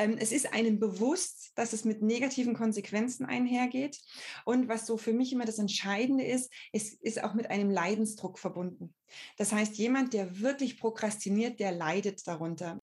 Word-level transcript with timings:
Ähm, 0.00 0.16
es 0.18 0.32
ist 0.32 0.54
einem 0.54 0.78
bewusst, 0.78 1.52
dass 1.56 1.74
es 1.74 1.84
mit 1.84 2.00
negativen 2.00 2.54
Konsequenzen 2.54 3.26
einhergeht. 3.26 4.00
Und 4.46 4.66
was 4.66 4.86
so 4.86 4.96
für 4.96 5.12
mich 5.12 5.30
immer 5.30 5.44
das 5.44 5.58
Entscheidende 5.58 6.24
ist, 6.24 6.50
es 6.72 6.94
ist 6.94 7.22
auch 7.22 7.34
mit 7.34 7.50
einem 7.50 7.70
Leidensdruck 7.70 8.38
verbunden. 8.38 8.94
Das 9.36 9.52
heißt, 9.52 9.76
jemand, 9.76 10.14
der 10.14 10.40
wirklich 10.40 10.80
prokrastiniert, 10.80 11.60
der 11.60 11.72
leidet 11.72 12.26
darunter. 12.26 12.78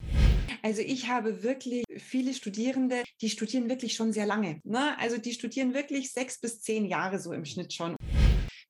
Also 0.61 0.81
ich 0.81 1.07
habe 1.07 1.41
wirklich 1.41 1.85
viele 1.97 2.35
Studierende, 2.35 3.03
die 3.21 3.29
studieren 3.31 3.67
wirklich 3.67 3.93
schon 3.93 4.13
sehr 4.13 4.27
lange. 4.27 4.61
Ne? 4.63 4.95
Also 4.99 5.17
die 5.17 5.33
studieren 5.33 5.73
wirklich 5.73 6.11
sechs 6.11 6.39
bis 6.39 6.61
zehn 6.61 6.85
Jahre 6.85 7.19
so 7.19 7.31
im 7.33 7.45
Schnitt 7.45 7.73
schon. 7.73 7.95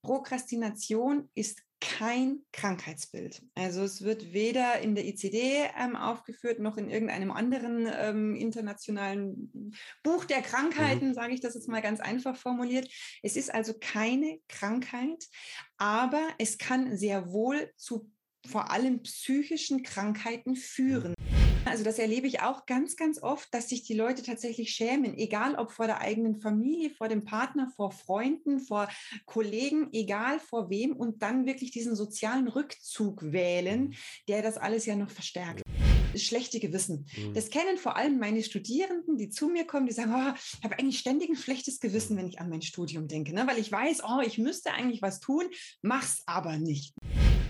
Prokrastination 0.03 1.29
ist 1.35 1.63
kein 1.79 2.39
Krankheitsbild. 2.53 3.43
Also 3.55 3.83
es 3.83 4.03
wird 4.03 4.33
weder 4.33 4.79
in 4.79 4.95
der 4.95 5.05
ICD 5.05 5.69
ähm, 5.79 5.95
aufgeführt 5.95 6.59
noch 6.59 6.77
in 6.77 6.89
irgendeinem 6.89 7.31
anderen 7.31 7.87
ähm, 7.91 8.35
internationalen 8.35 9.73
Buch 10.03 10.25
der 10.25 10.41
Krankheiten, 10.41 11.09
mhm. 11.09 11.13
sage 11.13 11.33
ich 11.33 11.41
das 11.41 11.55
jetzt 11.55 11.67
mal 11.67 11.81
ganz 11.81 11.99
einfach 11.99 12.35
formuliert. 12.35 12.89
Es 13.21 13.35
ist 13.35 13.53
also 13.53 13.73
keine 13.79 14.39
Krankheit, 14.47 15.25
aber 15.77 16.27
es 16.39 16.57
kann 16.57 16.97
sehr 16.97 17.31
wohl 17.31 17.71
zu 17.75 18.11
vor 18.47 18.71
allem 18.71 19.03
psychischen 19.03 19.83
Krankheiten 19.83 20.55
führen. 20.55 21.13
Also 21.69 21.83
das 21.83 21.99
erlebe 21.99 22.27
ich 22.27 22.41
auch 22.41 22.65
ganz, 22.65 22.95
ganz 22.95 23.21
oft, 23.21 23.53
dass 23.53 23.69
sich 23.69 23.83
die 23.83 23.93
Leute 23.93 24.23
tatsächlich 24.23 24.71
schämen, 24.71 25.17
egal 25.17 25.55
ob 25.55 25.71
vor 25.71 25.85
der 25.85 25.99
eigenen 25.99 26.39
Familie, 26.39 26.91
vor 26.91 27.09
dem 27.09 27.25
Partner, 27.25 27.71
vor 27.75 27.91
Freunden, 27.91 28.59
vor 28.59 28.87
Kollegen, 29.25 29.89
egal 29.91 30.39
vor 30.39 30.69
wem 30.69 30.95
und 30.95 31.21
dann 31.21 31.45
wirklich 31.45 31.71
diesen 31.71 31.95
sozialen 31.95 32.47
Rückzug 32.47 33.31
wählen, 33.31 33.95
der 34.27 34.41
das 34.41 34.57
alles 34.57 34.85
ja 34.85 34.95
noch 34.95 35.09
verstärkt 35.09 35.61
schlechte 36.19 36.59
Gewissen. 36.59 37.05
Mhm. 37.17 37.33
Das 37.33 37.49
kennen 37.49 37.77
vor 37.77 37.97
allem 37.97 38.19
meine 38.19 38.43
Studierenden, 38.43 39.17
die 39.17 39.29
zu 39.29 39.47
mir 39.47 39.65
kommen, 39.65 39.85
die 39.85 39.93
sagen, 39.93 40.13
oh, 40.13 40.33
ich 40.57 40.63
habe 40.63 40.77
eigentlich 40.79 40.99
ständig 40.99 41.29
ein 41.29 41.35
schlechtes 41.35 41.79
Gewissen, 41.79 42.17
wenn 42.17 42.27
ich 42.27 42.39
an 42.39 42.49
mein 42.49 42.61
Studium 42.61 43.07
denke, 43.07 43.33
ne? 43.33 43.45
weil 43.47 43.59
ich 43.59 43.71
weiß, 43.71 44.03
oh, 44.03 44.21
ich 44.25 44.37
müsste 44.37 44.73
eigentlich 44.73 45.01
was 45.01 45.19
tun, 45.19 45.43
mach's 45.81 46.23
aber 46.25 46.57
nicht 46.57 46.93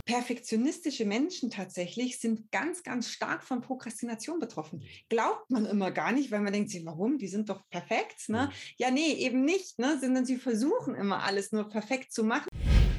perfektionistische 0.08 1.06
Menschen 1.06 1.52
tatsächlich 1.52 2.20
sind 2.20 2.50
ganz, 2.50 2.82
ganz 2.82 3.10
stark 3.10 3.44
von 3.44 3.62
Prokrastination 3.62 4.40
betroffen. 4.40 4.82
Glaubt 5.10 5.52
man 5.52 5.66
immer 5.66 5.92
gar 5.92 6.14
nicht, 6.14 6.32
weil 6.32 6.40
man 6.40 6.54
denkt 6.54 6.72
sich, 6.72 6.86
warum? 6.86 7.18
Die 7.18 7.28
sind 7.28 7.50
doch 7.50 7.62
perfekt. 7.70 8.30
Ne? 8.30 8.50
Ja, 8.78 8.90
nee, 8.90 9.14
eben 9.14 9.44
nicht, 9.44 9.78
ne? 9.78 10.00
sondern 10.00 10.26
sie 10.26 10.38
versuchen 10.38 10.96
immer 10.96 11.24
alles 11.24 11.52
nur 11.52 11.68
perfekt 11.68 12.14
zu 12.14 12.24
machen. 12.24 12.48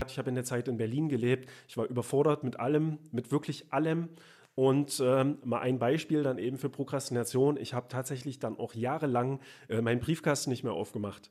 Ich 0.07 0.19
habe 0.19 0.29
in 0.29 0.35
der 0.35 0.45
Zeit 0.45 0.69
in 0.69 0.77
Berlin 0.77 1.09
gelebt. 1.09 1.49
Ich 1.67 1.77
war 1.77 1.87
überfordert 1.87 2.45
mit 2.45 2.61
allem, 2.61 2.99
mit 3.11 3.33
wirklich 3.33 3.73
allem. 3.73 4.11
Und 4.59 5.01
ähm, 5.01 5.39
mal 5.45 5.61
ein 5.61 5.79
Beispiel 5.79 6.25
dann 6.25 6.37
eben 6.37 6.59
für 6.59 6.69
Prokrastination. 6.69 7.57
Ich 7.59 7.75
habe 7.75 7.87
tatsächlich 7.89 8.41
dann 8.41 8.59
auch 8.59 8.75
jahrelang 8.75 9.39
äh, 9.69 9.81
meinen 9.81 10.01
Briefkasten 10.01 10.51
nicht 10.51 10.65
mehr 10.65 10.73
aufgemacht. 10.73 11.31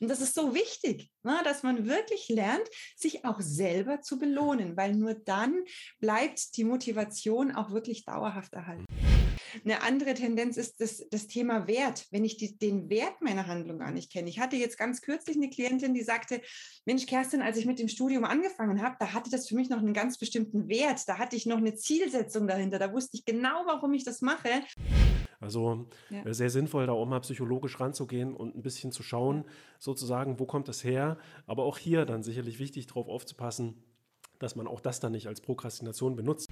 Und 0.00 0.08
das 0.08 0.20
ist 0.20 0.34
so 0.34 0.54
wichtig, 0.54 1.10
ne, 1.22 1.40
dass 1.44 1.62
man 1.62 1.86
wirklich 1.86 2.28
lernt, 2.28 2.68
sich 2.96 3.24
auch 3.24 3.40
selber 3.40 4.00
zu 4.00 4.18
belohnen, 4.18 4.76
weil 4.76 4.94
nur 4.94 5.14
dann 5.14 5.64
bleibt 6.00 6.56
die 6.56 6.64
Motivation 6.64 7.54
auch 7.54 7.72
wirklich 7.72 8.04
dauerhaft 8.04 8.52
erhalten. 8.54 8.86
Eine 9.64 9.82
andere 9.82 10.14
Tendenz 10.14 10.56
ist 10.56 10.80
das, 10.80 11.06
das 11.10 11.26
Thema 11.26 11.66
Wert, 11.66 12.06
wenn 12.10 12.24
ich 12.24 12.36
die, 12.36 12.58
den 12.58 12.88
Wert 12.88 13.20
meiner 13.20 13.46
Handlung 13.46 13.78
gar 13.78 13.90
nicht 13.90 14.10
kenne. 14.10 14.28
Ich 14.28 14.40
hatte 14.40 14.56
jetzt 14.56 14.78
ganz 14.78 15.02
kürzlich 15.02 15.36
eine 15.36 15.50
Klientin, 15.50 15.94
die 15.94 16.02
sagte, 16.02 16.40
Mensch, 16.84 17.06
Kerstin, 17.06 17.42
als 17.42 17.58
ich 17.58 17.66
mit 17.66 17.78
dem 17.78 17.88
Studium 17.88 18.24
angefangen 18.24 18.82
habe, 18.82 18.96
da 18.98 19.12
hatte 19.12 19.30
das 19.30 19.48
für 19.48 19.54
mich 19.54 19.68
noch 19.68 19.78
einen 19.78 19.92
ganz 19.92 20.18
bestimmten 20.18 20.68
Wert. 20.68 21.06
Da 21.06 21.18
hatte 21.18 21.36
ich 21.36 21.46
noch 21.46 21.58
eine 21.58 21.74
Zielsetzung 21.74 22.46
dahinter. 22.46 22.78
Da 22.78 22.92
wusste 22.92 23.16
ich 23.16 23.24
genau, 23.24 23.62
warum 23.66 23.92
ich 23.92 24.04
das 24.04 24.20
mache. 24.22 24.48
Also 25.42 25.86
ja. 26.10 26.32
Sehr 26.32 26.50
sinnvoll, 26.50 26.86
da 26.86 26.92
auch 26.92 27.06
mal 27.06 27.20
psychologisch 27.20 27.80
ranzugehen 27.80 28.34
und 28.34 28.56
ein 28.56 28.62
bisschen 28.62 28.92
zu 28.92 29.02
schauen, 29.02 29.44
sozusagen, 29.78 30.38
wo 30.38 30.46
kommt 30.46 30.68
das 30.68 30.84
her. 30.84 31.18
Aber 31.46 31.64
auch 31.64 31.78
hier 31.78 32.06
dann 32.06 32.22
sicherlich 32.22 32.58
wichtig, 32.58 32.86
darauf 32.86 33.08
aufzupassen, 33.08 33.82
dass 34.38 34.56
man 34.56 34.66
auch 34.66 34.80
das 34.80 35.00
dann 35.00 35.12
nicht 35.12 35.26
als 35.26 35.40
Prokrastination 35.40 36.16
benutzt. 36.16 36.48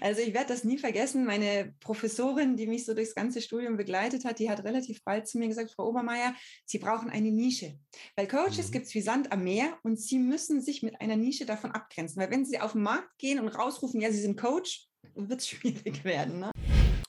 Also 0.00 0.20
ich 0.20 0.34
werde 0.34 0.48
das 0.48 0.64
nie 0.64 0.78
vergessen. 0.78 1.24
Meine 1.24 1.74
Professorin, 1.80 2.56
die 2.56 2.66
mich 2.66 2.84
so 2.84 2.94
durchs 2.94 3.14
ganze 3.14 3.40
Studium 3.40 3.76
begleitet 3.76 4.24
hat, 4.24 4.38
die 4.38 4.50
hat 4.50 4.64
relativ 4.64 5.02
bald 5.04 5.26
zu 5.26 5.38
mir 5.38 5.48
gesagt, 5.48 5.70
Frau 5.70 5.88
Obermeier, 5.88 6.34
Sie 6.64 6.78
brauchen 6.78 7.10
eine 7.10 7.30
Nische. 7.30 7.78
Weil 8.16 8.28
Coaches 8.28 8.68
mhm. 8.68 8.72
gibt 8.72 8.86
es 8.86 8.94
wie 8.94 9.00
Sand 9.00 9.32
am 9.32 9.44
Meer 9.44 9.78
und 9.82 9.98
Sie 9.98 10.18
müssen 10.18 10.60
sich 10.60 10.82
mit 10.82 11.00
einer 11.00 11.16
Nische 11.16 11.46
davon 11.46 11.72
abgrenzen. 11.72 12.20
Weil 12.22 12.30
wenn 12.30 12.44
Sie 12.44 12.60
auf 12.60 12.72
den 12.72 12.82
Markt 12.82 13.18
gehen 13.18 13.40
und 13.40 13.48
rausrufen, 13.48 14.00
ja, 14.00 14.12
Sie 14.12 14.20
sind 14.20 14.38
Coach, 14.38 14.88
wird 15.14 15.40
es 15.40 15.48
schwierig 15.48 16.04
werden. 16.04 16.40
Ne? 16.40 16.50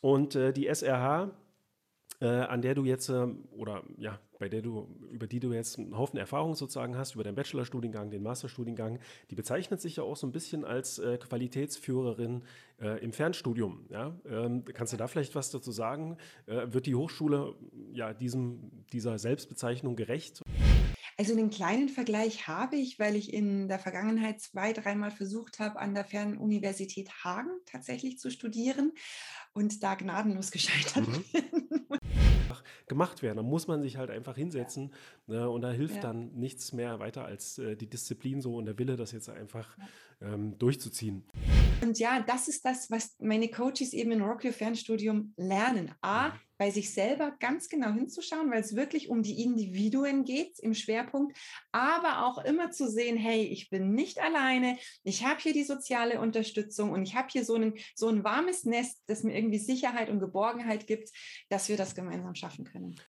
Und 0.02 0.36
äh, 0.36 0.54
die 0.54 0.68
SRH, 0.68 1.32
äh, 2.22 2.28
an 2.28 2.62
der 2.62 2.76
du 2.76 2.86
jetzt, 2.86 3.10
äh, 3.10 3.28
oder 3.52 3.84
ja, 3.98 4.20
bei 4.40 4.48
der 4.48 4.62
du, 4.62 4.88
über 5.12 5.28
die 5.28 5.40
du 5.40 5.52
jetzt 5.52 5.78
einen 5.78 5.98
Haufen 5.98 6.18
Erfahrung 6.18 6.56
sozusagen 6.56 6.98
hast, 6.98 7.16
über 7.16 7.24
den 7.24 7.36
Bachelorstudiengang, 7.36 8.10
den 8.10 8.24
Masterstudiengang, 8.24 9.00
die 9.30 9.36
bezeichnet 9.36 9.82
sich 9.82 9.98
ja 9.98 10.04
auch 10.04 10.16
so 10.16 10.26
ein 10.26 10.32
bisschen 10.32 10.64
als 10.64 10.98
äh, 10.98 11.18
Qualitätsführerin 11.18 12.44
äh, 12.82 13.04
im 13.04 13.12
Fernstudium. 13.12 13.86
Ja? 13.90 14.16
Ähm, 14.26 14.64
kannst 14.66 14.94
du 14.94 14.98
da 14.98 15.08
vielleicht 15.08 15.36
was 15.36 15.52
dazu 15.52 15.72
sagen? 15.72 16.18
Äh, 16.46 16.68
wird 16.72 16.86
die 16.86 16.96
Hochschule 16.96 17.54
ja 17.92 18.14
diesem, 18.14 18.72
dieser 18.94 19.20
Selbstbezeichnung 19.20 19.98
gerecht? 19.98 20.42
Also 21.19 21.34
einen 21.34 21.50
kleinen 21.50 21.90
Vergleich 21.90 22.47
habe 22.47 22.78
ich, 22.78 22.97
weil 22.97 23.18
ich 23.18 23.34
in 23.34 23.68
der 23.68 23.78
Vergangenheit 23.78 24.40
zwei, 24.40 24.72
dreimal 24.72 25.12
versucht 25.12 25.59
habe, 25.59 25.78
an 25.78 25.94
der 25.94 26.06
Fernuniversität 26.06 27.09
Hagen 27.25 27.50
tatsächlich 27.66 28.18
zu 28.19 28.31
studieren 28.31 28.94
und 29.52 29.84
da 29.84 29.96
gnadenlos 29.96 30.50
gescheitert 30.52 31.06
mhm. 31.06 31.25
bin. 31.34 31.88
gemacht 32.88 33.22
werden. 33.22 33.35
Da 33.35 33.44
muss 33.44 33.68
man 33.68 33.81
sich 33.81 33.97
halt 33.97 34.09
einfach 34.09 34.38
hinsetzen 34.38 34.96
ja. 35.28 35.41
ne, 35.41 35.50
und 35.50 35.62
da 35.62 35.72
hilft 35.72 35.96
ja. 35.96 36.02
dann 36.02 36.31
nichts 36.35 36.72
mehr 36.72 37.00
weiter 37.00 37.25
als 37.25 37.57
äh, 37.57 37.75
die 37.75 37.90
Disziplin 37.90 38.41
so 38.41 38.56
und 38.56 38.66
der 38.66 38.80
Wille, 38.80 38.96
das 38.96 39.12
jetzt 39.12 39.30
einfach 39.30 39.78
ähm, 40.22 40.57
durchzuziehen. 40.57 41.28
Und 41.81 42.00
ja, 42.00 42.22
das 42.22 42.47
ist 42.47 42.63
das, 42.63 42.90
was 42.90 43.18
meine 43.19 43.50
Coaches 43.50 43.91
eben 43.91 44.12
in 44.12 44.22
Rock 44.22 44.46
Your 44.46 44.53
Fernstudium 44.53 45.34
lernen. 45.36 45.91
A, 46.01 46.31
bei 46.59 46.72
sich 46.72 46.94
selber 46.94 47.31
ganz 47.40 47.70
genau 47.70 47.92
hinzuschauen, 47.94 48.52
weil 48.52 48.59
es 48.59 48.75
wirklich 48.75 49.09
um 49.09 49.24
die 49.24 49.42
Individuen 49.42 50.25
geht 50.25 50.59
im 50.59 50.75
Schwerpunkt, 50.75 51.36
aber 51.72 52.25
auch 52.25 52.44
immer 52.44 52.70
zu 52.70 52.90
sehen, 52.90 53.18
hey, 53.18 53.44
ich 53.44 53.70
bin 53.70 53.94
nicht 53.94 54.20
alleine, 54.20 54.78
ich 55.03 55.25
habe 55.25 55.40
hier 55.40 55.53
die 55.53 55.64
soziale 55.64 56.19
Unterstützung 56.19 56.92
und 56.92 57.03
ich 57.03 57.16
habe 57.16 57.30
hier 57.31 57.46
so 57.46 57.56
ein, 57.56 57.75
so 57.96 58.09
ein 58.09 58.25
warmes 58.25 58.66
Nest, 58.66 59.02
das 59.08 59.24
mir 59.24 59.36
irgendwie 59.36 59.58
Sicherheit 59.58 60.09
und 60.09 60.19
Geborgenheit 60.19 60.86
gibt, 60.86 61.09
dass 61.48 61.69
wir 61.69 61.78
das 61.78 61.96
gemeinsam 61.96 62.36
schaffen 62.36 62.66
können. 62.66 63.00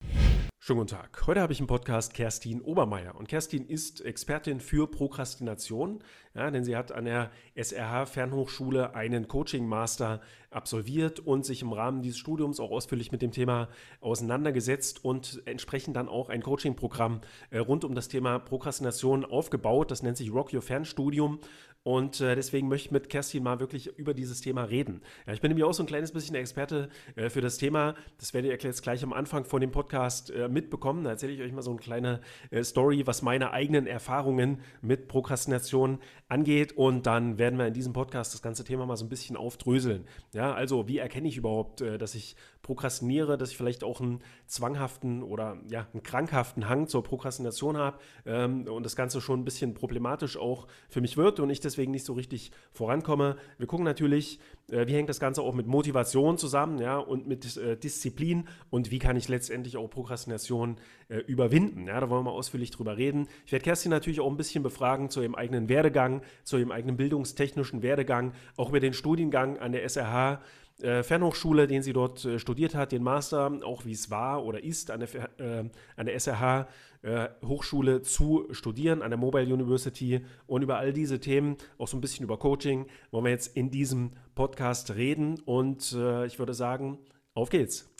Schönen 0.63 0.81
guten 0.81 0.91
Tag. 0.91 1.27
Heute 1.27 1.41
habe 1.41 1.55
ich 1.55 1.61
im 1.61 1.67
Podcast 1.67 2.13
Kerstin 2.13 2.61
Obermeier. 2.61 3.15
Und 3.15 3.29
Kerstin 3.29 3.67
ist 3.67 4.03
Expertin 4.03 4.61
für 4.61 4.87
Prokrastination, 4.91 6.05
ja, 6.35 6.51
denn 6.51 6.65
sie 6.65 6.77
hat 6.77 6.93
an 6.93 7.07
der 7.07 7.31
SRH 7.55 8.05
Fernhochschule 8.05 8.95
einen 8.95 9.27
Coaching 9.27 9.67
Master 9.67 10.21
absolviert 10.51 11.19
und 11.19 11.47
sich 11.47 11.63
im 11.63 11.73
Rahmen 11.73 12.03
dieses 12.03 12.19
Studiums 12.19 12.61
auch 12.61 12.73
ausführlich 12.73 13.11
mit 13.11 13.23
dem 13.23 13.33
Thema 13.33 13.71
auseinandergesetzt 14.03 15.03
und 15.03 15.41
entsprechend 15.47 15.97
dann 15.97 16.11
auch 16.11 16.29
ein 16.29 16.43
Coaching-Programm 16.43 17.23
äh, 17.49 17.57
rund 17.57 17.87
um 17.87 17.95
das 17.95 18.09
Thema 18.09 18.39
Prokrastination 18.39 19.25
aufgebaut. 19.25 19.91
Das 19.91 20.03
nennt 20.03 20.19
sich 20.19 20.31
Rock 20.31 20.53
Your 20.53 20.61
Fernstudium. 20.61 21.41
Und 21.83 22.21
äh, 22.21 22.35
deswegen 22.35 22.69
möchte 22.69 22.89
ich 22.89 22.93
mit 22.93 23.09
Kerstin 23.09 23.43
mal 23.43 23.59
wirklich 23.59 23.99
über 23.99 24.13
dieses 24.13 24.43
Thema 24.43 24.65
reden. 24.65 25.01
Ja, 25.27 25.33
ich 25.33 25.41
bin 25.41 25.49
nämlich 25.49 25.65
auch 25.65 25.73
so 25.73 25.83
ein 25.83 25.87
kleines 25.87 26.13
bisschen 26.13 26.35
Experte 26.35 26.91
äh, 27.17 27.31
für 27.31 27.41
das 27.41 27.57
Thema. 27.57 27.95
Das 28.19 28.35
werdet 28.35 28.51
ihr 28.51 28.69
jetzt 28.69 28.83
gleich 28.83 29.03
am 29.03 29.15
Anfang 29.15 29.47
von 29.47 29.63
dem 29.63 29.71
Podcast 29.71 30.31
äh, 30.31 30.49
mitbekommen. 30.49 31.05
Da 31.05 31.11
erzähle 31.11 31.33
ich 31.33 31.41
euch 31.41 31.53
mal 31.53 31.63
so 31.63 31.71
eine 31.71 31.81
kleine 31.81 32.21
äh, 32.51 32.63
Story, 32.65 33.07
was 33.07 33.23
meine 33.23 33.53
eigenen 33.53 33.87
Erfahrungen 33.87 34.61
mit 34.83 35.09
Prokrastination 35.09 36.01
angeht. 36.29 36.73
Und 36.73 37.07
dann 37.07 37.39
werden 37.39 37.59
wir 37.59 37.67
in 37.67 37.75
diesem 37.75 37.95
Podcast 37.95 38.35
das 38.35 38.43
ganze 38.43 38.63
Thema 38.63 38.85
mal 38.85 38.97
so 38.97 39.07
ein 39.07 39.09
bisschen 39.09 39.39
aufdröseln. 39.39 40.05
Ja, 40.35 40.53
also 40.53 40.87
wie 40.87 40.99
erkenne 40.99 41.29
ich 41.29 41.39
überhaupt, 41.39 41.81
äh, 41.81 41.97
dass 41.97 42.15
ich 42.15 42.37
prokrastiniere, 42.71 43.37
dass 43.37 43.51
ich 43.51 43.57
vielleicht 43.57 43.83
auch 43.83 44.01
einen 44.01 44.21
zwanghaften 44.47 45.25
oder 45.25 45.59
ja, 45.69 45.89
einen 45.93 46.05
krankhaften 46.05 46.69
Hang 46.69 46.87
zur 46.87 47.03
Prokrastination 47.03 47.77
habe 47.77 47.99
ähm, 48.25 48.69
und 48.69 48.87
das 48.87 48.95
Ganze 48.95 49.21
schon 49.21 49.41
ein 49.41 49.45
bisschen 49.45 49.75
problematisch 49.75 50.37
auch 50.37 50.69
für 50.89 51.01
mich 51.01 51.17
wird 51.17 51.41
und 51.41 51.51
ich 51.51 51.59
deswegen 51.59 51.91
nicht 51.91 52.05
so 52.05 52.13
richtig 52.13 52.53
vorankomme. 52.71 53.35
Wir 53.59 53.67
gucken 53.67 53.85
natürlich, 53.85 54.39
äh, 54.71 54.87
wie 54.87 54.95
hängt 54.95 55.09
das 55.09 55.19
Ganze 55.19 55.43
auch 55.43 55.53
mit 55.53 55.67
Motivation 55.67 56.39
zusammen 56.39 56.79
ja, 56.79 56.99
und 56.99 57.27
mit 57.27 57.57
äh, 57.57 57.77
Disziplin 57.77 58.47
und 58.71 58.93
wie 58.93 59.01
kann 59.01 59.17
ich 59.17 59.29
letztendlich 59.29 59.77
auch 59.77 59.89
Prokrastination 59.91 60.77
äh, 61.09 61.17
überwinden. 61.17 61.89
Ja, 61.89 61.99
da 61.99 62.09
wollen 62.09 62.25
wir 62.25 62.31
ausführlich 62.31 62.71
drüber 62.71 62.97
reden. 62.97 63.27
Ich 63.47 63.51
werde 63.51 63.65
Kerstin 63.65 63.91
natürlich 63.91 64.21
auch 64.21 64.31
ein 64.31 64.37
bisschen 64.37 64.63
befragen 64.63 65.11
zu 65.11 65.23
ihrem 65.23 65.35
eigenen 65.35 65.69
Werdegang, 65.69 66.23
zu 66.45 66.57
ihrem 66.57 66.71
eigenen 66.71 66.97
bildungstechnischen 66.97 67.83
Werdegang, 67.83 68.33
auch 68.57 68.69
über 68.69 68.79
den 68.79 68.93
Studiengang 68.93 69.59
an 69.59 69.73
der 69.73 69.83
SRH 69.83 70.41
äh, 70.83 71.03
Fernhochschule, 71.03 71.67
den 71.67 71.83
sie 71.83 71.93
dort 71.93 72.25
äh, 72.25 72.39
studiert 72.39 72.75
hat, 72.75 72.93
den 72.93 73.03
Master, 73.03 73.53
auch 73.65 73.85
wie 73.85 73.93
es 73.93 74.11
war 74.11 74.45
oder 74.45 74.65
ist, 74.65 74.91
an 74.91 75.01
der, 75.01 75.09
äh, 75.39 75.65
an 75.97 76.07
der 76.07 76.15
SRH 76.15 76.69
äh, 77.03 77.29
Hochschule 77.45 78.01
zu 78.01 78.47
studieren, 78.53 79.03
an 79.03 79.11
der 79.11 79.19
Mobile 79.19 79.53
University 79.53 80.25
und 80.47 80.63
über 80.63 80.79
all 80.79 80.95
diese 80.95 81.21
Themen, 81.21 81.57
auch 81.77 81.87
so 81.87 81.99
ein 81.99 82.01
bisschen 82.01 82.25
über 82.25 82.39
Coaching, 82.39 82.87
wollen 83.11 83.25
wir 83.25 83.31
jetzt 83.31 83.55
in 83.57 83.71
diesem 83.71 84.13
Podcast 84.35 84.95
reden 84.95 85.39
und 85.45 85.93
ich 86.27 86.39
würde 86.39 86.55
sagen, 86.55 86.99
auf 87.35 87.51
geht's. 87.51 87.91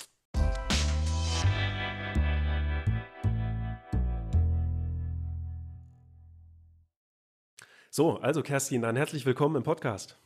So, 7.91 8.19
also 8.19 8.43
Kerstin, 8.43 8.83
dann 8.83 8.97
herzlich 8.97 9.27
willkommen 9.27 9.57
im 9.57 9.63
Podcast. 9.65 10.17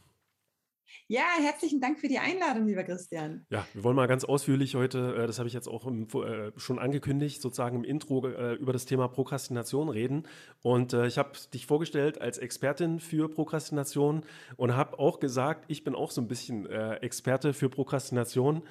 Ja, 1.06 1.24
herzlichen 1.38 1.82
Dank 1.82 1.98
für 2.00 2.08
die 2.08 2.18
Einladung, 2.18 2.66
lieber 2.66 2.82
Christian. 2.82 3.44
Ja, 3.50 3.66
wir 3.74 3.84
wollen 3.84 3.94
mal 3.94 4.06
ganz 4.06 4.24
ausführlich 4.24 4.74
heute, 4.74 5.14
äh, 5.16 5.26
das 5.26 5.38
habe 5.38 5.46
ich 5.46 5.52
jetzt 5.52 5.68
auch 5.68 5.86
äh, 5.86 6.50
schon 6.56 6.78
angekündigt, 6.78 7.42
sozusagen 7.42 7.76
im 7.76 7.84
Intro 7.84 8.26
äh, 8.26 8.54
über 8.54 8.72
das 8.72 8.86
Thema 8.86 9.08
Prokrastination 9.08 9.90
reden. 9.90 10.26
Und 10.62 10.94
ich 10.94 11.18
habe 11.18 11.32
dich 11.52 11.66
vorgestellt 11.66 12.22
als 12.22 12.38
Expertin 12.38 13.00
für 13.00 13.28
Prokrastination 13.28 14.24
und 14.56 14.76
habe 14.76 14.98
auch 14.98 15.20
gesagt, 15.20 15.66
ich 15.68 15.84
bin 15.84 15.94
auch 15.94 16.10
so 16.10 16.22
ein 16.22 16.28
bisschen 16.28 16.66
Experte 16.66 17.52
für 17.52 17.68
Prokrastination. 17.68 18.62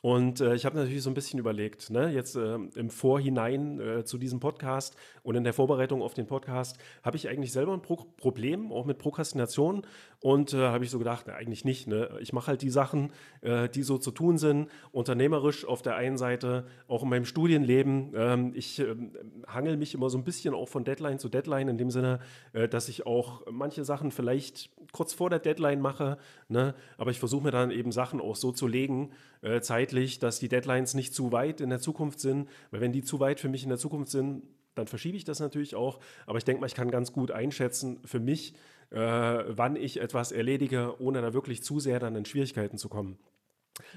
Und 0.00 0.40
äh, 0.40 0.54
ich 0.54 0.64
habe 0.64 0.76
natürlich 0.76 1.02
so 1.02 1.10
ein 1.10 1.14
bisschen 1.14 1.40
überlegt, 1.40 1.90
ne, 1.90 2.10
jetzt 2.10 2.36
äh, 2.36 2.54
im 2.54 2.88
Vorhinein 2.88 3.80
äh, 3.80 4.04
zu 4.04 4.16
diesem 4.16 4.38
Podcast 4.38 4.96
und 5.24 5.34
in 5.34 5.42
der 5.42 5.52
Vorbereitung 5.52 6.02
auf 6.02 6.14
den 6.14 6.26
Podcast, 6.26 6.78
habe 7.02 7.16
ich 7.16 7.28
eigentlich 7.28 7.52
selber 7.52 7.72
ein 7.72 7.82
Pro 7.82 7.96
Problem, 8.16 8.70
auch 8.70 8.84
mit 8.84 8.98
Prokrastination. 8.98 9.82
Und 10.20 10.52
äh, 10.52 10.58
habe 10.58 10.84
ich 10.84 10.90
so 10.90 10.98
gedacht, 10.98 11.26
na, 11.28 11.34
eigentlich 11.34 11.64
nicht. 11.64 11.86
Ne? 11.86 12.10
Ich 12.20 12.32
mache 12.32 12.48
halt 12.48 12.62
die 12.62 12.70
Sachen, 12.70 13.12
äh, 13.40 13.68
die 13.68 13.84
so 13.84 13.98
zu 13.98 14.10
tun 14.10 14.36
sind, 14.36 14.68
unternehmerisch 14.90 15.64
auf 15.64 15.80
der 15.80 15.94
einen 15.94 16.16
Seite, 16.16 16.66
auch 16.88 17.04
in 17.04 17.08
meinem 17.08 17.24
Studienleben. 17.24 18.12
Ähm, 18.16 18.52
ich 18.54 18.80
ähm, 18.80 19.12
hangel 19.46 19.76
mich 19.76 19.94
immer 19.94 20.10
so 20.10 20.18
ein 20.18 20.24
bisschen 20.24 20.54
auch 20.54 20.68
von 20.68 20.84
Deadline 20.84 21.20
zu 21.20 21.28
Deadline, 21.28 21.68
in 21.68 21.78
dem 21.78 21.90
Sinne, 21.90 22.18
äh, 22.52 22.68
dass 22.68 22.88
ich 22.88 23.06
auch 23.06 23.42
manche 23.50 23.84
Sachen 23.84 24.10
vielleicht 24.10 24.70
kurz 24.90 25.12
vor 25.12 25.30
der 25.30 25.38
Deadline 25.38 25.80
mache. 25.80 26.18
Ne? 26.48 26.74
Aber 26.96 27.12
ich 27.12 27.20
versuche 27.20 27.44
mir 27.44 27.52
dann 27.52 27.70
eben 27.70 27.92
Sachen 27.92 28.20
auch 28.20 28.34
so 28.34 28.50
zu 28.50 28.66
legen, 28.66 29.10
äh, 29.42 29.60
zeitlich, 29.60 30.18
dass 30.18 30.38
die 30.38 30.48
Deadlines 30.48 30.94
nicht 30.94 31.14
zu 31.14 31.32
weit 31.32 31.60
in 31.60 31.70
der 31.70 31.80
Zukunft 31.80 32.20
sind. 32.20 32.48
Weil 32.70 32.80
wenn 32.80 32.92
die 32.92 33.02
zu 33.02 33.20
weit 33.20 33.40
für 33.40 33.48
mich 33.48 33.62
in 33.62 33.68
der 33.68 33.78
Zukunft 33.78 34.10
sind, 34.10 34.42
dann 34.74 34.86
verschiebe 34.86 35.16
ich 35.16 35.24
das 35.24 35.40
natürlich 35.40 35.74
auch. 35.74 35.98
Aber 36.26 36.38
ich 36.38 36.44
denke 36.44 36.60
mal, 36.60 36.66
ich 36.66 36.74
kann 36.74 36.90
ganz 36.90 37.12
gut 37.12 37.30
einschätzen 37.30 38.00
für 38.04 38.20
mich, 38.20 38.54
äh, 38.90 38.98
wann 38.98 39.76
ich 39.76 40.00
etwas 40.00 40.32
erledige, 40.32 41.00
ohne 41.00 41.20
da 41.20 41.32
wirklich 41.32 41.62
zu 41.62 41.80
sehr 41.80 41.98
dann 41.98 42.16
in 42.16 42.24
Schwierigkeiten 42.24 42.78
zu 42.78 42.88
kommen. 42.88 43.18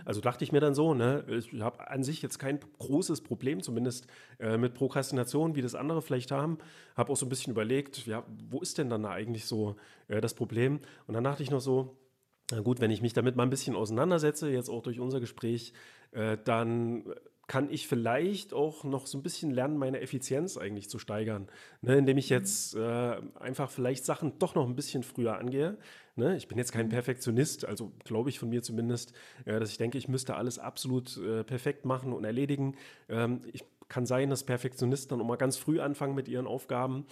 Also 0.05 0.21
dachte 0.21 0.43
ich 0.43 0.51
mir 0.51 0.59
dann 0.59 0.75
so, 0.75 0.93
ne, 0.93 1.25
ich 1.27 1.59
habe 1.61 1.89
an 1.89 2.03
sich 2.03 2.21
jetzt 2.21 2.37
kein 2.37 2.59
großes 2.79 3.21
Problem, 3.21 3.61
zumindest 3.61 4.07
äh, 4.39 4.57
mit 4.57 4.73
Prokrastination, 4.73 5.55
wie 5.55 5.61
das 5.61 5.75
andere 5.75 6.01
vielleicht 6.01 6.31
haben. 6.31 6.57
Habe 6.95 7.11
auch 7.11 7.17
so 7.17 7.25
ein 7.25 7.29
bisschen 7.29 7.51
überlegt, 7.51 8.05
ja, 8.05 8.23
wo 8.49 8.59
ist 8.59 8.77
denn 8.77 8.89
dann 8.89 9.03
da 9.03 9.09
eigentlich 9.09 9.45
so 9.45 9.75
äh, 10.07 10.21
das 10.21 10.33
Problem? 10.33 10.79
Und 11.07 11.13
dann 11.15 11.23
dachte 11.23 11.43
ich 11.43 11.51
noch 11.51 11.61
so, 11.61 11.97
na 12.51 12.61
gut, 12.61 12.79
wenn 12.79 12.91
ich 12.91 13.01
mich 13.01 13.13
damit 13.13 13.35
mal 13.35 13.43
ein 13.43 13.49
bisschen 13.49 13.75
auseinandersetze, 13.75 14.49
jetzt 14.49 14.69
auch 14.69 14.83
durch 14.83 14.99
unser 14.99 15.19
Gespräch, 15.19 15.73
äh, 16.11 16.37
dann 16.43 17.03
kann 17.47 17.69
ich 17.69 17.85
vielleicht 17.85 18.53
auch 18.53 18.85
noch 18.85 19.07
so 19.07 19.17
ein 19.17 19.23
bisschen 19.23 19.51
lernen, 19.51 19.75
meine 19.75 19.99
Effizienz 19.99 20.55
eigentlich 20.55 20.89
zu 20.89 20.99
steigern, 20.99 21.49
ne, 21.81 21.97
indem 21.97 22.17
ich 22.17 22.29
jetzt 22.29 22.75
äh, 22.75 23.15
einfach 23.39 23.69
vielleicht 23.69 24.05
Sachen 24.05 24.39
doch 24.39 24.55
noch 24.55 24.65
ein 24.65 24.75
bisschen 24.77 25.03
früher 25.03 25.37
angehe. 25.37 25.77
Ne? 26.15 26.37
Ich 26.37 26.47
bin 26.47 26.57
jetzt 26.57 26.71
kein 26.71 26.85
mhm. 26.85 26.91
Perfektionist, 26.91 27.65
also 27.65 27.91
glaube 28.05 28.29
ich 28.29 28.39
von 28.39 28.49
mir 28.49 28.63
zumindest, 28.63 29.11
äh, 29.43 29.59
dass 29.59 29.69
ich 29.69 29.77
denke, 29.77 29.97
ich 29.97 30.07
müsste 30.07 30.35
alles 30.35 30.59
absolut 30.59 31.17
äh, 31.17 31.43
perfekt 31.43 31.83
machen 31.83 32.13
und 32.13 32.23
erledigen. 32.23 32.75
Ähm, 33.09 33.41
ich 33.51 33.65
kann 33.89 34.05
sein, 34.05 34.29
dass 34.29 34.45
Perfektionisten 34.45 35.09
dann 35.09 35.25
auch 35.25 35.27
mal 35.27 35.35
ganz 35.35 35.57
früh 35.57 35.81
anfangen 35.81 36.15
mit 36.15 36.29
ihren 36.29 36.47
Aufgaben. 36.47 37.05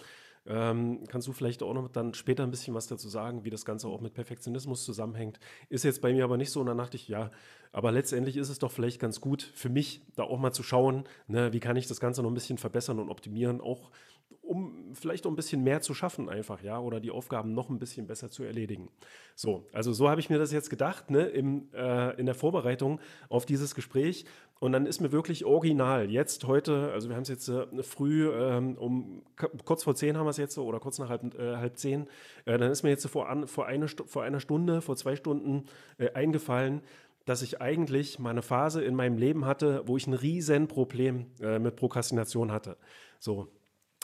Ähm, 0.52 1.04
kannst 1.06 1.28
du 1.28 1.32
vielleicht 1.32 1.62
auch 1.62 1.72
noch 1.74 1.88
dann 1.88 2.12
später 2.12 2.42
ein 2.42 2.50
bisschen 2.50 2.74
was 2.74 2.88
dazu 2.88 3.08
sagen, 3.08 3.44
wie 3.44 3.50
das 3.50 3.64
Ganze 3.64 3.86
auch 3.86 4.00
mit 4.00 4.14
Perfektionismus 4.14 4.84
zusammenhängt? 4.84 5.38
Ist 5.68 5.84
jetzt 5.84 6.02
bei 6.02 6.12
mir 6.12 6.24
aber 6.24 6.36
nicht 6.36 6.50
so. 6.50 6.58
Und 6.58 6.66
dann 6.66 6.78
dachte 6.78 6.96
ich, 6.96 7.06
ja, 7.06 7.30
aber 7.70 7.92
letztendlich 7.92 8.36
ist 8.36 8.48
es 8.48 8.58
doch 8.58 8.72
vielleicht 8.72 9.00
ganz 9.00 9.20
gut 9.20 9.42
für 9.54 9.68
mich, 9.68 10.02
da 10.16 10.24
auch 10.24 10.40
mal 10.40 10.50
zu 10.50 10.64
schauen, 10.64 11.04
ne, 11.28 11.52
wie 11.52 11.60
kann 11.60 11.76
ich 11.76 11.86
das 11.86 12.00
Ganze 12.00 12.22
noch 12.22 12.30
ein 12.30 12.34
bisschen 12.34 12.58
verbessern 12.58 12.98
und 12.98 13.10
optimieren, 13.10 13.60
auch 13.60 13.92
um 14.50 14.94
vielleicht 14.94 15.26
auch 15.26 15.30
ein 15.30 15.36
bisschen 15.36 15.62
mehr 15.62 15.80
zu 15.80 15.94
schaffen 15.94 16.28
einfach, 16.28 16.60
ja, 16.60 16.80
oder 16.80 16.98
die 16.98 17.12
Aufgaben 17.12 17.54
noch 17.54 17.70
ein 17.70 17.78
bisschen 17.78 18.08
besser 18.08 18.32
zu 18.32 18.42
erledigen. 18.42 18.90
So, 19.36 19.64
also 19.72 19.92
so 19.92 20.10
habe 20.10 20.20
ich 20.20 20.28
mir 20.28 20.38
das 20.38 20.50
jetzt 20.50 20.70
gedacht, 20.70 21.08
ne, 21.08 21.22
im, 21.22 21.68
äh, 21.72 22.18
in 22.18 22.26
der 22.26 22.34
Vorbereitung 22.34 22.98
auf 23.28 23.46
dieses 23.46 23.76
Gespräch. 23.76 24.24
Und 24.58 24.72
dann 24.72 24.86
ist 24.86 25.00
mir 25.00 25.12
wirklich 25.12 25.44
original 25.44 26.10
jetzt 26.10 26.48
heute, 26.48 26.90
also 26.90 27.08
wir 27.08 27.14
haben 27.14 27.22
es 27.22 27.28
jetzt 27.28 27.48
äh, 27.48 27.64
früh 27.84 28.28
ähm, 28.28 28.76
um 28.76 29.22
kurz 29.64 29.84
vor 29.84 29.94
zehn 29.94 30.16
haben 30.16 30.26
wir 30.26 30.30
es 30.30 30.36
jetzt 30.36 30.58
oder 30.58 30.80
kurz 30.80 30.98
nach 30.98 31.10
halb, 31.10 31.32
äh, 31.38 31.56
halb 31.56 31.78
zehn, 31.78 32.08
äh, 32.44 32.58
dann 32.58 32.72
ist 32.72 32.82
mir 32.82 32.90
jetzt 32.90 33.06
vor, 33.06 33.28
an, 33.28 33.46
vor, 33.46 33.66
eine, 33.66 33.86
vor 33.86 34.24
einer 34.24 34.40
Stunde, 34.40 34.80
vor 34.80 34.96
zwei 34.96 35.14
Stunden 35.14 35.66
äh, 35.98 36.10
eingefallen, 36.10 36.82
dass 37.24 37.42
ich 37.42 37.60
eigentlich 37.60 38.18
meine 38.18 38.42
Phase 38.42 38.82
in 38.82 38.96
meinem 38.96 39.16
Leben 39.16 39.44
hatte, 39.44 39.82
wo 39.86 39.96
ich 39.96 40.08
ein 40.08 40.14
riesen 40.14 40.66
Problem 40.66 41.26
äh, 41.40 41.60
mit 41.60 41.76
Prokrastination 41.76 42.50
hatte. 42.50 42.76
So, 43.20 43.46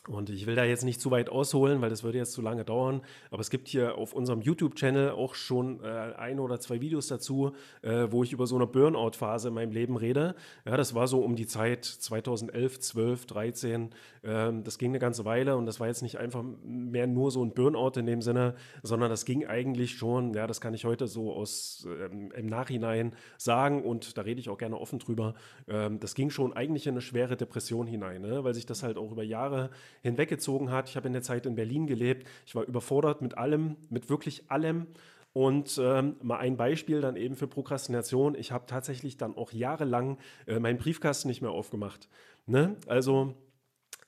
und 0.09 0.31
ich 0.31 0.47
will 0.47 0.55
da 0.55 0.65
jetzt 0.65 0.85
nicht 0.85 1.01
zu 1.01 1.11
weit 1.11 1.29
ausholen, 1.29 1.81
weil 1.81 1.91
das 1.91 2.05
würde 2.05 2.19
jetzt 2.19 2.33
zu 2.33 2.43
lange 2.43 2.65
dauern. 2.65 3.03
Aber 3.31 3.41
es 3.41 3.51
gibt 3.51 3.69
hier 3.69 3.99
auf 3.99 4.13
unserem 4.13 4.41
YouTube-Channel 4.41 5.11
auch 5.11 5.35
schon 5.35 5.83
äh, 5.83 6.15
ein 6.17 6.39
oder 6.39 6.61
zwei 6.61 6.81
Videos 6.81 7.09
dazu, 7.09 7.53
äh, 7.83 8.07
wo 8.11 8.23
ich 8.23 8.33
über 8.33 8.47
so 8.47 8.57
eine 8.57 8.67
Burnout-Phase 8.67 9.49
in 9.49 9.55
meinem 9.55 9.73
Leben 9.73 9.97
rede. 9.97 10.35
Ja, 10.65 10.77
das 10.77 10.95
war 10.95 11.09
so 11.09 11.21
um 11.21 11.35
die 11.35 11.47
Zeit 11.47 11.85
2011, 11.85 12.81
12, 12.81 13.27
13. 13.27 13.91
Ähm, 14.23 14.65
das 14.65 14.79
ging 14.79 14.91
eine 14.91 14.99
ganze 14.99 15.25
Weile 15.25 15.57
und 15.57 15.67
das 15.67 15.81
war 15.81 15.89
jetzt 15.89 16.03
nicht 16.03 16.19
einfach 16.19 16.45
mehr 16.65 17.07
nur 17.07 17.31
so 17.31 17.45
ein 17.45 17.53
Burnout 17.53 17.99
in 17.99 18.07
dem 18.07 18.23
Sinne, 18.23 18.55
sondern 18.83 19.11
das 19.11 19.25
ging 19.25 19.47
eigentlich 19.47 19.97
schon, 19.97 20.35
ja, 20.35 20.47
das 20.47 20.61
kann 20.61 20.75
ich 20.75 20.85
heute 20.85 21.09
so 21.09 21.33
aus 21.33 21.87
ähm, 22.01 22.31
im 22.37 22.47
Nachhinein 22.47 23.15
sagen 23.39 23.83
und 23.83 24.17
da 24.17 24.23
rede 24.23 24.41
ich 24.41 24.49
auch 24.49 24.59
gerne 24.59 24.79
offen 24.79 24.99
drüber. 24.99 25.35
Ähm, 25.69 25.99
das 25.99 26.15
ging 26.15 26.31
schon 26.31 26.53
eigentlich 26.53 26.87
in 26.87 26.95
eine 26.95 27.01
schwere 27.01 27.37
Depression 27.37 27.87
hinein, 27.87 28.23
ne? 28.23 28.45
weil 28.45 28.55
sich 28.55 28.67
das 28.67 28.83
halt 28.83 28.99
auch 28.99 29.11
über 29.11 29.25
Jahre 29.25 29.71
hinweggezogen 30.03 30.71
hat. 30.71 30.89
Ich 30.89 30.97
habe 30.97 31.07
in 31.07 31.13
der 31.13 31.23
Zeit 31.23 31.47
in 31.47 31.55
Berlin 31.55 31.87
gelebt. 31.87 32.27
Ich 32.47 32.55
war 32.55 32.65
überfordert 32.65 33.23
mit 33.23 33.37
allem, 33.39 33.77
mit 33.91 34.09
wirklich 34.11 34.51
allem. 34.51 34.87
Und 35.33 35.79
ähm, 35.83 36.17
mal 36.23 36.39
ein 36.39 36.57
Beispiel 36.57 37.03
dann 37.03 37.17
eben 37.17 37.37
für 37.37 37.47
Prokrastination. 37.47 38.35
Ich 38.35 38.53
habe 38.53 38.65
tatsächlich 38.67 39.19
dann 39.19 39.37
auch 39.37 39.53
jahrelang 39.53 40.17
äh, 40.47 40.59
meinen 40.59 40.79
Briefkasten 40.79 41.29
nicht 41.29 41.43
mehr 41.43 41.51
aufgemacht. 41.51 42.09
Ne? 42.47 42.77
Also 42.87 43.35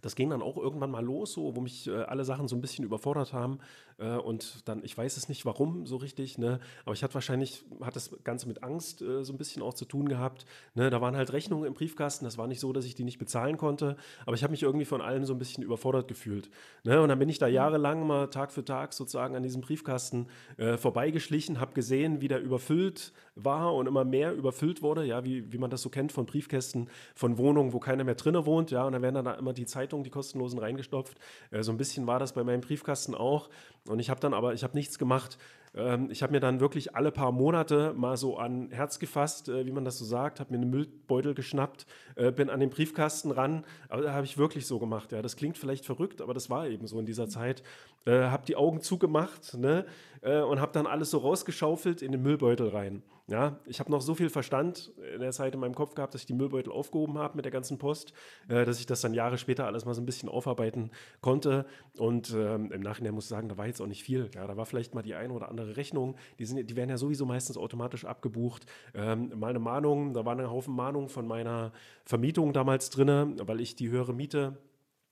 das 0.01 0.15
ging 0.15 0.31
dann 0.31 0.43
auch 0.43 0.57
irgendwann 0.57 0.91
mal 0.91 1.05
los, 1.05 1.33
so, 1.33 1.57
wo 1.57 1.61
mich 1.61 1.89
äh, 1.89 2.03
alle 2.03 2.25
Sachen 2.25 2.49
so 2.49 2.57
ein 2.57 2.61
bisschen 2.61 2.85
überfordert 2.85 3.33
haben. 3.33 3.59
Äh, 3.99 4.17
und 4.17 4.69
dann, 4.69 4.83
ich 4.85 4.97
weiß 4.97 5.17
es 5.17 5.29
nicht 5.29 5.45
warum 5.45 5.87
so 5.87 5.97
richtig, 5.97 6.39
ne? 6.39 6.61
aber 6.85 6.95
ich 6.95 7.03
hatte 7.03 7.15
wahrscheinlich, 7.15 7.65
hat 7.83 7.97
das 7.97 8.11
Ganze 8.25 8.49
mit 8.49 8.63
Angst 8.63 9.03
äh, 9.03 9.25
so 9.25 9.33
ein 9.33 9.39
bisschen 9.39 9.63
auch 9.63 9.75
zu 9.75 9.85
tun 9.85 10.09
gehabt. 10.09 10.47
Ne? 10.75 10.91
Da 10.91 11.01
waren 11.01 11.17
halt 11.17 11.33
Rechnungen 11.33 11.67
im 11.67 11.75
Briefkasten, 11.75 12.25
das 12.25 12.39
war 12.39 12.47
nicht 12.47 12.61
so, 12.61 12.73
dass 12.73 12.85
ich 12.85 12.95
die 12.95 13.05
nicht 13.05 13.19
bezahlen 13.19 13.57
konnte, 13.57 13.97
aber 14.25 14.35
ich 14.35 14.43
habe 14.43 14.53
mich 14.53 14.63
irgendwie 14.63 14.85
von 14.85 15.01
allem 15.01 15.25
so 15.25 15.35
ein 15.35 15.39
bisschen 15.39 15.63
überfordert 15.63 16.09
gefühlt. 16.09 16.51
Ne? 16.85 17.01
Und 17.01 17.09
dann 17.09 17.19
bin 17.19 17.29
ich 17.29 17.39
da 17.39 17.49
mhm. 17.49 17.55
jahrelang 17.55 18.07
mal 18.07 18.29
Tag 18.29 18.53
für 18.53 18.65
Tag 18.65 18.93
sozusagen 18.93 19.37
an 19.37 19.43
diesem 19.43 19.61
Briefkasten 19.61 20.29
äh, 20.57 20.77
vorbeigeschlichen, 20.77 21.61
habe 21.61 21.75
gesehen, 21.75 22.21
wie 22.21 22.29
der 22.29 22.41
überfüllt 22.41 23.13
war 23.35 23.75
und 23.75 23.87
immer 23.87 24.05
mehr 24.05 24.35
überfüllt 24.35 24.83
wurde, 24.83 25.05
ja, 25.05 25.25
wie, 25.25 25.53
wie 25.53 25.59
man 25.59 25.71
das 25.71 25.83
so 25.83 25.91
kennt 25.91 26.13
von 26.13 26.27
Briefkästen, 26.27 26.89
von 27.15 27.39
Wohnungen, 27.39 27.73
wo 27.73 27.79
keiner 27.79 28.05
mehr 28.05 28.15
drinne 28.15 28.47
wohnt, 28.47 28.71
ja, 28.71 28.85
und 28.85 28.93
dann 28.93 29.03
werden 29.03 29.15
dann 29.15 29.25
da 29.25 29.35
immer 29.35 29.53
die 29.53 29.67
Zeitungen, 29.67 30.05
die 30.05 30.11
kostenlosen 30.11 30.59
reingestopft. 30.59 31.19
Äh, 31.51 31.63
so 31.63 31.73
ein 31.73 31.77
bisschen 31.77 32.07
war 32.07 32.19
das 32.19 32.33
bei 32.33 32.45
meinem 32.45 32.61
Briefkasten 32.61 33.15
auch. 33.15 33.49
Und 33.89 33.99
ich 33.99 34.11
habe 34.11 34.21
dann 34.21 34.35
aber, 34.35 34.55
ich 34.55 34.63
habe 34.63 34.77
nichts 34.77 34.99
gemacht. 34.99 35.39
Ähm, 35.75 36.11
ich 36.11 36.23
habe 36.23 36.33
mir 36.33 36.41
dann 36.41 36.61
wirklich 36.61 36.95
alle 36.95 37.11
paar 37.11 37.33
Monate 37.33 37.95
mal 37.97 38.17
so 38.17 38.37
an 38.37 38.71
Herz 38.71 38.99
gefasst, 38.99 39.49
äh, 39.49 39.67
wie 39.67 39.73
man 39.73 39.85
das 39.85 39.99
so 39.99 40.05
sagt, 40.05 40.41
habe 40.41 40.53
mir 40.53 40.61
einen 40.61 40.71
Müllbeutel 40.71 41.35
geschnappt, 41.35 41.87
äh, 42.17 42.31
bin 42.31 42.51
an 42.51 42.61
den 42.61 42.71
Briefkasten 42.71 43.31
ran. 43.31 43.65
Aber 43.89 44.03
da 44.03 44.13
habe 44.13 44.25
ich 44.25 44.39
wirklich 44.39 44.67
so 44.67 44.79
gemacht. 44.79 45.13
Ja, 45.13 45.23
das 45.23 45.37
klingt 45.37 45.59
vielleicht 45.59 45.85
verrückt, 45.85 46.21
aber 46.21 46.35
das 46.35 46.51
war 46.51 46.67
eben 46.67 46.87
so 46.87 46.99
in 46.99 47.07
dieser 47.07 47.29
Zeit. 47.29 47.63
Äh, 48.05 48.25
habe 48.25 48.47
die 48.47 48.57
Augen 48.57 48.81
zugemacht 48.81 49.55
ne, 49.55 49.85
äh, 50.23 50.41
und 50.41 50.61
habe 50.61 50.73
dann 50.73 50.87
alles 50.87 51.11
so 51.11 51.19
rausgeschaufelt 51.19 52.03
in 52.03 52.13
den 52.13 52.23
Müllbeutel 52.23 52.69
rein. 52.69 53.03
Ja, 53.31 53.59
ich 53.67 53.79
habe 53.79 53.91
noch 53.91 54.01
so 54.01 54.15
viel 54.15 54.31
Verstand 54.31 54.91
in 55.15 55.21
der 55.21 55.33
Zeit 55.33 55.53
in 55.53 55.61
meinem 55.61 55.75
Kopf 55.75 55.95
gehabt, 55.95 56.15
dass 56.15 56.23
ich 56.23 56.27
die 56.27 56.33
Müllbeutel 56.33 56.73
aufgehoben 56.73 57.19
habe 57.19 57.37
mit 57.37 57.45
der 57.45 57.53
ganzen 57.53 57.77
Post, 57.77 58.15
äh, 58.49 58.65
dass 58.65 58.81
ich 58.81 58.87
das 58.87 59.03
dann 59.03 59.13
Jahre 59.13 59.37
später 59.37 59.67
alles 59.67 59.85
mal 59.85 59.93
so 59.93 60.01
ein 60.01 60.07
bisschen 60.07 60.31
aufarbeiten 60.31 60.91
konnte. 61.21 61.67
Und 61.99 62.35
ähm, 62.35 62.73
im 62.73 62.81
Nachhinein 62.81 63.13
muss 63.13 63.25
ich 63.25 63.29
sagen, 63.29 63.51
da 63.51 63.59
war 63.59 63.67
jetzt 63.67 63.83
auch 63.83 63.87
nicht 63.87 64.03
viel. 64.03 64.31
Ja, 64.35 64.47
da 64.47 64.57
war 64.57 64.65
vielleicht 64.65 64.95
mal 64.95 65.03
die 65.03 65.15
eine 65.15 65.35
oder 65.35 65.51
andere 65.51 65.77
Rechnung. 65.77 66.17
Die, 66.39 66.47
sind, 66.47 66.71
die 66.71 66.77
werden 66.77 66.89
ja 66.89 66.97
sowieso 66.97 67.27
meistens 67.27 67.59
automatisch 67.59 68.07
abgebucht. 68.07 68.65
Ähm, 68.95 69.39
mal 69.39 69.51
eine 69.51 69.59
Mahnung, 69.59 70.15
da 70.15 70.25
waren 70.25 70.41
ein 70.41 70.51
Haufen 70.51 70.75
Mahnungen 70.75 71.11
von 71.11 71.27
meiner 71.27 71.73
Vermietung 72.07 72.55
damals 72.55 72.89
drin, 72.89 73.37
weil 73.45 73.61
ich 73.61 73.77
die 73.77 73.91
höhere 73.91 74.15
Miete 74.15 74.57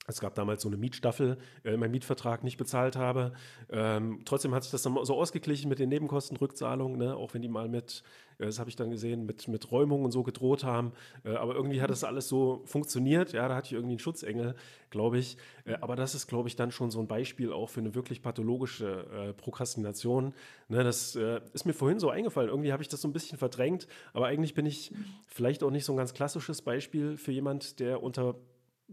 es 0.07 0.21
gab 0.21 0.35
damals 0.35 0.63
so 0.63 0.69
eine 0.69 0.77
Mietstaffel, 0.77 1.37
äh, 1.65 1.77
mein 1.77 1.91
Mietvertrag 1.91 2.45
nicht 2.45 2.57
bezahlt 2.57 2.97
habe. 2.97 3.33
Ähm, 3.71 4.21
trotzdem 4.25 4.55
hat 4.55 4.63
sich 4.63 4.73
das 4.73 4.83
dann 4.83 4.97
so 5.03 5.17
ausgeglichen 5.17 5.69
mit 5.69 5.79
den 5.79 5.89
Nebenkostenrückzahlungen, 5.89 6.99
ne? 6.99 7.17
auch 7.17 7.35
wenn 7.35 7.43
die 7.43 7.49
mal 7.49 7.69
mit, 7.69 8.03
äh, 8.39 8.47
das 8.47 8.59
habe 8.59 8.71
ich 8.71 8.77
dann 8.77 8.91
gesehen, 8.91 9.27
mit, 9.27 9.49
mit 9.49 9.71
Räumungen 9.71 10.05
und 10.05 10.13
so 10.13 10.23
gedroht 10.23 10.65
haben. 10.65 10.93
Äh, 11.25 11.35
aber 11.35 11.55
irgendwie 11.55 11.81
hat 11.81 11.91
das 11.91 12.05
alles 12.05 12.29
so 12.29 12.63
funktioniert. 12.67 13.33
Ja, 13.33 13.49
da 13.49 13.57
hatte 13.57 13.67
ich 13.67 13.73
irgendwie 13.73 13.95
einen 13.95 13.99
Schutzengel, 13.99 14.55
glaube 14.91 15.19
ich. 15.19 15.37
Äh, 15.65 15.75
aber 15.81 15.97
das 15.97 16.15
ist, 16.15 16.27
glaube 16.29 16.49
ich, 16.49 16.57
dann 16.57 16.71
schon 16.71 16.91
so 16.91 17.01
ein 17.01 17.09
Beispiel 17.09 17.53
auch 17.53 17.69
für 17.69 17.81
eine 17.81 17.95
wirklich 17.95 18.23
pathologische 18.23 19.07
äh, 19.13 19.33
Prokrastination. 19.33 20.35
Ne? 20.69 20.85
Das 20.85 21.17
äh, 21.17 21.41
ist 21.53 21.67
mir 21.67 21.75
vorhin 21.75 21.99
so 21.99 22.11
eingefallen. 22.11 22.51
Irgendwie 22.51 22.73
habe 22.73 22.83
ich 22.83 22.89
das 22.89 23.01
so 23.01 23.09
ein 23.09 23.13
bisschen 23.13 23.39
verdrängt. 23.39 23.89
Aber 24.13 24.27
eigentlich 24.27 24.55
bin 24.55 24.67
ich 24.67 24.93
vielleicht 25.27 25.63
auch 25.65 25.71
nicht 25.71 25.85
so 25.85 25.93
ein 25.93 25.97
ganz 25.97 26.15
klassisches 26.15 26.63
Beispiel 26.63 27.17
für 27.17 27.33
jemand, 27.33 27.81
der 27.81 28.03
unter 28.03 28.37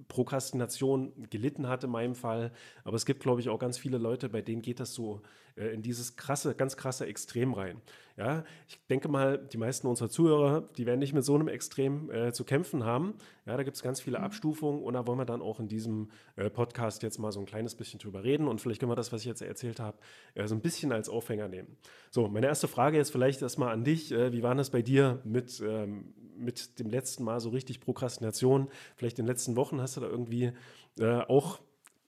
Prokrastination 0.08 1.14
gelitten 1.30 1.68
hat 1.68 1.84
in 1.84 1.92
meinem 1.92 2.16
Fall. 2.16 2.52
Aber 2.84 2.96
es 2.96 3.06
gibt, 3.06 3.22
glaube 3.22 3.42
ich, 3.42 3.50
auch 3.50 3.60
ganz 3.60 3.78
viele 3.78 3.98
Leute, 3.98 4.30
bei 4.30 4.42
denen 4.42 4.62
geht 4.62 4.80
das 4.80 4.94
so 4.94 5.22
in 5.56 5.82
dieses 5.82 6.16
krasse, 6.16 6.56
ganz 6.56 6.78
krasse 6.78 7.06
Extrem 7.06 7.54
rein. 7.54 7.82
Ja, 8.16 8.44
ich 8.68 8.80
denke 8.92 9.08
mal, 9.08 9.40
die 9.40 9.58
meisten 9.58 9.88
unserer 9.88 10.10
Zuhörer, 10.10 10.70
die 10.78 10.86
werden 10.86 11.00
nicht 11.00 11.14
mit 11.14 11.26
so 11.26 11.34
einem 11.34 11.48
Extrem 11.48 12.12
äh, 12.12 12.32
zu 12.32 12.44
kämpfen 12.44 12.84
haben. 12.84 13.16
Ja, 13.48 13.58
da 13.58 13.64
gibt 13.64 13.76
es 13.76 13.82
ganz 13.82 14.02
viele 14.02 14.20
mhm. 14.20 14.26
Abstufungen 14.26 14.84
und 14.84 14.94
da 14.94 15.08
wollen 15.08 15.18
wir 15.18 15.26
dann 15.26 15.42
auch 15.42 15.60
in 15.60 15.68
diesem 15.68 16.12
äh, 16.36 16.52
Podcast 16.52 17.02
jetzt 17.02 17.18
mal 17.18 17.32
so 17.32 17.40
ein 17.40 17.48
kleines 17.48 17.74
bisschen 17.74 18.00
drüber 18.00 18.24
reden 18.24 18.48
und 18.48 18.62
vielleicht 18.62 18.80
können 18.80 18.92
wir 18.92 18.96
das, 18.96 19.12
was 19.12 19.22
ich 19.22 19.28
jetzt 19.28 19.42
erzählt 19.42 19.80
habe, 19.80 19.98
äh, 20.36 20.48
so 20.48 20.54
ein 20.54 20.62
bisschen 20.62 20.92
als 20.92 21.10
Aufhänger 21.10 21.48
nehmen. 21.48 21.76
So, 22.12 22.28
meine 22.28 22.46
erste 22.46 22.68
Frage 22.68 22.98
jetzt 22.98 23.12
vielleicht 23.12 23.42
erstmal 23.42 23.74
an 23.74 23.84
dich. 23.84 24.12
Äh, 24.12 24.32
wie 24.32 24.44
war 24.44 24.54
das 24.54 24.70
bei 24.70 24.84
dir 24.84 25.20
mit, 25.24 25.60
ähm, 25.66 26.14
mit 26.38 26.78
dem 26.78 26.92
letzten 26.92 27.24
Mal 27.24 27.40
so 27.40 27.50
richtig 27.50 27.80
Prokrastination? 27.80 28.70
Vielleicht 28.96 29.18
in 29.18 29.26
den 29.26 29.30
letzten 29.32 29.56
Wochen 29.56 29.82
hast 29.82 29.98
du 29.98 30.02
da 30.02 30.08
irgendwie 30.08 30.52
äh, 31.00 31.22
auch 31.28 31.62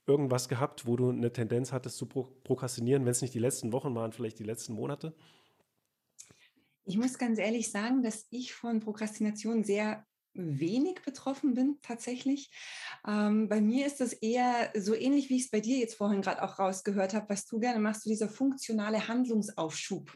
irgendwas 0.07 0.49
gehabt, 0.49 0.85
wo 0.85 0.95
du 0.95 1.09
eine 1.09 1.31
Tendenz 1.31 1.71
hattest 1.71 1.97
zu 1.97 2.05
prokrastinieren, 2.05 3.05
wenn 3.05 3.11
es 3.11 3.21
nicht 3.21 3.33
die 3.33 3.39
letzten 3.39 3.71
Wochen 3.71 3.95
waren, 3.95 4.11
vielleicht 4.11 4.39
die 4.39 4.43
letzten 4.43 4.73
Monate? 4.73 5.15
Ich 6.85 6.97
muss 6.97 7.17
ganz 7.17 7.39
ehrlich 7.39 7.71
sagen, 7.71 8.03
dass 8.03 8.27
ich 8.29 8.53
von 8.53 8.79
Prokrastination 8.79 9.63
sehr 9.63 10.05
wenig 10.35 11.01
betroffen 11.03 11.53
bin 11.53 11.79
tatsächlich. 11.81 12.51
Ähm, 13.07 13.49
bei 13.49 13.61
mir 13.61 13.85
ist 13.85 14.01
das 14.01 14.13
eher 14.13 14.71
so 14.75 14.93
ähnlich, 14.93 15.29
wie 15.29 15.37
ich 15.37 15.45
es 15.45 15.51
bei 15.51 15.59
dir 15.59 15.77
jetzt 15.77 15.95
vorhin 15.95 16.21
gerade 16.21 16.43
auch 16.43 16.59
rausgehört 16.59 17.13
habe, 17.13 17.29
was 17.29 17.45
du 17.45 17.59
gerne 17.59 17.79
machst, 17.79 18.03
so 18.03 18.09
dieser 18.09 18.29
funktionale 18.29 19.07
Handlungsaufschub. 19.07 20.11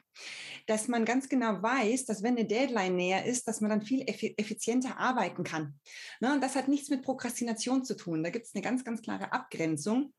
Dass 0.68 0.88
man 0.88 1.06
ganz 1.06 1.30
genau 1.30 1.62
weiß, 1.62 2.06
dass 2.06 2.24
wenn 2.24 2.38
eine 2.38 2.46
Deadline 2.46 2.96
näher 2.96 3.26
ist, 3.26 3.48
dass 3.48 3.62
man 3.62 3.70
dann 3.70 3.82
viel 3.82 4.04
effizienter 4.08 4.98
arbeiten 4.98 5.44
kann. 5.44 5.80
Ne? 6.20 6.34
Und 6.34 6.42
das 6.42 6.56
hat 6.56 6.68
nichts 6.68 6.90
mit 6.90 7.02
Prokrastination 7.02 7.84
zu 7.84 7.96
tun. 7.96 8.24
Da 8.24 8.30
gibt 8.30 8.46
es 8.46 8.56
eine 8.56 8.64
ganz, 8.64 8.84
ganz 8.84 9.02
klare 9.02 9.32
Abgrenzung. 9.32 10.14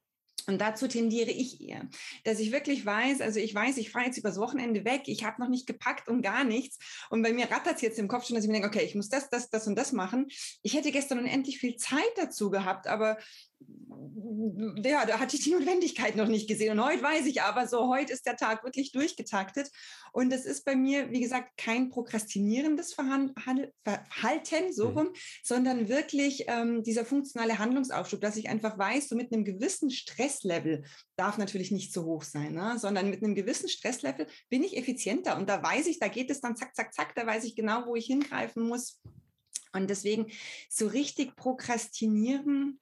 Und 0.47 0.61
dazu 0.61 0.89
tendiere 0.89 1.31
ich 1.31 1.61
eher, 1.61 1.89
dass 2.25 2.39
ich 2.39 2.53
wirklich 2.53 2.85
weiß, 2.85 3.21
also 3.21 3.41
ich 3.41 3.55
weiß, 3.55 3.77
ich 3.77 3.91
fahre 3.91 4.07
jetzt 4.07 4.19
übers 4.19 4.39
Wochenende 4.39 4.85
weg, 4.85 5.03
ich 5.07 5.25
habe 5.25 5.41
noch 5.41 5.49
nicht 5.49 5.67
gepackt 5.67 6.09
und 6.09 6.23
gar 6.23 6.45
nichts. 6.45 6.79
Und 7.11 7.23
bei 7.23 7.33
mir 7.33 7.51
rattert 7.51 7.77
es 7.77 7.83
jetzt 7.83 7.99
im 7.99 8.09
Kopf 8.09 8.27
schon, 8.27 8.37
dass 8.37 8.45
ich 8.45 8.49
mir 8.49 8.61
denke, 8.61 8.69
okay, 8.69 8.85
ich 8.85 8.95
muss 8.95 9.09
das, 9.09 9.29
das, 9.31 9.51
das 9.51 9.67
und 9.67 9.77
das 9.77 9.93
machen. 9.93 10.29
Ich 10.63 10.75
hätte 10.75 10.93
gestern 10.93 11.19
unendlich 11.19 11.59
viel 11.59 11.77
Zeit 11.77 12.01
dazu 12.17 12.51
gehabt, 12.51 12.87
aber 12.87 13.19
ja, 14.83 15.05
da 15.05 15.19
hatte 15.19 15.37
ich 15.37 15.45
die 15.45 15.53
Notwendigkeit 15.53 16.17
noch 16.17 16.29
nicht 16.29 16.49
gesehen. 16.49 16.79
Und 16.79 16.85
heute 16.85 17.03
weiß 17.03 17.27
ich 17.27 17.43
aber 17.43 17.67
so, 17.67 17.89
heute 17.89 18.13
ist 18.13 18.27
der 18.27 18.37
Tag 18.37 18.65
wirklich 18.65 18.93
durchgetaktet. 18.93 19.71
Und 20.13 20.31
das 20.31 20.45
ist 20.45 20.65
bei 20.65 20.75
mir, 20.75 21.11
wie 21.11 21.21
gesagt, 21.21 21.57
kein 21.57 21.91
prokrastinierendes 21.91 22.95
Verhalten, 22.95 24.73
so 24.73 24.91
mhm. 24.91 24.97
rum, 24.97 25.07
mhm. 25.07 25.15
sondern 25.43 25.89
wirklich 25.89 26.45
ähm, 26.49 26.83
dieser 26.83 27.05
funktionale 27.05 27.59
Handlungsaufschub, 27.59 28.21
dass 28.21 28.37
ich 28.37 28.49
einfach 28.49 28.79
weiß, 28.79 29.09
so 29.09 29.17
mit 29.17 29.33
einem 29.33 29.45
gewissen 29.45 29.91
Stresslevel 29.91 30.85
darf 31.17 31.39
natürlich 31.39 31.71
nicht 31.71 31.93
so 31.93 32.05
hoch 32.05 32.23
sein, 32.23 32.55
ne? 32.55 32.79
sondern 32.79 33.11
mit 33.11 33.23
einem 33.23 33.35
gewissen 33.35 33.69
Stresslevel 33.69 34.27
bin 34.49 34.63
ich 34.63 34.77
effizienter. 34.77 35.37
Und 35.37 35.49
da 35.49 35.63
weiß 35.63 35.87
ich, 35.87 35.99
da 35.99 36.09
geht 36.09 36.31
es 36.31 36.41
dann 36.41 36.57
zack, 36.57 36.75
zack, 36.75 36.95
zack, 36.95 37.15
da 37.15 37.27
weiß 37.27 37.45
ich 37.45 37.55
genau, 37.55 37.87
wo 37.87 37.95
ich 37.95 38.07
hingreifen 38.07 38.67
muss. 38.67 39.01
Und 39.73 39.89
deswegen 39.89 40.27
so 40.69 40.89
richtig 40.89 41.37
prokrastinieren, 41.37 42.81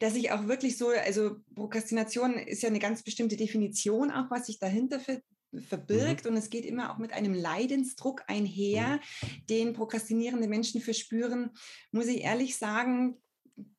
dass 0.00 0.16
ich 0.16 0.32
auch 0.32 0.48
wirklich 0.48 0.76
so, 0.76 0.88
also 0.88 1.36
Prokrastination 1.54 2.34
ist 2.34 2.62
ja 2.62 2.68
eine 2.68 2.78
ganz 2.80 3.02
bestimmte 3.02 3.36
Definition 3.36 4.10
auch, 4.10 4.30
was 4.30 4.46
sich 4.46 4.58
dahinter 4.58 4.98
ver 4.98 5.20
verbirgt 5.66 6.26
mhm. 6.26 6.30
und 6.30 6.36
es 6.36 6.48
geht 6.48 6.64
immer 6.64 6.92
auch 6.92 6.98
mit 6.98 7.12
einem 7.12 7.34
Leidensdruck 7.34 8.22
einher, 8.28 9.00
mhm. 9.22 9.46
den 9.48 9.72
prokrastinierende 9.72 10.46
Menschen 10.46 10.80
verspüren, 10.80 11.50
muss 11.90 12.06
ich 12.06 12.20
ehrlich 12.22 12.56
sagen, 12.56 13.20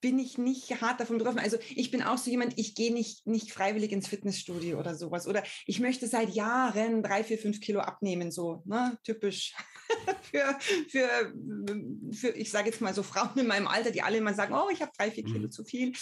bin 0.02 0.20
ich 0.20 0.38
nicht 0.38 0.82
hart 0.82 1.00
davon 1.00 1.18
betroffen. 1.18 1.40
Also 1.40 1.58
ich 1.76 1.92
bin 1.92 2.02
auch 2.02 2.18
so 2.18 2.30
jemand, 2.30 2.58
ich 2.58 2.76
gehe 2.76 2.94
nicht, 2.94 3.28
nicht 3.28 3.52
freiwillig 3.52 3.92
ins 3.92 4.08
Fitnessstudio 4.08 4.80
oder 4.80 4.96
sowas. 4.96 5.28
Oder 5.28 5.44
ich 5.66 5.80
möchte 5.80 6.08
seit 6.08 6.30
Jahren 6.30 7.04
drei, 7.04 7.24
vier, 7.24 7.38
fünf 7.38 7.60
Kilo 7.62 7.80
abnehmen, 7.80 8.32
so, 8.32 8.64
ne? 8.66 8.98
typisch 9.04 9.54
für, 10.32 10.58
für, 10.90 11.34
für, 12.12 12.30
ich 12.30 12.52
sage 12.52 12.70
jetzt 12.70 12.82
mal 12.82 12.94
so 12.94 13.04
Frauen 13.04 13.38
in 13.38 13.48
meinem 13.48 13.68
Alter, 13.68 13.92
die 13.92 14.02
alle 14.02 14.18
immer 14.18 14.34
sagen, 14.34 14.54
oh, 14.54 14.70
ich 14.72 14.82
habe 14.82 14.92
drei, 14.98 15.12
vier 15.12 15.24
Kilo 15.24 15.48
mhm. 15.48 15.52
zu 15.52 15.64
viel 15.64 15.94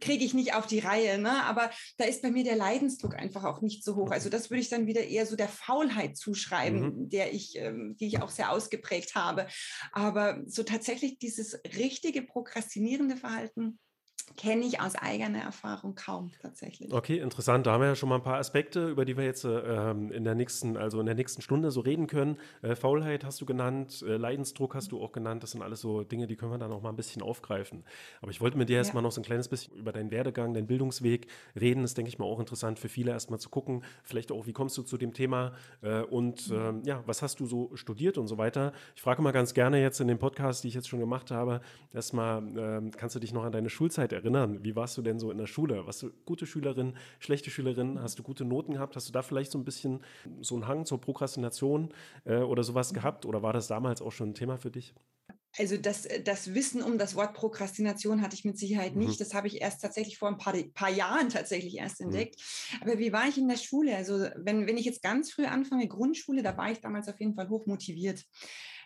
kriege 0.00 0.24
ich 0.24 0.34
nicht 0.34 0.54
auf 0.54 0.66
die 0.66 0.80
Reihe. 0.80 1.18
Ne? 1.18 1.44
Aber 1.44 1.70
da 1.98 2.04
ist 2.04 2.22
bei 2.22 2.30
mir 2.30 2.44
der 2.44 2.56
Leidensdruck 2.56 3.14
einfach 3.16 3.44
auch 3.44 3.60
nicht 3.60 3.84
so 3.84 3.96
hoch. 3.96 4.10
Also 4.10 4.28
das 4.30 4.50
würde 4.50 4.60
ich 4.60 4.68
dann 4.68 4.86
wieder 4.86 5.02
eher 5.02 5.26
so 5.26 5.36
der 5.36 5.48
Faulheit 5.48 6.16
zuschreiben, 6.16 6.80
mhm. 6.80 7.08
der 7.08 7.32
ich, 7.32 7.56
ähm, 7.56 7.96
die 7.98 8.06
ich 8.06 8.22
auch 8.22 8.30
sehr 8.30 8.50
ausgeprägt 8.50 9.14
habe. 9.14 9.46
Aber 9.92 10.42
so 10.46 10.62
tatsächlich 10.62 11.18
dieses 11.18 11.60
richtige 11.76 12.22
prokrastinierende 12.22 13.16
Verhalten, 13.16 13.78
kenne 14.36 14.64
ich 14.64 14.80
aus 14.80 14.94
eigener 14.96 15.40
Erfahrung 15.40 15.94
kaum 15.94 16.30
tatsächlich. 16.42 16.92
Okay, 16.92 17.18
interessant. 17.18 17.66
Da 17.66 17.72
haben 17.72 17.82
wir 17.82 17.88
ja 17.88 17.94
schon 17.94 18.08
mal 18.08 18.16
ein 18.16 18.22
paar 18.22 18.38
Aspekte, 18.38 18.88
über 18.88 19.04
die 19.04 19.16
wir 19.16 19.24
jetzt 19.24 19.44
äh, 19.44 19.90
in 19.90 20.24
der 20.24 20.34
nächsten, 20.34 20.76
also 20.76 21.00
in 21.00 21.06
der 21.06 21.14
nächsten 21.14 21.42
Stunde 21.42 21.70
so 21.70 21.80
reden 21.80 22.06
können. 22.06 22.38
Äh, 22.62 22.74
Faulheit 22.74 23.24
hast 23.24 23.40
du 23.40 23.46
genannt, 23.46 24.04
äh, 24.06 24.16
Leidensdruck 24.16 24.74
hast 24.74 24.92
du 24.92 25.02
auch 25.02 25.12
genannt. 25.12 25.42
Das 25.42 25.52
sind 25.52 25.62
alles 25.62 25.80
so 25.80 26.02
Dinge, 26.02 26.26
die 26.26 26.36
können 26.36 26.50
wir 26.50 26.58
dann 26.58 26.72
auch 26.72 26.82
mal 26.82 26.88
ein 26.88 26.96
bisschen 26.96 27.22
aufgreifen. 27.22 27.84
Aber 28.20 28.30
ich 28.30 28.40
wollte 28.40 28.58
mit 28.58 28.68
dir 28.68 28.78
erstmal 28.78 29.02
ja. 29.02 29.06
noch 29.06 29.12
so 29.12 29.20
ein 29.20 29.24
kleines 29.24 29.48
bisschen 29.48 29.76
über 29.76 29.92
deinen 29.92 30.10
Werdegang, 30.10 30.54
deinen 30.54 30.66
Bildungsweg 30.66 31.26
reden. 31.58 31.82
Das 31.82 31.94
denke 31.94 32.08
ich 32.08 32.18
mal 32.18 32.26
auch 32.26 32.40
interessant 32.40 32.78
für 32.78 32.88
viele 32.88 33.12
erstmal 33.12 33.38
zu 33.38 33.50
gucken. 33.50 33.84
Vielleicht 34.02 34.32
auch, 34.32 34.46
wie 34.46 34.52
kommst 34.52 34.76
du 34.78 34.82
zu 34.82 34.96
dem 34.96 35.12
Thema 35.12 35.52
äh, 35.82 36.00
und 36.00 36.50
mhm. 36.50 36.54
Ähm, 36.64 36.82
ja, 36.84 37.02
was 37.06 37.20
hast 37.20 37.40
du 37.40 37.46
so 37.46 37.70
studiert 37.74 38.16
und 38.16 38.26
so 38.26 38.38
weiter. 38.38 38.72
Ich 38.94 39.02
frage 39.02 39.20
mal 39.22 39.32
ganz 39.32 39.54
gerne 39.54 39.80
jetzt 39.80 40.00
in 40.00 40.08
dem 40.08 40.18
Podcast, 40.18 40.64
die 40.64 40.68
ich 40.68 40.74
jetzt 40.74 40.88
schon 40.88 41.00
gemacht 41.00 41.30
habe, 41.30 41.60
erstmal, 41.92 42.38
ähm, 42.56 42.90
kannst 42.96 43.16
du 43.16 43.20
dich 43.20 43.32
noch 43.32 43.44
an 43.44 43.52
deine 43.52 43.68
Schulzeit 43.68 44.12
erinnern? 44.14 44.64
Wie 44.64 44.76
warst 44.76 44.96
du 44.96 45.02
denn 45.02 45.18
so 45.18 45.30
in 45.30 45.38
der 45.38 45.46
Schule? 45.46 45.86
Warst 45.86 46.02
du 46.02 46.10
gute 46.24 46.46
Schülerin, 46.46 46.96
schlechte 47.18 47.50
Schülerin? 47.50 48.00
Hast 48.00 48.18
du 48.18 48.22
gute 48.22 48.44
Noten 48.44 48.72
gehabt? 48.72 48.96
Hast 48.96 49.08
du 49.08 49.12
da 49.12 49.22
vielleicht 49.22 49.52
so 49.52 49.58
ein 49.58 49.64
bisschen 49.64 50.00
so 50.40 50.54
einen 50.54 50.66
Hang 50.66 50.86
zur 50.86 51.00
Prokrastination 51.00 51.92
äh, 52.24 52.38
oder 52.38 52.62
sowas 52.62 52.92
mhm. 52.92 52.96
gehabt? 52.96 53.26
Oder 53.26 53.42
war 53.42 53.52
das 53.52 53.66
damals 53.66 54.00
auch 54.00 54.12
schon 54.12 54.30
ein 54.30 54.34
Thema 54.34 54.56
für 54.56 54.70
dich? 54.70 54.94
Also 55.56 55.76
das, 55.76 56.08
das 56.24 56.52
Wissen 56.54 56.82
um 56.82 56.98
das 56.98 57.14
Wort 57.14 57.34
Prokrastination 57.34 58.22
hatte 58.22 58.34
ich 58.34 58.44
mit 58.44 58.58
Sicherheit 58.58 58.96
nicht. 58.96 59.12
Mhm. 59.12 59.18
Das 59.18 59.34
habe 59.34 59.46
ich 59.46 59.60
erst 59.60 59.82
tatsächlich 59.82 60.18
vor 60.18 60.28
ein 60.28 60.36
paar, 60.36 60.54
paar 60.74 60.90
Jahren 60.90 61.28
tatsächlich 61.28 61.76
erst 61.76 62.00
mhm. 62.00 62.06
entdeckt. 62.06 62.36
Mhm. 62.36 62.82
Aber 62.82 62.98
wie 62.98 63.12
war 63.12 63.28
ich 63.28 63.38
in 63.38 63.48
der 63.48 63.56
Schule? 63.56 63.96
Also 63.96 64.26
wenn, 64.36 64.66
wenn 64.66 64.76
ich 64.76 64.84
jetzt 64.84 65.02
ganz 65.02 65.32
früh 65.32 65.44
anfange, 65.44 65.86
Grundschule, 65.86 66.42
da 66.42 66.56
war 66.56 66.72
ich 66.72 66.80
damals 66.80 67.08
auf 67.08 67.20
jeden 67.20 67.34
Fall 67.34 67.48
hoch 67.48 67.66
motiviert 67.66 68.24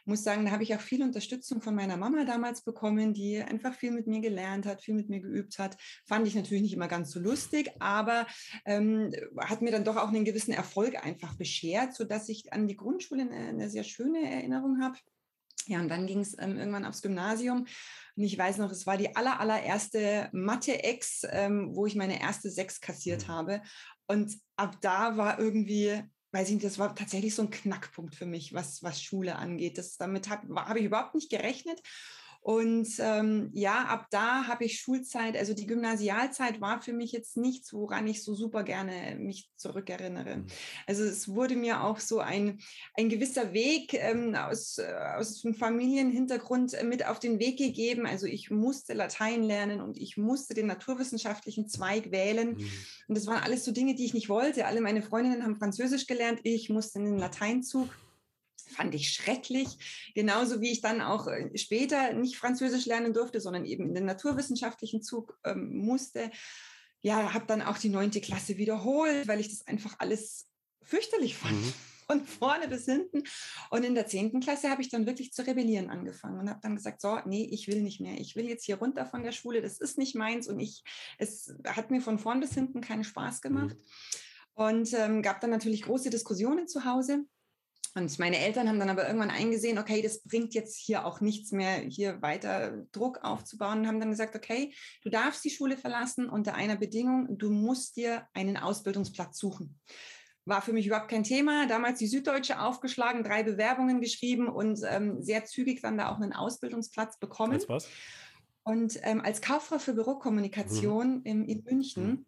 muss 0.09 0.25
sagen, 0.25 0.45
da 0.45 0.51
habe 0.51 0.63
ich 0.63 0.75
auch 0.75 0.81
viel 0.81 1.03
Unterstützung 1.03 1.61
von 1.61 1.75
meiner 1.75 1.97
Mama 1.97 2.25
damals 2.25 2.63
bekommen, 2.63 3.15
die 3.15 3.41
einfach 3.41 3.75
viel 3.75 3.93
mit 3.93 4.07
mir 4.07 4.21
gelernt 4.21 4.67
hat, 4.67 4.83
viel 4.83 4.95
mit 4.95 5.09
mir 5.09 5.21
geübt 5.21 5.59
hat. 5.59 5.77
Fand 6.07 6.27
ich 6.27 6.35
natürlich 6.35 6.63
nicht 6.63 6.75
immer 6.75 6.89
ganz 6.89 7.11
so 7.11 7.21
lustig, 7.21 7.71
aber 7.79 8.27
ähm, 8.65 9.13
hat 9.39 9.63
mir 9.63 9.71
dann 9.71 9.85
doch 9.85 9.97
auch 9.97 10.09
einen 10.09 10.25
gewissen 10.25 10.53
Erfolg 10.53 11.05
einfach 11.05 11.37
beschert, 11.37 11.95
sodass 11.95 12.29
ich 12.29 12.53
an 12.53 12.67
die 12.67 12.77
Grundschule 12.77 13.23
eine, 13.23 13.49
eine 13.49 13.71
sehr 13.71 13.85
schöne 13.85 14.29
Erinnerung 14.29 14.81
habe. 14.83 14.99
Ja, 15.67 15.81
und 15.81 15.89
dann 15.91 16.07
ging 16.07 16.21
es 16.21 16.35
ähm, 16.39 16.57
irgendwann 16.57 16.87
aufs 16.87 17.03
Gymnasium. 17.03 17.67
Und 18.17 18.25
ich 18.25 18.39
weiß 18.39 18.57
noch, 18.57 18.73
es 18.73 18.87
war 18.87 18.97
die 18.97 19.15
aller, 19.15 19.39
allererste 19.39 20.31
Mathe-Ex, 20.33 21.27
ähm, 21.31 21.77
wo 21.77 21.85
ich 21.85 21.95
meine 21.95 22.21
erste 22.21 22.51
Sechs 22.51 22.81
kassiert 22.81 23.29
mhm. 23.29 23.33
habe. 23.33 23.63
Und 24.07 24.39
ab 24.57 24.79
da 24.81 25.19
war 25.19 25.39
irgendwie 25.39 26.03
weiß 26.33 26.49
ich 26.49 26.55
nicht, 26.55 26.67
das 26.67 26.79
war 26.79 26.95
tatsächlich 26.95 27.35
so 27.35 27.43
ein 27.43 27.51
Knackpunkt 27.51 28.15
für 28.15 28.27
mich, 28.27 28.53
was, 28.53 28.83
was 28.83 29.03
Schule 29.03 29.37
angeht. 29.37 29.79
Das, 29.79 29.97
damit 29.97 30.29
habe 30.29 30.55
hab 30.55 30.77
ich 30.77 30.85
überhaupt 30.85 31.15
nicht 31.15 31.31
gerechnet. 31.31 31.81
Und 32.41 32.89
ähm, 33.01 33.51
ja, 33.53 33.85
ab 33.85 34.07
da 34.11 34.47
habe 34.47 34.65
ich 34.65 34.81
Schulzeit, 34.81 35.37
also 35.37 35.55
die 35.55 35.67
Gymnasialzeit 35.67 36.61
war 36.61 36.81
für 36.81 36.93
mich 36.93 37.13
jetzt 37.13 37.37
nichts, 37.37 37.73
woran 37.75 38.07
ich 38.07 38.25
so 38.25 38.35
super 38.35 38.63
gerne 38.63 39.17
mich 39.19 39.51
zurückerinnere. 39.57 40.39
Mhm. 40.39 40.47
Also 40.87 41.05
es 41.05 41.29
wurde 41.29 41.57
mir 41.57 41.85
auch 41.85 42.01
so 42.01 42.21
ein, 42.21 42.59
ein 42.95 43.09
gewisser 43.09 43.53
Weg 43.53 43.93
ähm, 43.95 44.35
aus, 44.35 44.79
äh, 44.79 44.91
aus 45.17 45.43
dem 45.43 45.55
Familienhintergrund 45.55 46.83
mit 46.85 47.07
auf 47.07 47.19
den 47.19 47.39
Weg 47.39 47.59
gegeben. 47.59 48.07
Also 48.07 48.27
ich 48.27 48.51
musste 48.51 48.95
Latein 48.95 49.43
lernen 49.43 49.81
und 49.81 49.99
ich 49.99 50.17
musste 50.17 50.55
den 50.55 50.67
naturwissenschaftlichen 50.67 51.69
Zweig 51.69 52.13
wählen. 52.13 52.57
Mhm. 52.57 52.71
Und 53.09 53.17
das 53.17 53.27
waren 53.27 53.43
alles 53.43 53.65
so 53.65 53.73
Dinge, 53.73 53.95
die 53.95 54.05
ich 54.05 54.15
nicht 54.15 54.29
wollte. 54.29 54.67
Alle 54.67 54.81
meine 54.81 55.03
Freundinnen 55.03 55.43
haben 55.43 55.57
Französisch 55.57 56.07
gelernt, 56.07 56.41
ich 56.45 56.71
musste 56.71 56.99
in 56.99 57.05
den 57.05 57.19
Lateinzug 57.19 57.89
fand 58.69 58.95
ich 58.95 59.13
schrecklich. 59.13 60.13
Genauso 60.15 60.61
wie 60.61 60.71
ich 60.71 60.81
dann 60.81 61.01
auch 61.01 61.27
äh, 61.27 61.51
später 61.57 62.13
nicht 62.13 62.37
Französisch 62.37 62.87
lernen 62.87 63.13
durfte, 63.13 63.41
sondern 63.41 63.65
eben 63.65 63.89
in 63.89 63.95
den 63.95 64.05
naturwissenschaftlichen 64.05 65.03
Zug 65.03 65.39
ähm, 65.45 65.77
musste. 65.79 66.31
Ja, 67.01 67.33
habe 67.33 67.47
dann 67.47 67.63
auch 67.63 67.79
die 67.79 67.89
neunte 67.89 68.21
Klasse 68.21 68.59
wiederholt, 68.59 69.29
weil 69.29 69.41
ich 69.41 69.49
das 69.49 69.67
einfach 69.67 69.97
alles 69.99 70.47
fürchterlich 70.83 71.37
fand. 71.37 71.61
Mhm. 71.61 71.75
Von 72.11 72.25
vorne 72.25 72.69
bis 72.69 72.87
hinten. 72.87 73.23
Und 73.71 73.85
in 73.85 73.95
der 73.95 74.07
zehnten 74.07 74.41
Klasse 74.41 74.71
habe 74.71 74.81
ich 74.81 74.89
dann 74.89 75.05
wirklich 75.05 75.35
zu 75.35 75.47
rebellieren 75.47 75.91
angefangen 75.91 76.41
und 76.41 76.49
habe 76.49 76.61
dann 76.63 76.75
gesagt, 76.75 77.03
so, 77.03 77.19
nee, 77.27 77.47
ich 77.53 77.69
will 77.69 77.83
nicht 77.83 78.01
mehr. 78.01 78.19
Ich 78.19 78.35
will 78.35 78.49
jetzt 78.49 78.65
hier 78.65 78.79
runter 78.79 79.05
von 79.05 79.23
der 79.23 79.33
Schule. 79.33 79.61
Das 79.61 79.79
ist 79.79 79.99
nicht 79.99 80.15
meins. 80.15 80.49
Und 80.49 80.59
ich, 80.59 80.83
es 81.19 81.55
hat 81.67 81.91
mir 81.91 82.01
von 82.01 82.19
vorn 82.19 82.41
bis 82.41 82.55
hinten 82.55 82.81
keinen 82.81 83.05
Spaß 83.05 83.43
gemacht. 83.43 83.77
Mhm. 83.77 83.83
Und 84.55 84.95
ähm, 84.95 85.23
gab 85.23 85.41
dann 85.41 85.51
natürlich 85.51 85.83
große 85.83 86.09
Diskussionen 86.09 86.67
zu 86.67 86.87
Hause 86.87 87.27
Und 87.99 88.19
meine 88.19 88.39
Eltern 88.39 88.69
haben 88.69 88.79
dann 88.79 88.91
aber 88.91 89.07
irgendwann 89.07 89.31
eingesehen, 89.31 89.79
okay, 89.79 90.01
das 90.01 90.23
bringt 90.23 90.55
jetzt 90.55 90.77
hier 90.77 91.05
auch 91.05 91.21
nichts 91.21 91.53
mehr, 91.53 91.81
hier 91.81 92.23
weiter 92.23 92.85
Druck 92.93 93.19
aufzubauen 93.23 93.81
und 93.81 93.87
haben 93.87 94.01
dann 94.01 94.11
gesagt, 94.11 94.35
okay, 94.35 94.73
du 95.03 95.11
darfst 95.11 95.45
die 95.45 95.51
Schule 95.51 95.77
verlassen 95.77 96.29
unter 96.29 96.55
einer 96.55 96.77
Bedingung, 96.77 97.37
du 97.37 97.51
musst 97.51 97.97
dir 97.97 98.27
einen 98.33 98.57
Ausbildungsplatz 98.57 99.39
suchen. 99.39 99.79
War 100.45 100.63
für 100.63 100.73
mich 100.73 100.87
überhaupt 100.87 101.11
kein 101.11 101.25
Thema. 101.25 101.67
Damals 101.67 101.99
die 101.99 102.07
Süddeutsche 102.07 102.61
aufgeschlagen, 102.61 103.23
drei 103.23 103.43
Bewerbungen 103.43 104.01
geschrieben 104.01 104.49
und 104.49 104.81
ähm, 104.89 105.23
sehr 105.23 105.45
zügig 105.45 105.83
dann 105.83 105.99
da 105.99 106.11
auch 106.11 106.17
einen 106.17 106.33
Ausbildungsplatz 106.33 107.19
bekommen. 107.19 107.53
Als 107.53 107.69
was? 107.69 107.89
Und 108.63 108.99
ähm, 109.03 109.21
als 109.21 109.43
Kauffrau 109.43 109.79
für 109.79 109.93
Bürokommunikation 109.93 111.17
mhm. 111.17 111.23
in, 111.25 111.45
in 111.45 111.65
München. 111.65 112.07
Mhm 112.07 112.27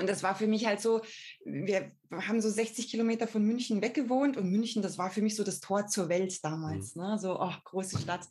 und 0.00 0.08
das 0.08 0.22
war 0.22 0.34
für 0.34 0.46
mich 0.46 0.66
halt 0.66 0.80
so, 0.80 1.02
wir 1.44 1.92
haben 2.10 2.40
so 2.40 2.50
60 2.50 2.88
Kilometer 2.88 3.28
von 3.28 3.44
München 3.44 3.82
weggewohnt 3.82 4.36
und 4.36 4.50
München, 4.50 4.82
das 4.82 4.98
war 4.98 5.10
für 5.10 5.22
mich 5.22 5.36
so 5.36 5.44
das 5.44 5.60
Tor 5.60 5.86
zur 5.86 6.08
Welt 6.08 6.42
damals, 6.44 6.96
mhm. 6.96 7.02
ne? 7.02 7.18
so 7.18 7.38
oh, 7.40 7.52
große 7.64 7.98
Stadt. 7.98 8.26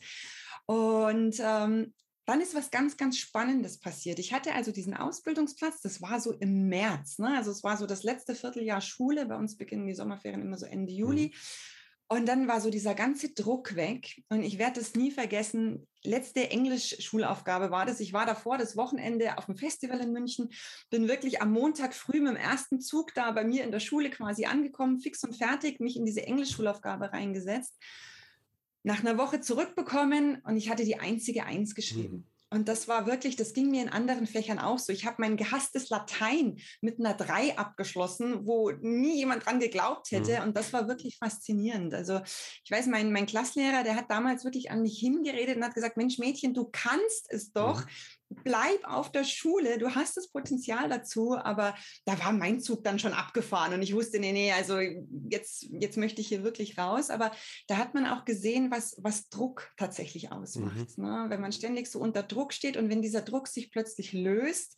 Und 0.66 1.40
ähm, 1.40 1.94
dann 2.26 2.42
ist 2.42 2.54
was 2.54 2.70
ganz, 2.70 2.96
ganz 2.96 3.18
Spannendes 3.18 3.80
passiert. 3.80 4.20
Ich 4.20 4.34
hatte 4.34 4.54
also 4.54 4.72
diesen 4.72 4.94
Ausbildungsplatz, 4.94 5.82
das 5.82 6.02
war 6.02 6.20
so 6.20 6.34
im 6.34 6.68
März, 6.68 7.18
ne? 7.18 7.36
also 7.38 7.50
es 7.52 7.64
war 7.64 7.78
so 7.78 7.88
das 7.88 8.04
letzte 8.04 8.36
Vierteljahr 8.36 8.82
Schule, 8.82 9.26
bei 9.26 9.36
uns 9.36 9.58
beginnen 9.58 9.88
die 9.88 9.96
Sommerferien 9.96 10.42
immer 10.42 10.58
so 10.58 10.66
Ende 10.66 10.92
Juli. 10.92 11.28
Mhm. 11.28 11.40
Und 12.12 12.26
dann 12.26 12.48
war 12.48 12.60
so 12.60 12.72
dieser 12.72 12.96
ganze 12.96 13.30
Druck 13.36 13.76
weg. 13.76 14.24
Und 14.30 14.42
ich 14.42 14.58
werde 14.58 14.80
es 14.80 14.96
nie 14.96 15.12
vergessen. 15.12 15.88
Letzte 16.04 16.50
Englisch-Schulaufgabe 16.50 17.70
war 17.70 17.86
das. 17.86 18.00
Ich 18.00 18.14
war 18.14 18.26
davor 18.26 18.58
das 18.58 18.76
Wochenende 18.76 19.38
auf 19.38 19.46
dem 19.46 19.56
Festival 19.56 20.00
in 20.00 20.12
München, 20.12 20.50
bin 20.90 21.08
wirklich 21.08 21.40
am 21.40 21.52
Montag 21.52 21.94
früh 21.94 22.20
mit 22.20 22.32
dem 22.32 22.36
ersten 22.36 22.82
Zug 22.82 23.14
da 23.14 23.30
bei 23.30 23.44
mir 23.44 23.64
in 23.64 23.72
der 23.72 23.80
Schule 23.80 24.10
quasi 24.10 24.46
angekommen, 24.46 25.00
fix 25.00 25.24
und 25.24 25.36
fertig, 25.36 25.80
mich 25.80 25.98
in 25.98 26.06
diese 26.06 26.26
Englisch-Schulaufgabe 26.26 27.14
reingesetzt. 27.14 27.78
Nach 28.82 29.02
einer 29.02 29.20
Woche 29.20 29.40
zurückbekommen 29.40 30.42
und 30.44 30.58
ich 30.58 30.72
hatte 30.72 30.86
die 30.86 31.00
einzige 31.00 31.44
Eins 31.44 31.76
geschrieben. 31.76 32.16
Mhm. 32.16 32.39
Und 32.52 32.68
das 32.68 32.88
war 32.88 33.06
wirklich, 33.06 33.36
das 33.36 33.54
ging 33.54 33.70
mir 33.70 33.84
in 33.84 33.90
anderen 33.90 34.26
Fächern 34.26 34.58
auch 34.58 34.80
so. 34.80 34.92
Ich 34.92 35.06
habe 35.06 35.18
mein 35.20 35.38
gehasstes 35.38 35.90
Latein 35.90 36.58
mit 36.82 37.00
einer 37.00 37.14
3 37.14 37.58
abgeschlossen, 37.58 38.46
wo 38.46 38.72
nie 38.72 39.18
jemand 39.18 39.46
dran 39.46 39.60
geglaubt 39.60 40.12
hätte. 40.12 40.40
Mhm. 40.40 40.48
Und 40.48 40.58
das 40.58 40.74
war 40.74 40.88
wirklich 40.88 41.18
faszinierend. 41.18 41.94
Also 41.94 42.22
ich 42.64 42.72
weiß, 42.72 42.88
mein, 42.88 43.12
mein 43.12 43.28
Klassenlehrer, 43.28 43.84
der 43.84 43.96
hat 43.96 44.10
damals 44.10 44.44
wirklich 44.46 44.72
an 44.72 44.82
mich 44.82 44.98
hingeredet 45.00 45.58
und 45.58 45.64
hat 45.64 45.76
gesagt, 45.76 45.98
Mensch 45.98 46.18
Mädchen, 46.18 46.54
du 46.54 46.70
kannst 46.72 47.28
es 47.30 47.52
doch. 47.52 47.86
Mhm 47.86 47.90
bleib 48.30 48.84
auf 48.84 49.12
der 49.12 49.24
Schule, 49.24 49.78
du 49.78 49.96
hast 49.96 50.18
das 50.18 50.30
Potenzial 50.30 50.90
dazu, 50.90 51.36
aber 51.36 51.76
da 52.06 52.20
war 52.20 52.32
mein 52.32 52.60
Zug 52.60 52.84
dann 52.84 53.00
schon 53.00 53.14
abgefahren 53.14 53.74
und 53.74 53.82
ich 53.82 53.94
wusste, 53.94 54.20
nee, 54.20 54.32
nee, 54.32 54.52
also 54.52 54.80
jetzt, 55.30 55.68
jetzt 55.72 55.98
möchte 55.98 56.22
ich 56.22 56.28
hier 56.28 56.44
wirklich 56.44 56.78
raus. 56.78 57.10
Aber 57.10 57.32
da 57.68 57.78
hat 57.78 57.94
man 57.94 58.06
auch 58.06 58.26
gesehen, 58.26 58.72
was, 58.72 58.96
was 59.02 59.30
Druck 59.30 59.72
tatsächlich 59.78 60.32
ausmacht. 60.32 60.98
Mhm. 60.98 61.04
Ne? 61.04 61.26
Wenn 61.30 61.42
man 61.42 61.52
ständig 61.52 61.88
so 61.88 62.00
unter 62.00 62.24
Druck 62.24 62.54
steht 62.54 62.78
und 62.78 62.90
wenn 62.90 63.02
dieser 63.02 63.22
Druck 63.22 63.48
sich 63.48 63.72
plötzlich 63.72 64.14
löst, 64.14 64.78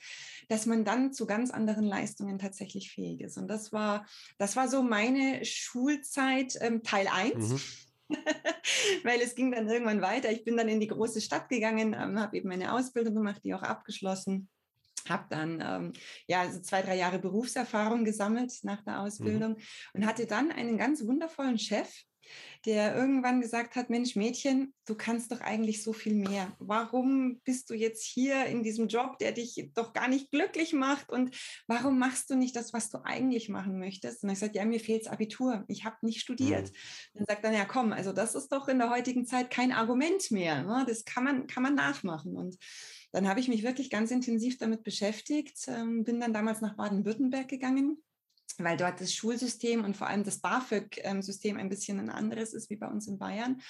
dass 0.50 0.66
man 0.66 0.84
dann 0.84 1.14
zu 1.14 1.26
ganz 1.26 1.52
anderen 1.52 1.86
Leistungen 1.86 2.40
tatsächlich 2.40 2.92
fähig 2.92 3.22
ist. 3.22 3.38
Und 3.38 3.48
das 3.48 3.72
war, 3.72 4.06
das 4.38 4.56
war 4.56 4.68
so 4.68 4.82
meine 4.82 5.44
Schulzeit 5.46 6.58
ähm, 6.62 6.84
Teil 6.84 7.08
1. 7.08 7.36
Mhm. 7.36 7.62
weil 9.04 9.22
es 9.22 9.36
ging 9.36 9.52
dann 9.52 9.68
irgendwann 9.68 10.02
weiter. 10.02 10.32
Ich 10.32 10.44
bin 10.44 10.58
dann 10.58 10.70
in 10.70 10.80
die 10.80 10.88
große 10.88 11.22
Stadt 11.22 11.50
gegangen, 11.50 11.94
ähm, 11.94 12.20
habe 12.20 12.38
eben 12.38 12.50
meine 12.50 12.74
Ausbildung 12.74 13.16
gemacht, 13.16 13.42
die 13.44 13.54
auch 13.54 13.64
abgeschlossen. 13.64 14.50
Habe 15.10 15.26
dann 15.30 15.64
ähm, 15.66 15.94
ja 16.28 16.50
so 16.52 16.62
zwei, 16.62 16.82
drei 16.82 16.96
Jahre 16.96 17.20
Berufserfahrung 17.20 18.06
gesammelt 18.06 18.54
nach 18.64 18.84
der 18.84 18.94
mhm. 18.94 19.00
Ausbildung 19.00 19.52
mhm. 19.54 19.62
und 19.94 20.06
hatte 20.06 20.26
dann 20.28 20.52
einen 20.52 20.78
ganz 20.78 21.06
wundervollen 21.06 21.58
Chef, 21.58 21.90
der 22.66 22.96
irgendwann 22.96 23.42
gesagt 23.42 23.76
hat, 23.76 23.90
Mensch, 23.90 24.16
Mädchen, 24.16 24.74
du 24.86 24.96
kannst 24.96 25.32
doch 25.32 25.42
eigentlich 25.42 25.84
so 25.84 25.94
viel 25.94 26.14
mehr. 26.14 26.56
Warum 26.60 27.40
bist 27.44 27.70
du 27.70 27.74
jetzt 27.74 28.04
hier 28.04 28.46
in 28.46 28.64
diesem 28.64 28.88
Job, 28.88 29.18
der 29.20 29.32
dich 29.32 29.72
doch 29.74 29.94
gar 29.94 30.08
nicht 30.08 30.32
glücklich 30.32 30.74
macht? 30.74 31.10
Und 31.10 31.36
warum 31.68 31.98
machst 31.98 32.30
du 32.30 32.36
nicht 32.36 32.56
das, 32.56 32.74
was 32.74 32.90
du 32.90 33.00
eigentlich 33.04 33.50
machen 33.50 33.80
möchtest? 33.80 34.24
Und 34.24 34.30
ich 34.30 34.40
sagte, 34.40 34.58
ja, 34.58 34.66
mir 34.66 34.80
fehlt's 34.80 35.08
Abitur. 35.08 35.64
Ich 35.68 35.86
habe 35.86 35.98
nicht 36.02 36.22
studiert. 36.22 36.72
Mhm. 36.72 36.76
Dann 37.16 37.26
sagt 37.28 37.44
er, 37.46 37.52
ja, 37.52 37.66
komm, 37.66 37.94
also 37.94 38.14
das 38.14 38.36
ist 38.36 38.50
doch 38.52 38.68
in 38.68 38.78
der 38.78 38.90
heutigen 38.90 39.26
Zeit 39.26 39.50
kein 39.50 39.72
Argument 39.72 40.30
mehr. 40.32 40.64
Ne? 40.64 40.86
Das 40.88 41.06
kann 41.06 41.24
man, 41.24 41.48
kann 41.48 41.64
man 41.64 41.76
nachmachen. 41.76 42.36
Und 42.36 42.58
dann 43.12 43.28
habe 43.28 43.40
ich 43.40 43.48
mich 43.48 43.64
wirklich 43.64 43.90
ganz 43.90 44.12
intensiv 44.12 44.58
damit 44.58 44.84
beschäftigt, 44.84 45.58
ähm, 45.68 46.04
bin 46.04 46.20
dann 46.20 46.34
damals 46.34 46.62
nach 46.62 46.76
Baden-Württemberg 46.76 47.48
gegangen 47.48 48.02
weil 48.60 48.78
dort 48.78 49.02
das 49.02 49.14
Schulsystem 49.14 49.84
und 49.84 49.98
vor 49.98 50.08
allem 50.08 50.24
das 50.24 50.40
BAföG-System 50.40 51.58
ein 51.58 51.70
bisschen 51.70 52.00
ein 52.00 52.10
anderes 52.10 52.54
ist 52.54 52.70
wie 52.70 52.76
bei 52.76 52.88
uns 52.88 53.08
in 53.08 53.18
Bayern. 53.18 53.62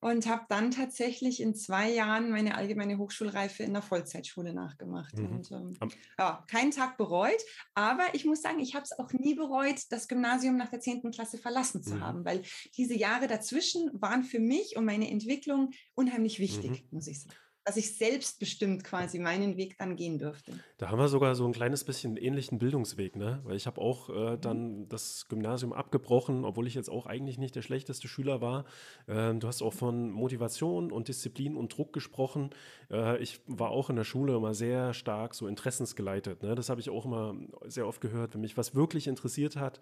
Und 0.00 0.28
habe 0.28 0.44
dann 0.48 0.70
tatsächlich 0.70 1.40
in 1.42 1.56
zwei 1.56 1.90
Jahren 1.90 2.30
meine 2.30 2.54
allgemeine 2.54 2.98
Hochschulreife 2.98 3.64
in 3.64 3.72
der 3.72 3.82
Vollzeitschule 3.82 4.54
nachgemacht. 4.54 5.18
Mhm. 5.18 5.26
Und 5.26 5.50
ähm, 5.50 5.76
ja, 6.16 6.44
keinen 6.48 6.70
Tag 6.70 6.96
bereut. 6.98 7.42
Aber 7.74 8.04
ich 8.12 8.24
muss 8.24 8.40
sagen, 8.40 8.60
ich 8.60 8.76
habe 8.76 8.84
es 8.84 8.96
auch 8.96 9.12
nie 9.12 9.34
bereut, 9.34 9.90
das 9.90 10.06
Gymnasium 10.06 10.56
nach 10.56 10.68
der 10.68 10.78
10. 10.78 11.10
Klasse 11.10 11.36
verlassen 11.36 11.82
zu 11.82 11.96
mhm. 11.96 12.04
haben, 12.04 12.24
weil 12.24 12.42
diese 12.76 12.94
Jahre 12.94 13.26
dazwischen 13.26 13.90
waren 13.92 14.22
für 14.22 14.38
mich 14.38 14.76
und 14.76 14.84
meine 14.84 15.10
Entwicklung 15.10 15.70
unheimlich 15.96 16.38
wichtig, 16.38 16.70
mhm. 16.70 16.88
muss 16.92 17.08
ich 17.08 17.20
sagen 17.20 17.34
dass 17.68 17.76
ich 17.76 17.98
selbstbestimmt 17.98 18.82
quasi 18.82 19.18
meinen 19.18 19.58
Weg 19.58 19.76
dann 19.76 19.94
gehen 19.94 20.18
dürfte. 20.18 20.58
Da 20.78 20.88
haben 20.88 20.98
wir 20.98 21.08
sogar 21.08 21.34
so 21.34 21.44
ein 21.44 21.52
kleines 21.52 21.84
bisschen 21.84 22.16
ähnlichen 22.16 22.58
Bildungsweg, 22.58 23.14
ne? 23.14 23.40
Weil 23.44 23.56
ich 23.56 23.66
habe 23.66 23.78
auch 23.78 24.08
äh, 24.08 24.12
mhm. 24.12 24.40
dann 24.40 24.88
das 24.88 25.26
Gymnasium 25.28 25.74
abgebrochen, 25.74 26.46
obwohl 26.46 26.66
ich 26.66 26.74
jetzt 26.74 26.88
auch 26.88 27.04
eigentlich 27.04 27.36
nicht 27.36 27.54
der 27.54 27.60
schlechteste 27.60 28.08
Schüler 28.08 28.40
war. 28.40 28.64
Ähm, 29.06 29.38
du 29.38 29.48
hast 29.48 29.60
auch 29.60 29.74
von 29.74 30.10
Motivation 30.10 30.90
und 30.90 31.08
Disziplin 31.08 31.56
und 31.56 31.76
Druck 31.76 31.92
gesprochen. 31.92 32.50
Äh, 32.90 33.18
ich 33.22 33.40
war 33.46 33.70
auch 33.70 33.90
in 33.90 33.96
der 33.96 34.04
Schule 34.04 34.34
immer 34.34 34.54
sehr 34.54 34.94
stark 34.94 35.34
so 35.34 35.46
interessensgeleitet. 35.46 36.42
Ne? 36.42 36.54
Das 36.54 36.70
habe 36.70 36.80
ich 36.80 36.88
auch 36.88 37.04
immer 37.04 37.36
sehr 37.66 37.86
oft 37.86 38.00
gehört. 38.00 38.32
Wenn 38.32 38.40
mich 38.40 38.56
was 38.56 38.74
wirklich 38.74 39.08
interessiert 39.08 39.56
hat, 39.56 39.78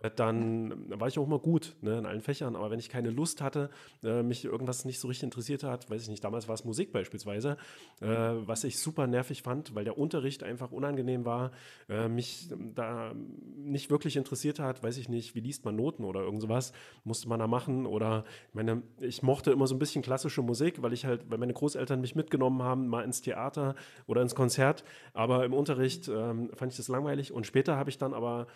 äh, 0.00 0.10
dann 0.10 0.88
war 0.98 1.08
ich 1.08 1.18
auch 1.18 1.26
immer 1.26 1.38
gut 1.38 1.76
ne, 1.82 1.98
in 1.98 2.06
allen 2.06 2.22
Fächern. 2.22 2.56
Aber 2.56 2.70
wenn 2.70 2.78
ich 2.78 2.88
keine 2.88 3.10
Lust 3.10 3.42
hatte, 3.42 3.68
äh, 4.02 4.22
mich 4.22 4.46
irgendwas 4.46 4.86
nicht 4.86 5.00
so 5.00 5.08
richtig 5.08 5.24
interessiert 5.24 5.64
hat, 5.64 5.90
weiß 5.90 6.00
ich 6.00 6.08
nicht, 6.08 6.24
damals 6.24 6.48
war 6.48 6.54
es 6.54 6.64
Musik 6.64 6.92
beispielsweise 6.92 7.25
beispielsweise, 7.26 7.56
äh, 8.00 8.46
was 8.46 8.64
ich 8.64 8.78
super 8.78 9.06
nervig 9.06 9.42
fand, 9.42 9.74
weil 9.74 9.84
der 9.84 9.98
Unterricht 9.98 10.42
einfach 10.42 10.72
unangenehm 10.72 11.24
war, 11.24 11.50
äh, 11.88 12.08
mich 12.08 12.48
da 12.74 13.12
nicht 13.56 13.90
wirklich 13.90 14.16
interessiert 14.16 14.58
hat, 14.58 14.82
weiß 14.82 14.96
ich 14.98 15.08
nicht, 15.08 15.34
wie 15.34 15.40
liest 15.40 15.64
man 15.64 15.76
Noten 15.76 16.04
oder 16.04 16.20
irgend 16.20 16.42
sowas, 16.42 16.72
musste 17.04 17.28
man 17.28 17.38
da 17.38 17.46
machen 17.46 17.86
oder 17.86 18.24
ich 18.48 18.54
meine, 18.54 18.82
ich 19.00 19.22
mochte 19.22 19.50
immer 19.50 19.66
so 19.66 19.74
ein 19.74 19.78
bisschen 19.78 20.02
klassische 20.02 20.42
Musik, 20.42 20.82
weil 20.82 20.92
ich 20.92 21.04
halt, 21.04 21.30
weil 21.30 21.38
meine 21.38 21.54
Großeltern 21.54 22.00
mich 22.00 22.14
mitgenommen 22.14 22.62
haben, 22.62 22.88
mal 22.88 23.04
ins 23.04 23.20
Theater 23.22 23.74
oder 24.06 24.22
ins 24.22 24.34
Konzert, 24.34 24.84
aber 25.12 25.44
im 25.44 25.54
Unterricht 25.54 26.08
ähm, 26.08 26.50
fand 26.54 26.72
ich 26.72 26.76
das 26.76 26.88
langweilig. 26.88 27.32
Und 27.32 27.46
später 27.46 27.76
habe 27.76 27.90
ich 27.90 27.98
dann 27.98 28.14
aber 28.14 28.46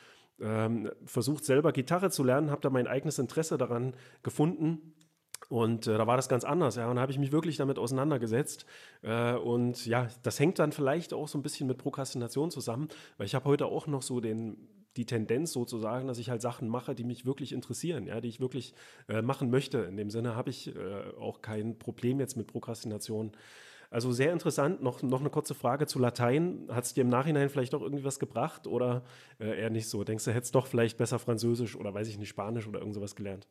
ähm, 0.40 0.90
versucht, 1.04 1.44
selber 1.44 1.72
Gitarre 1.72 2.10
zu 2.10 2.24
lernen, 2.24 2.50
habe 2.50 2.62
da 2.62 2.70
mein 2.70 2.86
eigenes 2.86 3.18
Interesse 3.18 3.58
daran 3.58 3.94
gefunden 4.22 4.94
und 5.50 5.88
äh, 5.88 5.98
da 5.98 6.06
war 6.06 6.16
das 6.16 6.28
ganz 6.28 6.44
anders, 6.44 6.76
ja. 6.76 6.88
Und 6.88 6.94
da 6.94 7.02
habe 7.02 7.10
ich 7.10 7.18
mich 7.18 7.32
wirklich 7.32 7.56
damit 7.56 7.76
auseinandergesetzt. 7.76 8.66
Äh, 9.02 9.34
und 9.34 9.84
ja, 9.84 10.06
das 10.22 10.38
hängt 10.38 10.60
dann 10.60 10.70
vielleicht 10.70 11.12
auch 11.12 11.26
so 11.26 11.36
ein 11.36 11.42
bisschen 11.42 11.66
mit 11.66 11.76
Prokrastination 11.76 12.52
zusammen, 12.52 12.86
weil 13.18 13.26
ich 13.26 13.34
habe 13.34 13.46
heute 13.46 13.66
auch 13.66 13.88
noch 13.88 14.02
so 14.02 14.20
den, 14.20 14.68
die 14.96 15.06
Tendenz 15.06 15.52
sozusagen, 15.52 16.06
dass 16.06 16.18
ich 16.18 16.30
halt 16.30 16.40
Sachen 16.40 16.68
mache, 16.68 16.94
die 16.94 17.02
mich 17.02 17.26
wirklich 17.26 17.52
interessieren, 17.52 18.06
ja, 18.06 18.20
die 18.20 18.28
ich 18.28 18.38
wirklich 18.38 18.74
äh, 19.08 19.22
machen 19.22 19.50
möchte. 19.50 19.78
In 19.78 19.96
dem 19.96 20.08
Sinne 20.08 20.36
habe 20.36 20.50
ich 20.50 20.72
äh, 20.76 20.78
auch 21.18 21.42
kein 21.42 21.80
Problem 21.80 22.20
jetzt 22.20 22.36
mit 22.36 22.46
Prokrastination. 22.46 23.32
Also 23.90 24.12
sehr 24.12 24.32
interessant. 24.32 24.84
Noch, 24.84 25.02
noch 25.02 25.18
eine 25.18 25.30
kurze 25.30 25.56
Frage 25.56 25.88
zu 25.88 25.98
Latein. 25.98 26.68
Hat 26.70 26.84
es 26.84 26.94
dir 26.94 27.00
im 27.00 27.08
Nachhinein 27.08 27.48
vielleicht 27.48 27.74
auch 27.74 27.82
irgendwie 27.82 28.04
was 28.04 28.20
gebracht 28.20 28.68
oder 28.68 29.02
äh, 29.40 29.62
eher 29.62 29.70
nicht 29.70 29.88
so? 29.88 30.04
Denkst 30.04 30.26
du, 30.26 30.32
hättest 30.32 30.54
doch 30.54 30.68
vielleicht 30.68 30.96
besser 30.96 31.18
Französisch 31.18 31.74
oder 31.74 31.92
weiß 31.92 32.06
ich 32.06 32.18
nicht, 32.18 32.28
Spanisch 32.28 32.68
oder 32.68 32.78
irgend 32.78 32.94
sowas 32.94 33.16
gelernt? 33.16 33.48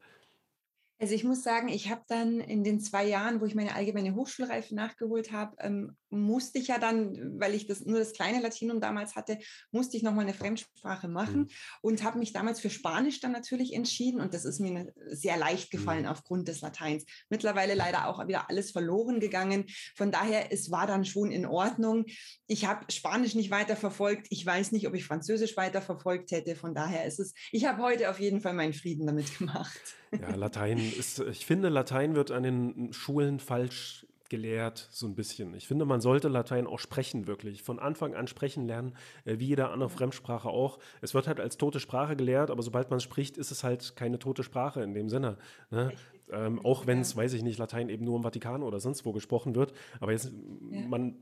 Also 1.00 1.16
ich 1.16 1.24
muss 1.24 1.44
sagen, 1.44 1.70
ich 1.70 1.90
habe 1.90 2.04
dann 2.08 2.42
in 2.42 2.64
den 2.64 2.82
zwei 2.82 3.06
Jahren, 3.06 3.40
wo 3.40 3.46
ich 3.46 3.56
meine 3.56 3.74
allgemeine 3.74 4.16
Hochschulreife 4.16 4.76
nachgeholt 4.76 5.32
habe, 5.32 5.56
ähm, 5.60 5.96
musste 6.10 6.60
ich 6.60 6.68
ja 6.68 6.78
dann, 6.78 7.40
weil 7.40 7.54
ich 7.54 7.68
das 7.68 7.86
nur 7.86 8.00
das 8.00 8.12
kleine 8.12 8.42
Latinum 8.42 8.82
damals 8.82 9.16
hatte, 9.16 9.38
musste 9.72 9.96
ich 9.96 10.04
nochmal 10.04 10.26
eine 10.26 10.34
Fremdsprache 10.34 11.08
machen 11.08 11.42
mhm. 11.42 11.50
und 11.82 12.04
habe 12.04 12.20
mich 12.20 12.34
damals 12.34 12.60
für 12.60 12.70
Spanisch 12.70 13.22
dann 13.22 13.32
natürlich 13.32 13.74
entschieden 13.74 14.20
und 14.20 14.34
das 14.34 14.44
ist 14.44 14.60
mir 14.60 14.72
ne, 14.72 14.94
sehr 15.08 15.38
leicht 15.38 15.72
gefallen 15.72 16.04
mhm. 16.04 16.10
aufgrund 16.10 16.50
des 16.50 16.60
Lateins. 16.60 17.06
Mittlerweile 17.30 17.76
leider 17.76 18.08
auch 18.08 18.28
wieder 18.28 18.50
alles 18.50 18.72
verloren 18.72 19.22
gegangen. 19.22 19.66
Von 19.96 20.12
daher, 20.12 20.52
es 20.52 20.70
war 20.70 20.86
dann 20.86 21.06
schon 21.06 21.32
in 21.32 21.46
Ordnung. 21.46 22.06
Ich 22.48 22.66
habe 22.66 22.92
Spanisch 22.92 23.36
nicht 23.36 23.52
weiter 23.52 23.78
verfolgt. 23.78 24.28
Ich 24.32 24.46
weiß 24.46 24.74
nicht, 24.74 24.88
ob 24.88 24.96
ich 24.96 25.06
Französisch 25.06 25.56
weiter 25.56 25.82
verfolgt 25.82 26.32
hätte. 26.32 26.56
Von 26.56 26.76
daher 26.76 27.06
ist 27.06 27.20
es, 27.20 27.34
ich 27.52 27.66
habe 27.66 27.82
heute 27.82 28.10
auf 28.10 28.20
jeden 28.20 28.42
Fall 28.42 28.54
meinen 28.54 28.74
Frieden 28.74 29.08
damit 29.08 29.38
gemacht. 29.38 29.96
Ja, 30.12 30.34
Latein 30.36 30.89
ist, 30.98 31.20
ich 31.20 31.46
finde, 31.46 31.70
Latein 31.70 32.16
wird 32.16 32.32
an 32.32 32.44
den 32.44 32.94
Schulen 32.94 33.40
falsch 33.40 34.06
gelehrt, 34.30 34.88
so 34.92 35.08
ein 35.08 35.16
bisschen. 35.16 35.54
Ich 35.56 35.68
finde, 35.68 35.86
man 35.86 36.02
sollte 36.02 36.28
Latein 36.28 36.68
auch 36.68 36.80
sprechen, 36.80 37.28
wirklich. 37.28 37.64
Von 37.64 37.80
Anfang 37.80 38.16
an 38.16 38.28
sprechen 38.28 38.68
lernen, 38.68 38.94
äh, 39.26 39.40
wie 39.40 39.48
jede 39.48 39.70
andere 39.70 39.90
Fremdsprache 39.90 40.50
auch. 40.50 40.80
Es 41.02 41.14
wird 41.14 41.28
halt 41.28 41.40
als 41.40 41.58
tote 41.58 41.80
Sprache 41.80 42.16
gelehrt, 42.16 42.52
aber 42.52 42.62
sobald 42.62 42.90
man 42.92 43.00
spricht, 43.00 43.38
ist 43.38 43.52
es 43.52 43.64
halt 43.64 43.96
keine 43.96 44.20
tote 44.20 44.44
Sprache 44.44 44.82
in 44.82 44.94
dem 44.94 45.10
Sinne. 45.10 45.38
Ne? 45.72 45.92
Ähm, 46.32 46.64
auch 46.64 46.86
wenn 46.86 47.02
es, 47.02 47.16
weiß 47.16 47.34
ich 47.34 47.42
nicht, 47.42 47.58
Latein 47.58 47.90
eben 47.90 48.06
nur 48.06 48.16
im 48.16 48.24
Vatikan 48.24 48.62
oder 48.62 48.80
sonst 48.80 49.04
wo 49.04 49.12
gesprochen 49.12 49.56
wird. 49.56 49.74
Aber 50.00 50.12
jetzt, 50.12 50.32
ja. 50.72 50.88
man, 50.88 51.16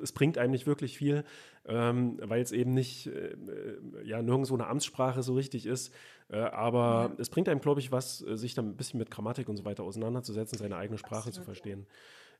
es 0.00 0.12
bringt 0.12 0.38
einem 0.38 0.52
nicht 0.52 0.66
wirklich 0.66 0.98
viel, 0.98 1.24
ähm, 1.66 2.18
weil 2.22 2.42
es 2.42 2.52
eben 2.52 2.72
nicht, 2.74 3.06
äh, 3.08 3.36
ja, 4.04 4.22
nirgendwo 4.22 4.54
eine 4.54 4.66
Amtssprache 4.66 5.22
so 5.22 5.34
richtig 5.34 5.66
ist. 5.66 5.92
Äh, 6.28 6.38
aber 6.38 7.10
ja. 7.10 7.14
es 7.18 7.28
bringt 7.28 7.48
einem, 7.48 7.60
glaube 7.60 7.80
ich, 7.80 7.92
was, 7.92 8.22
äh, 8.26 8.36
sich 8.36 8.54
dann 8.54 8.68
ein 8.68 8.76
bisschen 8.76 8.98
mit 8.98 9.10
Grammatik 9.10 9.48
und 9.48 9.56
so 9.56 9.64
weiter 9.64 9.82
auseinanderzusetzen, 9.84 10.58
seine 10.58 10.76
eigene 10.76 10.98
Sprache 10.98 11.28
Absolut. 11.28 11.34
zu 11.34 11.42
verstehen. 11.42 11.86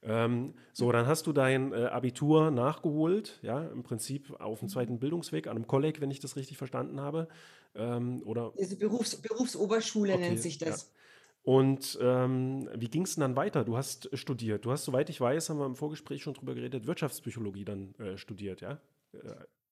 Ähm, 0.05 0.55
so, 0.73 0.91
dann 0.91 1.07
hast 1.07 1.27
du 1.29 1.33
dein 1.33 1.73
äh, 1.73 1.85
Abitur 1.85 2.51
nachgeholt, 2.51 3.38
ja, 3.43 3.61
im 3.69 3.85
Prinzip 3.85 4.41
auf 4.41 4.59
dem 4.59 4.69
zweiten 4.69 4.99
Bildungsweg, 4.99 5.47
an 5.47 5.57
einem 5.57 5.69
Kolleg, 5.69 6.01
wenn 6.01 6.11
ich 6.11 6.19
das 6.19 6.35
richtig 6.35 6.59
verstanden 6.59 7.01
habe. 7.01 7.29
Ähm, 7.75 8.23
oder 8.25 8.53
also 8.59 8.77
Berufs 8.77 9.17
Berufsoberschule 9.17 10.15
okay, 10.15 10.23
nennt 10.23 10.41
sich 10.41 10.59
das. 10.59 10.83
Ja. 10.83 11.02
Und 11.42 11.98
ähm, 12.00 12.68
wie 12.74 12.88
ging 12.88 13.02
es 13.02 13.16
denn 13.16 13.22
dann 13.22 13.37
weiter? 13.37 13.64
Du 13.64 13.76
hast 13.76 14.09
studiert. 14.16 14.64
Du 14.64 14.70
hast, 14.70 14.85
soweit 14.85 15.11
ich 15.11 15.20
weiß, 15.20 15.50
haben 15.50 15.59
wir 15.59 15.66
im 15.66 15.74
Vorgespräch 15.74 16.22
schon 16.22 16.35
drüber 16.35 16.55
geredet, 16.55 16.87
Wirtschaftspsychologie 16.87 17.64
dann 17.64 17.94
äh, 17.96 18.16
studiert, 18.16 18.61
ja? 18.61 18.81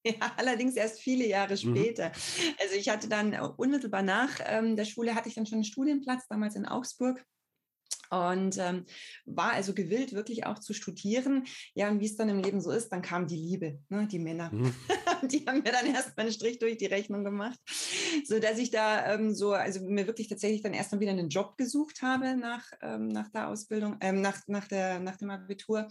Ja, 0.02 0.33
allerdings 0.38 0.76
erst 0.76 0.98
viele 0.98 1.26
Jahre 1.26 1.52
mhm. 1.52 1.76
später. 1.76 2.09
Mhm. 2.09 2.54
Also 2.62 2.74
ich 2.74 2.88
hatte 2.88 3.06
dann 3.06 3.35
unmittelbar 3.35 4.00
nach 4.00 4.30
ähm, 4.46 4.74
der 4.74 4.87
Schule 4.87 5.14
hatte 5.14 5.28
ich 5.28 5.35
dann 5.35 5.44
schon 5.44 5.56
einen 5.56 5.64
Studienplatz, 5.64 6.26
damals 6.26 6.56
in 6.56 6.64
Augsburg 6.64 7.22
und 8.11 8.59
ähm, 8.59 8.85
war 9.25 9.53
also 9.53 9.73
gewillt, 9.73 10.12
wirklich 10.12 10.46
auch 10.46 10.59
zu 10.59 10.75
studieren. 10.75 11.44
Ja, 11.75 11.88
und 11.88 12.01
wie 12.01 12.07
es 12.07 12.16
dann 12.16 12.29
im 12.29 12.42
Leben 12.42 12.61
so 12.61 12.70
ist, 12.70 12.90
dann 12.90 13.03
kam 13.03 13.27
die 13.27 13.37
Liebe, 13.37 13.79
ne, 13.88 14.07
die 14.07 14.18
Männer. 14.18 14.51
Mhm. 14.53 14.75
die 15.23 15.46
haben 15.46 15.62
mir 15.62 15.73
dann 15.73 15.87
erstmal 15.87 16.27
einen 16.27 16.35
Strich 16.35 16.59
durch 16.59 16.77
die 16.77 16.87
Rechnung 16.87 17.25
gemacht, 17.25 17.59
so 18.25 18.38
dass 18.38 18.59
ich 18.59 18.70
da 18.70 19.14
ähm, 19.14 19.35
so, 19.35 19.53
also 19.53 19.81
mir 19.81 20.07
wirklich 20.07 20.29
tatsächlich 20.29 20.62
dann 20.62 20.75
erstmal 20.75 21.01
wieder 21.01 21.12
einen 21.12 21.29
Job 21.29 21.57
gesucht 21.57 22.03
habe 22.03 22.37
nach, 22.37 22.64
ähm, 22.83 23.09
nach 23.09 23.29
der 23.31 23.49
Ausbildung, 23.49 23.96
ähm, 24.01 24.20
nach, 24.20 24.40
nach, 24.49 24.66
der, 24.66 24.99
nach 24.99 25.16
dem 25.16 25.31
Abitur 25.31 25.88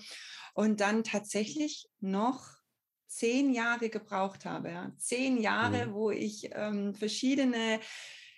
und 0.54 0.82
dann 0.82 1.04
tatsächlich 1.04 1.88
noch 2.02 2.60
zehn 3.08 3.54
Jahre 3.54 3.90
gebraucht 3.90 4.46
habe. 4.46 4.70
Ja. 4.70 4.92
Zehn 4.98 5.42
Jahre, 5.42 5.88
mhm. 5.88 5.94
wo 5.94 6.12
ich 6.12 6.50
ähm, 6.54 6.94
verschiedene 6.94 7.80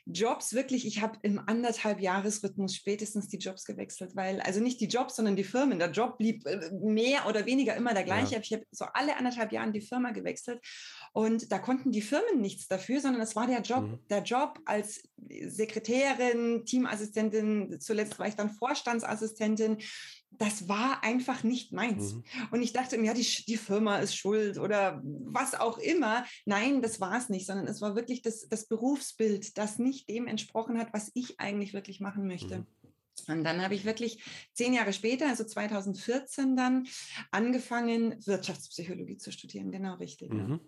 Jobs 0.06 0.54
wirklich, 0.54 0.86
ich 0.88 1.02
habe 1.02 1.20
im 1.22 1.40
anderthalb 1.40 2.00
Jahresrhythmus 2.00 2.76
spätestens 2.76 3.28
die 3.28 3.38
Jobs 3.38 3.66
gewechselt, 3.66 4.16
weil, 4.16 4.42
also 4.42 4.60
nicht 4.60 4.82
die 4.82 4.88
Jobs, 4.88 5.16
sondern 5.16 5.36
die 5.36 5.44
Firmen. 5.44 5.80
Der 5.80 5.92
Job 5.92 6.18
blieb 6.18 6.46
äh, 6.48 6.72
mehr 6.72 7.28
oder 7.28 7.46
weniger 7.46 7.76
immer 7.76 7.94
der 7.94 8.04
gleiche. 8.04 8.36
Ja. 8.36 8.42
Ich 8.42 8.52
habe 8.52 8.66
so 8.72 8.86
alle 8.94 9.18
anderthalb 9.18 9.52
Jahre 9.52 9.72
die 9.72 9.82
Firma 9.82 10.12
gewechselt 10.12 10.60
und 11.14 11.52
da 11.52 11.60
konnten 11.60 11.92
die 11.92 12.02
Firmen 12.02 12.42
nichts 12.42 12.68
dafür, 12.68 13.00
sondern 13.00 13.22
es 13.22 13.36
war 13.36 13.48
der 13.48 13.62
Job, 13.62 13.84
mhm. 13.84 14.00
der 14.10 14.24
Job 14.24 14.60
als 14.66 15.04
Sekretärin, 15.48 16.66
Teamassistentin, 16.66 17.80
zuletzt 17.80 18.18
war 18.18 18.28
ich 18.28 18.36
dann 18.36 18.50
Vorstandsassistentin 18.50 19.78
das 20.32 20.68
war 20.68 21.04
einfach 21.04 21.44
nicht 21.44 21.72
meins. 21.72 22.16
Mhm. 22.16 22.24
Und 22.52 22.62
ich 22.62 22.74
dachte 22.74 22.98
mir, 22.98 23.08
ja, 23.08 23.14
die, 23.14 23.26
die 23.48 23.58
Firma 23.58 23.98
ist 23.98 24.16
schuld 24.16 24.58
oder 24.58 25.02
was 25.04 25.54
auch 25.54 25.78
immer. 25.78 26.26
Nein, 26.46 26.82
das 26.82 27.00
war 27.00 27.18
es 27.18 27.30
nicht, 27.30 27.46
sondern 27.46 27.68
es 27.68 27.82
war 27.82 27.96
wirklich 27.96 28.22
das, 28.22 28.48
das 28.48 28.68
Berufsbild, 28.68 29.58
das 29.58 29.78
nicht 29.78 30.10
dem 30.10 30.28
entsprochen 30.28 30.78
hat, 30.80 30.94
was 30.94 31.12
ich 31.14 31.40
eigentlich 31.40 31.74
wirklich 31.74 32.00
machen 32.00 32.28
möchte. 32.28 32.60
Mhm. 32.60 32.68
Und 33.28 33.44
dann 33.44 33.62
habe 33.62 33.76
ich 33.76 33.86
wirklich 33.86 34.24
zehn 34.54 34.74
Jahre 34.74 34.94
später, 34.94 35.28
also 35.28 35.44
2014 35.44 36.56
dann, 36.56 36.88
angefangen, 37.30 38.16
Wirtschaftspsychologie 38.26 39.18
zu 39.18 39.32
studieren. 39.32 39.72
Genau 39.72 39.96
richtig. 39.96 40.34
Mhm. 40.34 40.50
Ja. 40.50 40.60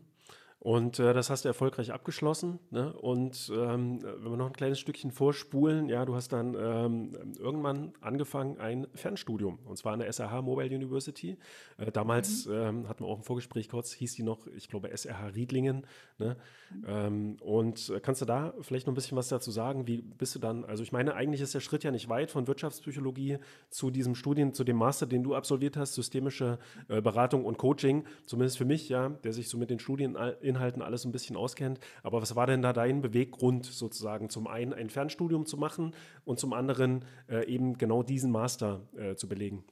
Und 0.64 0.98
äh, 0.98 1.14
das 1.14 1.30
hast 1.30 1.44
du 1.44 1.50
erfolgreich 1.50 1.92
abgeschlossen. 1.92 2.58
Ne? 2.72 2.94
Und 2.94 3.52
ähm, 3.54 4.02
wenn 4.02 4.32
wir 4.32 4.38
noch 4.38 4.48
ein 4.48 4.54
kleines 4.54 4.80
Stückchen 4.80 5.12
vorspulen, 5.12 5.90
ja, 5.90 6.06
du 6.06 6.16
hast 6.16 6.32
dann 6.32 6.56
ähm, 6.58 7.12
irgendwann 7.38 7.92
angefangen 8.00 8.58
ein 8.60 8.88
Fernstudium, 8.96 9.60
und 9.66 9.78
zwar 9.78 9.92
an 9.92 10.00
der 10.00 10.08
SRH 10.08 10.42
Mobile 10.42 10.74
University. 10.74 11.38
Äh, 11.78 11.92
damals 11.92 12.46
mhm. 12.46 12.54
ähm, 12.54 12.88
hatten 12.88 13.04
wir 13.04 13.10
auch 13.10 13.18
im 13.18 13.24
Vorgespräch 13.24 13.68
kurz, 13.68 13.92
hieß 13.92 14.16
die 14.16 14.24
noch, 14.24 14.48
ich 14.56 14.70
glaube, 14.70 14.90
SRH 14.96 15.36
Riedlingen. 15.36 15.86
Ne? 16.18 16.38
Mhm. 16.72 16.86
Ähm, 16.88 17.38
und 17.42 17.90
äh, 17.90 18.00
kannst 18.00 18.22
du 18.22 18.26
da 18.26 18.54
vielleicht 18.62 18.88
noch 18.88 18.94
ein 18.94 18.96
bisschen 18.96 19.18
was 19.18 19.28
dazu 19.28 19.52
sagen? 19.52 19.86
Wie 19.86 20.02
bist 20.02 20.34
du 20.34 20.40
dann, 20.40 20.64
also 20.64 20.82
ich 20.82 20.94
meine, 20.94 21.14
eigentlich 21.14 21.42
ist 21.42 21.54
der 21.54 21.60
Schritt 21.60 21.84
ja 21.84 21.92
nicht 21.92 22.08
weit 22.08 22.32
von 22.32 22.48
Wirtschaftspsychologie 22.48 23.40
zu 23.70 23.92
diesem 23.92 24.16
Studien, 24.16 24.54
zu 24.54 24.64
dem 24.64 24.78
Master, 24.78 25.08
den 25.08 25.24
du 25.24 25.36
absolviert 25.36 25.76
hast, 25.76 25.96
systemische 25.96 26.58
äh, 26.88 27.02
Beratung 27.02 27.44
und 27.44 27.58
Coaching, 27.58 28.06
zumindest 28.26 28.58
für 28.58 28.66
mich, 28.66 28.88
ja, 28.88 29.10
der 29.10 29.34
sich 29.34 29.50
so 29.50 29.58
mit 29.58 29.70
den 29.70 29.80
Studien 29.80 30.16
Inhalten 30.54 30.82
alles 30.82 31.06
ein 31.06 31.12
bisschen 31.12 31.36
auskennt. 31.36 31.80
Aber 32.04 32.22
was 32.22 32.36
war 32.36 32.48
denn 32.48 32.62
da 32.62 32.74
dein 32.74 33.02
Beweggrund 33.02 33.66
sozusagen? 33.66 34.30
Zum 34.30 34.48
einen 34.48 34.74
ein 34.74 34.90
Fernstudium 34.90 35.46
zu 35.46 35.58
machen 35.58 35.96
und 36.26 36.40
zum 36.40 36.54
anderen 36.54 37.06
äh, 37.30 37.46
eben 37.48 37.78
genau 37.78 38.04
diesen 38.04 38.32
Master 38.32 38.88
äh, 38.96 39.16
zu 39.16 39.28
belegen? 39.28 39.64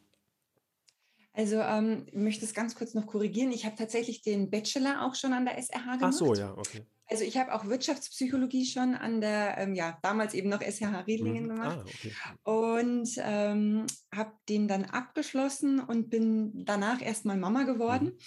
Also 1.34 1.58
ähm, 1.58 2.06
ich 2.08 2.14
möchte 2.14 2.46
es 2.46 2.54
ganz 2.54 2.76
kurz 2.76 2.94
noch 2.94 3.08
korrigieren. 3.08 3.52
Ich 3.52 3.66
habe 3.66 3.76
tatsächlich 3.76 4.22
den 4.22 4.50
Bachelor 4.50 5.06
auch 5.06 5.16
schon 5.16 5.34
an 5.34 5.46
der 5.46 5.58
SRH 5.58 5.96
gemacht. 5.96 6.02
Ach 6.02 6.12
so, 6.12 6.34
ja, 6.34 6.52
okay. 6.58 6.82
Also 7.08 7.26
ich 7.26 7.38
habe 7.38 7.54
auch 7.54 7.66
Wirtschaftspsychologie 7.66 8.66
schon 8.66 8.96
an 8.96 9.20
der, 9.20 9.58
ähm, 9.58 9.76
ja, 9.76 9.98
damals 10.02 10.34
eben 10.34 10.50
noch 10.50 10.62
SRH 10.62 11.02
Riedlingen 11.02 11.44
mhm. 11.44 11.50
gemacht 11.50 11.80
ah, 11.80 11.86
okay. 11.86 12.14
und 12.44 13.10
ähm, 13.18 13.86
habe 14.16 14.32
den 14.48 14.70
dann 14.70 14.86
abgeschlossen 14.86 15.82
und 15.82 16.10
bin 16.10 16.64
danach 16.66 17.02
erstmal 17.02 17.38
Mama 17.38 17.64
geworden. 17.64 18.06
Mhm 18.06 18.18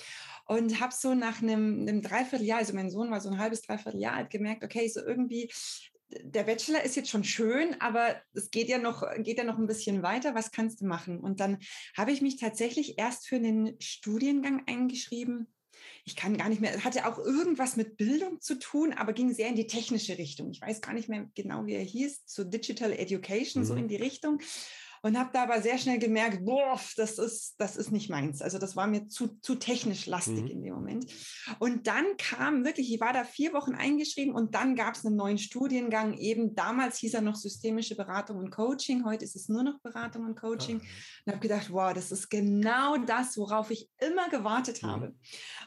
und 0.47 0.81
habe 0.81 0.95
so 0.95 1.15
nach 1.15 1.43
einem, 1.43 1.81
einem 1.81 2.03
Dreivierteljahr, 2.03 2.59
also 2.59 2.75
mein 2.75 2.91
Sohn 2.91 3.11
war 3.11 3.21
so 3.21 3.31
ein 3.31 3.39
halbes, 3.39 3.63
Dreivierteljahr 3.63 4.15
alt, 4.15 4.31
gemerkt, 4.31 4.65
okay, 4.65 4.89
so 4.89 5.01
irgendwie 5.01 5.51
der 6.23 6.45
Bachelor 6.45 6.83
ist 6.83 6.97
jetzt 6.97 7.11
schon 7.11 7.25
schön, 7.25 7.81
aber 7.81 8.17
es 8.35 8.51
geht 8.51 8.69
ja 8.69 8.79
noch, 8.79 9.03
geht 9.19 9.39
ja 9.39 9.45
noch 9.45 9.59
ein 9.59 9.67
bisschen 9.67 10.03
weiter. 10.03 10.35
Was 10.35 10.53
kannst 10.53 10.81
du 10.81 10.87
machen? 10.87 11.19
Und 11.19 11.41
dann 11.41 11.59
habe 11.97 12.13
ich 12.13 12.21
mich 12.23 12.37
tatsächlich 12.37 12.99
erst 12.99 13.27
für 13.27 13.37
einen 13.37 13.81
Studiengang 13.81 14.63
eingeschrieben. 14.67 15.49
Ich 16.05 16.17
kann 16.17 16.37
gar 16.37 16.49
nicht 16.49 16.61
mehr, 16.61 16.85
hatte 16.85 17.07
auch 17.07 17.19
irgendwas 17.19 17.77
mit 17.77 17.97
Bildung 17.97 18.41
zu 18.41 18.59
tun, 18.59 18.93
aber 18.93 19.13
ging 19.13 19.33
sehr 19.33 19.49
in 19.49 19.57
die 19.57 19.67
technische 19.67 20.19
Richtung. 20.19 20.51
Ich 20.51 20.61
weiß 20.61 20.81
gar 20.81 20.93
nicht 20.93 21.09
mehr 21.09 21.29
genau, 21.35 21.67
wie 21.67 21.75
er 21.75 21.83
hieß, 21.83 22.23
so 22.27 22.45
Digital 22.45 22.93
Education, 22.93 23.63
mhm. 23.63 23.67
so 23.67 23.75
in 23.75 23.89
die 23.89 23.97
Richtung 23.97 24.41
und 25.05 25.19
habe 25.19 25.29
da 25.35 25.43
aber 25.43 25.61
sehr 25.61 25.77
schnell 25.77 25.99
gemerkt, 25.99 26.47
boah, 26.47 26.81
das 26.97 27.19
ist, 27.19 27.57
das 27.59 27.77
ist 27.77 27.93
nicht 27.93 28.09
meins. 28.09 28.41
Also 28.41 28.57
das 28.57 28.75
war 28.75 28.87
mir 28.87 29.07
zu, 29.09 29.39
zu 29.43 29.57
technisch 29.57 30.07
lastig 30.07 30.45
mhm. 30.45 30.49
in 30.49 30.63
dem 30.63 30.75
Moment. 30.75 31.13
Und 31.59 31.87
dann 31.87 32.17
kam 32.17 32.65
wirklich, 32.65 32.91
ich 32.91 33.01
war 33.03 33.13
da 33.13 33.23
vier 33.23 33.53
Wochen 33.53 33.75
eingeschrieben 33.75 34.35
und 34.35 34.55
dann 34.55 34.75
gab 34.75 34.95
es 34.95 35.05
einen 35.05 35.17
neuen 35.17 35.37
Studiengang. 35.37 36.15
Eben 36.15 36.55
damals 36.55 36.97
hieß 36.97 37.13
er 37.13 37.21
noch 37.21 37.37
systemische 37.37 37.97
Beratung 37.97 38.39
und 38.39 38.51
Coaching, 38.51 39.05
heute 39.05 39.27
ist 39.27 39.37
es 39.37 39.51
nur 39.51 39.63
noch 39.63 39.79
Beratung 39.81 40.25
und 40.25 40.41
Coaching. 40.41 40.81
Ah. 40.81 40.87
Und 41.27 41.33
habe 41.35 41.43
gedacht, 41.43 41.71
wow, 41.71 41.93
das 41.93 42.11
ist 42.11 42.31
genau 42.31 42.97
das, 42.97 43.37
worauf 43.37 43.71
ich 43.71 43.91
immer 43.99 44.31
gewartet 44.31 44.83
mhm. 44.83 44.87
habe. 44.87 45.15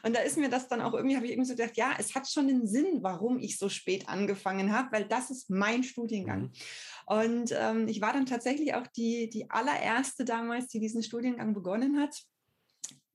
Und 0.02 0.16
da 0.16 0.20
ist 0.20 0.36
mir 0.36 0.48
das 0.48 0.66
dann 0.66 0.80
auch 0.80 0.94
irgendwie, 0.94 1.14
habe 1.14 1.26
ich 1.26 1.32
irgendwie 1.32 1.48
so 1.48 1.54
gedacht, 1.54 1.76
ja, 1.76 1.92
es 1.96 2.16
hat 2.16 2.28
schon 2.28 2.48
einen 2.48 2.66
Sinn, 2.66 3.02
warum 3.02 3.38
ich 3.38 3.56
so 3.56 3.68
spät 3.68 4.08
angefangen 4.08 4.72
habe, 4.72 4.90
weil 4.90 5.04
das 5.04 5.30
ist 5.30 5.48
mein 5.48 5.84
Studiengang. 5.84 6.40
Mhm. 6.40 6.52
Und 7.08 7.54
ähm, 7.56 7.88
ich 7.88 8.00
war 8.00 8.12
dann 8.12 8.26
tatsächlich 8.26 8.74
auch 8.74 8.86
die, 8.86 9.30
die 9.30 9.50
allererste 9.50 10.24
damals, 10.24 10.68
die 10.68 10.78
diesen 10.78 11.02
Studiengang 11.02 11.54
begonnen 11.54 11.98
hat 11.98 12.14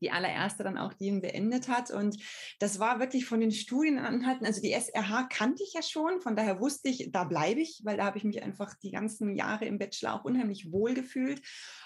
die 0.03 0.11
allererste 0.11 0.63
dann 0.63 0.77
auch, 0.77 0.93
die 0.93 1.05
ihn 1.05 1.21
beendet 1.21 1.69
hat. 1.69 1.89
Und 1.89 2.17
das 2.59 2.77
war 2.77 2.99
wirklich 2.99 3.25
von 3.25 3.39
den 3.39 3.51
Studienanhalten, 3.51 4.45
also 4.45 4.61
die 4.61 4.73
SRH 4.73 5.29
kannte 5.29 5.63
ich 5.63 5.73
ja 5.73 5.81
schon, 5.81 6.19
von 6.19 6.35
daher 6.35 6.59
wusste 6.59 6.89
ich, 6.89 7.09
da 7.11 7.23
bleibe 7.23 7.61
ich, 7.61 7.81
weil 7.83 7.97
da 7.97 8.05
habe 8.05 8.17
ich 8.17 8.25
mich 8.25 8.43
einfach 8.43 8.75
die 8.83 8.91
ganzen 8.91 9.35
Jahre 9.35 9.65
im 9.65 9.79
Bachelor 9.79 10.13
auch 10.13 10.25
unheimlich 10.25 10.71
wohl 10.71 10.93
gefühlt. 10.93 11.41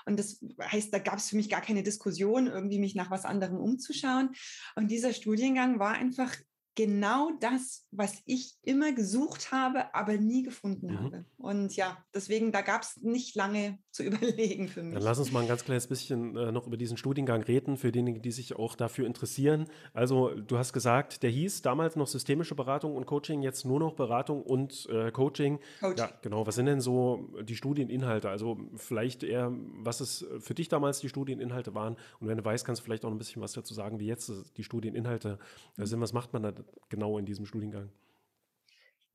Und 0.06 0.20
das 0.20 0.44
heißt, 0.60 0.92
da 0.92 1.00
gab 1.00 1.20
es 1.20 1.30
für 1.30 1.36
mich 1.36 1.50
gar 1.50 1.62
keine 1.62 1.84
Diskussion, 1.84 2.48
irgendwie 2.48 2.80
mich 2.80 2.96
nach 2.96 3.12
was 3.12 3.24
anderem 3.24 3.60
umzuschauen. 3.60 4.32
Und 4.76 4.90
dieser 4.90 5.14
Studiengang 5.14 5.78
war 5.80 5.94
einfach 5.94 6.36
genau 6.78 7.32
das, 7.40 7.88
was 7.92 8.22
ich 8.26 8.56
immer 8.62 8.94
gesucht 8.94 9.52
habe, 9.52 9.94
aber 9.96 10.18
nie 10.18 10.44
gefunden 10.44 10.92
mhm. 10.92 11.00
habe. 11.00 11.26
Und 11.38 11.76
ja, 11.76 11.98
deswegen, 12.14 12.52
da 12.52 12.62
gab 12.62 12.84
es 12.84 13.02
nicht 13.02 13.36
lange 13.36 13.80
zu 13.92 14.04
überlegen 14.04 14.70
für 14.70 14.84
mich. 14.84 14.94
Dann 14.94 15.04
lass 15.04 15.18
uns 15.18 15.32
mal 15.32 15.42
ein 15.42 15.48
ganz 15.48 15.66
kleines 15.66 15.88
bisschen 15.88 16.38
äh, 16.38 16.52
noch 16.52 16.68
über 16.68 16.78
diesen 16.78 16.96
Studiengang 16.96 17.42
reden, 17.42 17.78
für 17.78 17.92
diejenigen, 17.92 18.22
die 18.22 18.32
sich 18.32 18.56
auch 18.56 18.76
dafür 18.76 19.08
interessieren. 19.08 19.66
Also, 19.94 20.30
du 20.36 20.58
hast 20.60 20.72
gesagt, 20.72 21.24
der 21.24 21.32
hieß 21.32 21.64
damals 21.64 21.96
noch 21.96 22.08
systemische 22.08 22.54
Beratung 22.54 22.96
und 22.96 23.08
Coaching, 23.08 23.42
jetzt 23.42 23.66
nur 23.66 23.80
noch 23.80 23.96
Beratung 23.96 24.44
und 24.44 24.88
äh, 24.90 25.12
Coaching. 25.12 25.60
Coaching. 25.80 25.98
Ja, 25.98 26.12
genau. 26.22 26.46
Was 26.46 26.56
sind 26.56 26.68
denn 26.68 26.80
so 26.80 27.28
die 27.42 27.56
Studieninhalte? 27.56 28.30
Also, 28.30 28.58
vielleicht 28.76 29.24
eher, 29.24 29.52
was 29.80 30.00
es 30.00 30.28
für 30.40 30.54
dich 30.54 30.70
damals 30.70 31.00
die 31.00 31.10
Studieninhalte 31.10 31.74
waren. 31.74 31.98
Und 32.20 32.28
wenn 32.28 32.38
du 32.38 32.46
weißt, 32.46 32.66
kannst 32.66 32.82
du 32.82 32.86
vielleicht 32.86 33.04
auch 33.04 33.12
ein 33.12 33.18
bisschen 33.18 33.42
was 33.42 33.54
dazu 33.54 33.74
sagen, 33.74 34.00
wie 34.00 34.06
jetzt 34.06 34.32
die 34.58 34.64
Studieninhalte 34.64 35.40
sind. 35.78 36.02
Was 36.02 36.14
macht 36.14 36.34
man 36.34 36.44
da 36.44 36.54
genau 36.90 37.18
in 37.18 37.26
diesem 37.26 37.46
Studiengang? 37.46 37.90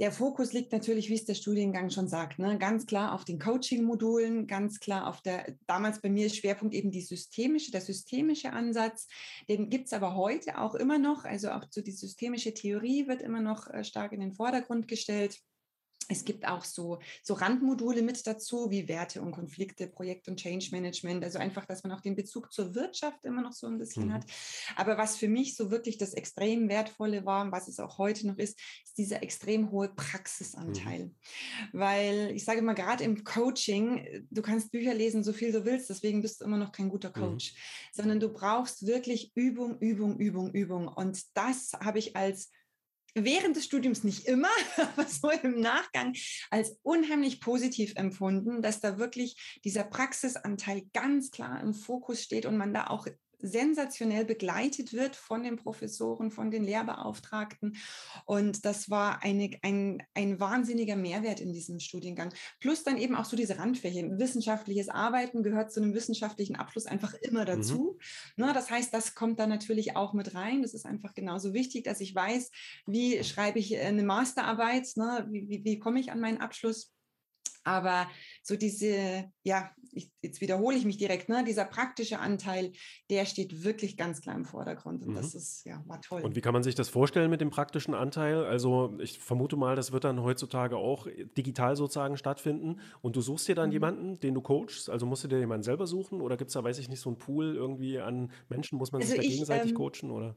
Der 0.03 0.11
Fokus 0.11 0.53
liegt 0.53 0.73
natürlich, 0.73 1.11
wie 1.11 1.15
es 1.15 1.27
der 1.27 1.35
Studiengang 1.35 1.91
schon 1.91 2.09
sagt, 2.09 2.38
ne, 2.38 2.59
ganz 2.59 2.87
klar 2.87 3.15
auf 3.15 3.25
den 3.25 3.38
Coaching-Modulen, 3.38 4.49
ganz 4.49 4.81
klar 4.81 5.07
auf 5.07 5.21
der, 5.21 5.55
damals 5.67 6.01
bei 6.01 6.11
mir 6.11 6.29
Schwerpunkt 6.29 6.75
eben 6.75 6.91
die 6.91 7.03
systemische, 7.03 7.71
der 7.71 7.83
systemische 7.83 8.53
Ansatz. 8.53 9.07
Den 9.49 9.71
gibt 9.71 9.87
es 9.87 9.93
aber 9.93 10.17
heute 10.17 10.59
auch 10.59 10.75
immer 10.75 10.99
noch. 10.99 11.25
Also 11.25 11.51
auch 11.51 11.67
so 11.71 11.83
die 11.83 11.93
systemische 11.93 12.53
Theorie 12.53 13.07
wird 13.07 13.23
immer 13.23 13.41
noch 13.41 13.69
äh, 13.69 13.85
stark 13.85 14.12
in 14.12 14.21
den 14.21 14.33
Vordergrund 14.33 14.88
gestellt. 14.88 15.38
Es 16.09 16.25
gibt 16.25 16.47
auch 16.47 16.65
so, 16.65 16.99
so 17.23 17.35
Randmodule 17.35 18.03
mit 18.03 18.27
dazu, 18.27 18.71
wie 18.71 18.88
Werte 18.88 19.23
und 19.23 19.33
Konflikte, 19.33 19.87
Projekt- 19.87 20.29
und 20.29 20.37
Change 20.37 20.69
Management. 20.73 21.25
Also 21.25 21.38
einfach, 21.38 21.67
dass 21.67 21.83
man 21.83 21.93
auch 21.93 22.01
den 22.01 22.17
Bezug 22.17 22.53
zur 22.53 22.75
Wirtschaft 22.75 23.25
immer 23.25 23.43
noch 23.43 23.53
so 23.53 23.67
ein 23.67 23.79
bisschen 23.79 24.07
mhm. 24.07 24.15
hat. 24.15 24.25
Aber 24.77 24.99
was 24.99 25.17
für 25.17 25.29
mich 25.29 25.57
so 25.57 25.71
wirklich 25.71 25.99
das 25.99 26.15
extrem 26.15 26.69
wertvolle 26.69 27.25
war, 27.25 27.51
was 27.53 27.69
es 27.69 27.81
auch 27.81 27.99
heute 27.99 28.27
noch 28.27 28.38
ist, 28.38 28.59
ist 28.85 28.99
dieser 28.99 29.23
extrem 29.23 29.71
hohe 29.71 29.88
Praxisanteil. 29.88 31.07
Mhm. 31.07 31.12
Weil 31.73 32.33
ich 32.35 32.45
sage 32.45 32.62
mal, 32.62 32.75
gerade 32.75 33.05
im 33.05 33.25
Coaching, 33.25 34.27
du 34.31 34.43
kannst 34.43 34.73
Bücher 34.73 34.95
lesen, 34.95 35.23
so 35.25 35.33
viel 35.33 35.53
du 35.53 35.65
willst, 35.65 35.91
deswegen 35.91 36.23
bist 36.23 36.41
du 36.41 36.45
immer 36.45 36.59
noch 36.59 36.73
kein 36.73 36.88
guter 36.88 37.11
mhm. 37.11 37.21
Coach, 37.21 37.53
mhm. 37.53 37.57
sondern 37.93 38.21
du 38.21 38.29
brauchst 38.29 38.87
wirklich 38.87 39.33
Übung, 39.35 39.79
Übung, 39.79 40.19
Übung, 40.19 40.53
Übung. 40.53 40.88
Und 40.88 41.37
das 41.37 41.73
habe 41.81 41.99
ich 41.99 42.17
als 42.17 42.51
während 43.14 43.57
des 43.57 43.64
Studiums 43.64 44.05
nicht 44.05 44.27
immer, 44.27 44.48
aber 44.77 45.07
so 45.07 45.31
im 45.31 45.61
Nachgang 45.61 46.14
als 46.51 46.77
unheimlich 46.83 47.40
positiv 47.40 47.92
empfunden, 47.96 48.62
dass 48.62 48.81
da 48.81 48.98
wirklich 48.98 49.59
dieser 49.64 49.85
Praxisanteil 49.85 50.83
ganz 50.92 51.31
klar 51.31 51.61
im 51.61 51.75
Fokus 51.75 52.22
steht 52.22 52.46
und 52.46 52.57
man 52.57 52.75
da 52.75 52.87
auch 52.87 53.07
sensationell 53.42 54.24
begleitet 54.24 54.92
wird 54.92 55.16
von 55.16 55.42
den 55.42 55.57
Professoren, 55.57 56.31
von 56.31 56.50
den 56.50 56.64
Lehrbeauftragten. 56.64 57.76
Und 58.24 58.64
das 58.64 58.88
war 58.88 59.22
eine, 59.22 59.50
ein, 59.62 60.02
ein 60.14 60.40
wahnsinniger 60.40 60.96
Mehrwert 60.96 61.40
in 61.40 61.52
diesem 61.52 61.81
Studiengang. 61.81 62.33
Plus 62.61 62.85
dann 62.85 62.96
eben 62.96 63.14
auch 63.14 63.24
so 63.24 63.37
diese 63.37 63.59
Randfläche. 63.59 64.18
Wissenschaftliches 64.18 64.88
Arbeiten 64.88 65.42
gehört 65.42 65.72
zu 65.72 65.83
einem 65.83 65.94
wissenschaftlichen 65.94 66.57
Abschluss 66.57 66.87
einfach 66.87 67.14
immer 67.14 67.42
mhm. 67.42 67.46
dazu. 67.46 67.98
Mhm. 68.37 68.44
Ne, 68.44 68.52
das 68.52 68.70
heißt, 68.70 68.94
das 68.94 69.14
kommt 69.14 69.38
da 69.38 69.46
natürlich 69.46 69.96
auch 69.96 70.12
mit 70.12 70.35
rein. 70.35 70.62
Das 70.62 70.74
ist 70.74 70.87
einfach 70.87 71.14
genauso 71.14 71.52
wichtig, 71.52 71.85
dass 71.85 72.00
ich 72.00 72.14
weiß, 72.14 72.50
wie 72.87 73.22
schreibe 73.24 73.59
ich 73.59 73.76
eine 73.78 74.02
Masterarbeit, 74.02 74.88
ne, 74.96 75.26
wie, 75.31 75.48
wie, 75.48 75.64
wie 75.64 75.78
komme 75.78 76.00
ich 76.00 76.12
an 76.12 76.20
meinen 76.20 76.40
Abschluss. 76.40 76.92
Aber 77.64 78.11
so 78.42 78.57
diese, 78.57 79.31
ja, 79.44 79.70
ich, 79.92 80.11
jetzt 80.22 80.40
wiederhole 80.40 80.76
ich 80.76 80.85
mich 80.85 80.96
direkt, 80.96 81.28
ne, 81.28 81.44
dieser 81.44 81.64
praktische 81.64 82.18
Anteil, 82.18 82.72
der 83.11 83.26
steht 83.26 83.62
wirklich 83.62 83.96
ganz 83.96 84.20
klar 84.20 84.35
im 84.35 84.44
Vordergrund. 84.44 85.02
Und 85.02 85.11
mhm. 85.11 85.14
das 85.16 85.35
ist, 85.35 85.64
ja, 85.66 85.83
war 85.87 86.00
toll. 86.00 86.22
Und 86.22 86.35
wie 86.35 86.40
kann 86.40 86.55
man 86.55 86.62
sich 86.62 86.74
das 86.74 86.88
vorstellen 86.88 87.31
mit 87.31 87.40
dem 87.40 87.50
praktischen 87.50 87.94
Anteil? 87.94 88.44
Also 88.44 88.96
ich 89.00 89.18
vermute 89.18 89.57
mal, 89.57 89.76
das 89.76 89.92
wird 89.92 90.05
dann 90.05 90.22
heutzutage 90.22 90.76
auch 90.76 91.07
digital 91.37 91.76
sozusagen 91.76 92.16
stattfinden. 92.16 92.81
Und 93.02 93.16
du 93.16 93.20
suchst 93.20 93.48
dir 93.48 93.55
dann 93.55 93.68
mhm. 93.68 93.74
jemanden, 93.74 94.20
den 94.20 94.35
du 94.35 94.40
coachst? 94.40 94.88
Also 94.88 95.07
musst 95.07 95.24
du 95.24 95.28
dir 95.28 95.38
jemanden 95.38 95.62
selber 95.62 95.87
suchen? 95.87 96.20
Oder 96.20 96.37
gibt 96.37 96.48
es 96.48 96.55
da, 96.55 96.64
weiß 96.64 96.78
ich 96.78 96.88
nicht, 96.88 97.00
so 97.00 97.11
einen 97.11 97.18
Pool 97.18 97.55
irgendwie 97.55 97.98
an 97.98 98.31
Menschen? 98.48 98.78
Muss 98.78 98.92
man 98.92 99.02
also 99.02 99.11
sich 99.11 99.20
da 99.20 99.26
ich, 99.26 99.33
gegenseitig 99.33 99.72
ähm, 99.72 99.76
coachen? 99.76 100.11
Oder? 100.11 100.37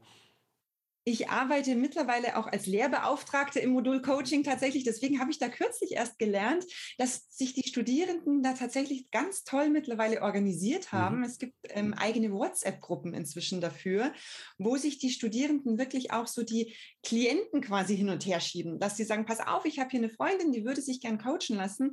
Ich 1.08 1.30
arbeite 1.30 1.76
mittlerweile 1.76 2.36
auch 2.36 2.48
als 2.48 2.66
Lehrbeauftragte 2.66 3.60
im 3.60 3.70
Modul 3.70 4.02
Coaching 4.02 4.42
tatsächlich. 4.42 4.82
Deswegen 4.82 5.20
habe 5.20 5.30
ich 5.30 5.38
da 5.38 5.48
kürzlich 5.48 5.92
erst 5.92 6.18
gelernt, 6.18 6.64
dass 6.98 7.28
sich 7.30 7.54
die 7.54 7.68
Studierenden 7.68 8.42
da 8.42 8.54
tatsächlich 8.54 9.08
ganz 9.12 9.44
toll 9.44 9.70
mittlerweile 9.70 10.20
organisiert 10.22 10.92
mhm. 10.92 10.96
haben. 10.96 11.16
Mhm. 11.18 11.22
Es 11.22 11.38
gibt 11.38 11.54
ähm, 11.68 11.94
eigene 11.94 12.32
WhatsApp-Gruppen 12.32 13.14
inzwischen 13.14 13.60
dafür, 13.60 14.12
wo 14.58 14.76
sich 14.78 14.98
die 14.98 15.10
Studierenden 15.10 15.78
wirklich 15.78 16.10
auch 16.10 16.26
so 16.26 16.42
die 16.42 16.74
Klienten 17.04 17.60
quasi 17.60 17.96
hin 17.96 18.08
und 18.08 18.26
her 18.26 18.40
schieben, 18.40 18.80
dass 18.80 18.96
sie 18.96 19.04
sagen, 19.04 19.26
pass 19.26 19.38
auf, 19.38 19.64
ich 19.64 19.78
habe 19.78 19.90
hier 19.90 20.00
eine 20.00 20.10
Freundin, 20.10 20.50
die 20.50 20.64
würde 20.64 20.82
sich 20.82 21.00
gern 21.00 21.18
coachen 21.18 21.54
lassen, 21.54 21.92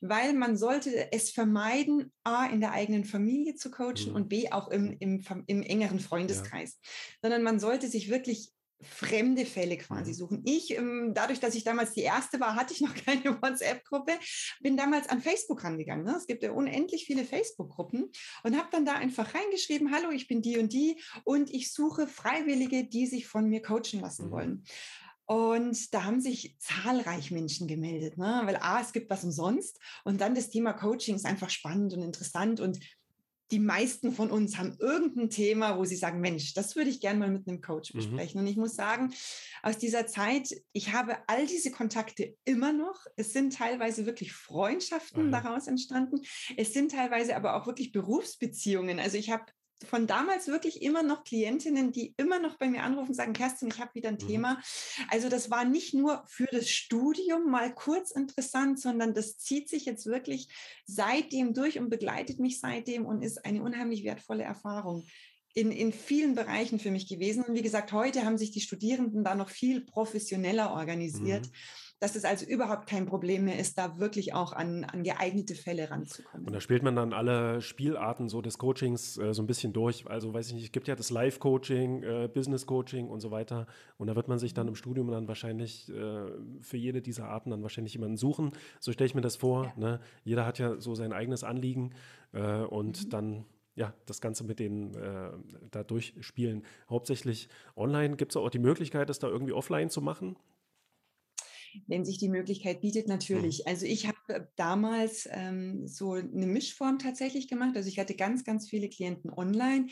weil 0.00 0.32
man 0.32 0.56
sollte 0.56 1.12
es 1.12 1.30
vermeiden, 1.30 2.14
A, 2.22 2.46
in 2.46 2.62
der 2.62 2.72
eigenen 2.72 3.04
Familie 3.04 3.56
zu 3.56 3.70
coachen 3.70 4.08
mhm. 4.08 4.14
und 4.16 4.28
B, 4.30 4.50
auch 4.52 4.68
im, 4.68 4.96
im, 5.00 5.22
im 5.48 5.62
engeren 5.62 6.00
Freundeskreis, 6.00 6.78
ja. 6.80 6.90
sondern 7.20 7.42
man 7.42 7.60
sollte 7.60 7.88
sich 7.88 8.08
wirklich 8.08 8.53
fremde 8.84 9.46
Fälle 9.46 9.76
quasi 9.78 10.12
mhm. 10.12 10.16
suchen. 10.16 10.42
Ich, 10.44 10.76
ähm, 10.76 11.12
dadurch, 11.14 11.40
dass 11.40 11.54
ich 11.54 11.64
damals 11.64 11.92
die 11.92 12.02
erste 12.02 12.40
war, 12.40 12.54
hatte 12.54 12.72
ich 12.72 12.80
noch 12.80 12.94
keine 13.06 13.40
WhatsApp-Gruppe, 13.42 14.12
bin 14.60 14.76
damals 14.76 15.08
an 15.08 15.20
Facebook 15.20 15.64
rangegangen. 15.64 16.04
Ne? 16.04 16.14
Es 16.16 16.26
gibt 16.26 16.42
ja 16.42 16.52
unendlich 16.52 17.04
viele 17.04 17.24
Facebook-Gruppen 17.24 18.10
und 18.42 18.56
habe 18.56 18.68
dann 18.70 18.84
da 18.84 18.94
einfach 18.94 19.34
reingeschrieben, 19.34 19.92
hallo, 19.92 20.10
ich 20.10 20.28
bin 20.28 20.42
die 20.42 20.58
und 20.58 20.72
die 20.72 21.00
und 21.24 21.50
ich 21.50 21.72
suche 21.72 22.06
Freiwillige, 22.06 22.84
die 22.84 23.06
sich 23.06 23.26
von 23.26 23.48
mir 23.48 23.62
coachen 23.62 24.00
lassen 24.00 24.26
mhm. 24.26 24.30
wollen. 24.30 24.64
Und 25.26 25.94
da 25.94 26.04
haben 26.04 26.20
sich 26.20 26.56
zahlreich 26.58 27.30
Menschen 27.30 27.66
gemeldet, 27.66 28.18
ne? 28.18 28.42
weil 28.44 28.56
A, 28.56 28.80
es 28.80 28.92
gibt 28.92 29.08
was 29.08 29.24
umsonst 29.24 29.80
und 30.04 30.20
dann 30.20 30.34
das 30.34 30.50
Thema 30.50 30.74
Coaching 30.74 31.16
ist 31.16 31.24
einfach 31.24 31.48
spannend 31.48 31.94
und 31.94 32.02
interessant 32.02 32.60
und 32.60 32.78
die 33.50 33.58
meisten 33.58 34.12
von 34.12 34.30
uns 34.30 34.56
haben 34.56 34.76
irgendein 34.78 35.28
Thema, 35.28 35.78
wo 35.78 35.84
sie 35.84 35.96
sagen, 35.96 36.20
Mensch, 36.20 36.54
das 36.54 36.76
würde 36.76 36.90
ich 36.90 37.00
gerne 37.00 37.18
mal 37.18 37.30
mit 37.30 37.46
einem 37.46 37.60
Coach 37.60 37.92
mhm. 37.92 37.98
besprechen. 37.98 38.40
Mhm. 38.40 38.46
Und 38.46 38.50
ich 38.50 38.56
muss 38.56 38.74
sagen, 38.74 39.12
aus 39.62 39.78
dieser 39.78 40.06
Zeit, 40.06 40.54
ich 40.72 40.92
habe 40.92 41.18
all 41.26 41.46
diese 41.46 41.70
Kontakte 41.70 42.36
immer 42.44 42.72
noch. 42.72 43.04
Es 43.16 43.32
sind 43.32 43.54
teilweise 43.54 44.06
wirklich 44.06 44.32
Freundschaften 44.32 45.26
mhm. 45.26 45.32
daraus 45.32 45.66
entstanden. 45.66 46.20
Es 46.56 46.72
sind 46.72 46.92
teilweise 46.92 47.36
aber 47.36 47.56
auch 47.56 47.66
wirklich 47.66 47.92
Berufsbeziehungen. 47.92 48.98
Also 48.98 49.18
ich 49.18 49.30
habe 49.30 49.44
von 49.84 50.06
damals 50.06 50.48
wirklich 50.48 50.82
immer 50.82 51.02
noch 51.02 51.24
Klientinnen, 51.24 51.92
die 51.92 52.14
immer 52.16 52.38
noch 52.38 52.56
bei 52.56 52.68
mir 52.68 52.82
anrufen 52.82 53.10
und 53.10 53.14
sagen, 53.14 53.32
Kerstin, 53.32 53.68
ich 53.68 53.78
habe 53.78 53.94
wieder 53.94 54.08
ein 54.08 54.18
mhm. 54.20 54.28
Thema. 54.28 54.62
Also 55.10 55.28
das 55.28 55.50
war 55.50 55.64
nicht 55.64 55.94
nur 55.94 56.24
für 56.26 56.46
das 56.46 56.68
Studium 56.68 57.50
mal 57.50 57.74
kurz 57.74 58.10
interessant, 58.10 58.80
sondern 58.80 59.14
das 59.14 59.38
zieht 59.38 59.68
sich 59.68 59.84
jetzt 59.84 60.06
wirklich 60.06 60.48
seitdem 60.86 61.54
durch 61.54 61.78
und 61.78 61.90
begleitet 61.90 62.40
mich 62.40 62.60
seitdem 62.60 63.06
und 63.06 63.22
ist 63.22 63.44
eine 63.44 63.62
unheimlich 63.62 64.04
wertvolle 64.04 64.44
Erfahrung. 64.44 65.06
In, 65.56 65.70
in 65.70 65.92
vielen 65.92 66.34
Bereichen 66.34 66.80
für 66.80 66.90
mich 66.90 67.06
gewesen. 67.06 67.44
Und 67.44 67.54
wie 67.54 67.62
gesagt, 67.62 67.92
heute 67.92 68.24
haben 68.24 68.38
sich 68.38 68.50
die 68.50 68.60
Studierenden 68.60 69.22
da 69.22 69.36
noch 69.36 69.50
viel 69.50 69.82
professioneller 69.82 70.72
organisiert. 70.72 71.46
Mhm 71.46 71.83
dass 72.04 72.16
es 72.16 72.26
also 72.26 72.44
überhaupt 72.44 72.86
kein 72.86 73.06
Problem 73.06 73.46
mehr 73.46 73.58
ist, 73.58 73.78
da 73.78 73.98
wirklich 73.98 74.34
auch 74.34 74.52
an, 74.52 74.84
an 74.84 75.04
geeignete 75.04 75.54
Fälle 75.54 75.90
ranzukommen. 75.90 76.46
Und 76.46 76.52
da 76.52 76.60
spielt 76.60 76.82
man 76.82 76.94
dann 76.94 77.14
alle 77.14 77.62
Spielarten 77.62 78.28
so 78.28 78.42
des 78.42 78.58
Coachings 78.58 79.16
äh, 79.16 79.32
so 79.32 79.42
ein 79.42 79.46
bisschen 79.46 79.72
durch. 79.72 80.06
Also 80.06 80.34
weiß 80.34 80.48
ich 80.48 80.54
nicht, 80.54 80.64
es 80.64 80.72
gibt 80.72 80.86
ja 80.86 80.96
das 80.96 81.08
Live-Coaching, 81.08 82.02
äh, 82.02 82.28
Business-Coaching 82.28 83.08
und 83.08 83.20
so 83.20 83.30
weiter. 83.30 83.66
Und 83.96 84.08
da 84.08 84.16
wird 84.16 84.28
man 84.28 84.38
sich 84.38 84.52
dann 84.52 84.68
im 84.68 84.74
Studium 84.74 85.10
dann 85.10 85.28
wahrscheinlich 85.28 85.88
äh, 85.88 86.26
für 86.60 86.76
jede 86.76 87.00
dieser 87.00 87.30
Arten 87.30 87.48
dann 87.48 87.62
wahrscheinlich 87.62 87.94
jemanden 87.94 88.18
suchen. 88.18 88.52
So 88.80 88.92
stelle 88.92 89.06
ich 89.06 89.14
mir 89.14 89.22
das 89.22 89.36
vor. 89.36 89.64
Ja. 89.64 89.72
Ne? 89.78 90.00
Jeder 90.24 90.44
hat 90.44 90.58
ja 90.58 90.78
so 90.78 90.94
sein 90.94 91.14
eigenes 91.14 91.42
Anliegen 91.42 91.94
äh, 92.34 92.64
und 92.64 93.06
mhm. 93.06 93.08
dann 93.08 93.44
ja, 93.76 93.94
das 94.04 94.20
Ganze 94.20 94.44
mit 94.44 94.58
denen 94.58 94.94
äh, 94.94 95.30
da 95.70 95.82
durchspielen. 95.84 96.64
Hauptsächlich 96.90 97.48
online 97.76 98.16
gibt 98.16 98.32
es 98.32 98.36
auch 98.36 98.50
die 98.50 98.58
Möglichkeit, 98.58 99.08
das 99.08 99.20
da 99.20 99.28
irgendwie 99.28 99.54
offline 99.54 99.88
zu 99.88 100.02
machen 100.02 100.36
wenn 101.86 102.04
sich 102.04 102.18
die 102.18 102.28
Möglichkeit 102.28 102.80
bietet, 102.80 103.08
natürlich. 103.08 103.60
Mhm. 103.60 103.70
Also 103.70 103.86
ich 103.86 104.06
habe 104.06 104.18
äh, 104.28 104.40
damals 104.56 105.28
ähm, 105.30 105.86
so 105.86 106.12
eine 106.12 106.46
Mischform 106.46 106.98
tatsächlich 106.98 107.48
gemacht. 107.48 107.76
Also 107.76 107.88
ich 107.88 107.98
hatte 107.98 108.14
ganz, 108.14 108.44
ganz 108.44 108.68
viele 108.68 108.88
Klienten 108.88 109.30
online. 109.30 109.86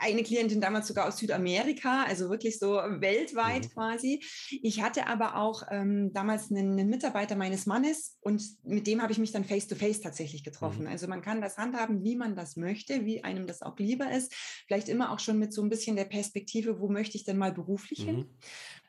Eine 0.00 0.22
Klientin 0.22 0.60
damals 0.60 0.88
sogar 0.88 1.08
aus 1.08 1.18
Südamerika, 1.18 2.04
also 2.04 2.30
wirklich 2.30 2.58
so 2.58 2.74
weltweit 2.74 3.64
mhm. 3.64 3.70
quasi. 3.70 4.22
Ich 4.62 4.82
hatte 4.82 5.06
aber 5.06 5.36
auch 5.36 5.62
ähm, 5.70 6.12
damals 6.12 6.50
einen, 6.50 6.78
einen, 6.78 6.90
Mitarbeiter 6.90 7.36
meines 7.36 7.66
Mannes 7.66 8.16
und 8.20 8.42
mit 8.64 8.86
dem 8.86 9.00
habe 9.00 9.12
ich 9.12 9.18
mich 9.18 9.32
dann 9.32 9.44
face-to-face 9.44 9.98
-face 9.98 10.02
tatsächlich 10.02 10.44
getroffen. 10.44 10.82
Mhm. 10.82 10.88
Also 10.88 11.06
man 11.06 11.22
kann 11.22 11.40
das 11.40 11.56
handhaben, 11.56 12.02
wie 12.02 12.16
man 12.16 12.34
das 12.34 12.56
möchte, 12.56 13.06
wie 13.06 13.22
einem 13.22 13.46
das 13.46 13.62
auch 13.62 13.78
lieber 13.78 14.10
ist. 14.10 14.34
Vielleicht 14.66 14.88
immer 14.88 15.12
auch 15.12 15.20
schon 15.20 15.38
mit 15.38 15.52
so 15.52 15.62
ein 15.62 15.68
bisschen 15.68 15.96
der 15.96 16.04
Perspektive, 16.04 16.80
wo 16.80 16.88
möchte 16.88 17.16
ich 17.16 17.24
denn 17.24 17.38
mal 17.38 17.52
beruflich 17.52 18.02
hin? 18.02 18.16
Mhm. 18.16 18.28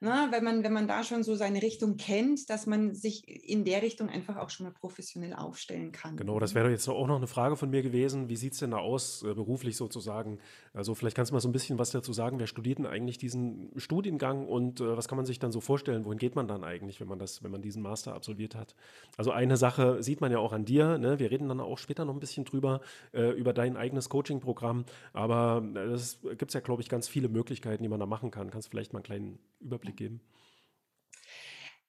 Na, 0.03 0.31
wenn, 0.31 0.43
man, 0.43 0.63
wenn 0.63 0.73
man 0.73 0.87
da 0.87 1.03
schon 1.03 1.23
so 1.23 1.35
seine 1.35 1.61
Richtung 1.61 1.95
kennt, 1.95 2.30
dass 2.45 2.65
man 2.65 2.93
sich 2.93 3.27
in 3.27 3.65
der 3.65 3.81
Richtung 3.81 4.09
einfach 4.09 4.37
auch 4.37 4.49
schon 4.49 4.65
mal 4.65 4.71
professionell 4.71 5.33
aufstellen 5.33 5.91
kann. 5.91 6.17
Genau, 6.17 6.39
das 6.39 6.55
wäre 6.55 6.69
jetzt 6.69 6.87
auch 6.87 7.07
noch 7.07 7.17
eine 7.17 7.27
Frage 7.27 7.55
von 7.55 7.69
mir 7.69 7.81
gewesen. 7.81 8.29
Wie 8.29 8.35
sieht 8.35 8.53
es 8.53 8.59
denn 8.59 8.71
da 8.71 8.77
aus, 8.77 9.23
äh, 9.23 9.33
beruflich 9.33 9.75
sozusagen? 9.77 10.39
Also 10.73 10.95
vielleicht 10.95 11.15
kannst 11.15 11.31
du 11.31 11.35
mal 11.35 11.41
so 11.41 11.49
ein 11.49 11.51
bisschen 11.51 11.77
was 11.77 11.91
dazu 11.91 12.13
sagen. 12.13 12.39
Wer 12.39 12.47
studiert 12.47 12.79
denn 12.79 12.85
eigentlich 12.85 13.17
diesen 13.17 13.71
Studiengang 13.75 14.47
und 14.47 14.79
äh, 14.79 14.97
was 14.97 15.07
kann 15.07 15.17
man 15.17 15.25
sich 15.25 15.39
dann 15.39 15.51
so 15.51 15.61
vorstellen? 15.61 16.05
Wohin 16.05 16.17
geht 16.17 16.35
man 16.35 16.47
dann 16.47 16.63
eigentlich, 16.63 16.99
wenn 16.99 17.07
man 17.07 17.19
das, 17.19 17.43
wenn 17.43 17.51
man 17.51 17.61
diesen 17.61 17.81
Master 17.81 18.13
absolviert 18.13 18.55
hat? 18.55 18.75
Also 19.17 19.31
eine 19.31 19.57
Sache 19.57 20.01
sieht 20.01 20.21
man 20.21 20.31
ja 20.31 20.39
auch 20.39 20.53
an 20.53 20.65
dir. 20.65 20.97
Ne? 20.97 21.19
Wir 21.19 21.31
reden 21.31 21.49
dann 21.49 21.59
auch 21.59 21.77
später 21.77 22.05
noch 22.05 22.13
ein 22.13 22.19
bisschen 22.19 22.45
drüber, 22.45 22.81
äh, 23.13 23.31
über 23.31 23.53
dein 23.53 23.77
eigenes 23.77 24.09
Coaching-Programm. 24.09 24.85
Aber 25.13 25.63
es 25.93 26.19
gibt 26.37 26.53
ja, 26.53 26.59
glaube 26.59 26.81
ich, 26.81 26.89
ganz 26.89 27.07
viele 27.07 27.29
Möglichkeiten, 27.29 27.83
die 27.83 27.89
man 27.89 27.99
da 27.99 28.05
machen 28.05 28.31
kann. 28.31 28.49
Kannst 28.49 28.67
du 28.67 28.71
vielleicht 28.71 28.93
mal 28.93 28.99
einen 28.99 29.03
kleinen 29.03 29.39
Überblick 29.59 29.97
geben? 29.97 30.21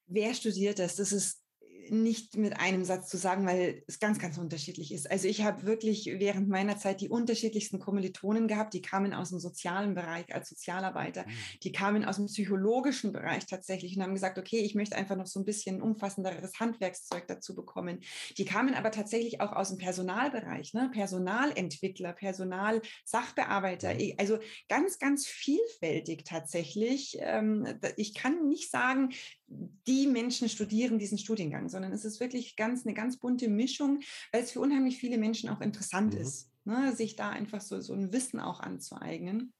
Wer 0.06 0.34
studiert 0.34 0.78
das? 0.78 0.96
Das 0.96 1.12
ist 1.12 1.42
nicht 1.90 2.36
mit 2.36 2.58
einem 2.58 2.84
Satz 2.84 3.08
zu 3.08 3.16
sagen, 3.16 3.46
weil 3.46 3.82
es 3.86 3.98
ganz, 3.98 4.18
ganz 4.18 4.38
unterschiedlich 4.38 4.92
ist. 4.92 5.10
Also 5.10 5.28
ich 5.28 5.42
habe 5.42 5.64
wirklich 5.64 6.06
während 6.06 6.48
meiner 6.48 6.78
Zeit 6.78 7.00
die 7.00 7.08
unterschiedlichsten 7.08 7.78
Kommilitonen 7.78 8.48
gehabt, 8.48 8.74
die 8.74 8.82
kamen 8.82 9.12
aus 9.12 9.30
dem 9.30 9.40
sozialen 9.40 9.94
Bereich 9.94 10.34
als 10.34 10.48
Sozialarbeiter, 10.48 11.26
mhm. 11.26 11.32
die 11.62 11.72
kamen 11.72 12.04
aus 12.04 12.16
dem 12.16 12.26
psychologischen 12.26 13.12
Bereich 13.12 13.46
tatsächlich 13.46 13.96
und 13.96 14.02
haben 14.02 14.14
gesagt, 14.14 14.38
okay, 14.38 14.60
ich 14.60 14.74
möchte 14.74 14.96
einfach 14.96 15.16
noch 15.16 15.26
so 15.26 15.40
ein 15.40 15.44
bisschen 15.44 15.82
umfassenderes 15.82 16.58
Handwerkszeug 16.60 17.26
dazu 17.26 17.54
bekommen. 17.54 18.00
Die 18.38 18.44
kamen 18.44 18.74
aber 18.74 18.90
tatsächlich 18.90 19.40
auch 19.40 19.52
aus 19.52 19.68
dem 19.68 19.78
Personalbereich, 19.78 20.74
ne? 20.74 20.90
Personalentwickler, 20.92 22.12
Personalsachbearbeiter, 22.12 23.94
mhm. 23.94 24.14
also 24.18 24.38
ganz, 24.68 24.98
ganz 24.98 25.26
vielfältig 25.26 26.24
tatsächlich. 26.24 27.18
Ähm, 27.20 27.66
ich 27.96 28.14
kann 28.14 28.46
nicht 28.48 28.70
sagen, 28.70 29.10
die 29.48 30.06
Menschen 30.06 30.48
studieren 30.48 30.98
diesen 30.98 31.18
Studiengang, 31.18 31.68
sondern 31.68 31.92
es 31.92 32.04
ist 32.04 32.20
wirklich 32.20 32.56
ganz 32.56 32.86
eine 32.86 32.94
ganz 32.94 33.18
bunte 33.18 33.48
Mischung, 33.48 34.00
weil 34.32 34.42
es 34.42 34.52
für 34.52 34.60
unheimlich 34.60 34.96
viele 34.96 35.18
Menschen 35.18 35.48
auch 35.50 35.60
interessant 35.60 36.14
mhm. 36.14 36.20
ist, 36.20 36.50
ne, 36.64 36.94
sich 36.94 37.16
da 37.16 37.30
einfach 37.30 37.60
so, 37.60 37.80
so 37.80 37.94
ein 37.94 38.12
Wissen 38.12 38.40
auch 38.40 38.60
anzueignen. 38.60 39.52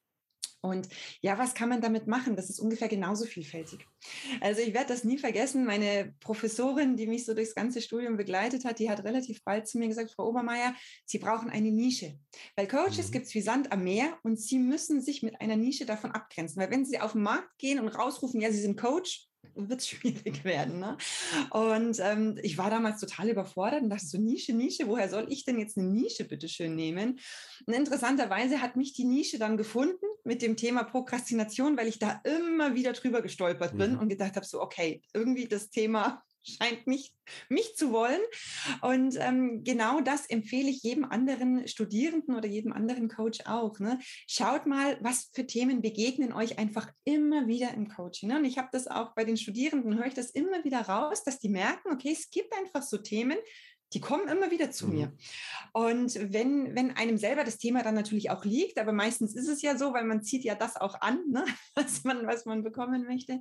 Und 0.65 0.89
ja, 1.21 1.39
was 1.39 1.55
kann 1.55 1.69
man 1.69 1.81
damit 1.81 2.07
machen? 2.07 2.37
Das 2.37 2.49
ist 2.49 2.61
ungefähr 2.61 2.87
genauso 2.87 3.25
vielfältig. 3.25 3.85
Also 4.41 4.61
ich 4.61 4.73
werde 4.73 4.89
das 4.89 5.03
nie 5.03 5.19
vergessen. 5.19 5.65
Meine 5.65 6.15
Professorin, 6.21 6.97
die 6.97 7.09
mich 7.09 7.25
so 7.25 7.35
durchs 7.35 7.57
ganze 7.57 7.83
Studium 7.83 8.17
begleitet 8.17 8.65
hat, 8.65 8.79
die 8.79 8.89
hat 8.89 9.03
relativ 9.03 9.43
bald 9.43 9.67
zu 9.67 9.79
mir 9.79 9.89
gesagt, 9.89 10.13
Frau 10.13 10.29
Obermeier, 10.29 10.77
Sie 11.05 11.19
brauchen 11.19 11.51
eine 11.51 11.73
Nische. 11.73 12.17
Weil 12.55 12.69
Coaches 12.69 13.09
mhm. 13.09 13.13
gibt 13.13 13.27
es 13.27 13.35
wie 13.35 13.41
Sand 13.41 13.73
am 13.73 13.83
Meer 13.83 14.17
und 14.23 14.41
Sie 14.41 14.59
müssen 14.61 15.03
sich 15.03 15.25
mit 15.25 15.41
einer 15.41 15.57
Nische 15.57 15.85
davon 15.85 16.13
abgrenzen. 16.13 16.63
Weil 16.63 16.71
wenn 16.71 16.85
Sie 16.85 17.01
auf 17.01 17.13
den 17.13 17.23
Markt 17.23 17.59
gehen 17.59 17.81
und 17.81 17.89
rausrufen, 17.89 18.41
ja, 18.41 18.53
Sie 18.53 18.61
sind 18.61 18.79
Coach, 18.79 19.27
wird 19.55 19.81
es 19.81 19.89
schwierig 19.89 20.45
werden. 20.45 20.79
Ne? 20.79 20.97
Und 21.51 21.99
ähm, 22.01 22.39
ich 22.43 22.59
war 22.59 22.71
damals 22.71 23.01
total 23.01 23.29
überfordert 23.29 23.83
und 23.83 23.91
dachte 23.91 24.07
so, 24.07 24.19
Nische, 24.19 24.53
Nische, 24.53 24.87
woher 24.87 25.09
soll 25.09 25.27
ich 25.29 25.45
denn 25.45 25.59
jetzt 25.59 25.77
eine 25.77 25.89
Nische 25.89 26.25
bitte 26.25 26.49
schön 26.49 26.75
nehmen? 26.75 27.19
Und 27.67 27.75
interessanterweise 27.75 28.61
hat 28.61 28.77
mich 28.77 28.93
die 28.93 29.05
Nische 29.05 29.39
dann 29.39 29.57
gefunden 29.57 30.07
mit 30.25 30.43
dem 30.43 30.57
Thema 30.57 30.85
Prokrastination, 30.85 31.77
weil 31.77 31.89
ich 31.89 31.99
da 31.99 32.21
immer 32.25 32.75
wieder 32.75 32.93
drüber 32.93 33.23
gestolpert 33.23 33.77
bin 33.77 33.95
mhm. 33.95 33.99
und 33.99 34.09
gedacht 34.09 34.37
habe, 34.37 34.47
so, 34.47 34.61
okay, 34.61 35.03
irgendwie 35.13 35.47
das 35.47 35.71
Thema 35.71 36.23
scheint 36.43 36.87
mich, 36.87 37.15
mich 37.49 37.77
zu 37.77 37.93
wollen. 37.93 38.21
Und 38.81 39.17
ähm, 39.19 39.63
genau 39.65 40.01
das 40.01 40.27
empfehle 40.27 40.71
ich 40.71 40.83
jedem 40.83 41.05
anderen 41.05 41.67
Studierenden 41.69 42.35
oder 42.37 42.49
jedem 42.49 42.73
anderen 42.73 43.09
Coach 43.09 43.41
auch. 43.47 43.79
Ne? 43.79 43.99
Schaut 44.27 44.67
mal, 44.67 44.99
was 45.01 45.31
für 45.33 45.47
Themen 45.47 45.83
begegnen 45.83 46.33
euch 46.33 46.59
einfach 46.59 46.91
immer 47.05 47.47
wieder 47.47 47.75
im 47.75 47.89
Coaching. 47.89 48.29
Ne? 48.29 48.39
Und 48.39 48.45
ich 48.45 48.59
habe 48.59 48.69
das 48.73 48.87
auch 48.87 49.15
bei 49.15 49.25
den 49.25 49.37
Studierenden, 49.37 49.97
höre 49.97 50.07
ich 50.07 50.15
das 50.15 50.31
immer 50.31 50.65
wieder 50.65 50.83
raus, 50.83 51.23
dass 51.25 51.39
die 51.39 51.49
merken, 51.49 51.93
okay, 51.93 52.13
es 52.13 52.31
gibt 52.31 52.53
einfach 52.55 52.83
so 52.83 52.99
Themen, 52.99 53.39
die 53.95 54.01
kommen 54.01 54.29
immer 54.29 54.51
wieder 54.51 54.71
zu 54.71 54.87
mhm. 54.87 54.95
mir. 54.95 55.13
Und 55.73 56.15
wenn, 56.33 56.75
wenn 56.75 56.97
einem 56.97 57.17
selber 57.19 57.45
das 57.45 57.59
Thema 57.59 57.83
dann 57.83 57.95
natürlich 57.95 58.31
auch 58.31 58.45
liegt, 58.45 58.79
aber 58.79 58.93
meistens 58.93 59.35
ist 59.35 59.49
es 59.49 59.63
ja 59.63 59.77
so, 59.77 59.93
weil 59.93 60.05
man 60.05 60.23
zieht 60.23 60.45
ja 60.45 60.55
das 60.55 60.77
auch 60.77 61.01
an, 61.01 61.21
ne, 61.31 61.45
was, 61.75 62.05
man, 62.05 62.27
was 62.27 62.45
man 62.45 62.63
bekommen 62.63 63.05
möchte, 63.05 63.41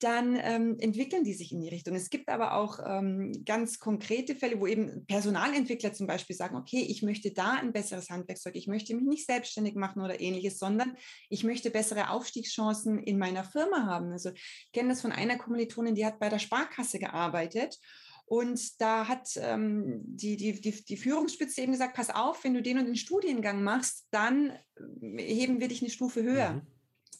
dann 0.00 0.38
ähm, 0.40 0.76
entwickeln 0.78 1.24
die 1.24 1.34
sich 1.34 1.52
in 1.52 1.60
die 1.60 1.68
Richtung. 1.68 1.94
Es 1.94 2.10
gibt 2.10 2.28
aber 2.28 2.54
auch 2.54 2.78
ähm, 2.84 3.44
ganz 3.44 3.78
konkrete 3.78 4.34
Fälle, 4.34 4.60
wo 4.60 4.66
eben 4.66 5.06
Personalentwickler 5.06 5.92
zum 5.92 6.06
Beispiel 6.06 6.36
sagen, 6.36 6.56
okay, 6.56 6.80
ich 6.88 7.02
möchte 7.02 7.32
da 7.32 7.52
ein 7.54 7.72
besseres 7.72 8.10
Handwerkszeug, 8.10 8.56
ich 8.56 8.68
möchte 8.68 8.94
mich 8.94 9.04
nicht 9.04 9.26
selbstständig 9.26 9.74
machen 9.74 10.02
oder 10.02 10.20
ähnliches, 10.20 10.58
sondern 10.58 10.96
ich 11.28 11.44
möchte 11.44 11.70
bessere 11.70 12.10
Aufstiegschancen 12.10 12.98
in 12.98 13.18
meiner 13.18 13.44
Firma 13.44 13.86
haben. 13.86 14.12
Also 14.12 14.30
ich 14.30 14.72
kenne 14.72 14.90
das 14.90 15.00
von 15.00 15.12
einer 15.12 15.36
Kommilitonin, 15.36 15.94
die 15.94 16.06
hat 16.06 16.18
bei 16.18 16.28
der 16.28 16.38
Sparkasse 16.38 16.98
gearbeitet 16.98 17.78
und 18.26 18.80
da 18.80 19.06
hat 19.06 19.30
ähm, 19.36 20.02
die, 20.04 20.36
die, 20.36 20.60
die, 20.60 20.84
die 20.84 20.96
Führungsspitze 20.96 21.62
eben 21.62 21.72
gesagt, 21.72 21.94
pass 21.94 22.10
auf, 22.10 22.42
wenn 22.42 22.54
du 22.54 22.62
den 22.62 22.78
und 22.78 22.86
den 22.86 22.96
Studiengang 22.96 23.62
machst, 23.62 24.08
dann 24.10 24.50
äh, 24.76 25.22
heben 25.22 25.60
wir 25.60 25.68
dich 25.68 25.80
eine 25.80 25.90
Stufe 25.90 26.24
höher. 26.24 26.54
Mhm. 26.54 26.62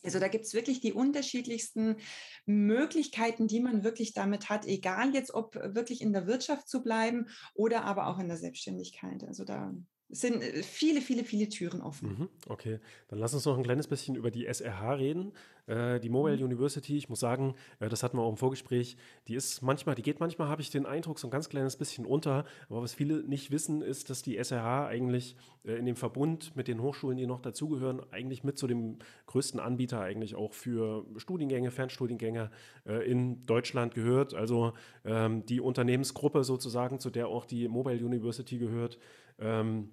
Also 0.02 0.18
da 0.18 0.28
gibt 0.28 0.44
es 0.46 0.54
wirklich 0.54 0.80
die 0.80 0.92
unterschiedlichsten 0.92 1.96
Möglichkeiten, 2.44 3.46
die 3.46 3.60
man 3.60 3.84
wirklich 3.84 4.12
damit 4.12 4.50
hat, 4.50 4.66
egal 4.66 5.14
jetzt 5.14 5.32
ob 5.32 5.54
wirklich 5.54 6.00
in 6.00 6.12
der 6.12 6.26
Wirtschaft 6.26 6.68
zu 6.68 6.82
bleiben 6.82 7.26
oder 7.54 7.84
aber 7.84 8.08
auch 8.08 8.18
in 8.18 8.28
der 8.28 8.36
Selbstständigkeit. 8.36 9.24
Also 9.24 9.44
da 9.44 9.74
sind 10.08 10.42
äh, 10.42 10.62
viele, 10.62 11.00
viele, 11.00 11.24
viele 11.24 11.48
Türen 11.48 11.80
offen. 11.80 12.08
Mhm, 12.08 12.28
okay, 12.48 12.78
dann 13.08 13.18
lass 13.18 13.34
uns 13.34 13.44
noch 13.44 13.56
ein 13.56 13.64
kleines 13.64 13.88
bisschen 13.88 14.14
über 14.16 14.30
die 14.30 14.46
SRH 14.46 14.94
reden. 14.94 15.32
Äh, 15.66 15.98
die 15.98 16.08
Mobile 16.08 16.36
mhm. 16.36 16.44
University, 16.44 16.96
ich 16.96 17.08
muss 17.08 17.20
sagen, 17.20 17.54
äh, 17.80 17.88
das 17.88 18.02
hatten 18.02 18.16
wir 18.16 18.22
auch 18.22 18.30
im 18.30 18.36
Vorgespräch, 18.36 18.96
die 19.26 19.34
ist 19.34 19.62
manchmal, 19.62 19.96
die 19.96 20.02
geht 20.02 20.20
manchmal, 20.20 20.48
habe 20.48 20.62
ich 20.62 20.70
den 20.70 20.86
Eindruck, 20.86 21.18
so 21.18 21.26
ein 21.26 21.30
ganz 21.30 21.48
kleines 21.48 21.76
bisschen 21.76 22.06
unter. 22.06 22.44
Aber 22.68 22.82
was 22.82 22.94
viele 22.94 23.24
nicht 23.24 23.50
wissen, 23.50 23.82
ist, 23.82 24.08
dass 24.08 24.22
die 24.22 24.36
SRH 24.36 24.86
eigentlich 24.86 25.36
äh, 25.64 25.72
in 25.72 25.84
dem 25.84 25.96
Verbund 25.96 26.54
mit 26.54 26.68
den 26.68 26.80
Hochschulen, 26.80 27.18
die 27.18 27.26
noch 27.26 27.40
dazugehören, 27.40 28.00
eigentlich 28.12 28.44
mit 28.44 28.58
zu 28.58 28.68
dem 28.68 28.98
größten 29.26 29.58
Anbieter 29.58 30.00
eigentlich 30.00 30.36
auch 30.36 30.52
für 30.52 31.04
Studiengänge, 31.16 31.72
Fernstudiengänge 31.72 32.50
äh, 32.86 33.10
in 33.10 33.44
Deutschland 33.46 33.94
gehört. 33.94 34.34
Also 34.34 34.72
ähm, 35.04 35.44
die 35.46 35.60
Unternehmensgruppe 35.60 36.44
sozusagen, 36.44 37.00
zu 37.00 37.10
der 37.10 37.26
auch 37.26 37.44
die 37.44 37.66
Mobile 37.66 38.04
University 38.04 38.58
gehört, 38.58 38.98
ähm, 39.38 39.90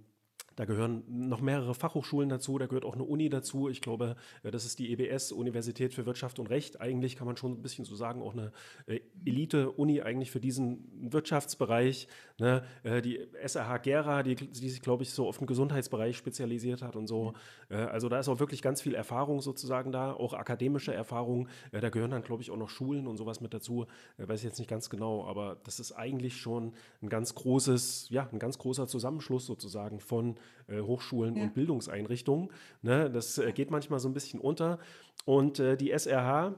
da 0.56 0.66
gehören 0.66 1.04
noch 1.08 1.42
mehrere 1.42 1.74
Fachhochschulen 1.74 2.30
dazu, 2.30 2.58
da 2.58 2.68
gehört 2.68 2.86
auch 2.86 2.94
eine 2.94 3.04
Uni 3.04 3.30
dazu. 3.30 3.70
Ich 3.70 3.82
glaube, 3.82 4.16
äh, 4.44 4.52
das 4.52 4.66
ist 4.66 4.80
die 4.80 4.92
EBS, 4.92 5.32
Universität 5.32 5.94
für 5.94 6.06
Wirtschaft 6.06 6.40
und 6.40 6.50
Recht. 6.50 6.80
Eigentlich 6.82 7.16
kann 7.16 7.26
man 7.26 7.38
schon 7.38 7.54
ein 7.54 7.62
bisschen 7.62 7.86
so 7.86 7.96
sagen, 7.96 8.22
auch 8.22 8.34
eine 8.34 8.52
äh, 8.86 9.00
Elite-Uni 9.26 10.02
eigentlich 10.02 10.32
für 10.32 10.40
diesen 10.40 11.12
Wirtschaftsbereich. 11.12 12.08
Ne? 12.40 12.64
Äh, 12.84 13.02
die 13.02 13.20
SRH 13.44 13.78
Gera, 13.80 14.24
die, 14.24 14.36
die 14.36 14.70
sich, 14.70 14.82
glaube 14.82 15.04
ich, 15.04 15.12
so 15.12 15.28
auf 15.28 15.38
den 15.38 15.48
Gesundheitsbereich 15.48 16.18
spezialisiert 16.18 16.82
hat 16.82 16.96
und 16.96 17.08
so. 17.08 17.34
Also 17.70 18.08
da 18.08 18.20
ist 18.20 18.28
auch 18.28 18.40
wirklich 18.40 18.62
ganz 18.62 18.82
viel 18.82 18.94
Erfahrung 18.94 19.42
sozusagen 19.42 19.92
da, 19.92 20.14
auch 20.14 20.34
akademische 20.34 20.94
Erfahrung. 20.94 21.48
Da 21.72 21.90
gehören 21.90 22.12
dann, 22.12 22.22
glaube 22.22 22.44
ich, 22.44 22.52
auch 22.52 22.58
noch 22.58 22.70
Schulen 22.70 23.08
und 23.08 23.18
sowas 23.18 23.42
mit 23.42 23.54
dazu. 23.54 23.88
Weiß 24.18 24.40
ich 24.40 24.46
jetzt 24.46 24.60
nicht 24.60 24.70
ganz 24.70 24.90
genau, 24.90 25.26
aber 25.26 25.58
das 25.64 25.80
ist 25.80 25.94
eigentlich 25.94 26.38
schon 26.38 26.74
ein 27.02 27.10
ganz 27.10 27.34
großes, 27.34 28.10
ja, 28.10 28.28
ein 28.32 28.40
ganz 28.40 28.58
großer 28.58 28.88
Zusammenschluss 28.88 29.46
sozusagen 29.46 30.00
von 30.00 30.36
äh, 30.68 30.82
Hochschulen 30.82 31.36
ja. 31.36 31.44
und 31.44 31.54
Bildungseinrichtungen. 31.54 32.50
Ne? 32.82 33.10
Das 33.10 33.38
äh, 33.38 33.52
geht 33.52 33.72
manchmal 33.72 34.00
so 34.00 34.10
ein 34.10 34.14
bisschen 34.14 34.40
unter. 34.40 34.80
Und 35.26 35.60
äh, 35.60 35.78
die 35.78 35.92
SRH, 35.92 36.56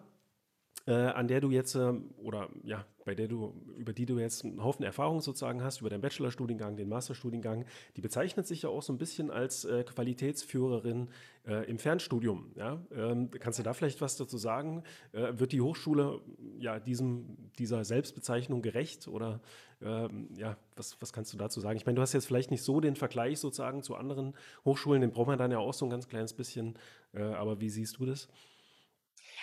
äh, 0.88 0.94
an 0.94 1.28
der 1.28 1.42
du 1.42 1.50
jetzt, 1.50 1.76
ähm, 1.76 2.12
oder 2.18 2.50
ja, 2.64 2.86
bei 3.06 3.16
der 3.16 3.28
du, 3.28 3.54
über 3.78 3.94
die 3.94 4.06
du 4.06 4.18
jetzt 4.20 4.44
einen 4.44 4.64
Haufen 4.64 4.84
Erfahrung 4.84 5.22
sozusagen 5.22 5.64
hast, 5.64 5.82
über 5.82 5.90
den 5.90 6.02
Bachelorstudiengang, 6.02 6.76
den 6.76 6.90
Masterstudiengang, 6.90 7.66
die 7.96 8.02
bezeichnet 8.02 8.48
sich 8.48 8.64
ja 8.64 8.70
auch 8.70 8.82
so 8.82 8.94
ein 8.94 8.98
bisschen 8.98 9.30
als 9.32 9.66
äh, 9.66 9.84
Qualitätsführerin 9.84 11.10
äh, 11.48 11.70
im 11.70 11.78
Fernstudium. 11.78 12.52
Ja? 12.56 12.82
Ähm, 12.92 13.30
kannst 13.32 13.60
du 13.60 13.64
da 13.64 13.74
vielleicht 13.74 14.02
was 14.02 14.18
dazu 14.18 14.38
sagen? 14.38 14.84
Äh, 15.12 15.34
wird 15.40 15.52
die 15.52 15.62
Hochschule 15.62 16.22
ja 16.58 16.80
diesem, 16.80 17.38
dieser 17.60 17.86
Selbstbezeichnung 17.86 18.62
gerecht 18.62 19.08
oder 19.08 19.40
ähm, 19.82 20.30
ja, 20.36 20.58
was, 20.76 21.00
was 21.00 21.14
kannst 21.14 21.32
du 21.34 21.38
dazu 21.38 21.60
sagen? 21.60 21.78
Ich 21.78 21.86
meine, 21.86 21.96
du 21.96 22.02
hast 22.02 22.14
jetzt 22.14 22.26
vielleicht 22.26 22.50
nicht 22.50 22.64
so 22.64 22.80
den 22.80 22.96
Vergleich 22.96 23.40
sozusagen 23.40 23.84
zu 23.84 23.96
anderen 23.96 24.34
Hochschulen, 24.66 25.02
den 25.02 25.12
braucht 25.12 25.28
man 25.28 25.38
dann 25.38 25.52
ja 25.52 25.60
auch 25.60 25.74
so 25.74 25.86
ein 25.86 25.90
ganz 25.90 26.08
kleines 26.08 26.34
bisschen, 26.34 26.78
äh, 27.14 27.22
aber 27.22 27.60
wie 27.62 27.70
siehst 27.70 28.00
du 28.00 28.06
das? 28.06 28.30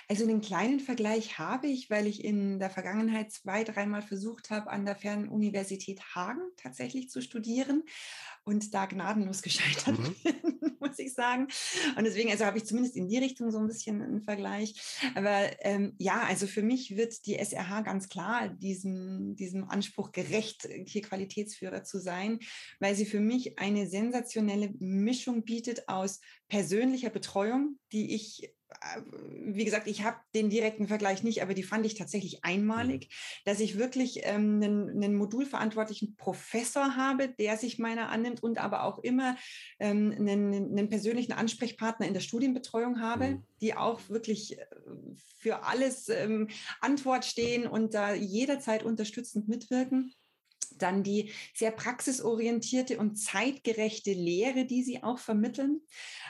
Also 0.09 0.25
einen 0.25 0.41
kleinen 0.41 0.81
Vergleich 0.81 1.39
habe 1.39 1.69
ich, 1.69 1.91
weil 1.91 2.07
ich 2.07 2.25
in 2.25 2.59
der 2.59 2.71
Vergangenheit 2.71 3.33
zwei, 3.33 3.65
dreimal 3.65 4.03
versucht 4.03 4.51
habe, 4.51 4.71
an 4.71 4.85
der 4.85 4.97
Fernuniversität 4.97 6.01
Hagen 6.15 6.43
tatsächlich 6.57 7.09
zu 7.09 7.23
studieren 7.23 7.85
und 8.45 8.75
da 8.75 8.87
gnadenlos 8.87 9.43
gescheitert 9.43 9.99
mhm. 9.99 10.15
bin, 10.23 10.77
muss 10.81 10.99
ich 10.99 11.15
sagen. 11.15 11.49
Und 11.97 12.05
deswegen, 12.05 12.31
also 12.31 12.45
habe 12.45 12.59
ich 12.59 12.65
zumindest 12.65 12.97
in 12.97 13.09
die 13.09 13.19
Richtung 13.19 13.51
so 13.51 13.59
ein 13.59 13.67
bisschen 13.67 14.03
einen 14.03 14.23
Vergleich. 14.23 14.75
Aber 15.15 15.51
ähm, 15.61 15.95
ja, 15.99 16.23
also 16.23 16.47
für 16.47 16.63
mich 16.63 16.97
wird 16.97 17.27
die 17.27 17.39
SRH 17.39 17.83
ganz 17.83 18.09
klar 18.09 18.49
diesem, 18.49 19.37
diesem 19.37 19.69
Anspruch 19.69 20.13
gerecht, 20.13 20.69
hier 20.87 21.03
Qualitätsführer 21.03 21.85
zu 21.85 21.99
sein, 21.99 22.41
weil 22.81 22.95
sie 22.95 23.07
für 23.07 23.21
mich 23.21 23.59
eine 23.59 23.89
sensationelle 23.89 24.73
Mischung 24.79 25.45
bietet 25.45 25.89
aus 25.89 26.21
persönlicher 26.49 27.11
Betreuung, 27.11 27.79
die 27.93 28.15
ich 28.15 28.53
wie 29.45 29.65
gesagt, 29.65 29.87
ich 29.87 30.05
habe 30.05 30.17
den 30.35 30.51
direkten 30.51 30.87
Vergleich 30.87 31.23
nicht, 31.23 31.43
aber 31.43 31.55
die 31.55 31.63
fand 31.63 31.85
ich 31.87 31.95
tatsächlich 31.95 32.45
einmalig, 32.45 33.09
mhm. 33.09 33.43
dass 33.45 33.61
ich 33.61 33.79
wirklich 33.79 34.21
ähm, 34.25 34.61
einen, 34.63 34.91
einen, 34.91 35.15
modulverantwortlichen 35.15 36.17
Professor 36.17 36.97
habe, 36.97 37.29
der 37.29 37.57
sich 37.57 37.79
meiner 37.79 38.09
annimmt 38.09 38.43
und 38.43 38.59
aber 38.59 38.85
auch 38.85 38.99
immer 38.99 39.37
ähm, 39.79 40.15
einen, 40.17 40.55
einen, 40.55 40.89
persönlichen 40.89 41.33
Ansprechpartner 41.33 42.07
in 42.07 42.15
der 42.15 42.21
Studienbetreuung 42.21 43.01
habe, 43.01 43.27
mhm. 43.27 43.43
die 43.61 43.75
auch 43.75 44.01
wirklich 44.09 44.59
äh, 44.59 44.65
für 45.39 45.65
alles 45.65 46.09
ähm, 46.09 46.49
Antwort 46.81 47.25
stehen 47.25 47.67
und 47.67 47.95
da 47.95 48.15
jederzeit 48.15 48.83
unterstützend 48.83 49.49
mitwirken 49.49 50.15
dann 50.79 51.03
die 51.03 51.31
sehr 51.55 51.71
praxisorientierte 51.71 52.99
und 52.99 53.17
zeitgerechte 53.17 54.13
Lehre, 54.13 54.65
die 54.65 54.83
sie 54.83 55.03
auch 55.03 55.19
vermitteln. 55.19 55.81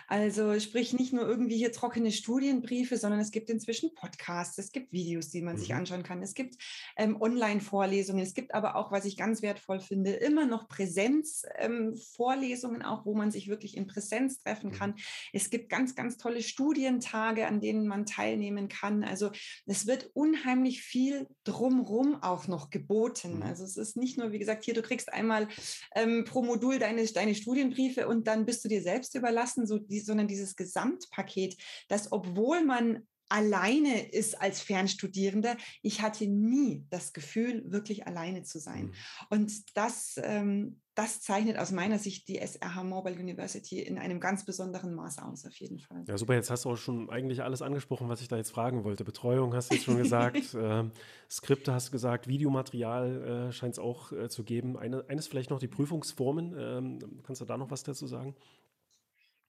Also 0.08 0.58
sprich 0.60 0.92
nicht 0.92 1.12
nur 1.12 1.26
irgendwie 1.26 1.56
hier 1.56 1.72
trockene 1.72 2.12
Studienbriefe, 2.12 2.96
sondern 2.96 3.20
es 3.20 3.30
gibt 3.30 3.50
inzwischen 3.50 3.94
Podcasts, 3.94 4.58
es 4.58 4.72
gibt 4.72 4.92
Videos, 4.92 5.30
die 5.30 5.42
man 5.42 5.56
mhm. 5.56 5.60
sich 5.60 5.74
anschauen 5.74 6.02
kann, 6.02 6.22
es 6.22 6.34
gibt 6.34 6.56
ähm, 6.96 7.20
Online-Vorlesungen, 7.20 8.22
es 8.22 8.34
gibt 8.34 8.54
aber 8.54 8.76
auch, 8.76 8.92
was 8.92 9.04
ich 9.04 9.16
ganz 9.16 9.42
wertvoll 9.42 9.80
finde, 9.80 10.12
immer 10.12 10.46
noch 10.46 10.68
Präsenzvorlesungen, 10.68 12.80
ähm, 12.80 12.86
auch 12.86 13.06
wo 13.06 13.14
man 13.14 13.30
sich 13.30 13.48
wirklich 13.48 13.76
in 13.76 13.86
Präsenz 13.86 14.42
treffen 14.42 14.70
mhm. 14.70 14.74
kann. 14.74 14.94
Es 15.32 15.50
gibt 15.50 15.68
ganz, 15.68 15.94
ganz 15.94 16.16
tolle 16.16 16.42
Studientage, 16.42 17.46
an 17.46 17.60
denen 17.60 17.86
man 17.86 18.06
teilnehmen 18.06 18.68
kann. 18.68 19.04
Also 19.04 19.30
es 19.66 19.86
wird 19.86 20.10
unheimlich 20.14 20.82
viel 20.82 21.28
drumrum 21.44 22.22
auch 22.22 22.48
noch 22.48 22.70
geboten. 22.70 23.36
Mhm. 23.36 23.42
Also 23.42 23.64
es 23.64 23.76
ist 23.76 23.96
nicht 23.96 24.18
nur, 24.18 24.31
wie 24.32 24.38
gesagt, 24.38 24.64
hier, 24.64 24.74
du 24.74 24.82
kriegst 24.82 25.12
einmal 25.12 25.48
ähm, 25.94 26.24
pro 26.24 26.42
Modul 26.42 26.78
deine, 26.78 27.04
deine 27.06 27.34
Studienbriefe 27.34 28.08
und 28.08 28.26
dann 28.26 28.46
bist 28.46 28.64
du 28.64 28.68
dir 28.68 28.82
selbst 28.82 29.14
überlassen, 29.14 29.66
so 29.66 29.78
die, 29.78 30.00
sondern 30.00 30.28
dieses 30.28 30.56
Gesamtpaket, 30.56 31.56
dass 31.88 32.10
obwohl 32.12 32.64
man 32.64 33.06
alleine 33.32 34.10
ist 34.10 34.40
als 34.40 34.60
Fernstudierender. 34.60 35.56
Ich 35.80 36.02
hatte 36.02 36.26
nie 36.26 36.84
das 36.90 37.14
Gefühl, 37.14 37.64
wirklich 37.66 38.06
alleine 38.06 38.42
zu 38.42 38.58
sein. 38.58 38.86
Mhm. 38.86 38.92
Und 39.30 39.76
das, 39.76 40.20
ähm, 40.22 40.82
das 40.94 41.22
zeichnet 41.22 41.56
aus 41.56 41.72
meiner 41.72 41.98
Sicht 41.98 42.28
die 42.28 42.36
SRH 42.36 42.84
Mobile 42.84 43.18
University 43.18 43.80
in 43.80 43.96
einem 43.96 44.20
ganz 44.20 44.44
besonderen 44.44 44.94
Maß 44.94 45.20
aus, 45.20 45.46
auf 45.46 45.54
jeden 45.56 45.78
Fall. 45.78 46.04
Ja, 46.06 46.18
super. 46.18 46.34
Jetzt 46.34 46.50
hast 46.50 46.66
du 46.66 46.70
auch 46.70 46.76
schon 46.76 47.08
eigentlich 47.08 47.42
alles 47.42 47.62
angesprochen, 47.62 48.10
was 48.10 48.20
ich 48.20 48.28
da 48.28 48.36
jetzt 48.36 48.50
fragen 48.50 48.84
wollte. 48.84 49.02
Betreuung 49.02 49.54
hast 49.54 49.70
du 49.70 49.76
jetzt 49.76 49.84
schon 49.84 49.96
gesagt, 49.96 50.36
äh, 50.54 50.84
Skripte 51.30 51.72
hast 51.72 51.88
du 51.88 51.92
gesagt, 51.92 52.28
Videomaterial 52.28 53.48
äh, 53.48 53.52
scheint 53.52 53.72
es 53.72 53.78
auch 53.78 54.12
äh, 54.12 54.28
zu 54.28 54.44
geben. 54.44 54.76
Eine, 54.76 55.08
eines 55.08 55.26
vielleicht 55.26 55.48
noch 55.48 55.58
die 55.58 55.68
Prüfungsformen. 55.68 56.54
Ähm, 56.58 57.22
kannst 57.22 57.40
du 57.40 57.46
da 57.46 57.56
noch 57.56 57.70
was 57.70 57.82
dazu 57.82 58.06
sagen? 58.06 58.36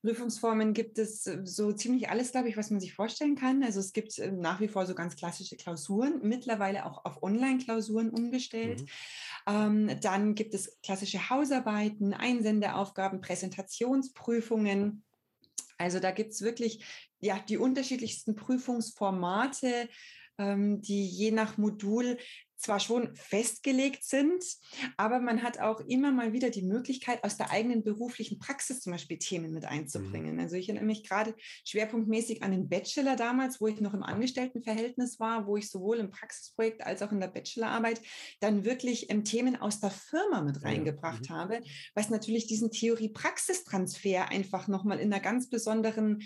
Prüfungsformen 0.03 0.73
gibt 0.73 0.99
es 0.99 1.25
äh, 1.27 1.39
so 1.45 1.71
ziemlich 1.71 2.09
alles, 2.09 2.31
glaube 2.31 2.49
ich, 2.49 2.57
was 2.57 2.69
man 2.69 2.81
sich 2.81 2.93
vorstellen 2.93 3.35
kann. 3.35 3.63
Also 3.63 3.79
es 3.79 3.93
gibt 3.93 4.19
äh, 4.19 4.31
nach 4.31 4.59
wie 4.59 4.67
vor 4.67 4.85
so 4.85 4.95
ganz 4.95 5.15
klassische 5.15 5.55
Klausuren, 5.55 6.19
mittlerweile 6.23 6.85
auch 6.85 7.05
auf 7.05 7.23
Online-Klausuren 7.23 8.09
umgestellt. 8.09 8.81
Mhm. 8.81 8.87
Ähm, 9.47 9.99
dann 10.01 10.35
gibt 10.35 10.53
es 10.53 10.77
klassische 10.81 11.29
Hausarbeiten, 11.29 12.13
Einsendeaufgaben, 12.13 13.21
Präsentationsprüfungen. 13.21 15.03
Also 15.77 15.99
da 15.99 16.11
gibt 16.11 16.33
es 16.33 16.41
wirklich 16.41 16.83
ja, 17.21 17.39
die 17.39 17.57
unterschiedlichsten 17.57 18.35
Prüfungsformate, 18.35 19.87
ähm, 20.37 20.81
die 20.81 21.07
je 21.07 21.31
nach 21.31 21.57
Modul 21.57 22.17
zwar 22.57 22.79
schon 22.79 23.15
festgelegt 23.15 24.03
sind, 24.03 24.43
aber 24.97 25.19
man 25.19 25.43
hat 25.43 25.59
auch 25.59 25.81
immer 25.81 26.11
mal 26.11 26.33
wieder 26.33 26.49
die 26.49 26.61
Möglichkeit, 26.61 27.23
aus 27.23 27.37
der 27.37 27.51
eigenen 27.51 27.83
beruflichen 27.83 28.39
Praxis 28.39 28.81
zum 28.81 28.93
Beispiel 28.93 29.17
Themen 29.17 29.53
mit 29.53 29.65
einzubringen. 29.65 30.35
Mhm. 30.35 30.39
Also 30.39 30.55
ich 30.55 30.69
erinnere 30.69 30.85
mich 30.85 31.03
gerade 31.03 31.35
schwerpunktmäßig 31.65 32.43
an 32.43 32.51
den 32.51 32.69
Bachelor 32.69 33.15
damals, 33.15 33.59
wo 33.59 33.67
ich 33.67 33.81
noch 33.81 33.93
im 33.93 34.03
Angestelltenverhältnis 34.03 35.19
war, 35.19 35.47
wo 35.47 35.57
ich 35.57 35.69
sowohl 35.69 35.97
im 35.97 36.09
Praxisprojekt 36.09 36.85
als 36.85 37.01
auch 37.01 37.11
in 37.11 37.19
der 37.19 37.27
Bachelorarbeit 37.27 38.01
dann 38.39 38.65
wirklich 38.65 39.09
ähm, 39.09 39.23
Themen 39.23 39.55
aus 39.55 39.79
der 39.79 39.91
Firma 39.91 40.41
mit 40.41 40.63
reingebracht 40.63 41.29
mhm. 41.29 41.33
habe, 41.33 41.61
was 41.95 42.09
natürlich 42.09 42.47
diesen 42.47 42.71
Theorie-Praxistransfer 42.71 44.29
einfach 44.29 44.67
nochmal 44.67 44.99
in 44.99 45.11
einer 45.11 45.21
ganz 45.21 45.49
besonderen 45.49 46.23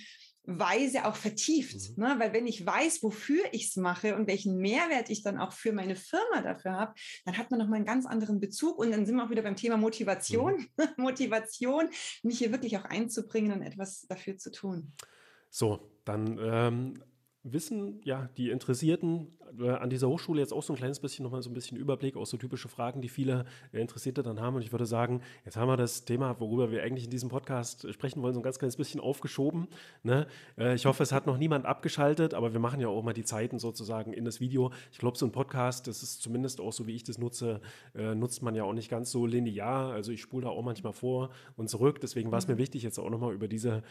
Weise 0.47 1.05
auch 1.05 1.15
vertieft. 1.15 1.97
Mhm. 1.97 2.03
Ne? 2.03 2.15
Weil 2.17 2.33
wenn 2.33 2.47
ich 2.47 2.65
weiß, 2.65 3.03
wofür 3.03 3.43
ich 3.51 3.67
es 3.67 3.75
mache 3.75 4.15
und 4.15 4.27
welchen 4.27 4.57
Mehrwert 4.57 5.09
ich 5.09 5.21
dann 5.21 5.37
auch 5.37 5.51
für 5.51 5.73
meine 5.73 5.95
Firma 5.95 6.41
dafür 6.41 6.71
habe, 6.71 6.93
dann 7.25 7.37
hat 7.37 7.51
man 7.51 7.59
nochmal 7.59 7.77
einen 7.77 7.85
ganz 7.85 8.05
anderen 8.05 8.39
Bezug. 8.39 8.79
Und 8.79 8.91
dann 8.91 9.05
sind 9.05 9.17
wir 9.17 9.25
auch 9.25 9.29
wieder 9.29 9.43
beim 9.43 9.57
Thema 9.57 9.77
Motivation. 9.77 10.55
Mhm. 10.77 10.87
Motivation, 10.97 11.89
mich 12.23 12.39
hier 12.39 12.51
wirklich 12.51 12.77
auch 12.77 12.85
einzubringen 12.85 13.51
und 13.51 13.61
etwas 13.61 14.07
dafür 14.07 14.37
zu 14.37 14.51
tun. 14.51 14.93
So, 15.49 15.91
dann 16.05 16.39
ähm, 16.41 17.03
wissen 17.43 17.99
ja 18.03 18.29
die 18.37 18.49
Interessierten 18.49 19.37
an 19.79 19.89
dieser 19.89 20.07
Hochschule 20.07 20.41
jetzt 20.41 20.53
auch 20.53 20.63
so 20.63 20.73
ein 20.73 20.75
kleines 20.75 20.99
bisschen 20.99 21.23
nochmal 21.23 21.41
so 21.41 21.49
ein 21.49 21.53
bisschen 21.53 21.77
Überblick, 21.77 22.15
auch 22.17 22.25
so 22.25 22.37
typische 22.37 22.67
Fragen, 22.67 23.01
die 23.01 23.09
viele 23.09 23.45
äh, 23.71 23.79
Interessierte 23.79 24.23
dann 24.23 24.39
haben. 24.39 24.55
Und 24.55 24.61
ich 24.61 24.71
würde 24.71 24.85
sagen, 24.85 25.21
jetzt 25.45 25.57
haben 25.57 25.67
wir 25.67 25.77
das 25.77 26.05
Thema, 26.05 26.39
worüber 26.39 26.71
wir 26.71 26.83
eigentlich 26.83 27.05
in 27.05 27.09
diesem 27.09 27.29
Podcast 27.29 27.91
sprechen 27.93 28.21
wollen, 28.21 28.33
so 28.33 28.39
ein 28.39 28.43
ganz 28.43 28.59
kleines 28.59 28.75
bisschen 28.75 28.99
aufgeschoben. 28.99 29.67
Ne? 30.03 30.27
Äh, 30.57 30.75
ich 30.75 30.85
hoffe, 30.85 31.03
es 31.03 31.11
hat 31.11 31.27
noch 31.27 31.37
niemand 31.37 31.65
abgeschaltet, 31.65 32.33
aber 32.33 32.53
wir 32.53 32.59
machen 32.59 32.79
ja 32.79 32.87
auch 32.87 33.03
mal 33.03 33.13
die 33.13 33.23
Zeiten 33.23 33.59
sozusagen 33.59 34.13
in 34.13 34.25
das 34.25 34.39
Video. 34.39 34.71
Ich 34.91 34.99
glaube, 34.99 35.17
so 35.17 35.25
ein 35.25 35.31
Podcast, 35.31 35.87
das 35.87 36.03
ist 36.03 36.21
zumindest 36.21 36.61
auch 36.61 36.73
so, 36.73 36.87
wie 36.87 36.95
ich 36.95 37.03
das 37.03 37.17
nutze, 37.17 37.61
nutzt 37.93 38.41
man 38.41 38.55
ja 38.55 38.63
auch 38.63 38.73
nicht 38.73 38.89
ganz 38.89 39.11
so 39.11 39.25
linear. 39.25 39.91
Also 39.91 40.11
ich 40.11 40.21
spule 40.21 40.45
da 40.45 40.49
auch 40.49 40.63
manchmal 40.63 40.93
vor 40.93 41.29
und 41.55 41.69
zurück. 41.69 41.99
Deswegen 42.01 42.31
war 42.31 42.39
es 42.39 42.47
mir 42.47 42.55
mhm. 42.55 42.59
wichtig, 42.59 42.83
jetzt 42.83 42.99
auch 42.99 43.09
nochmal 43.09 43.33
über 43.33 43.47
diese 43.47 43.83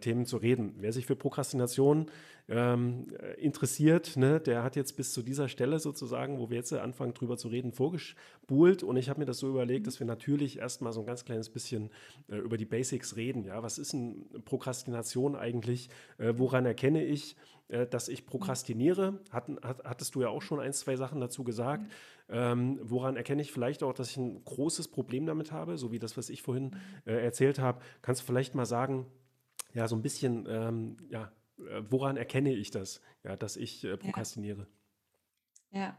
Themen 0.00 0.26
zu 0.26 0.36
reden. 0.36 0.74
Wer 0.78 0.92
sich 0.92 1.06
für 1.06 1.16
Prokrastination 1.16 2.06
ähm, 2.48 3.06
interessiert, 3.38 4.16
ne, 4.16 4.40
der 4.40 4.62
hat 4.62 4.76
jetzt 4.76 4.96
bis 5.02 5.12
zu 5.12 5.22
dieser 5.22 5.48
Stelle 5.48 5.80
sozusagen, 5.80 6.38
wo 6.38 6.48
wir 6.48 6.58
jetzt 6.58 6.72
anfangen 6.72 7.12
drüber 7.12 7.36
zu 7.36 7.48
reden, 7.48 7.72
vorgespult. 7.72 8.84
Und 8.84 8.96
ich 8.96 9.10
habe 9.10 9.18
mir 9.18 9.26
das 9.26 9.38
so 9.38 9.48
überlegt, 9.48 9.88
dass 9.88 9.98
wir 9.98 10.06
natürlich 10.06 10.60
erstmal 10.60 10.92
so 10.92 11.00
ein 11.00 11.06
ganz 11.06 11.24
kleines 11.24 11.50
bisschen 11.50 11.90
äh, 12.28 12.36
über 12.36 12.56
die 12.56 12.66
Basics 12.66 13.16
reden. 13.16 13.44
Ja, 13.44 13.64
was 13.64 13.78
ist 13.78 13.94
eine 13.94 14.14
Prokrastination 14.44 15.34
eigentlich? 15.34 15.88
Äh, 16.18 16.34
woran 16.36 16.66
erkenne 16.66 17.04
ich, 17.04 17.34
äh, 17.66 17.84
dass 17.84 18.06
ich 18.06 18.26
prokrastiniere? 18.26 19.18
Hatten, 19.32 19.58
hat, 19.60 19.82
hattest 19.82 20.14
du 20.14 20.22
ja 20.22 20.28
auch 20.28 20.42
schon 20.42 20.60
ein, 20.60 20.72
zwei 20.72 20.94
Sachen 20.94 21.20
dazu 21.20 21.42
gesagt. 21.42 21.90
Ähm, 22.28 22.78
woran 22.80 23.16
erkenne 23.16 23.42
ich 23.42 23.50
vielleicht 23.50 23.82
auch, 23.82 23.94
dass 23.94 24.08
ich 24.08 24.18
ein 24.18 24.44
großes 24.44 24.86
Problem 24.86 25.26
damit 25.26 25.50
habe, 25.50 25.78
so 25.78 25.90
wie 25.90 25.98
das, 25.98 26.16
was 26.16 26.30
ich 26.30 26.42
vorhin 26.42 26.76
äh, 27.06 27.14
erzählt 27.14 27.58
habe? 27.58 27.80
Kannst 28.02 28.20
du 28.20 28.26
vielleicht 28.26 28.54
mal 28.54 28.66
sagen, 28.66 29.06
ja, 29.74 29.88
so 29.88 29.96
ein 29.96 30.02
bisschen, 30.02 30.46
ähm, 30.48 30.96
ja, 31.08 31.32
äh, 31.58 31.82
woran 31.90 32.16
erkenne 32.16 32.54
ich 32.54 32.70
das, 32.70 33.00
ja, 33.24 33.34
dass 33.36 33.56
ich 33.56 33.82
äh, 33.82 33.96
prokrastiniere? 33.96 34.60
Ja. 34.60 34.81
Ja, 35.74 35.98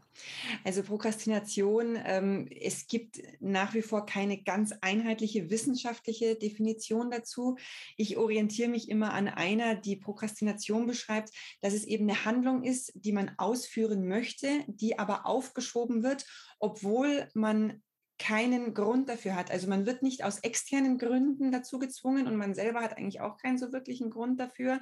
also 0.62 0.84
Prokrastination, 0.84 1.98
ähm, 2.04 2.48
es 2.48 2.86
gibt 2.86 3.20
nach 3.40 3.74
wie 3.74 3.82
vor 3.82 4.06
keine 4.06 4.40
ganz 4.40 4.72
einheitliche 4.82 5.50
wissenschaftliche 5.50 6.36
Definition 6.36 7.10
dazu. 7.10 7.56
Ich 7.96 8.16
orientiere 8.16 8.68
mich 8.68 8.88
immer 8.88 9.12
an 9.12 9.26
einer, 9.26 9.74
die 9.74 9.96
Prokrastination 9.96 10.86
beschreibt, 10.86 11.30
dass 11.60 11.74
es 11.74 11.84
eben 11.86 12.08
eine 12.08 12.24
Handlung 12.24 12.62
ist, 12.62 12.92
die 12.94 13.10
man 13.10 13.32
ausführen 13.36 14.06
möchte, 14.06 14.46
die 14.68 14.96
aber 14.96 15.26
aufgeschoben 15.26 16.04
wird, 16.04 16.24
obwohl 16.60 17.28
man 17.34 17.82
keinen 18.18 18.74
Grund 18.74 19.08
dafür 19.08 19.34
hat. 19.34 19.50
Also 19.50 19.68
man 19.68 19.86
wird 19.86 20.02
nicht 20.02 20.24
aus 20.24 20.38
externen 20.40 20.98
Gründen 20.98 21.50
dazu 21.50 21.78
gezwungen 21.78 22.26
und 22.26 22.36
man 22.36 22.54
selber 22.54 22.80
hat 22.80 22.96
eigentlich 22.96 23.20
auch 23.20 23.36
keinen 23.38 23.58
so 23.58 23.72
wirklichen 23.72 24.10
Grund 24.10 24.38
dafür. 24.38 24.80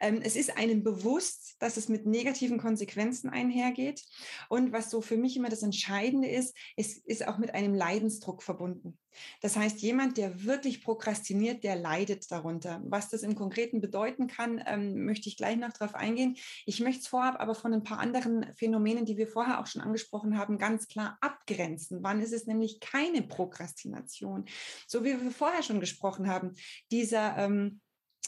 Ähm, 0.00 0.20
es 0.22 0.36
ist 0.36 0.56
einem 0.56 0.82
bewusst, 0.82 1.56
dass 1.58 1.76
es 1.76 1.88
mit 1.88 2.06
negativen 2.06 2.58
Konsequenzen 2.58 3.30
einhergeht. 3.30 4.02
Und 4.48 4.72
was 4.72 4.90
so 4.90 5.00
für 5.00 5.16
mich 5.16 5.36
immer 5.36 5.48
das 5.48 5.62
Entscheidende 5.62 6.28
ist, 6.28 6.56
es 6.76 6.98
ist 6.98 7.26
auch 7.26 7.38
mit 7.38 7.54
einem 7.54 7.74
Leidensdruck 7.74 8.42
verbunden. 8.42 8.98
Das 9.40 9.56
heißt, 9.56 9.80
jemand, 9.80 10.16
der 10.16 10.44
wirklich 10.44 10.82
prokrastiniert, 10.82 11.64
der 11.64 11.76
leidet 11.76 12.30
darunter. 12.30 12.82
Was 12.84 13.08
das 13.08 13.22
im 13.22 13.34
Konkreten 13.34 13.80
bedeuten 13.80 14.26
kann, 14.26 14.62
ähm, 14.66 15.04
möchte 15.04 15.28
ich 15.28 15.36
gleich 15.36 15.56
noch 15.56 15.72
darauf 15.72 15.94
eingehen. 15.94 16.36
Ich 16.66 16.80
möchte 16.80 17.00
es 17.02 17.08
vorab 17.08 17.40
aber 17.40 17.54
von 17.54 17.72
ein 17.72 17.82
paar 17.82 17.98
anderen 17.98 18.54
Phänomenen, 18.54 19.04
die 19.04 19.16
wir 19.16 19.28
vorher 19.28 19.60
auch 19.60 19.66
schon 19.66 19.82
angesprochen 19.82 20.38
haben, 20.38 20.58
ganz 20.58 20.88
klar 20.88 21.18
abgrenzen. 21.20 22.02
Wann 22.02 22.20
ist 22.20 22.32
es 22.32 22.46
nämlich 22.46 22.80
keine 22.80 23.22
Prokrastination? 23.22 24.46
So 24.86 25.04
wie 25.04 25.20
wir 25.20 25.30
vorher 25.30 25.62
schon 25.62 25.80
gesprochen 25.80 26.28
haben, 26.28 26.54
dieser 26.90 27.36
ähm, 27.38 27.80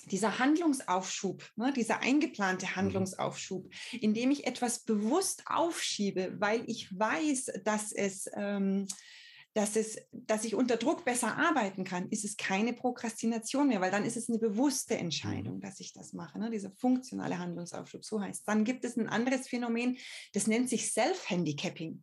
dieser 0.07 0.39
Handlungsaufschub, 0.39 1.45
ne, 1.57 1.72
dieser 1.72 2.01
eingeplante 2.01 2.66
mhm. 2.66 2.76
Handlungsaufschub, 2.76 3.70
indem 4.01 4.31
ich 4.31 4.47
etwas 4.47 4.81
bewusst 4.81 5.43
aufschiebe, 5.47 6.37
weil 6.39 6.64
ich 6.66 6.97
weiß, 6.99 7.53
dass 7.64 7.93
es 7.93 8.28
ähm, 8.35 8.87
dass, 9.55 9.74
es, 9.74 9.98
dass 10.12 10.44
ich 10.44 10.55
unter 10.55 10.76
Druck 10.76 11.05
besser 11.05 11.36
arbeiten 11.36 11.82
kann, 11.82 12.09
ist 12.11 12.24
es 12.24 12.36
keine 12.36 12.72
Prokrastination 12.72 13.68
mehr, 13.68 13.80
weil 13.80 13.90
dann 13.90 14.05
ist 14.05 14.16
es 14.16 14.28
eine 14.28 14.38
bewusste 14.38 14.96
Entscheidung, 14.96 15.57
mhm. 15.57 15.61
dass 15.61 15.80
ich 15.80 15.92
das 15.92 16.12
mache, 16.12 16.38
ne? 16.38 16.51
dieser 16.51 16.70
funktionale 16.70 17.38
Handlungsaufschub, 17.38 18.05
so 18.05 18.20
heißt 18.20 18.46
Dann 18.46 18.64
gibt 18.64 18.84
es 18.84 18.96
ein 18.96 19.09
anderes 19.09 19.48
Phänomen, 19.48 19.98
das 20.34 20.46
nennt 20.46 20.68
sich 20.68 20.92
Self-Handicapping. 20.92 22.03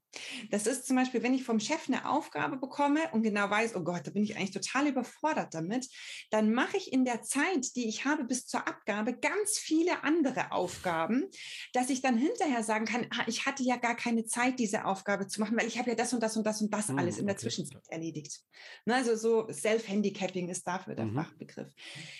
Das 0.52 0.68
ist 0.68 0.88
zum 0.88 0.98
Beispiel, 0.98 1.24
wenn 1.24 1.34
ich 1.34 1.46
vom 1.46 1.60
Chef 1.60 1.88
eine 1.88 2.10
Aufgabe 2.10 2.58
bekomme 2.58 3.00
und 3.14 3.24
genau 3.24 3.50
weiß, 3.50 3.76
oh 3.76 3.84
Gott, 3.84 4.06
da 4.06 4.12
bin 4.12 4.24
ich 4.24 4.36
eigentlich 4.36 4.52
total 4.52 4.88
überfordert 4.88 5.54
damit, 5.54 5.88
dann 6.32 6.54
mache 6.54 6.76
ich 6.76 6.92
in 6.92 7.06
der 7.06 7.22
Zeit, 7.22 7.76
die 7.76 7.88
ich 7.88 8.04
habe 8.04 8.26
bis 8.26 8.46
zur 8.46 8.68
Abgabe, 8.68 9.18
ganz 9.18 9.58
viele 9.58 10.04
andere 10.04 10.52
Aufgaben, 10.52 11.26
dass 11.72 11.90
ich 11.90 12.02
dann 12.02 12.18
hinterher 12.18 12.64
sagen 12.64 12.86
kann, 12.86 13.08
ah, 13.12 13.24
ich 13.28 13.46
hatte 13.46 13.64
ja 13.64 13.78
gar 13.78 13.96
keine 13.96 14.26
Zeit, 14.26 14.60
diese 14.60 14.84
Aufgabe 14.84 15.28
zu 15.28 15.40
machen, 15.40 15.58
weil 15.58 15.68
ich 15.68 15.80
habe 15.80 15.92
ja 15.92 15.96
das 15.96 16.14
und 16.14 16.22
das 16.22 16.36
und 16.36 16.46
das 16.46 16.62
und 16.62 16.74
das 16.74 16.90
alles 16.90 17.18
in 17.18 17.28
der 17.28 17.37
der 17.38 17.50
Zwischenzeit 17.50 17.84
erledigt. 17.90 18.42
Ne, 18.86 18.96
also 18.96 19.16
so 19.16 19.52
Self-Handicapping 19.52 20.50
ist 20.50 20.66
dafür 20.66 20.96
der 20.96 21.06
mhm. 21.06 21.16
Fachbegriff. 21.16 21.74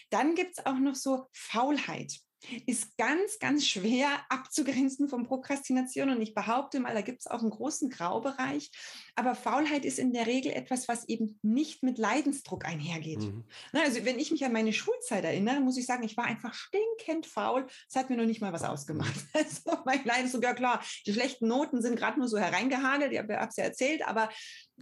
Dann 0.10 0.36
gibt 0.36 0.58
es 0.58 0.66
auch 0.66 0.78
noch 0.78 0.96
so 0.96 1.28
Faulheit 1.34 2.20
ist 2.66 2.98
ganz, 2.98 3.40
ganz 3.40 3.66
schwer 3.66 4.10
abzugrenzen 4.30 5.10
von 5.10 5.26
Prokrastination. 5.26 6.10
Und 6.10 6.22
ich 6.22 6.34
behaupte 6.34 6.80
mal, 6.80 6.94
da 6.94 7.02
gibt 7.02 7.22
es 7.22 7.28
auch 7.28 7.42
einen 7.42 7.50
großen 7.50 7.90
Graubereich. 7.90 8.70
Aber 9.18 9.34
Faulheit 9.34 9.84
ist 9.84 9.98
in 9.98 10.14
der 10.14 10.28
Regel 10.28 10.52
etwas, 10.52 10.88
was 10.88 11.10
eben 11.10 11.40
nicht 11.42 11.82
mit 11.82 11.98
Leidensdruck 11.98 12.66
einhergeht. 12.66 13.20
Mhm. 13.20 13.44
Also 13.74 14.06
wenn 14.06 14.20
ich 14.20 14.30
mich 14.30 14.46
an 14.46 14.54
meine 14.54 14.74
Schulzeit 14.74 15.24
erinnere, 15.24 15.60
muss 15.60 15.78
ich 15.78 15.88
sagen, 15.88 16.04
ich 16.04 16.16
war 16.18 16.26
einfach 16.26 16.54
stinkend 16.54 17.26
faul. 17.26 17.66
Es 17.90 17.96
hat 17.96 18.12
mir 18.12 18.18
noch 18.18 18.26
nicht 18.26 18.42
mal 18.42 18.54
was 18.54 18.64
ausgemacht. 18.64 19.08
Also 19.38 19.78
mein 19.86 20.04
Leidensdruck, 20.04 20.44
ja 20.44 20.54
klar, 20.54 20.84
die 21.06 21.14
schlechten 21.14 21.48
Noten 21.48 21.82
sind 21.82 21.96
gerade 21.96 22.20
nur 22.20 22.28
so 22.28 22.38
hereingehagelt, 22.38 23.12
ich 23.12 23.20
habe 23.20 23.34
es 23.34 23.56
ja 23.56 23.64
erzählt, 23.66 24.06
aber 24.08 24.30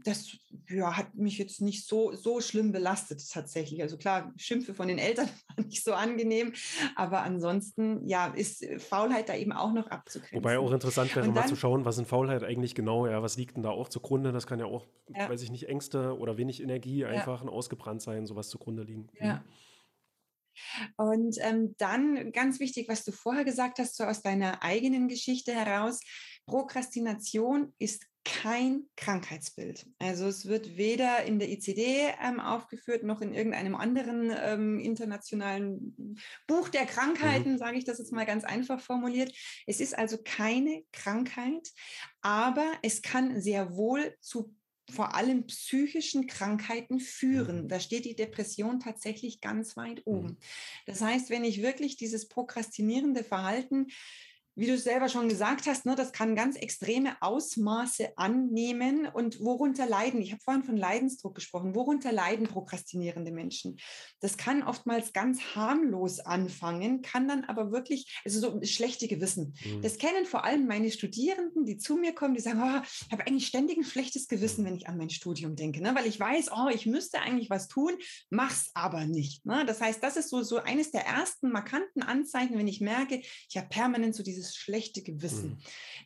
das 0.04 0.38
ja, 0.70 0.98
hat 0.98 1.16
mich 1.16 1.38
jetzt 1.38 1.62
nicht 1.62 1.88
so, 1.88 2.14
so 2.14 2.42
schlimm 2.42 2.72
belastet 2.72 3.22
tatsächlich. 3.32 3.82
Also 3.82 3.98
klar, 3.98 4.34
Schimpfe 4.36 4.74
von 4.74 4.88
den 4.88 4.98
Eltern 4.98 5.30
waren 5.56 5.68
nicht 5.68 5.84
so 5.84 5.94
angenehm, 5.94 6.54
aber 6.96 7.22
ansonsten 7.22 8.06
ja, 8.08 8.28
ist 8.28 8.66
Faulheit 8.78 9.30
da 9.30 9.36
eben 9.36 9.54
auch 9.54 9.74
noch 9.74 9.88
abzugrenzen. 9.88 10.38
Wobei 10.38 10.60
auch 10.60 10.72
interessant 10.72 11.16
wäre, 11.16 11.28
mal 11.30 11.48
zu 11.48 11.56
schauen, 11.56 11.86
was 11.86 11.98
in 11.98 12.06
Faulheit 12.06 12.44
eigentlich 12.44 12.76
genau, 12.76 13.08
ja, 13.08 13.22
was 13.22 13.38
liegt 13.38 13.56
denn 13.56 13.64
da 13.64 13.70
auch 13.70 13.90
zugrunde? 13.90 14.25
Das 14.32 14.48
kann 14.48 14.60
ja 14.60 14.66
auch, 14.66 14.86
ja. 15.10 15.30
weiß 15.30 15.42
ich 15.42 15.52
nicht, 15.52 15.68
Ängste 15.68 16.18
oder 16.18 16.38
wenig 16.38 16.62
Energie 16.62 17.06
einfach 17.06 17.44
ja. 17.44 17.50
ausgebrannt 17.50 18.02
sein, 18.02 18.26
sowas 18.26 18.50
zugrunde 18.50 18.84
liegen. 18.84 19.08
Ja. 19.20 19.44
Und 20.98 21.38
ähm, 21.42 21.76
dann 21.78 22.32
ganz 22.32 22.60
wichtig, 22.60 22.88
was 22.88 23.04
du 23.04 23.12
vorher 23.12 23.44
gesagt 23.44 23.80
hast, 23.80 23.98
so 23.98 24.06
aus 24.06 24.22
deiner 24.22 24.64
eigenen 24.64 25.08
Geschichte 25.08 25.54
heraus, 25.54 26.00
Prokrastination 26.46 27.74
ist 27.78 28.06
kein 28.26 28.88
Krankheitsbild. 28.98 29.86
Also 30.00 30.26
es 30.26 30.48
wird 30.48 30.76
weder 30.76 31.24
in 31.24 31.40
der 31.40 31.50
ICD 31.50 32.14
ähm, 32.22 32.40
aufgeführt 32.40 33.04
noch 33.04 33.22
in 33.22 33.34
irgendeinem 33.34 33.76
anderen 33.76 34.34
ähm, 34.36 34.80
internationalen 34.80 36.20
Buch 36.48 36.70
der 36.70 36.86
Krankheiten, 36.86 37.54
mhm. 37.54 37.58
sage 37.58 37.78
ich 37.78 37.86
das 37.86 38.00
jetzt 38.00 38.12
mal 38.12 38.26
ganz 38.26 38.44
einfach 38.44 38.82
formuliert. 38.82 39.32
Es 39.68 39.80
ist 39.80 39.98
also 39.98 40.18
keine 40.24 40.84
Krankheit, 40.92 41.70
aber 42.22 42.70
es 42.82 43.02
kann 43.02 43.40
sehr 43.40 43.78
wohl 43.78 44.16
zu 44.20 44.54
vor 44.92 45.16
allem 45.16 45.48
psychischen 45.48 46.28
Krankheiten 46.28 47.00
führen. 47.00 47.64
Mhm. 47.64 47.68
Da 47.68 47.80
steht 47.80 48.06
die 48.06 48.16
Depression 48.16 48.80
tatsächlich 48.80 49.42
ganz 49.42 49.76
weit 49.78 50.04
oben. 50.06 50.28
Mhm. 50.28 50.38
Das 50.86 51.02
heißt, 51.02 51.30
wenn 51.30 51.44
ich 51.44 51.62
wirklich 51.62 51.98
dieses 51.98 52.28
prokrastinierende 52.28 53.24
Verhalten 53.24 53.88
wie 54.56 54.68
du 54.68 54.78
selber 54.78 55.10
schon 55.10 55.30
gesagt 55.30 55.68
hast, 55.68 55.86
ne, 55.86 55.96
das 55.96 56.14
kann 56.14 56.36
ganz 56.36 56.56
extreme 56.56 57.22
Ausmaße 57.22 58.18
annehmen. 58.18 59.08
Und 59.08 59.40
worunter 59.42 59.86
leiden? 59.86 60.22
Ich 60.22 60.32
habe 60.32 60.42
vorhin 60.42 60.64
von 60.64 60.78
Leidensdruck 60.78 61.36
gesprochen. 61.36 61.76
Worunter 61.76 62.12
leiden 62.12 62.48
prokrastinierende 62.48 63.32
Menschen? 63.32 63.78
Das 64.22 64.38
kann 64.38 64.64
oftmals 64.64 65.14
ganz 65.14 65.56
harmlos 65.56 66.20
anfangen, 66.20 67.02
kann 67.02 67.28
dann 67.28 67.44
aber 67.44 67.72
wirklich, 67.72 68.22
also 68.24 68.40
so 68.40 68.64
schlechte 68.64 69.08
Gewissen. 69.08 69.56
Mhm. 69.66 69.82
Das 69.82 69.98
kennen 69.98 70.26
vor 70.26 70.46
allem 70.46 70.68
meine 70.68 70.92
Studierenden, 70.92 71.66
die 71.66 71.78
zu 71.78 71.96
mir 71.98 72.14
kommen, 72.14 72.34
die 72.34 72.42
sagen, 72.42 72.62
oh, 72.62 72.82
ich 73.06 73.12
habe 73.12 73.28
eigentlich 73.28 73.48
ständig 73.48 73.78
ein 73.78 73.84
schlechtes 73.84 74.28
Gewissen, 74.28 74.64
mhm. 74.64 74.68
wenn 74.68 74.76
ich 74.76 74.88
an 74.88 74.98
mein 74.98 75.10
Studium 75.10 75.56
denke, 75.56 75.82
ne? 75.82 75.94
weil 75.96 76.08
ich 76.08 76.20
weiß, 76.20 76.52
oh, 76.52 76.70
ich 76.74 76.86
müsste 76.86 77.20
eigentlich 77.20 77.50
was 77.50 77.68
tun, 77.68 77.92
mach's 78.30 78.72
aber 78.74 79.06
nicht. 79.06 79.46
Ne? 79.46 79.66
Das 79.66 79.82
heißt, 79.82 80.02
das 80.02 80.18
ist 80.18 80.30
so, 80.30 80.44
so 80.44 80.58
eines 80.58 80.92
der 80.92 81.06
ersten 81.06 81.52
markanten 81.52 82.02
Anzeichen, 82.02 82.58
wenn 82.58 82.68
ich 82.68 82.82
merke, 82.82 83.22
ich 83.50 83.58
habe 83.58 83.68
permanent 83.68 84.16
so 84.16 84.24
dieses 84.24 84.45
dieses 84.46 84.56
schlechte 84.56 85.02
Gewissen. 85.02 85.50
Mhm. 85.50 85.58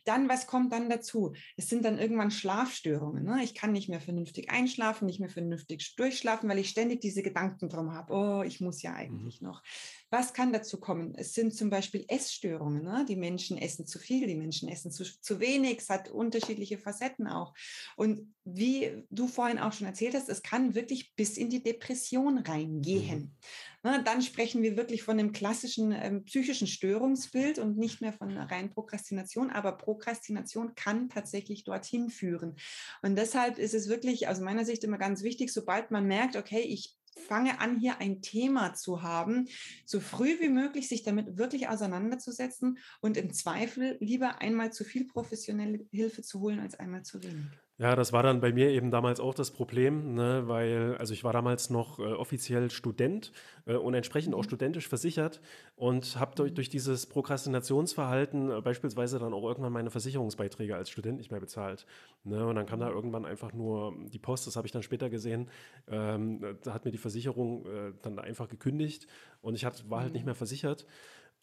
Dann, 0.04 0.28
was 0.28 0.46
kommt 0.46 0.72
dann 0.72 0.88
dazu? 0.88 1.34
Es 1.56 1.68
sind 1.68 1.84
dann 1.84 1.98
irgendwann 1.98 2.30
Schlafstörungen. 2.30 3.24
Ne? 3.24 3.42
Ich 3.42 3.54
kann 3.54 3.72
nicht 3.72 3.88
mehr 3.88 4.00
vernünftig 4.00 4.50
einschlafen, 4.50 5.06
nicht 5.06 5.20
mehr 5.20 5.28
vernünftig 5.28 5.94
durchschlafen, 5.96 6.48
weil 6.48 6.58
ich 6.58 6.70
ständig 6.70 7.00
diese 7.00 7.22
Gedanken 7.22 7.68
drum 7.68 7.92
habe. 7.92 8.12
Oh, 8.12 8.42
ich 8.42 8.60
muss 8.60 8.82
ja 8.82 8.94
eigentlich 8.94 9.40
mhm. 9.40 9.48
noch. 9.48 9.62
Was 10.10 10.32
kann 10.32 10.52
dazu 10.52 10.80
kommen? 10.80 11.14
Es 11.16 11.34
sind 11.34 11.54
zum 11.54 11.70
Beispiel 11.70 12.04
Essstörungen. 12.08 12.82
Ne? 12.82 13.04
Die 13.08 13.16
Menschen 13.16 13.58
essen 13.58 13.86
zu 13.86 13.98
viel, 13.98 14.26
die 14.26 14.34
Menschen 14.34 14.68
essen 14.68 14.90
zu, 14.90 15.04
zu 15.04 15.40
wenig. 15.40 15.78
Es 15.78 15.90
hat 15.90 16.08
unterschiedliche 16.08 16.78
Facetten 16.78 17.26
auch. 17.26 17.54
Und 17.96 18.34
wie 18.44 19.04
du 19.10 19.28
vorhin 19.28 19.58
auch 19.58 19.72
schon 19.72 19.86
erzählt 19.86 20.14
hast, 20.14 20.28
es 20.28 20.42
kann 20.42 20.74
wirklich 20.74 21.14
bis 21.14 21.36
in 21.36 21.50
die 21.50 21.62
Depression 21.62 22.38
reingehen. 22.38 23.20
Mhm. 23.20 23.36
Ne, 23.82 24.02
dann 24.04 24.20
sprechen 24.20 24.62
wir 24.62 24.76
wirklich 24.76 25.02
von 25.02 25.18
einem 25.18 25.32
klassischen 25.32 25.92
ähm, 25.92 26.24
psychischen 26.24 26.66
Störungsbild 26.66 27.58
und 27.58 27.78
nicht 27.78 28.02
mehr 28.02 28.12
von 28.12 28.28
einer 28.28 28.50
reinen 28.50 28.68
Prokrastination. 28.68 29.50
Aber 29.50 29.72
Prokrastination 29.72 30.74
kann 30.74 31.08
tatsächlich 31.08 31.64
dorthin 31.64 32.10
führen. 32.10 32.56
Und 33.00 33.16
deshalb 33.16 33.58
ist 33.58 33.72
es 33.72 33.88
wirklich 33.88 34.28
aus 34.28 34.38
meiner 34.38 34.66
Sicht 34.66 34.84
immer 34.84 34.98
ganz 34.98 35.22
wichtig, 35.22 35.50
sobald 35.50 35.90
man 35.90 36.06
merkt, 36.06 36.36
okay, 36.36 36.60
ich 36.60 36.94
fange 37.26 37.58
an, 37.60 37.78
hier 37.78 38.00
ein 38.00 38.20
Thema 38.20 38.74
zu 38.74 39.02
haben, 39.02 39.48
so 39.86 40.00
früh 40.00 40.38
wie 40.40 40.50
möglich 40.50 40.88
sich 40.88 41.02
damit 41.02 41.38
wirklich 41.38 41.68
auseinanderzusetzen 41.68 42.78
und 43.00 43.16
im 43.16 43.32
Zweifel 43.32 43.96
lieber 44.00 44.40
einmal 44.40 44.72
zu 44.72 44.84
viel 44.84 45.06
professionelle 45.06 45.86
Hilfe 45.90 46.22
zu 46.22 46.40
holen 46.40 46.60
als 46.60 46.78
einmal 46.78 47.02
zu 47.02 47.22
wenig. 47.22 47.46
Ja, 47.80 47.96
das 47.96 48.12
war 48.12 48.22
dann 48.22 48.42
bei 48.42 48.52
mir 48.52 48.68
eben 48.68 48.90
damals 48.90 49.20
auch 49.20 49.32
das 49.32 49.52
Problem, 49.52 50.12
ne, 50.12 50.42
weil, 50.44 50.96
also 50.98 51.14
ich 51.14 51.24
war 51.24 51.32
damals 51.32 51.70
noch 51.70 51.98
äh, 51.98 52.02
offiziell 52.02 52.70
Student 52.70 53.32
äh, 53.64 53.74
und 53.74 53.94
entsprechend 53.94 54.34
auch 54.34 54.40
mhm. 54.40 54.48
studentisch 54.48 54.86
versichert 54.86 55.40
und 55.76 56.20
habe 56.20 56.34
durch, 56.34 56.50
mhm. 56.50 56.56
durch 56.56 56.68
dieses 56.68 57.06
Prokrastinationsverhalten 57.06 58.50
äh, 58.50 58.60
beispielsweise 58.60 59.18
dann 59.18 59.32
auch 59.32 59.44
irgendwann 59.44 59.72
meine 59.72 59.90
Versicherungsbeiträge 59.90 60.76
als 60.76 60.90
Student 60.90 61.16
nicht 61.16 61.30
mehr 61.30 61.40
bezahlt. 61.40 61.86
Ne, 62.22 62.46
und 62.46 62.56
dann 62.56 62.66
kam 62.66 62.80
da 62.80 62.90
mhm. 62.90 62.96
irgendwann 62.96 63.24
einfach 63.24 63.54
nur 63.54 63.94
die 64.12 64.18
Post, 64.18 64.46
das 64.46 64.56
habe 64.56 64.66
ich 64.66 64.72
dann 64.72 64.82
später 64.82 65.08
gesehen, 65.08 65.48
ähm, 65.88 66.58
da 66.62 66.74
hat 66.74 66.84
mir 66.84 66.90
die 66.90 66.98
Versicherung 66.98 67.64
äh, 67.64 67.92
dann 68.02 68.18
einfach 68.18 68.50
gekündigt 68.50 69.06
und 69.40 69.54
ich 69.54 69.64
hat, 69.64 69.88
war 69.88 70.02
halt 70.02 70.12
nicht 70.12 70.26
mehr 70.26 70.34
versichert 70.34 70.86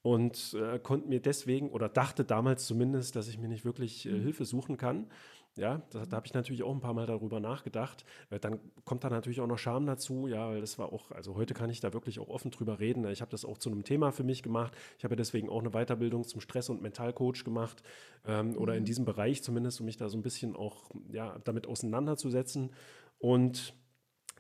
und 0.04 0.54
äh, 0.54 0.80
konnte 0.80 1.10
mir 1.10 1.20
deswegen 1.20 1.70
oder 1.70 1.90
dachte 1.90 2.24
damals 2.24 2.66
zumindest, 2.66 3.16
dass 3.16 3.28
ich 3.28 3.40
mir 3.40 3.48
nicht 3.48 3.66
wirklich 3.66 4.06
äh, 4.06 4.12
Hilfe 4.12 4.46
suchen 4.46 4.78
kann. 4.78 5.08
Ja, 5.58 5.82
da, 5.92 6.06
da 6.06 6.18
habe 6.18 6.28
ich 6.28 6.34
natürlich 6.34 6.64
auch 6.64 6.74
ein 6.74 6.80
paar 6.80 6.94
Mal 6.94 7.08
darüber 7.08 7.40
nachgedacht. 7.40 8.06
Dann 8.42 8.60
kommt 8.86 9.04
da 9.04 9.10
natürlich 9.10 9.42
auch 9.42 9.48
noch 9.48 9.58
Scham 9.58 9.86
dazu, 9.86 10.28
ja, 10.28 10.50
weil 10.50 10.62
das 10.62 10.78
war 10.78 10.94
auch, 10.94 11.12
also 11.12 11.36
heute 11.36 11.54
kann 11.54 11.70
ich 11.70 11.80
da 11.80 11.94
wirklich 11.94 12.20
auch 12.20 12.30
offen 12.30 12.52
drüber 12.52 12.80
reden. 12.80 13.06
Ich 13.08 13.22
habe 13.22 13.32
das 13.32 13.44
auch 13.44 13.58
zu 13.58 13.70
einem 13.70 13.84
Thema 13.84 14.12
für 14.12 14.24
mich 14.24 14.44
gemacht. 14.44 14.74
Ich 14.98 15.04
habe 15.04 15.14
ja 15.14 15.18
deswegen 15.18 15.50
auch 15.50 15.60
eine 15.60 15.72
Weiterbildung 15.72 16.26
zum 16.26 16.42
Stress- 16.42 16.70
und 16.70 16.82
Mentalcoach 16.82 17.44
gemacht 17.44 17.82
ähm, 18.26 18.52
mhm. 18.52 18.58
oder 18.58 18.76
in 18.76 18.82
mhm. 18.82 18.86
diesem 18.86 19.06
Bereich 19.06 19.44
zumindest, 19.44 19.80
um 19.80 19.86
mich 19.86 19.98
da 19.98 20.10
so 20.10 20.18
ein 20.18 20.24
bisschen 20.24 20.56
auch 20.56 20.92
ja, 21.12 21.38
damit 21.44 21.68
auseinanderzusetzen. 21.68 22.72
Und 23.20 23.74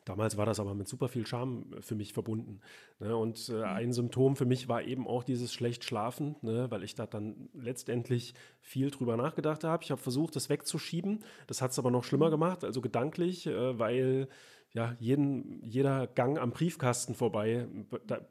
Damals 0.07 0.37
war 0.37 0.45
das 0.45 0.59
aber 0.59 0.73
mit 0.73 0.87
super 0.87 1.09
viel 1.09 1.27
Scham 1.27 1.73
äh, 1.73 1.81
für 1.81 1.95
mich 1.95 2.13
verbunden. 2.13 2.61
Ne? 2.99 3.15
Und 3.15 3.49
äh, 3.49 3.53
mhm. 3.53 3.63
ein 3.63 3.93
Symptom 3.93 4.35
für 4.35 4.45
mich 4.45 4.69
war 4.69 4.83
eben 4.83 5.07
auch 5.07 5.23
dieses 5.23 5.53
schlecht 5.53 5.83
Schlafen, 5.83 6.35
ne? 6.41 6.71
weil 6.71 6.83
ich 6.83 6.95
da 6.95 7.05
dann 7.05 7.49
letztendlich 7.53 8.33
viel 8.61 8.89
drüber 8.89 9.17
nachgedacht 9.17 9.63
habe. 9.63 9.83
Ich 9.83 9.91
habe 9.91 10.01
versucht, 10.01 10.35
das 10.35 10.49
wegzuschieben. 10.49 11.23
Das 11.47 11.61
hat 11.61 11.71
es 11.71 11.79
aber 11.79 11.91
noch 11.91 12.03
schlimmer 12.03 12.27
mhm. 12.27 12.31
gemacht, 12.31 12.63
also 12.63 12.81
gedanklich, 12.81 13.47
äh, 13.47 13.77
weil 13.77 14.27
ja, 14.73 14.95
jeden, 14.99 15.63
jeder 15.65 16.07
Gang 16.07 16.37
am 16.37 16.51
Briefkasten 16.51 17.15
vorbei, 17.15 17.67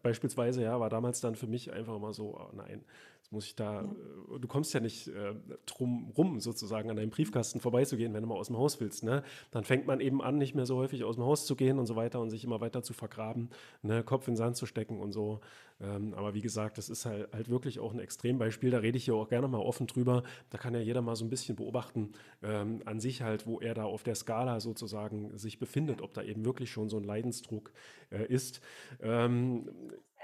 beispielsweise, 0.02 0.62
ja, 0.62 0.78
war 0.78 0.90
damals 0.90 1.20
dann 1.20 1.34
für 1.34 1.46
mich 1.46 1.72
einfach 1.72 1.96
immer 1.96 2.12
so, 2.12 2.38
oh 2.38 2.50
nein, 2.54 2.84
Jetzt 3.26 3.32
muss 3.32 3.46
ich 3.46 3.56
da, 3.56 3.82
ja. 3.82 3.82
Äh, 3.82 4.38
du 4.38 4.46
kommst 4.46 4.72
ja 4.72 4.78
nicht 4.78 5.08
äh, 5.08 5.34
drum 5.66 6.12
rum, 6.16 6.38
sozusagen 6.38 6.90
an 6.90 6.96
deinem 6.96 7.10
Briefkasten 7.10 7.58
vorbeizugehen, 7.58 8.14
wenn 8.14 8.22
du 8.22 8.28
mal 8.28 8.36
aus 8.36 8.46
dem 8.46 8.56
Haus 8.56 8.80
willst. 8.80 9.02
Ne? 9.02 9.24
Dann 9.50 9.64
fängt 9.64 9.88
man 9.88 9.98
eben 9.98 10.22
an, 10.22 10.38
nicht 10.38 10.54
mehr 10.54 10.64
so 10.64 10.76
häufig 10.76 11.02
aus 11.02 11.16
dem 11.16 11.24
Haus 11.24 11.44
zu 11.44 11.56
gehen 11.56 11.80
und 11.80 11.86
so 11.86 11.96
weiter 11.96 12.20
und 12.20 12.30
sich 12.30 12.44
immer 12.44 12.60
weiter 12.60 12.84
zu 12.84 12.92
vergraben, 12.92 13.50
ne? 13.82 14.04
Kopf 14.04 14.28
in 14.28 14.34
den 14.34 14.36
Sand 14.36 14.56
zu 14.56 14.64
stecken 14.64 15.00
und 15.00 15.10
so. 15.10 15.40
Ähm, 15.80 16.14
aber 16.14 16.34
wie 16.34 16.40
gesagt, 16.40 16.78
das 16.78 16.88
ist 16.88 17.04
halt, 17.04 17.32
halt, 17.32 17.48
wirklich 17.48 17.80
auch 17.80 17.92
ein 17.92 17.98
Extrembeispiel. 17.98 18.70
Da 18.70 18.78
rede 18.78 18.96
ich 18.96 19.08
ja 19.08 19.14
auch 19.14 19.28
gerne 19.28 19.48
mal 19.48 19.58
offen 19.58 19.88
drüber. 19.88 20.22
Da 20.50 20.58
kann 20.58 20.74
ja 20.74 20.80
jeder 20.80 21.02
mal 21.02 21.16
so 21.16 21.24
ein 21.24 21.28
bisschen 21.28 21.56
beobachten, 21.56 22.12
ähm, 22.44 22.82
an 22.84 23.00
sich 23.00 23.22
halt, 23.22 23.44
wo 23.48 23.58
er 23.58 23.74
da 23.74 23.84
auf 23.84 24.04
der 24.04 24.14
Skala 24.14 24.60
sozusagen 24.60 25.36
sich 25.36 25.58
befindet, 25.58 26.00
ob 26.00 26.14
da 26.14 26.22
eben 26.22 26.44
wirklich 26.44 26.70
schon 26.70 26.88
so 26.88 26.96
ein 26.96 27.04
Leidensdruck 27.04 27.72
äh, 28.10 28.24
ist. 28.26 28.60
Ähm, 29.02 29.68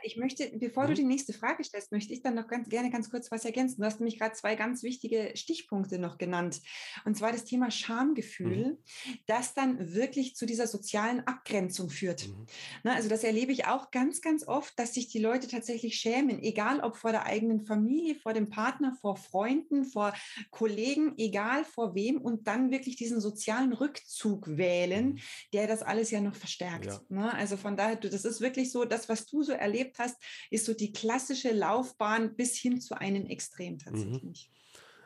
ich 0.04 0.16
möchte, 0.16 0.50
bevor 0.58 0.84
mhm. 0.84 0.88
du 0.88 0.94
die 0.94 1.04
nächste 1.04 1.32
Frage 1.32 1.64
stellst, 1.64 1.92
möchte 1.92 2.12
ich 2.12 2.22
dann 2.22 2.34
noch 2.34 2.48
ganz 2.48 2.68
gerne 2.68 2.90
ganz 2.90 3.10
kurz 3.10 3.30
was 3.30 3.44
ergänzen. 3.44 3.80
Du 3.80 3.86
hast 3.86 4.00
nämlich 4.00 4.18
gerade 4.18 4.34
zwei 4.34 4.54
ganz 4.54 4.82
wichtige 4.82 5.32
Stichpunkte 5.34 5.98
noch 5.98 6.18
genannt. 6.18 6.60
Und 7.04 7.16
zwar 7.16 7.32
das 7.32 7.44
Thema 7.44 7.70
Schamgefühl, 7.70 8.78
mhm. 9.06 9.14
das 9.26 9.54
dann 9.54 9.94
wirklich 9.94 10.36
zu 10.36 10.46
dieser 10.46 10.66
sozialen 10.66 11.26
Abgrenzung 11.26 11.90
führt. 11.90 12.28
Mhm. 12.28 12.46
Na, 12.82 12.94
also 12.94 13.08
das 13.08 13.24
erlebe 13.24 13.52
ich 13.52 13.66
auch 13.66 13.90
ganz, 13.90 14.20
ganz 14.20 14.46
oft, 14.46 14.78
dass 14.78 14.94
sich 14.94 15.08
die 15.08 15.20
Leute 15.20 15.48
tatsächlich 15.48 15.96
schämen, 15.96 16.42
egal 16.42 16.80
ob 16.80 16.96
vor 16.96 17.12
der 17.12 17.26
eigenen 17.26 17.64
Familie, 17.64 18.16
vor 18.16 18.32
dem 18.32 18.48
Partner, 18.48 18.96
vor 19.00 19.16
Freunden, 19.16 19.84
vor 19.84 20.14
Kollegen, 20.50 21.14
egal 21.18 21.64
vor 21.64 21.94
wem, 21.94 22.20
und 22.20 22.46
dann 22.46 22.70
wirklich 22.70 22.96
diesen 22.96 23.20
sozialen 23.20 23.72
Rückzug 23.72 24.56
wählen, 24.56 25.14
mhm. 25.14 25.18
der 25.52 25.66
das 25.66 25.82
alles 25.82 26.10
ja 26.10 26.20
noch 26.20 26.34
verstärkt. 26.34 26.86
Ja. 26.86 27.00
Na, 27.08 27.30
also 27.30 27.56
von 27.56 27.76
daher, 27.76 27.96
das 27.96 28.24
ist 28.24 28.40
wirklich 28.40 28.70
so, 28.70 28.84
das, 28.84 29.08
was 29.08 29.26
du 29.26 29.42
so 29.42 29.52
erlebt 29.52 29.91
erlebt 29.92 29.98
hast, 29.98 30.16
ist 30.50 30.66
so 30.66 30.74
die 30.74 30.92
klassische 30.92 31.52
Laufbahn 31.52 32.34
bis 32.34 32.56
hin 32.56 32.80
zu 32.80 32.98
einem 32.98 33.26
Extrem 33.26 33.74
mhm. 33.74 33.78
tatsächlich. 33.78 34.50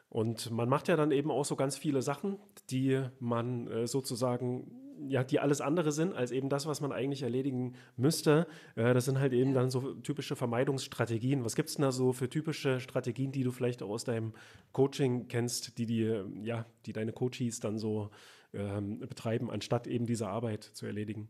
Und 0.09 0.51
man 0.51 0.69
macht 0.69 0.89
ja 0.89 0.97
dann 0.97 1.11
eben 1.11 1.31
auch 1.31 1.45
so 1.45 1.57
ganz 1.57 1.77
viele 1.77 2.01
Sachen, 2.01 2.39
die 2.71 3.03
man 3.19 3.67
äh, 3.69 3.87
sozusagen 3.87 4.83
ja, 5.09 5.23
die 5.25 5.41
alles 5.41 5.61
andere 5.61 5.93
sind 5.93 6.15
als 6.15 6.31
eben 6.31 6.49
das, 6.49 6.65
was 6.65 6.81
man 6.81 6.91
eigentlich 6.91 7.23
erledigen 7.23 7.75
müsste. 7.99 8.47
Äh, 8.77 8.95
das 8.95 9.05
sind 9.05 9.19
halt 9.19 9.35
eben 9.35 9.51
ja. 9.51 9.61
dann 9.61 9.69
so 9.69 9.93
typische 9.97 10.37
Vermeidungsstrategien. 10.37 11.45
Was 11.45 11.55
gibt 11.55 11.69
es 11.69 11.75
denn 11.75 11.83
da 11.83 11.93
so 11.93 12.15
für 12.15 12.31
typische 12.31 12.81
Strategien, 12.81 13.31
die 13.31 13.43
du 13.43 13.53
vielleicht 13.53 13.83
auch 13.83 13.91
aus 13.91 14.05
deinem 14.05 14.33
Coaching 14.73 15.29
kennst, 15.29 15.77
die, 15.77 15.85
die, 15.85 16.23
ja, 16.43 16.65
die 16.87 16.95
deine 16.95 17.13
Coaches 17.13 17.61
dann 17.61 17.77
so 17.77 18.09
ähm, 18.55 19.01
betreiben, 19.01 19.51
anstatt 19.51 19.87
eben 19.87 20.07
diese 20.07 20.29
Arbeit 20.29 20.65
zu 20.65 20.87
erledigen? 20.87 21.29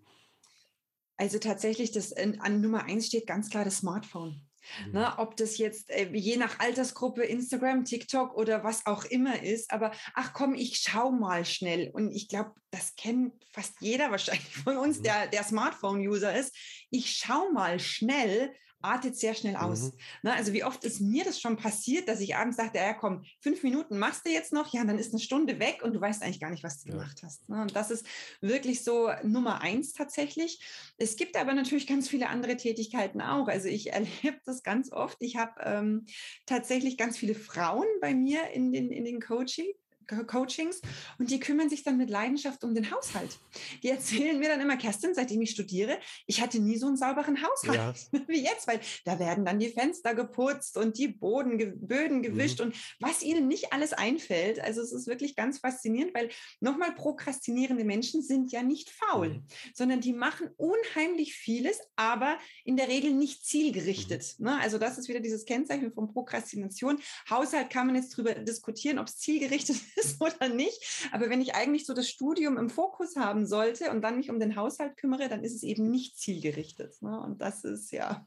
Also 1.17 1.39
tatsächlich, 1.39 1.93
das 1.93 2.13
an 2.13 2.61
Nummer 2.61 2.85
eins 2.85 3.07
steht 3.07 3.27
ganz 3.27 3.51
klar 3.51 3.65
das 3.65 3.79
Smartphone. 3.79 4.47
Mhm. 4.87 4.93
Ne, 4.93 5.19
ob 5.19 5.37
das 5.37 5.59
jetzt 5.59 5.91
äh, 5.91 6.09
je 6.13 6.37
nach 6.37 6.59
Altersgruppe 6.59 7.23
Instagram, 7.23 7.85
TikTok 7.85 8.35
oder 8.35 8.65
was 8.65 8.85
auch 8.87 9.05
immer 9.05 9.43
ist, 9.43 9.71
aber 9.71 9.93
ach 10.15 10.33
komm, 10.33 10.55
ich 10.55 10.79
schau 10.79 11.11
mal 11.11 11.45
schnell. 11.45 11.91
Und 11.91 12.13
ich 12.13 12.29
glaube, 12.29 12.53
das 12.71 12.97
kennt 12.97 13.33
fast 13.53 13.75
jeder 13.81 14.11
wahrscheinlich 14.11 14.57
von 14.65 14.77
uns, 14.77 14.99
mhm. 14.99 15.05
der, 15.05 15.27
der 15.29 15.45
Smartphone-User 15.45 16.37
ist. 16.37 16.57
Ich 16.91 17.13
schau 17.13 17.51
mal 17.53 17.79
schnell, 17.79 18.53
artet 18.83 19.17
sehr 19.17 19.35
schnell 19.35 19.57
aus. 19.57 19.83
Mhm. 19.83 19.93
Ne, 20.23 20.35
also 20.35 20.53
wie 20.53 20.65
oft 20.65 20.85
ist 20.85 21.01
mir 21.01 21.25
das 21.25 21.41
schon 21.41 21.57
passiert, 21.57 22.09
dass 22.09 22.21
ich 22.21 22.37
abends 22.37 22.57
dachte, 22.57 22.79
ja 22.79 22.95
komm, 22.95 23.25
fünf 23.41 23.63
Minuten 23.63 23.99
machst 23.99 24.27
du 24.27 24.31
jetzt 24.31 24.53
noch, 24.53 24.73
ja, 24.73 24.85
dann 24.85 24.99
ist 24.99 25.13
eine 25.13 25.21
Stunde 25.21 25.59
weg 25.59 25.81
und 25.83 25.95
du 25.95 26.01
weißt 26.01 26.23
eigentlich 26.23 26.41
gar 26.41 26.51
nicht, 26.51 26.63
was 26.63 26.83
du 26.83 26.89
ja. 26.89 26.95
gemacht 26.95 27.23
hast. 27.23 27.49
Ne? 27.49 27.61
Und 27.63 27.75
das 27.75 27.91
ist 27.91 28.07
wirklich 28.41 28.85
so 28.85 29.11
Nummer 29.23 29.61
eins 29.61 29.93
tatsächlich. 29.93 30.61
Es 30.99 31.17
gibt 31.17 31.37
aber 31.37 31.55
natürlich 31.55 31.87
ganz 31.87 32.09
viele 32.09 32.29
andere 32.29 32.57
Tätigkeiten 32.57 33.21
auch. 33.21 33.49
Also 33.49 33.69
ich 33.69 33.93
erlebe 33.93 34.41
das 34.45 34.63
ganz 34.63 34.93
oft. 34.93 35.17
Ich 35.21 35.37
habe 35.37 35.61
ähm, 35.65 36.07
tatsächlich 36.47 36.97
ganz 36.97 37.17
viele 37.17 37.35
Frauen 37.35 37.87
bei 38.01 38.15
mir 38.15 38.51
in 38.51 38.73
den, 38.73 38.91
in 38.91 39.05
den 39.05 39.21
Coaching, 39.21 39.73
Coachings 40.07 40.81
und 41.19 41.31
die 41.31 41.41
kümmern 41.41 41.69
sich 41.69 41.83
dann 41.83 41.97
mit 41.97 42.11
Leidenschaft 42.11 42.65
um 42.65 42.75
den 42.75 42.91
Haushalt. 42.91 43.39
Die 43.83 43.89
erzählen 43.89 44.39
mir 44.39 44.49
dann 44.49 44.61
immer, 44.61 44.77
Kerstin, 44.77 45.15
seitdem 45.15 45.43
ich 45.43 45.51
studiere, 45.51 45.99
ich 46.27 46.41
hatte 46.41 46.61
nie 46.61 46.77
so 46.77 46.87
einen 46.87 46.97
sauberen 46.97 47.43
Haushalt 47.43 47.97
ja. 48.13 48.21
wie 48.29 48.43
jetzt, 48.43 48.67
weil 48.67 48.81
da 49.05 49.19
werden 49.19 49.45
dann 49.45 49.59
die 49.59 49.69
Fenster 49.69 50.15
geputzt 50.15 50.77
und 50.77 50.99
die 50.99 51.09
Boden, 51.09 51.59
Böden 51.87 52.23
gewischt 52.23 52.61
mhm. 52.61 52.67
und 52.67 52.77
was 53.01 53.23
ihnen 53.23 53.49
nicht 53.49 53.73
alles 53.73 53.93
einfällt. 53.93 54.61
Also 54.61 54.81
es 54.81 54.93
ist 54.93 55.07
wirklich 55.07 55.37
ganz 55.37 55.59
faszinierend, 55.59 56.15
weil 56.15 56.31
nochmal 56.61 56.95
prokrastinierende 56.95 57.85
Menschen 57.85 58.23
sind 58.23 58.53
ja 58.53 58.63
nicht 58.63 58.91
faul, 58.91 59.29
mhm. 59.29 59.45
sondern 59.75 60.01
die 60.01 60.13
machen 60.13 60.51
unheimlich 60.57 61.35
vieles, 61.35 61.81
aber 61.97 62.39
in 62.65 62.77
der 62.77 62.89
Regel 62.89 63.13
nicht 63.13 63.45
zielgerichtet. 63.45 64.35
Mhm. 64.39 64.47
Ne? 64.47 64.61
Also 64.61 64.79
das 64.79 64.99
ist 64.99 65.09
wieder 65.09 65.21
dieses 65.21 65.45
Kennzeichen 65.45 65.93
von 65.93 66.13
Prokrastination. 66.13 66.99
Haushalt 67.29 67.71
kann 67.71 67.87
man 67.87 67.97
jetzt 67.97 68.13
darüber 68.13 68.35
diskutieren, 68.35 68.99
ob 68.99 69.09
es 69.09 69.19
zielgerichtet 69.19 69.77
ist 69.97 70.21
oder 70.21 70.49
nicht. 70.49 71.09
Aber 71.13 71.29
wenn 71.31 71.41
ich 71.41 71.55
eigentlich 71.55 71.87
so 71.87 71.95
das 71.95 72.09
Studium 72.09 72.57
im 72.59 72.71
Fokus 72.71 73.17
haben 73.17 73.47
sollte 73.47 73.91
und 73.91 74.03
dann 74.03 74.17
mich 74.17 74.31
um 74.31 74.41
den 74.41 74.57
Haushalt 74.57 74.97
kümmere, 74.97 75.29
dann 75.29 75.45
ist 75.45 75.55
es 75.55 75.63
eben 75.63 75.91
nicht 75.91 76.19
zielgerichtet. 76.19 77.01
Ne? 77.03 77.21
Und 77.21 77.41
das 77.41 77.65
ist 77.65 77.91
ja 77.91 78.27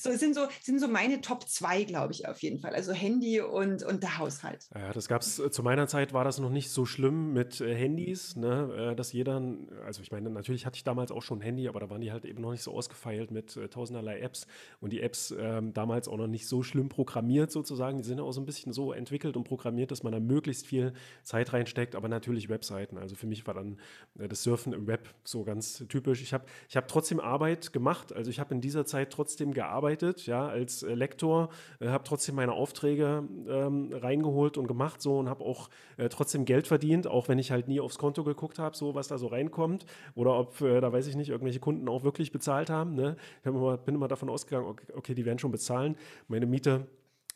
so 0.00 0.12
sind 0.16 0.34
so, 0.34 0.46
sind 0.62 0.80
so 0.80 0.88
meine 0.88 1.20
Top 1.20 1.46
2, 1.46 1.84
glaube 1.84 2.12
ich, 2.12 2.26
auf 2.26 2.40
jeden 2.42 2.58
Fall. 2.58 2.74
Also 2.74 2.92
Handy 2.92 3.40
und, 3.40 3.82
und 3.82 4.02
der 4.02 4.18
Haushalt. 4.18 4.68
Ja, 4.74 4.92
das 4.92 5.08
gab 5.08 5.22
es, 5.22 5.38
äh, 5.38 5.50
zu 5.50 5.62
meiner 5.62 5.86
Zeit 5.88 6.12
war 6.12 6.24
das 6.24 6.38
noch 6.38 6.50
nicht 6.50 6.70
so 6.70 6.86
schlimm 6.86 7.32
mit 7.32 7.60
äh, 7.60 7.74
Handys, 7.74 8.36
ne? 8.36 8.92
Äh, 8.92 8.96
dass 8.96 9.12
jeder, 9.12 9.42
also 9.84 10.00
ich 10.00 10.10
meine, 10.10 10.30
natürlich 10.30 10.64
hatte 10.64 10.76
ich 10.76 10.84
damals 10.84 11.12
auch 11.12 11.22
schon 11.22 11.38
ein 11.38 11.42
Handy, 11.42 11.68
aber 11.68 11.80
da 11.80 11.90
waren 11.90 12.00
die 12.00 12.12
halt 12.12 12.24
eben 12.24 12.40
noch 12.40 12.52
nicht 12.52 12.62
so 12.62 12.72
ausgefeilt 12.72 13.30
mit 13.30 13.58
tausenderlei 13.70 14.20
Apps 14.20 14.46
und 14.80 14.92
die 14.92 15.00
Apps 15.00 15.34
ähm, 15.38 15.72
damals 15.72 16.08
auch 16.08 16.16
noch 16.16 16.26
nicht 16.26 16.46
so 16.46 16.62
schlimm 16.62 16.88
programmiert 16.88 17.50
sozusagen. 17.50 17.98
Die 17.98 18.04
sind 18.04 18.20
auch 18.20 18.32
so 18.32 18.40
ein 18.40 18.46
bisschen 18.46 18.72
so 18.72 18.92
entwickelt 18.92 19.36
und 19.36 19.44
programmiert, 19.44 19.90
dass 19.90 20.02
man 20.02 20.12
da 20.12 20.20
möglichst 20.20 20.66
viel 20.66 20.92
Zeit 21.22 21.52
reinsteckt, 21.52 21.94
aber 21.94 22.08
natürlich 22.08 22.48
Webseiten. 22.48 22.96
Also 22.98 23.16
für 23.16 23.26
mich 23.26 23.46
war 23.46 23.54
dann 23.54 23.78
das 24.14 24.42
Surfen 24.42 24.72
im 24.72 24.86
Web 24.86 25.08
so 25.24 25.44
ganz 25.44 25.84
typisch. 25.88 26.22
Ich 26.22 26.32
habe 26.32 26.44
ich 26.68 26.76
hab 26.76 26.88
trotzdem 26.88 27.20
Arbeit 27.20 27.72
gemacht, 27.72 28.12
also 28.12 28.30
ich 28.30 28.40
habe 28.40 28.54
in 28.54 28.60
dieser 28.60 28.86
Zeit 28.86 29.10
trotzdem 29.10 29.52
gearbeitet 29.52 29.89
gearbeitet, 29.90 30.26
ja, 30.26 30.46
als 30.46 30.82
äh, 30.82 30.94
Lektor, 30.94 31.48
äh, 31.80 31.88
habe 31.88 32.04
trotzdem 32.04 32.36
meine 32.36 32.52
Aufträge 32.52 33.24
ähm, 33.48 33.90
reingeholt 33.92 34.56
und 34.56 34.66
gemacht 34.66 35.00
so 35.00 35.18
und 35.18 35.28
habe 35.28 35.44
auch 35.44 35.68
äh, 35.96 36.08
trotzdem 36.08 36.44
Geld 36.44 36.66
verdient, 36.66 37.06
auch 37.06 37.28
wenn 37.28 37.38
ich 37.38 37.50
halt 37.50 37.68
nie 37.68 37.80
aufs 37.80 37.98
Konto 37.98 38.24
geguckt 38.24 38.58
habe, 38.58 38.76
so 38.76 38.94
was 38.94 39.08
da 39.08 39.18
so 39.18 39.26
reinkommt 39.26 39.86
oder 40.14 40.38
ob, 40.38 40.60
äh, 40.60 40.80
da 40.80 40.92
weiß 40.92 41.06
ich 41.06 41.16
nicht, 41.16 41.30
irgendwelche 41.30 41.60
Kunden 41.60 41.88
auch 41.88 42.04
wirklich 42.04 42.32
bezahlt 42.32 42.70
haben. 42.70 42.94
Ne? 42.94 43.16
Ich 43.40 43.46
immer, 43.46 43.76
bin 43.76 43.94
immer 43.94 44.08
davon 44.08 44.28
ausgegangen, 44.28 44.66
okay, 44.66 44.86
okay, 44.94 45.14
die 45.14 45.24
werden 45.24 45.38
schon 45.38 45.52
bezahlen. 45.52 45.96
Meine 46.28 46.46
Miete 46.46 46.86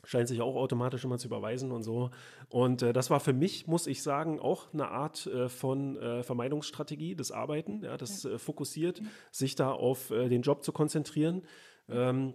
scheint 0.07 0.28
sich 0.28 0.40
auch 0.40 0.57
automatisch 0.57 1.05
immer 1.05 1.18
zu 1.18 1.28
überweisen 1.28 1.72
und 1.72 1.82
so. 1.82 2.11
Und 2.48 2.82
äh, 2.82 2.92
das 2.92 3.11
war 3.11 3.20
für 3.20 3.32
mich, 3.32 3.66
muss 3.66 3.86
ich 3.86 4.02
sagen, 4.02 4.38
auch 4.38 4.72
eine 4.72 4.88
Art 4.88 5.26
äh, 5.26 5.48
von 5.48 5.96
äh, 5.96 6.22
Vermeidungsstrategie, 6.22 7.14
das 7.14 7.32
Arbeiten, 7.32 7.82
ja, 7.84 7.96
das 7.96 8.24
äh, 8.24 8.38
fokussiert, 8.38 9.00
sich 9.30 9.55
da 9.55 9.72
auf 9.72 10.11
äh, 10.11 10.28
den 10.28 10.42
Job 10.42 10.62
zu 10.62 10.72
konzentrieren. 10.72 11.42
Ähm, 11.88 12.34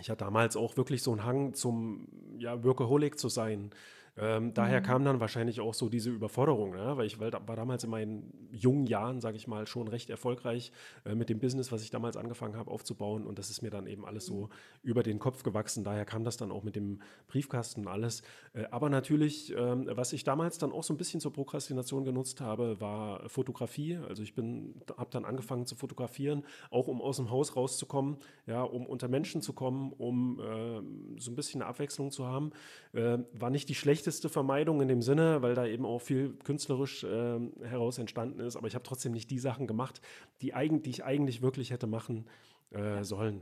ich 0.00 0.10
hatte 0.10 0.24
damals 0.24 0.56
auch 0.56 0.76
wirklich 0.76 1.02
so 1.02 1.12
einen 1.12 1.24
Hang 1.24 1.54
zum 1.54 2.08
ja, 2.38 2.62
Workaholic 2.62 3.18
zu 3.18 3.28
sein. 3.28 3.70
Ähm, 4.18 4.54
daher 4.54 4.80
mhm. 4.80 4.84
kam 4.84 5.04
dann 5.04 5.20
wahrscheinlich 5.20 5.60
auch 5.60 5.74
so 5.74 5.88
diese 5.88 6.10
Überforderung, 6.10 6.70
ne? 6.70 6.96
weil 6.96 7.06
ich 7.06 7.20
war 7.20 7.30
damals 7.30 7.84
in 7.84 7.90
meinen 7.90 8.48
jungen 8.50 8.86
Jahren, 8.86 9.20
sage 9.20 9.36
ich 9.36 9.46
mal, 9.46 9.66
schon 9.66 9.88
recht 9.88 10.08
erfolgreich 10.08 10.72
äh, 11.04 11.14
mit 11.14 11.28
dem 11.28 11.38
Business, 11.38 11.70
was 11.70 11.82
ich 11.82 11.90
damals 11.90 12.16
angefangen 12.16 12.56
habe 12.56 12.70
aufzubauen 12.70 13.26
und 13.26 13.38
das 13.38 13.50
ist 13.50 13.62
mir 13.62 13.70
dann 13.70 13.86
eben 13.86 14.06
alles 14.06 14.26
so 14.26 14.48
über 14.82 15.02
den 15.02 15.18
Kopf 15.18 15.42
gewachsen. 15.42 15.84
Daher 15.84 16.04
kam 16.04 16.24
das 16.24 16.38
dann 16.38 16.50
auch 16.50 16.62
mit 16.62 16.76
dem 16.76 17.00
Briefkasten 17.28 17.82
und 17.82 17.88
alles. 17.88 18.22
Äh, 18.54 18.64
aber 18.70 18.88
natürlich, 18.88 19.54
ähm, 19.56 19.88
was 19.90 20.12
ich 20.12 20.24
damals 20.24 20.56
dann 20.58 20.72
auch 20.72 20.82
so 20.82 20.94
ein 20.94 20.96
bisschen 20.96 21.20
zur 21.20 21.32
Prokrastination 21.32 22.04
genutzt 22.04 22.40
habe, 22.40 22.80
war 22.80 23.28
Fotografie. 23.28 23.98
Also 24.08 24.22
ich 24.22 24.34
bin, 24.34 24.80
habe 24.96 25.10
dann 25.10 25.24
angefangen 25.24 25.66
zu 25.66 25.76
fotografieren, 25.76 26.44
auch 26.70 26.88
um 26.88 27.02
aus 27.02 27.16
dem 27.16 27.30
Haus 27.30 27.54
rauszukommen, 27.54 28.16
ja, 28.46 28.62
um 28.62 28.86
unter 28.86 29.08
Menschen 29.08 29.42
zu 29.42 29.52
kommen, 29.52 29.92
um 29.92 30.40
äh, 30.40 31.20
so 31.20 31.30
ein 31.30 31.36
bisschen 31.36 31.60
eine 31.60 31.68
Abwechslung 31.68 32.10
zu 32.10 32.26
haben. 32.26 32.52
Äh, 32.92 33.18
war 33.32 33.50
nicht 33.50 33.68
die 33.68 33.74
schlechte 33.74 34.05
schlechteste 34.06 34.28
Vermeidung 34.28 34.80
in 34.80 34.86
dem 34.86 35.02
Sinne, 35.02 35.42
weil 35.42 35.56
da 35.56 35.66
eben 35.66 35.84
auch 35.84 35.98
viel 35.98 36.34
künstlerisch 36.44 37.02
äh, 37.02 37.40
heraus 37.64 37.98
entstanden 37.98 38.38
ist. 38.38 38.56
Aber 38.56 38.68
ich 38.68 38.74
habe 38.74 38.84
trotzdem 38.84 39.10
nicht 39.10 39.30
die 39.30 39.40
Sachen 39.40 39.66
gemacht, 39.66 40.00
die, 40.42 40.54
eigen, 40.54 40.80
die 40.80 40.90
ich 40.90 41.04
eigentlich 41.04 41.42
wirklich 41.42 41.72
hätte 41.72 41.88
machen 41.88 42.26
äh, 42.70 43.02
sollen. 43.02 43.40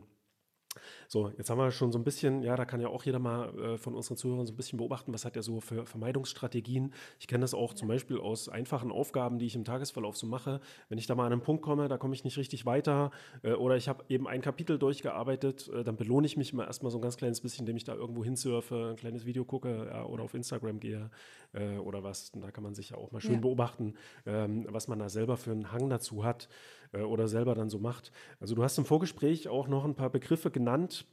So, 1.09 1.31
jetzt 1.37 1.51
haben 1.51 1.59
wir 1.59 1.71
schon 1.71 1.93
so 1.93 1.99
ein 1.99 2.05
bisschen, 2.05 2.43
ja, 2.43 2.57
da 2.57 2.65
kann 2.65 2.81
ja 2.81 2.89
auch 2.89 3.05
jeder 3.05 3.19
mal 3.19 3.57
äh, 3.59 3.79
von 3.79 3.95
unseren 3.95 4.17
Zuhörern 4.17 4.47
so 4.47 4.53
ein 4.53 4.57
bisschen 4.57 4.79
beobachten, 4.79 5.13
was 5.13 5.25
hat 5.25 5.37
er 5.37 5.43
so 5.43 5.61
für 5.61 5.87
Vermeidungsstrategien. 5.87 6.93
Ich 7.19 7.27
kenne 7.27 7.43
das 7.43 7.55
auch 7.55 7.71
ja. 7.71 7.77
zum 7.77 7.89
Beispiel 7.89 8.19
aus 8.19 8.49
einfachen 8.49 8.91
Aufgaben, 8.91 9.39
die 9.39 9.47
ich 9.47 9.55
im 9.55 9.65
Tagesverlauf 9.65 10.17
so 10.17 10.27
mache. 10.27 10.61
Wenn 10.89 10.99
ich 10.99 11.07
da 11.07 11.15
mal 11.15 11.27
an 11.27 11.33
einen 11.33 11.43
Punkt 11.43 11.63
komme, 11.63 11.89
da 11.89 11.99
komme 11.99 12.15
ich 12.15 12.25
nicht 12.25 12.37
richtig 12.37 12.67
weiter 12.67 13.11
äh, 13.43 13.53
oder 13.53 13.77
ich 13.77 13.89
habe 13.89 14.05
eben 14.09 14.27
ein 14.27 14.41
Kapitel 14.41 14.79
durchgearbeitet, 14.79 15.69
äh, 15.69 15.85
dann 15.85 15.97
belohne 15.97 16.27
ich 16.27 16.37
mich 16.37 16.53
immer 16.53 16.67
erstmal 16.67 16.91
so 16.91 16.99
ein 16.99 17.03
ganz 17.03 17.17
kleines 17.17 17.41
bisschen, 17.41 17.63
indem 17.63 17.77
ich 17.77 17.85
da 17.85 17.95
irgendwo 17.95 18.25
hinsurfe, 18.25 18.91
ein 18.91 18.97
kleines 18.97 19.27
Video 19.27 19.45
gucke 19.45 19.89
ja, 19.91 20.05
oder 20.05 20.25
auf 20.25 20.35
Instagram 20.35 20.81
gehe 20.81 21.11
äh, 21.53 21.77
oder 21.79 22.03
was. 22.03 22.31
Und 22.31 22.43
da 22.43 22.51
kann 22.51 22.65
man 22.65 22.75
sich 22.75 22.91
ja 22.91 22.97
auch 22.97 23.13
mal 23.13 23.21
schön 23.21 23.35
ja. 23.35 23.41
beobachten, 23.41 23.95
ähm, 24.27 24.67
was 24.71 24.89
man 24.89 24.99
da 24.99 25.09
selber 25.09 25.37
für 25.37 25.53
einen 25.53 25.73
Hang 25.73 25.89
dazu 25.89 26.25
hat 26.25 26.49
äh, 26.95 27.01
oder 27.03 27.29
selber 27.29 27.55
dann 27.55 27.69
so 27.71 27.79
macht. 27.79 28.13
Also 28.41 28.55
du 28.55 28.63
hast 28.63 28.79
im 28.79 28.85
Vorgespräch 28.85 29.49
auch 29.49 29.69
noch 29.69 29.85
ein 29.85 29.95
paar 29.95 30.11
Begriffe 30.11 30.51
genannt. 30.51 31.07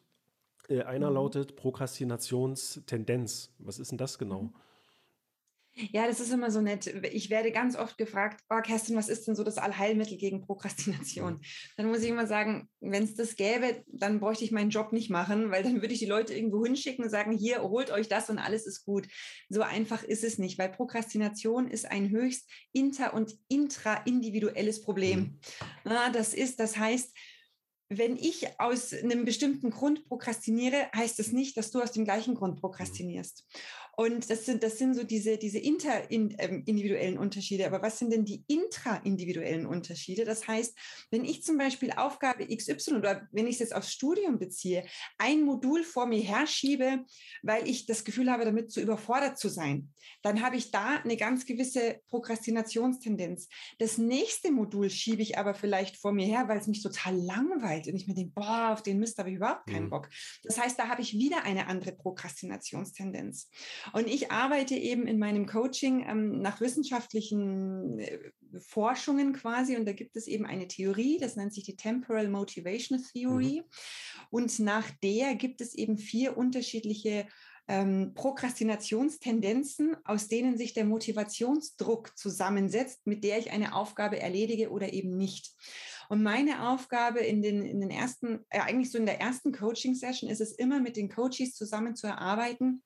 Äh, 0.70 0.84
einer 0.84 1.10
mhm. 1.10 1.16
lautet 1.16 1.56
Prokrastinationstendenz. 1.56 3.52
Was 3.60 3.80
ist 3.80 3.92
denn 3.92 3.98
das 3.98 4.18
genau? 4.18 4.44
Mhm. 4.44 4.54
Ja, 5.74 6.06
das 6.06 6.20
ist 6.20 6.34
immer 6.34 6.52
so 6.52 6.60
nett. 6.60 6.88
Ich 7.12 7.30
werde 7.30 7.52
ganz 7.52 7.78
oft 7.78 7.98
gefragt, 7.98 8.44
oh 8.50 8.62
Kerstin, 8.62 8.98
was 8.98 9.08
ist 9.08 9.28
denn 9.28 9.36
so 9.36 9.44
das 9.44 9.58
Allheilmittel 9.58 10.18
gegen 10.18 10.42
Prokrastination? 10.42 11.40
Dann 11.78 11.88
muss 11.88 12.04
ich 12.04 12.10
immer 12.10 12.28
sagen, 12.28 12.70
wenn 12.82 13.04
es 13.04 13.16
das 13.16 13.38
gäbe, 13.38 13.84
dann 13.88 14.20
bräuchte 14.20 14.44
ich 14.44 14.52
meinen 14.52 14.70
Job 14.70 14.92
nicht 14.92 15.10
machen, 15.10 15.50
weil 15.50 15.64
dann 15.64 15.82
würde 15.82 15.94
ich 15.94 16.00
die 16.00 16.06
Leute 16.06 16.34
irgendwo 16.34 16.66
hinschicken 16.66 17.06
und 17.06 17.10
sagen, 17.10 17.32
hier, 17.32 17.62
holt 17.64 17.90
euch 17.90 18.10
das 18.10 18.30
und 18.30 18.38
alles 18.38 18.68
ist 18.68 18.84
gut. 18.84 19.08
So 19.50 19.62
einfach 19.62 20.04
ist 20.04 20.26
es 20.26 20.38
nicht, 20.38 20.60
weil 20.60 20.70
Prokrastination 20.70 21.70
ist 21.70 21.90
ein 21.90 22.10
höchst 22.10 22.50
inter- 22.74 23.14
und 23.14 23.38
intraindividuelles 23.48 24.82
Problem. 24.82 25.20
Mhm. 25.20 25.40
Na, 25.86 26.10
das 26.10 26.34
ist, 26.34 26.60
das 26.60 26.78
heißt, 26.78 27.16
wenn 27.94 28.16
ich 28.16 28.48
aus 28.58 28.94
einem 28.94 29.26
bestimmten 29.26 29.70
Grund 29.70 30.06
prokrastiniere, 30.06 30.90
heißt 30.96 31.20
das 31.20 31.34
nicht, 31.34 31.58
dass 31.58 31.72
du 31.72 31.82
aus 31.82 31.92
dem 31.92 32.06
gleichen 32.06 32.36
Grund 32.36 32.62
prokrastinierst. 32.62 33.46
Und 33.98 34.30
das 34.30 34.46
sind, 34.46 34.64
das 34.64 34.78
sind 34.78 34.96
so 34.96 35.04
diese, 35.04 35.38
diese 35.38 35.60
interindividuellen 35.60 37.16
ähm, 37.16 37.20
Unterschiede. 37.20 37.66
Aber 37.68 37.82
was 37.82 38.00
sind 38.00 38.12
denn 38.12 38.26
die 38.26 38.44
intraindividuellen 38.48 39.66
Unterschiede? 39.66 40.24
Das 40.24 40.48
heißt, 40.48 40.78
wenn 41.12 41.26
ich 41.26 41.44
zum 41.44 41.58
Beispiel 41.58 41.92
Aufgabe 41.92 42.48
XY 42.48 42.96
oder 42.96 43.28
wenn 43.32 43.48
ich 43.48 43.56
es 43.56 43.60
jetzt 43.60 43.76
aufs 43.76 43.92
Studium 43.92 44.40
beziehe, 44.40 44.86
ein 45.18 45.44
Modul 45.44 45.84
vor 45.84 46.06
mir 46.06 46.22
herschiebe, 46.22 47.06
weil 47.44 47.68
ich 47.68 47.86
das 47.86 48.04
Gefühl 48.04 48.32
habe, 48.32 48.46
damit 48.46 48.72
zu 48.72 48.82
überfordert 48.82 49.38
zu 49.38 49.50
sein, 49.50 49.94
dann 50.22 50.42
habe 50.42 50.56
ich 50.56 50.72
da 50.72 50.98
eine 51.04 51.18
ganz 51.18 51.46
gewisse 51.46 52.00
Prokrastinationstendenz. 52.08 53.50
Das 53.80 53.98
nächste 53.98 54.52
Modul 54.52 54.90
schiebe 54.90 55.22
ich 55.22 55.38
aber 55.38 55.54
vielleicht 55.54 55.98
vor 55.98 56.12
mir 56.12 56.26
her, 56.26 56.48
weil 56.48 56.60
es 56.60 56.68
mich 56.68 56.82
total 56.82 57.16
langweilt 57.16 57.88
und 57.88 57.96
ich 57.96 58.08
mir 58.08 58.14
denke, 58.14 58.34
boah, 58.34 58.70
auf 58.72 58.84
den 58.84 59.00
Mist 59.00 59.18
habe 59.18 59.30
ich 59.30 59.36
überhaupt 59.36 59.68
keinen 59.68 59.86
mhm. 59.86 59.90
Bock. 59.90 60.10
Das 60.44 60.60
heißt, 60.60 60.80
da 60.80 60.88
habe 60.88 61.02
ich 61.02 61.14
wieder 61.14 61.44
eine 61.44 61.68
andere 61.68 61.92
Prokrastinationstendenz. 61.92 63.50
Und 63.94 64.08
ich 64.08 64.32
arbeite 64.32 64.76
eben 64.76 65.08
in 65.08 65.20
meinem 65.20 65.46
Coaching 65.46 66.06
ähm, 66.08 66.42
nach 66.42 66.62
wissenschaftlichen 66.62 68.00
äh, 68.00 68.32
Forschungen 68.60 69.34
quasi 69.34 69.78
und 69.78 69.86
da 69.86 69.94
gibt 69.94 70.16
es 70.18 70.28
eben 70.28 70.46
eine 70.46 70.68
Theorie, 70.68 71.18
das 71.20 71.36
nennt 71.36 71.54
sich 71.54 71.64
die 71.64 71.76
Temporal 71.76 72.28
Motivation 72.28 73.02
Theory. 73.14 73.64
Mhm. 73.64 74.26
Und 74.30 74.60
nach 74.60 74.90
der 75.04 75.36
gibt 75.36 75.62
es 75.62 75.74
eben 75.76 75.98
vier 75.98 76.38
unterschiedliche 76.38 77.28
ähm, 77.68 78.14
Prokrastinationstendenzen, 78.16 79.96
aus 80.04 80.28
denen 80.28 80.58
sich 80.58 80.74
der 80.74 80.86
Motivationsdruck 80.86 82.18
zusammensetzt, 82.18 83.06
mit 83.06 83.24
der 83.24 83.40
ich 83.40 83.52
eine 83.52 83.76
Aufgabe 83.76 84.20
erledige 84.20 84.72
oder 84.72 84.92
eben 84.94 85.16
nicht. 85.16 85.52
Und 86.10 86.24
meine 86.24 86.70
Aufgabe 86.70 87.20
in 87.20 87.42
den, 87.42 87.64
in 87.66 87.80
den 87.80 87.90
ersten, 87.90 88.46
äh, 88.50 88.60
eigentlich 88.60 88.92
so 88.92 88.98
in 88.98 89.06
der 89.06 89.22
ersten 89.22 89.54
Coaching-Session 89.54 90.30
ist 90.30 90.42
es 90.42 90.52
immer 90.52 90.82
mit 90.82 90.98
den 90.98 91.10
Coaches 91.10 91.54
zusammen 91.54 91.96
zu 91.96 92.08
erarbeiten, 92.08 92.84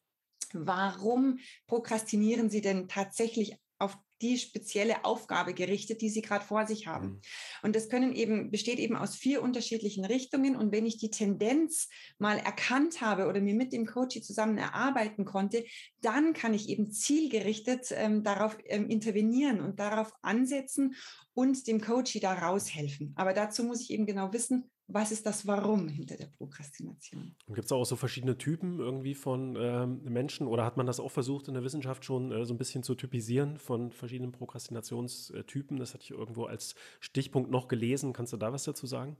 warum 0.56 1.39
prokrastinieren 1.68 2.49
sie 2.49 2.62
denn 2.62 2.88
tatsächlich 2.88 3.58
auf 3.78 3.97
die 4.22 4.38
spezielle 4.38 5.03
Aufgabe 5.03 5.53
gerichtet, 5.53 6.01
die 6.01 6.10
sie 6.10 6.22
gerade 6.22 6.45
vor 6.45 6.66
sich 6.66 6.88
haben. 6.88 7.08
Mhm. 7.08 7.22
Und 7.64 7.76
das 7.76 7.89
können 7.89 8.14
eben, 8.14 8.49
besteht 8.49 8.80
eben 8.80 8.95
aus 8.95 9.16
vier 9.16 9.41
unterschiedlichen 9.41 10.06
Richtungen. 10.06 10.56
Und 10.56 10.72
wenn 10.72 10.86
ich 10.86 10.97
die 10.97 11.10
Tendenz 11.10 11.89
mal 12.18 12.38
erkannt 12.38 13.01
habe 13.01 13.28
oder 13.28 13.41
mir 13.41 13.56
mit 13.56 13.74
dem 13.74 13.86
Coach 13.86 14.22
zusammen 14.22 14.58
erarbeiten 14.58 15.26
konnte, 15.26 15.66
dann 16.01 16.34
kann 16.34 16.53
ich 16.53 16.70
eben 16.70 16.91
zielgerichtet 16.91 17.88
ähm, 17.91 18.24
darauf 18.24 18.58
ähm, 18.66 18.89
intervenieren 18.89 19.60
und 19.60 19.80
darauf 19.80 20.14
ansetzen 20.22 20.95
und 21.34 21.68
dem 21.68 21.82
Coach 21.82 22.18
da 22.22 22.34
raushelfen. 22.34 23.14
Aber 23.18 23.34
dazu 23.34 23.64
muss 23.64 23.82
ich 23.82 23.91
eben 23.91 24.06
genau 24.06 24.32
wissen, 24.32 24.72
was 24.88 25.11
ist 25.11 25.25
das 25.25 25.47
Warum 25.47 25.88
hinter 25.88 26.15
der 26.15 26.27
Prokrastination? 26.27 27.36
Gibt 27.47 27.65
es 27.65 27.71
auch 27.71 27.86
so 27.86 27.95
verschiedene 27.95 28.38
Typen 28.38 28.79
irgendwie 28.79 29.15
von 29.15 29.55
ähm, 29.59 30.01
Menschen 30.03 30.47
oder 30.47 30.63
hat 30.63 30.77
man 30.77 30.86
das 30.86 30.99
auch 30.99 31.11
versucht 31.11 31.47
in 31.47 31.55
der 31.55 31.63
Wissenschaft 31.63 32.05
schon 32.05 32.31
äh, 32.31 32.45
so 32.45 32.53
ein 32.53 32.57
bisschen 32.57 32.83
zu 32.83 32.93
typisieren 32.93 33.57
von 33.57 33.91
verschiedenen 33.91 34.31
Prokrastinationstypen? 34.31 35.77
Das 35.77 35.93
hatte 35.93 36.03
ich 36.03 36.11
irgendwo 36.11 36.45
als 36.45 36.75
Stichpunkt 36.99 37.49
noch 37.49 37.67
gelesen. 37.67 38.13
Kannst 38.13 38.33
du 38.33 38.38
da 38.38 38.53
was 38.53 38.63
dazu 38.63 38.86
sagen? 38.86 39.17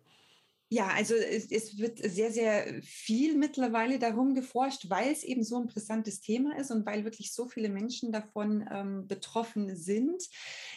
Ja, 0.70 0.88
also 0.88 1.14
es, 1.14 1.52
es, 1.52 1.78
wird 1.78 2.00
sehr, 2.00 2.32
sehr 2.32 2.82
viel 2.82 3.36
mittlerweile 3.36 4.00
darum 4.00 4.34
geforscht, 4.34 4.90
weil 4.90 5.12
es 5.12 5.24
eben 5.24 5.44
so 5.44 5.58
ein 5.58 5.68
brisantes 5.68 6.22
Thema 6.22 6.58
ist 6.58 6.72
und 6.72 6.88
weil 6.88 7.04
wirklich 7.04 7.34
so 7.34 7.48
viele 7.48 7.70
Menschen 7.70 8.12
davon 8.12 8.68
ähm, 8.72 9.08
betroffen 9.08 9.76
sind. 9.76 10.24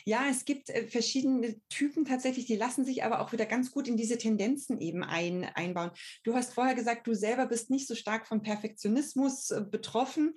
Ja, 0.05 0.26
es 0.30 0.45
gibt 0.45 0.68
äh, 0.68 0.86
verschiedene 0.86 1.59
Typen 1.70 2.05
tatsächlich, 2.05 2.45
die 2.45 2.57
lassen 2.57 2.84
sich 2.84 3.03
aber 3.03 3.20
auch 3.20 3.32
wieder 3.32 3.47
ganz 3.47 3.70
gut 3.70 3.89
in 3.89 3.97
diese 3.97 4.18
Tendenzen 4.18 4.78
eben 4.78 5.03
ein, 5.03 5.45
einbauen. 5.45 5.91
Du 6.22 6.34
hast 6.34 6.53
vorher 6.53 6.74
gesagt, 6.74 7.07
du 7.07 7.14
selber 7.14 7.47
bist 7.47 7.70
nicht 7.70 7.89
so 7.89 7.95
stark 7.95 8.26
von 8.26 8.43
Perfektionismus 8.43 9.51
äh, 9.51 9.62
betroffen 9.62 10.34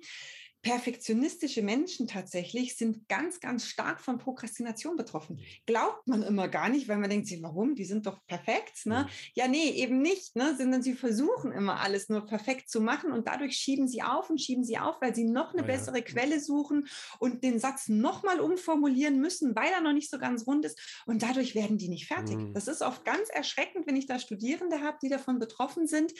perfektionistische 0.62 1.60
Menschen 1.60 2.06
tatsächlich 2.06 2.76
sind 2.76 3.08
ganz, 3.08 3.40
ganz 3.40 3.66
stark 3.66 4.00
von 4.00 4.18
Prokrastination 4.18 4.96
betroffen. 4.96 5.40
Glaubt 5.66 6.06
man 6.06 6.22
immer 6.22 6.46
gar 6.46 6.68
nicht, 6.68 6.86
weil 6.86 6.98
man 6.98 7.10
denkt 7.10 7.26
sich, 7.26 7.42
warum? 7.42 7.74
Die 7.74 7.84
sind 7.84 8.06
doch 8.06 8.24
perfekt. 8.26 8.86
Ne? 8.86 9.08
Ja, 9.34 9.48
nee, 9.48 9.70
eben 9.70 10.00
nicht, 10.00 10.36
ne? 10.36 10.54
sondern 10.56 10.82
sie 10.82 10.94
versuchen 10.94 11.50
immer 11.50 11.80
alles 11.80 12.08
nur 12.08 12.24
perfekt 12.24 12.70
zu 12.70 12.80
machen 12.80 13.10
und 13.10 13.26
dadurch 13.26 13.56
schieben 13.56 13.88
sie 13.88 14.02
auf 14.02 14.30
und 14.30 14.40
schieben 14.40 14.62
sie 14.62 14.78
auf, 14.78 15.00
weil 15.00 15.14
sie 15.14 15.24
noch 15.24 15.52
eine 15.52 15.64
bessere 15.64 15.98
ja. 15.98 16.04
Quelle 16.04 16.38
suchen 16.38 16.86
und 17.18 17.42
den 17.42 17.58
Satz 17.58 17.88
nochmal 17.88 18.38
umformulieren 18.38 19.20
müssen, 19.20 19.56
weil 19.56 19.72
er 19.72 19.80
noch 19.80 19.92
nicht 19.92 20.10
so 20.10 20.18
ganz 20.18 20.46
rund 20.46 20.64
ist 20.64 21.02
und 21.06 21.22
dadurch 21.22 21.56
werden 21.56 21.76
die 21.76 21.88
nicht 21.88 22.06
fertig. 22.06 22.36
Mhm. 22.36 22.54
Das 22.54 22.68
ist 22.68 22.82
oft 22.82 23.04
ganz 23.04 23.28
erschreckend, 23.30 23.88
wenn 23.88 23.96
ich 23.96 24.06
da 24.06 24.20
Studierende 24.20 24.80
habe, 24.80 24.98
die 25.02 25.08
davon 25.08 25.40
betroffen 25.40 25.88
sind, 25.88 26.12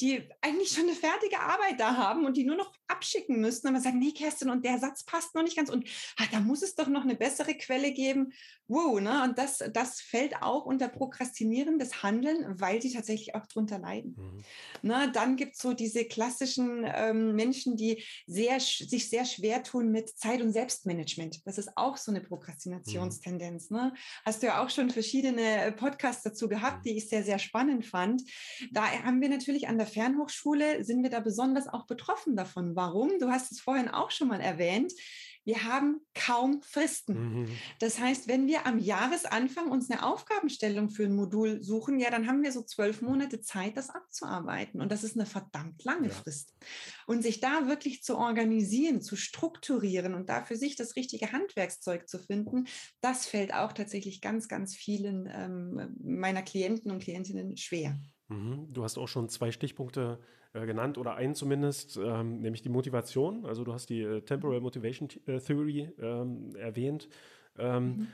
die 0.00 0.22
eigentlich 0.40 0.70
schon 0.70 0.84
eine 0.84 0.94
fertige 0.94 1.40
Arbeit 1.40 1.78
da 1.78 1.96
haben 1.98 2.24
und 2.24 2.38
die 2.38 2.44
nur 2.44 2.56
noch 2.56 2.72
abschicken 2.88 3.40
müssen, 3.40 3.68
aber 3.68 3.81
sagen, 3.82 3.98
nee, 3.98 4.12
Kerstin, 4.12 4.50
und 4.50 4.64
der 4.64 4.78
Satz 4.78 5.04
passt 5.04 5.34
noch 5.34 5.42
nicht 5.42 5.56
ganz 5.56 5.70
und 5.70 5.88
ah, 6.18 6.24
da 6.30 6.40
muss 6.40 6.62
es 6.62 6.74
doch 6.74 6.88
noch 6.88 7.02
eine 7.02 7.16
bessere 7.16 7.54
Quelle 7.54 7.92
geben. 7.92 8.32
Wow, 8.68 9.00
ne? 9.00 9.22
Und 9.24 9.36
das, 9.36 9.58
das 9.72 10.00
fällt 10.00 10.40
auch 10.40 10.64
unter 10.64 10.88
prokrastinierendes 10.88 12.02
Handeln, 12.02 12.58
weil 12.60 12.80
sie 12.80 12.92
tatsächlich 12.92 13.34
auch 13.34 13.46
drunter 13.46 13.78
leiden. 13.78 14.16
Mhm. 14.16 14.44
Ne? 14.88 15.10
Dann 15.12 15.36
gibt 15.36 15.56
es 15.56 15.60
so 15.60 15.74
diese 15.74 16.04
klassischen 16.04 16.84
ähm, 16.86 17.34
Menschen, 17.34 17.76
die 17.76 18.02
sehr, 18.26 18.60
sich 18.60 19.10
sehr 19.10 19.24
schwer 19.24 19.62
tun 19.62 19.90
mit 19.90 20.08
Zeit- 20.08 20.40
und 20.40 20.52
Selbstmanagement. 20.52 21.46
Das 21.46 21.58
ist 21.58 21.76
auch 21.76 21.96
so 21.96 22.12
eine 22.12 22.20
Prokrastinationstendenz. 22.20 23.70
Mhm. 23.70 23.76
Ne? 23.76 23.94
Hast 24.24 24.42
du 24.42 24.46
ja 24.46 24.64
auch 24.64 24.70
schon 24.70 24.90
verschiedene 24.90 25.74
Podcasts 25.76 26.22
dazu 26.22 26.48
gehabt, 26.48 26.78
mhm. 26.78 26.82
die 26.84 26.96
ich 26.96 27.08
sehr, 27.08 27.24
sehr 27.24 27.38
spannend 27.38 27.84
fand. 27.84 28.22
Da 28.70 28.90
haben 29.02 29.20
wir 29.20 29.28
natürlich 29.28 29.68
an 29.68 29.76
der 29.76 29.86
Fernhochschule, 29.86 30.84
sind 30.84 31.02
wir 31.02 31.10
da 31.10 31.20
besonders 31.20 31.68
auch 31.68 31.86
betroffen 31.86 32.36
davon. 32.36 32.74
Warum? 32.76 33.18
Du 33.18 33.28
hast 33.28 33.52
es 33.52 33.60
vorher 33.60 33.71
vorhin 33.72 33.88
auch 33.88 34.10
schon 34.10 34.28
mal 34.28 34.40
erwähnt, 34.40 34.92
wir 35.44 35.64
haben 35.64 36.00
kaum 36.14 36.62
Fristen. 36.62 37.14
Mhm. 37.14 37.48
Das 37.80 37.98
heißt, 37.98 38.28
wenn 38.28 38.46
wir 38.46 38.66
am 38.66 38.78
Jahresanfang 38.78 39.70
uns 39.70 39.90
eine 39.90 40.04
Aufgabenstellung 40.04 40.90
für 40.90 41.04
ein 41.04 41.16
Modul 41.16 41.64
suchen, 41.64 41.98
ja, 41.98 42.10
dann 42.10 42.28
haben 42.28 42.42
wir 42.42 42.52
so 42.52 42.62
zwölf 42.62 43.00
Monate 43.00 43.40
Zeit, 43.40 43.76
das 43.76 43.90
abzuarbeiten. 43.90 44.80
Und 44.80 44.92
das 44.92 45.02
ist 45.02 45.16
eine 45.16 45.26
verdammt 45.26 45.82
lange 45.84 46.08
ja. 46.08 46.14
Frist. 46.14 46.54
Und 47.06 47.22
sich 47.22 47.40
da 47.40 47.66
wirklich 47.66 48.04
zu 48.04 48.18
organisieren, 48.18 49.00
zu 49.00 49.16
strukturieren 49.16 50.14
und 50.14 50.28
da 50.28 50.44
für 50.44 50.56
sich 50.56 50.76
das 50.76 50.94
richtige 50.94 51.32
Handwerkszeug 51.32 52.08
zu 52.08 52.18
finden, 52.20 52.66
das 53.00 53.26
fällt 53.26 53.52
auch 53.54 53.72
tatsächlich 53.72 54.20
ganz, 54.20 54.46
ganz 54.46 54.76
vielen 54.76 55.28
ähm, 55.32 55.96
meiner 56.04 56.42
Klienten 56.42 56.92
und 56.92 57.02
Klientinnen 57.02 57.56
schwer. 57.56 57.98
Mhm. 58.28 58.68
Du 58.72 58.84
hast 58.84 58.96
auch 58.98 59.08
schon 59.08 59.28
zwei 59.28 59.50
Stichpunkte 59.50 60.20
äh, 60.54 60.66
genannt 60.66 60.98
oder 60.98 61.14
einen 61.14 61.34
zumindest, 61.34 61.96
ähm, 61.96 62.40
nämlich 62.40 62.62
die 62.62 62.68
Motivation. 62.68 63.46
Also 63.46 63.64
du 63.64 63.72
hast 63.72 63.88
die 63.88 64.02
äh, 64.02 64.20
Temporal 64.20 64.60
Motivation 64.60 65.08
äh, 65.26 65.38
Theory 65.38 65.90
ähm, 66.00 66.54
erwähnt. 66.56 67.08
Ähm, 67.58 67.84
mhm. 67.84 68.06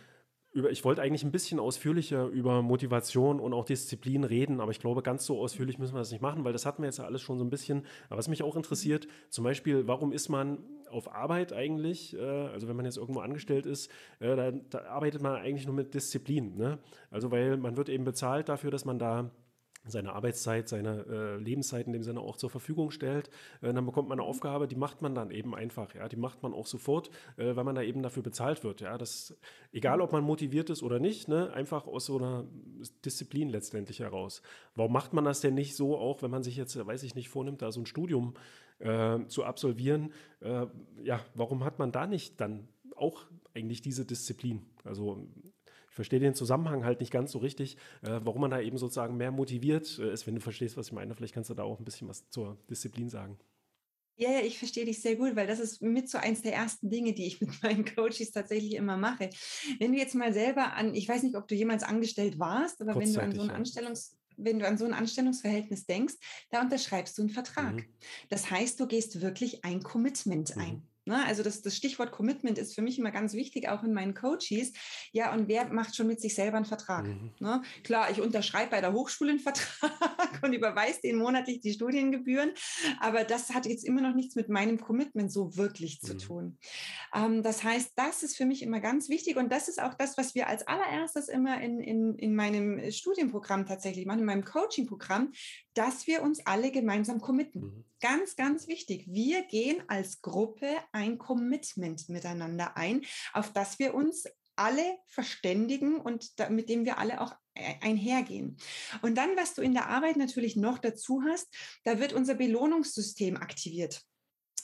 Über, 0.53 0.71
ich 0.71 0.85
wollte 0.85 1.03
eigentlich 1.03 1.25
ein 1.25 1.31
bisschen 1.31 1.59
ausführlicher 1.61 2.27
über 2.27 2.63
Motivation 2.63 3.39
und 3.39 3.53
auch 3.53 3.65
Disziplin 3.65 4.25
reden, 4.25 4.61
aber 4.61 4.71
ich 4.71 4.81
glaube, 4.81 5.03
ganz 5.03 5.27
so 5.27 5.39
ausführlich 5.39 5.79
müssen 5.79 5.95
wir 5.95 5.99
das 5.99 6.11
nicht 6.11 6.23
machen, 6.23 6.45
weil 6.45 6.55
das 6.55 6.65
hatten 6.65 6.83
wir 6.83 6.87
jetzt 6.87 6.99
ja 6.99 7.05
alles 7.05 7.21
schon 7.21 7.39
so 7.39 7.45
ein 7.45 7.51
bisschen. 7.51 7.85
Aber 8.09 8.19
was 8.19 8.29
mich 8.29 8.43
auch 8.43 8.57
interessiert, 8.57 9.09
zum 9.29 9.45
Beispiel, 9.45 9.87
warum 9.87 10.11
ist 10.11 10.29
man 10.29 10.59
auf 10.91 11.13
Arbeit 11.15 11.53
eigentlich, 11.53 12.17
äh, 12.17 12.21
also 12.21 12.67
wenn 12.69 12.77
man 12.77 12.85
jetzt 12.85 12.97
irgendwo 12.97 13.21
angestellt 13.21 13.67
ist, 13.67 13.91
äh, 14.21 14.37
da, 14.37 14.53
da, 14.53 14.79
arbeitet 14.87 15.23
man 15.23 15.37
eigentlich 15.37 15.67
nur 15.67 15.75
mit 15.75 15.93
Disziplin. 15.93 16.57
Ne? 16.57 16.79
Also 17.11 17.31
weil 17.31 17.57
man 17.57 17.77
wird 17.77 17.89
eben 17.89 18.05
bezahlt 18.05 18.49
dafür, 18.49 18.71
dass 18.71 18.85
man 18.85 18.99
da 18.99 19.31
seine 19.91 20.13
Arbeitszeit, 20.13 20.69
seine 20.69 21.05
äh, 21.09 21.37
Lebenszeit 21.37 21.87
in 21.87 21.93
dem 21.93 22.03
Sinne 22.03 22.21
auch 22.21 22.37
zur 22.37 22.51
Verfügung 22.51 22.91
stellt, 22.91 23.31
äh, 23.61 23.73
dann 23.73 23.85
bekommt 23.87 24.09
man 24.09 24.19
eine 24.19 24.29
Aufgabe, 24.29 24.69
die 24.69 24.77
macht 24.77 25.03
man 25.03 25.15
dann 25.15 25.31
eben 25.31 25.55
einfach, 25.55 25.95
ja, 25.95 26.09
die 26.09 26.17
macht 26.17 26.43
man 26.43 26.53
auch 26.53 26.67
sofort, 26.67 27.11
äh, 27.37 27.57
weil 27.57 27.65
man 27.65 27.75
da 27.75 27.83
eben 27.83 28.03
dafür 28.03 28.23
bezahlt 28.23 28.65
wird, 28.65 28.81
ja, 28.81 28.99
das, 28.99 29.37
egal 29.73 30.01
ob 30.01 30.13
man 30.13 30.25
motiviert 30.25 30.71
ist 30.71 30.83
oder 30.83 30.99
nicht, 30.99 31.29
ne, 31.29 31.53
einfach 31.53 31.87
aus 31.87 32.07
so 32.07 32.19
einer 32.19 32.47
Disziplin 33.05 33.49
letztendlich 33.49 34.01
heraus. 34.01 34.43
Warum 34.75 34.93
macht 34.93 35.13
man 35.13 35.25
das 35.25 35.41
denn 35.41 35.55
nicht 35.55 35.77
so, 35.77 35.97
auch 35.97 36.23
wenn 36.23 36.31
man 36.31 36.43
sich 36.43 36.57
jetzt, 36.57 36.77
weiß 36.77 37.03
ich 37.03 37.15
nicht, 37.15 37.29
vornimmt, 37.29 37.63
da 37.63 37.73
so 37.73 37.81
ein 37.81 37.87
Studium 37.87 38.35
äh, 38.79 39.19
zu 39.27 39.45
absolvieren, 39.45 40.13
äh, 40.41 40.67
ja, 41.03 41.21
warum 41.35 41.65
hat 41.65 41.79
man 41.79 41.93
da 41.93 42.07
nicht 42.07 42.41
dann 42.41 42.69
auch 42.97 43.27
eigentlich 43.55 43.83
diese 43.83 44.05
Disziplin? 44.05 44.63
Also 44.85 45.29
verstehe 45.99 46.21
den 46.21 46.35
Zusammenhang 46.35 46.85
halt 46.85 47.01
nicht 47.01 47.11
ganz 47.11 47.33
so 47.33 47.39
richtig, 47.39 47.77
äh, 48.03 48.21
warum 48.23 48.43
man 48.43 48.53
da 48.53 48.61
eben 48.61 48.79
sozusagen 48.79 49.17
mehr 49.17 49.33
motiviert 49.33 49.99
äh, 49.99 50.13
ist, 50.13 50.29
wenn 50.29 50.37
du 50.37 50.41
verstehst, 50.41 50.77
was 50.77 50.87
ich 50.87 50.93
meine. 50.93 51.13
Vielleicht 51.17 51.35
kannst 51.35 51.51
du 51.51 51.55
da 51.55 51.65
auch 51.65 51.81
ein 51.81 51.85
bisschen 51.85 52.07
was 52.07 52.31
zur 52.31 52.57
Disziplin 52.71 53.09
sagen. 53.09 53.37
Ja, 54.17 54.31
ja, 54.31 54.41
ich 54.41 54.59
verstehe 54.59 54.85
dich 54.85 55.03
sehr 55.03 55.17
gut, 55.17 55.35
weil 55.35 55.49
das 55.49 55.59
ist 55.59 55.83
mit 55.83 56.09
so 56.09 56.19
eins 56.19 56.43
der 56.43 56.55
ersten 56.55 56.89
Dinge, 56.89 57.15
die 57.15 57.27
ich 57.27 57.41
mit 57.41 57.51
meinen 57.65 57.85
Coaches 57.85 58.31
tatsächlich 58.31 58.75
immer 58.75 58.97
mache. 58.97 59.31
Wenn 59.81 59.91
du 59.91 59.99
jetzt 59.99 60.15
mal 60.15 60.33
selber 60.33 60.75
an, 60.75 60.95
ich 60.95 61.09
weiß 61.09 61.25
nicht, 61.25 61.35
ob 61.35 61.49
du 61.49 61.57
jemals 61.57 61.83
angestellt 61.83 62.39
warst, 62.39 62.81
aber 62.81 62.95
wenn 62.95 63.13
du 63.13 63.21
an 63.21 63.35
so 63.35 63.43
ein 63.43 63.51
Anstellungs 63.51 64.17
wenn 64.41 64.61
du 64.61 64.69
an 64.69 64.79
so 64.79 64.85
ein 64.85 64.95
Anstellungsverhältnis 64.95 65.85
denkst, 65.87 66.15
da 66.51 66.61
unterschreibst 66.61 67.19
du 67.19 67.23
einen 67.23 67.31
Vertrag. 67.31 67.75
Mhm. 67.75 67.85
Das 68.29 68.53
heißt, 68.53 68.79
du 68.79 68.87
gehst 68.87 69.21
wirklich 69.21 69.65
ein 69.65 69.83
Commitment 69.83 70.55
mhm. 70.55 70.63
ein. 70.63 70.83
Ne? 71.09 71.25
Also 71.27 71.43
das, 71.43 71.63
das 71.63 71.75
Stichwort 71.75 72.13
Commitment 72.13 72.59
ist 72.59 72.75
für 72.75 72.83
mich 72.83 72.99
immer 72.99 73.11
ganz 73.11 73.33
wichtig, 73.33 73.69
auch 73.69 73.83
in 73.83 73.95
meinen 73.95 74.15
Coaches. 74.15 74.73
Ja, 75.13 75.33
und 75.33 75.49
wer 75.49 75.73
macht 75.73 75.97
schon 75.97 76.07
mit 76.07 76.21
sich 76.21 76.35
selber 76.35 76.59
einen 76.59 76.67
Vertrag? 76.67 77.07
Mhm. 77.07 77.33
Ne? 77.41 77.63
Klar, 77.83 78.11
ich 78.11 78.21
unterschreibe 78.21 78.73
bei 78.73 78.81
der 78.83 78.93
Hochschule 78.93 79.31
einen 79.31 79.41
Vertrag 79.49 80.41
und 80.43 80.53
überweise 80.53 81.01
denen 81.03 81.19
monatlich 81.19 81.61
die 81.61 81.73
Studiengebühren, 81.73 82.53
aber 83.01 83.25
das 83.25 83.51
hat 83.51 83.65
jetzt 83.65 83.85
immer 83.85 84.03
noch 84.03 84.15
nichts 84.15 84.37
mit 84.37 84.51
meinem 84.51 84.79
Commitment 84.79 85.33
so 85.33 85.57
wirklich 85.57 86.01
zu 86.01 86.15
mhm. 86.15 86.19
tun. 86.19 86.59
Ähm, 87.15 87.43
das 87.43 87.65
heißt, 87.65 87.93
das 87.97 88.23
ist 88.23 88.37
für 88.37 88.45
mich 88.45 88.63
immer 88.63 88.81
ganz 88.81 89.09
wichtig 89.09 89.37
und 89.39 89.51
das 89.51 89.69
ist 89.69 89.81
auch 89.81 89.95
das, 89.95 90.19
was 90.19 90.35
wir 90.35 90.47
als 90.47 90.67
allererstes 90.67 91.29
immer 91.29 91.61
in, 91.63 91.81
in, 91.81 92.17
in 92.17 92.35
meinem 92.35 92.91
Studienprogramm 92.91 93.65
tatsächlich 93.65 94.05
machen, 94.05 94.21
in 94.21 94.27
meinem 94.27 94.45
Coachingprogramm, 94.45 95.33
dass 95.79 96.09
wir 96.09 96.23
uns 96.23 96.45
alle 96.45 96.73
gemeinsam 96.73 97.21
committen. 97.21 97.61
Mhm. 97.61 97.85
Ganz, 98.01 98.35
ganz 98.35 98.67
wichtig. 98.67 99.07
Wir 99.07 99.43
gehen 99.45 99.81
als 99.87 100.23
Gruppe 100.23 100.77
ein 100.91 101.19
Commitment 101.19 102.09
miteinander 102.09 102.77
ein, 102.77 103.03
auf 103.33 103.53
das 103.53 103.79
wir 103.79 103.95
uns 103.95 104.25
alle 104.57 104.99
verständigen 105.07 106.01
und 106.01 106.41
da, 106.41 106.51
mit 106.51 106.69
dem 106.69 106.85
wir 106.85 106.99
alle 106.99 107.21
auch 107.21 107.33
einhergehen. 107.55 108.57
Und 109.03 109.15
dann, 109.17 109.37
was 109.37 109.55
du 109.55 109.63
in 109.63 109.73
der 109.73 109.89
Arbeit 109.89 110.17
natürlich 110.17 110.57
noch 110.57 110.79
dazu 110.79 111.23
hast, 111.25 111.47
da 111.85 112.01
wird 112.01 112.13
unser 112.13 112.35
Belohnungssystem 112.35 113.37
aktiviert. 113.37 114.03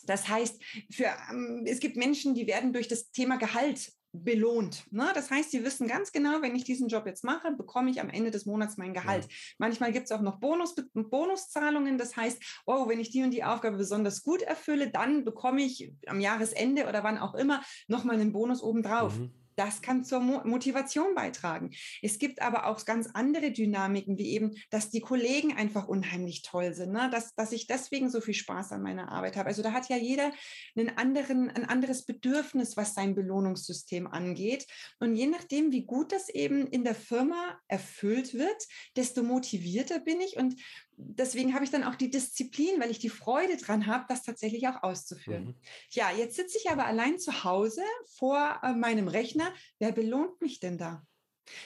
Das 0.07 0.29
heißt, 0.29 0.61
für, 0.91 1.15
ähm, 1.31 1.65
es 1.67 1.79
gibt 1.79 1.97
Menschen, 1.97 2.35
die 2.35 2.49
werden 2.49 2.73
durch 2.73 2.89
das 2.89 3.13
Thema 3.13 3.37
Gehalt 3.37 3.93
belohnt. 4.15 4.85
Ne? 4.93 5.11
Das 5.15 5.31
heißt, 5.31 5.51
sie 5.51 5.65
wissen 5.65 5.89
ganz 5.89 6.13
genau, 6.13 6.41
wenn 6.41 6.55
ich 6.55 6.65
diesen 6.65 6.89
Job 6.89 7.07
jetzt 7.07 7.25
mache, 7.25 7.53
bekomme 7.53 7.91
ich 7.91 8.01
am 8.01 8.09
Ende 8.09 8.31
des 8.31 8.47
Monats 8.47 8.77
mein 8.77 8.95
Gehalt. 8.95 9.25
Ja. 9.25 9.31
Manchmal 9.59 9.93
gibt 9.93 10.07
es 10.07 10.13
auch 10.13 10.21
noch 10.21 10.39
Bonus, 10.39 10.77
Bonuszahlungen. 10.95 11.99
Das 11.99 12.17
heißt, 12.17 12.63
oh, 12.67 12.89
wenn 12.89 13.01
ich 13.01 13.11
die 13.11 13.23
und 13.23 13.33
die 13.33 13.45
Aufgabe 13.45 13.77
besonders 13.77 14.23
gut 14.23 14.43
erfülle, 14.43 14.91
dann 14.91 15.25
bekomme 15.25 15.63
ich 15.63 15.93
am 16.07 16.21
Jahresende 16.21 16.87
oder 16.87 17.03
wann 17.03 17.19
auch 17.19 17.35
immer 17.35 17.63
nochmal 17.89 18.17
einen 18.17 18.33
Bonus 18.33 18.63
obendrauf. 18.63 19.19
Mhm. 19.19 19.44
Das 19.57 19.83
kann 19.83 20.05
zur 20.05 20.21
Mo 20.21 20.43
Motivation 20.45 21.15
beitragen. 21.15 21.71
Es 22.03 22.19
gibt 22.19 22.43
aber 22.43 22.67
auch 22.67 22.85
ganz 22.85 23.09
andere 23.15 23.51
Dynamiken, 23.51 24.19
wie 24.19 24.31
eben, 24.31 24.55
dass 24.71 24.91
die 24.91 25.01
Kollegen 25.01 25.57
einfach 25.57 25.89
unheimlich 25.89 26.43
toll 26.43 26.75
sind, 26.75 26.93
ne? 26.93 27.09
dass, 27.11 27.35
dass 27.35 27.53
ich 27.53 27.67
deswegen 27.67 28.11
so 28.11 28.21
viel 28.21 28.35
Spaß 28.35 28.73
an 28.73 28.83
meiner 28.83 29.11
Arbeit 29.11 29.37
habe. 29.37 29.49
Also 29.49 29.63
da 29.63 29.73
hat 29.73 29.89
ja 29.89 29.97
jeder 29.97 30.33
einen 30.77 30.97
anderen, 30.97 31.51
ein 31.51 31.65
anderes 31.65 32.05
Bedürfnis, 32.05 32.77
was 32.77 32.95
sein 32.95 33.15
Belohnungssystem 33.15 34.07
angeht. 34.07 34.67
Und 34.99 35.15
je 35.15 35.27
nachdem, 35.27 35.73
wie 35.73 35.85
gut 35.85 36.13
das 36.13 36.29
eben 36.29 36.67
in 36.67 36.85
der 36.85 36.95
Firma 36.95 37.59
erfüllt 37.69 38.35
wird, 38.35 38.67
desto 38.97 39.23
motivierter 39.23 40.01
bin 40.01 40.21
ich. 40.21 40.37
Und 40.37 40.57
deswegen 40.97 41.55
habe 41.55 41.65
ich 41.65 41.71
dann 41.71 41.85
auch 41.85 41.95
die 41.95 42.11
Disziplin, 42.11 42.81
weil 42.81 42.91
ich 42.91 42.99
die 42.99 43.09
Freude 43.09 43.57
dran 43.57 43.87
habe, 43.87 44.05
das 44.09 44.23
tatsächlich 44.23 44.67
auch 44.69 44.83
auszuführen. 44.83 45.45
Mhm. 45.45 45.55
Ja, 45.91 46.11
jetzt 46.13 46.37
sitze 46.37 46.59
ich 46.59 46.71
aber 46.71 46.87
allein 46.87 47.19
zu 47.19 47.45
Hause 47.45 47.83
vor 48.07 48.61
äh, 48.63 48.73
meinem 48.75 49.09
Rechner. 49.09 49.53
Wer 49.79 49.93
belohnt 49.93 50.41
mich 50.41 50.61
denn 50.61 50.79
da? 50.79 51.07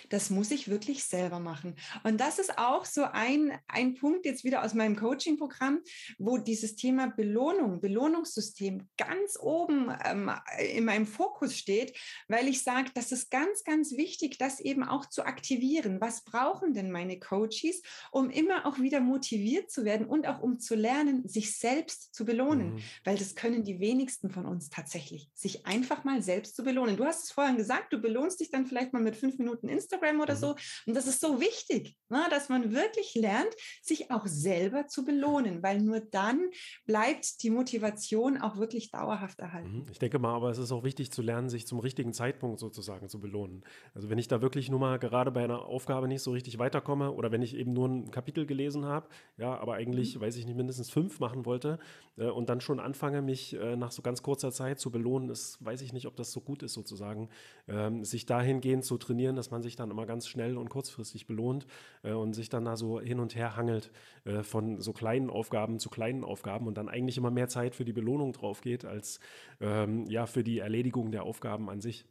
Das 0.08 0.30
muss 0.30 0.50
ich 0.50 0.68
wirklich 0.68 1.04
selber 1.04 1.38
machen. 1.40 1.76
Und 2.04 2.20
das 2.20 2.38
ist 2.38 2.58
auch 2.58 2.84
so 2.84 3.04
ein, 3.04 3.52
ein 3.68 3.94
Punkt 3.94 4.24
jetzt 4.24 4.44
wieder 4.44 4.64
aus 4.64 4.74
meinem 4.74 4.96
Coaching-Programm, 4.96 5.80
wo 6.18 6.38
dieses 6.38 6.76
Thema 6.76 7.08
Belohnung, 7.08 7.80
Belohnungssystem 7.80 8.88
ganz 8.96 9.38
oben 9.40 9.92
ähm, 10.04 10.30
in 10.74 10.84
meinem 10.84 11.06
Fokus 11.06 11.56
steht, 11.56 11.96
weil 12.28 12.48
ich 12.48 12.62
sage, 12.62 12.90
das 12.94 13.12
ist 13.12 13.30
ganz, 13.30 13.64
ganz 13.64 13.92
wichtig, 13.92 14.38
das 14.38 14.60
eben 14.60 14.82
auch 14.82 15.06
zu 15.06 15.24
aktivieren. 15.24 16.00
Was 16.00 16.24
brauchen 16.24 16.74
denn 16.74 16.90
meine 16.90 17.18
Coaches, 17.18 17.82
um 18.10 18.30
immer 18.30 18.66
auch 18.66 18.78
wieder 18.78 19.00
motiviert 19.00 19.70
zu 19.70 19.84
werden 19.84 20.06
und 20.06 20.26
auch 20.26 20.40
um 20.40 20.58
zu 20.58 20.74
lernen, 20.74 21.26
sich 21.28 21.56
selbst 21.56 22.14
zu 22.14 22.24
belohnen? 22.24 22.74
Mhm. 22.74 22.78
Weil 23.04 23.16
das 23.16 23.34
können 23.34 23.64
die 23.64 23.80
wenigsten 23.80 24.30
von 24.30 24.46
uns 24.46 24.70
tatsächlich, 24.70 25.28
sich 25.34 25.66
einfach 25.66 26.04
mal 26.04 26.22
selbst 26.22 26.56
zu 26.56 26.62
belohnen. 26.62 26.96
Du 26.96 27.04
hast 27.04 27.24
es 27.24 27.32
vorhin 27.32 27.56
gesagt, 27.56 27.92
du 27.92 27.98
belohnst 27.98 28.40
dich 28.40 28.50
dann 28.50 28.66
vielleicht 28.66 28.92
mal 28.92 29.02
mit 29.02 29.16
fünf 29.16 29.38
Minuten 29.38 29.67
Instagram 29.68 30.20
oder 30.20 30.34
mhm. 30.34 30.38
so. 30.38 30.56
Und 30.86 30.94
das 30.94 31.06
ist 31.06 31.20
so 31.20 31.40
wichtig, 31.40 31.96
ne, 32.08 32.26
dass 32.30 32.48
man 32.48 32.72
wirklich 32.72 33.14
lernt, 33.14 33.54
sich 33.82 34.10
auch 34.10 34.26
selber 34.26 34.86
zu 34.86 35.04
belohnen, 35.04 35.62
weil 35.62 35.80
nur 35.80 36.00
dann 36.00 36.50
bleibt 36.86 37.42
die 37.42 37.50
Motivation 37.50 38.38
auch 38.40 38.56
wirklich 38.56 38.90
dauerhaft 38.90 39.38
erhalten. 39.40 39.80
Mhm. 39.80 39.86
Ich 39.90 39.98
denke 39.98 40.18
mal, 40.18 40.34
aber 40.34 40.50
es 40.50 40.58
ist 40.58 40.72
auch 40.72 40.84
wichtig 40.84 41.10
zu 41.12 41.22
lernen, 41.22 41.48
sich 41.48 41.66
zum 41.66 41.78
richtigen 41.78 42.12
Zeitpunkt 42.12 42.60
sozusagen 42.60 43.08
zu 43.08 43.20
belohnen. 43.20 43.64
Also 43.94 44.10
wenn 44.10 44.18
ich 44.18 44.28
da 44.28 44.42
wirklich 44.42 44.70
nur 44.70 44.80
mal 44.80 44.98
gerade 44.98 45.30
bei 45.30 45.44
einer 45.44 45.64
Aufgabe 45.64 46.08
nicht 46.08 46.22
so 46.22 46.32
richtig 46.32 46.58
weiterkomme 46.58 47.12
oder 47.12 47.32
wenn 47.32 47.42
ich 47.42 47.54
eben 47.54 47.72
nur 47.72 47.88
ein 47.88 48.10
Kapitel 48.10 48.46
gelesen 48.46 48.84
habe, 48.84 49.08
ja, 49.36 49.56
aber 49.58 49.74
eigentlich, 49.74 50.16
mhm. 50.16 50.20
weiß 50.20 50.36
ich 50.36 50.46
nicht, 50.46 50.56
mindestens 50.56 50.90
fünf 50.90 51.20
machen 51.20 51.46
wollte 51.46 51.78
äh, 52.16 52.26
und 52.26 52.48
dann 52.48 52.60
schon 52.60 52.80
anfange, 52.80 53.22
mich 53.22 53.54
äh, 53.54 53.76
nach 53.76 53.92
so 53.92 54.02
ganz 54.02 54.22
kurzer 54.22 54.52
Zeit 54.52 54.80
zu 54.80 54.90
belohnen, 54.90 55.30
ist, 55.30 55.64
weiß 55.64 55.82
ich 55.82 55.92
nicht, 55.92 56.06
ob 56.06 56.16
das 56.16 56.32
so 56.32 56.40
gut 56.40 56.62
ist 56.62 56.74
sozusagen, 56.74 57.28
ähm, 57.66 58.04
sich 58.04 58.26
dahingehend 58.26 58.84
zu 58.84 58.98
trainieren, 58.98 59.36
dass 59.36 59.50
man 59.50 59.57
man 59.58 59.62
sich 59.62 59.76
dann 59.76 59.90
immer 59.90 60.06
ganz 60.06 60.28
schnell 60.28 60.56
und 60.56 60.70
kurzfristig 60.70 61.26
belohnt 61.26 61.66
äh, 62.02 62.12
und 62.12 62.32
sich 62.32 62.48
dann 62.48 62.64
da 62.64 62.76
so 62.76 63.00
hin 63.00 63.18
und 63.18 63.34
her 63.34 63.56
hangelt 63.56 63.90
äh, 64.24 64.42
von 64.42 64.80
so 64.80 64.92
kleinen 64.92 65.30
Aufgaben 65.30 65.78
zu 65.78 65.90
kleinen 65.90 66.24
Aufgaben 66.24 66.66
und 66.66 66.78
dann 66.78 66.88
eigentlich 66.88 67.18
immer 67.18 67.30
mehr 67.30 67.48
Zeit 67.48 67.74
für 67.74 67.84
die 67.84 67.92
Belohnung 67.92 68.32
drauf 68.32 68.60
geht, 68.60 68.84
als 68.84 69.18
ähm, 69.60 70.06
ja 70.06 70.26
für 70.26 70.44
die 70.44 70.60
Erledigung 70.60 71.10
der 71.10 71.24
Aufgaben 71.24 71.68
an 71.68 71.80
sich. 71.80 72.06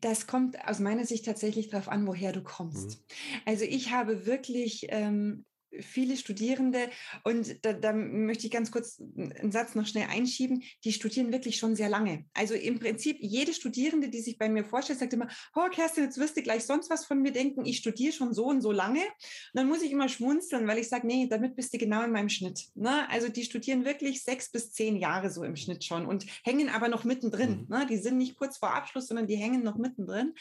Das 0.00 0.26
kommt 0.26 0.62
aus 0.68 0.80
meiner 0.80 1.06
Sicht 1.06 1.24
tatsächlich 1.24 1.70
darauf 1.70 1.88
an, 1.88 2.06
woher 2.06 2.32
du 2.32 2.42
kommst. 2.42 2.98
Mhm. 2.98 3.04
Also 3.46 3.64
ich 3.64 3.92
habe 3.92 4.26
wirklich 4.26 4.86
ähm, 4.90 5.44
viele 5.80 6.16
Studierende, 6.16 6.90
und 7.24 7.64
da, 7.64 7.72
da, 7.72 7.92
möchte 7.92 8.46
ich 8.46 8.52
ganz 8.52 8.70
kurz 8.70 9.00
einen 9.16 9.52
Satz 9.52 9.74
noch 9.74 9.86
schnell 9.86 10.08
einschieben, 10.08 10.62
die 10.84 10.92
studieren 10.92 11.32
wirklich 11.32 11.56
schon 11.56 11.76
sehr 11.76 11.88
lange. 11.88 12.24
Also 12.34 12.54
im 12.54 12.78
Prinzip 12.78 13.18
jede 13.20 13.52
Studierende, 13.52 14.08
die 14.08 14.20
sich 14.20 14.38
bei 14.38 14.48
mir 14.48 14.64
vorstellt, 14.64 14.98
sagt 14.98 15.12
immer, 15.12 15.28
oh 15.54 15.68
Kerstin, 15.70 16.04
jetzt 16.04 16.18
wirst 16.18 16.36
du 16.36 16.42
gleich 16.42 16.64
sonst 16.64 16.90
was 16.90 17.04
von 17.04 17.22
mir 17.22 17.32
denken, 17.32 17.64
ich 17.64 17.78
studiere 17.78 18.12
schon 18.12 18.34
so 18.34 18.46
und 18.46 18.60
so 18.60 18.72
lange. 18.72 19.00
Und 19.00 19.54
dann 19.54 19.68
muss 19.68 19.82
ich 19.82 19.92
immer 19.92 20.08
schmunzeln, 20.08 20.66
weil 20.66 20.78
ich 20.78 20.88
sage, 20.88 21.06
nee, 21.06 21.26
damit 21.28 21.56
bist 21.56 21.72
du 21.72 21.78
genau 21.78 22.02
in 22.02 22.12
meinem 22.12 22.28
Schnitt. 22.28 22.68
Ne? 22.74 23.08
Also 23.10 23.28
die 23.28 23.44
studieren 23.44 23.84
wirklich 23.84 24.22
sechs 24.24 24.50
bis 24.50 24.72
zehn 24.72 24.96
Jahre 24.96 25.30
so 25.30 25.44
im 25.44 25.56
Schnitt 25.56 25.84
schon 25.84 26.06
und 26.06 26.26
hängen 26.44 26.68
aber 26.68 26.88
noch 26.88 27.04
mittendrin. 27.04 27.66
Mhm. 27.68 27.76
Ne? 27.76 27.86
Die 27.88 27.98
sind 27.98 28.18
nicht 28.18 28.36
kurz 28.36 28.58
vor 28.58 28.74
Abschluss, 28.74 29.08
sondern 29.08 29.26
die 29.26 29.36
hängen 29.36 29.62
noch 29.62 29.76
mittendrin. 29.76 30.34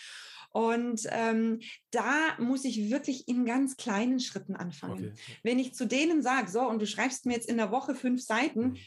Und 0.51 1.01
ähm, 1.11 1.59
da 1.91 2.35
muss 2.39 2.65
ich 2.65 2.89
wirklich 2.89 3.27
in 3.27 3.45
ganz 3.45 3.77
kleinen 3.77 4.19
Schritten 4.19 4.55
anfangen. 4.55 5.11
Okay. 5.11 5.39
Wenn 5.43 5.59
ich 5.59 5.75
zu 5.75 5.85
denen 5.85 6.21
sage, 6.21 6.49
so, 6.49 6.61
und 6.61 6.81
du 6.81 6.87
schreibst 6.87 7.25
mir 7.25 7.33
jetzt 7.33 7.49
in 7.49 7.57
der 7.57 7.71
Woche 7.71 7.93
fünf 7.93 8.21
Seiten, 8.23 8.61
mhm. 8.61 8.77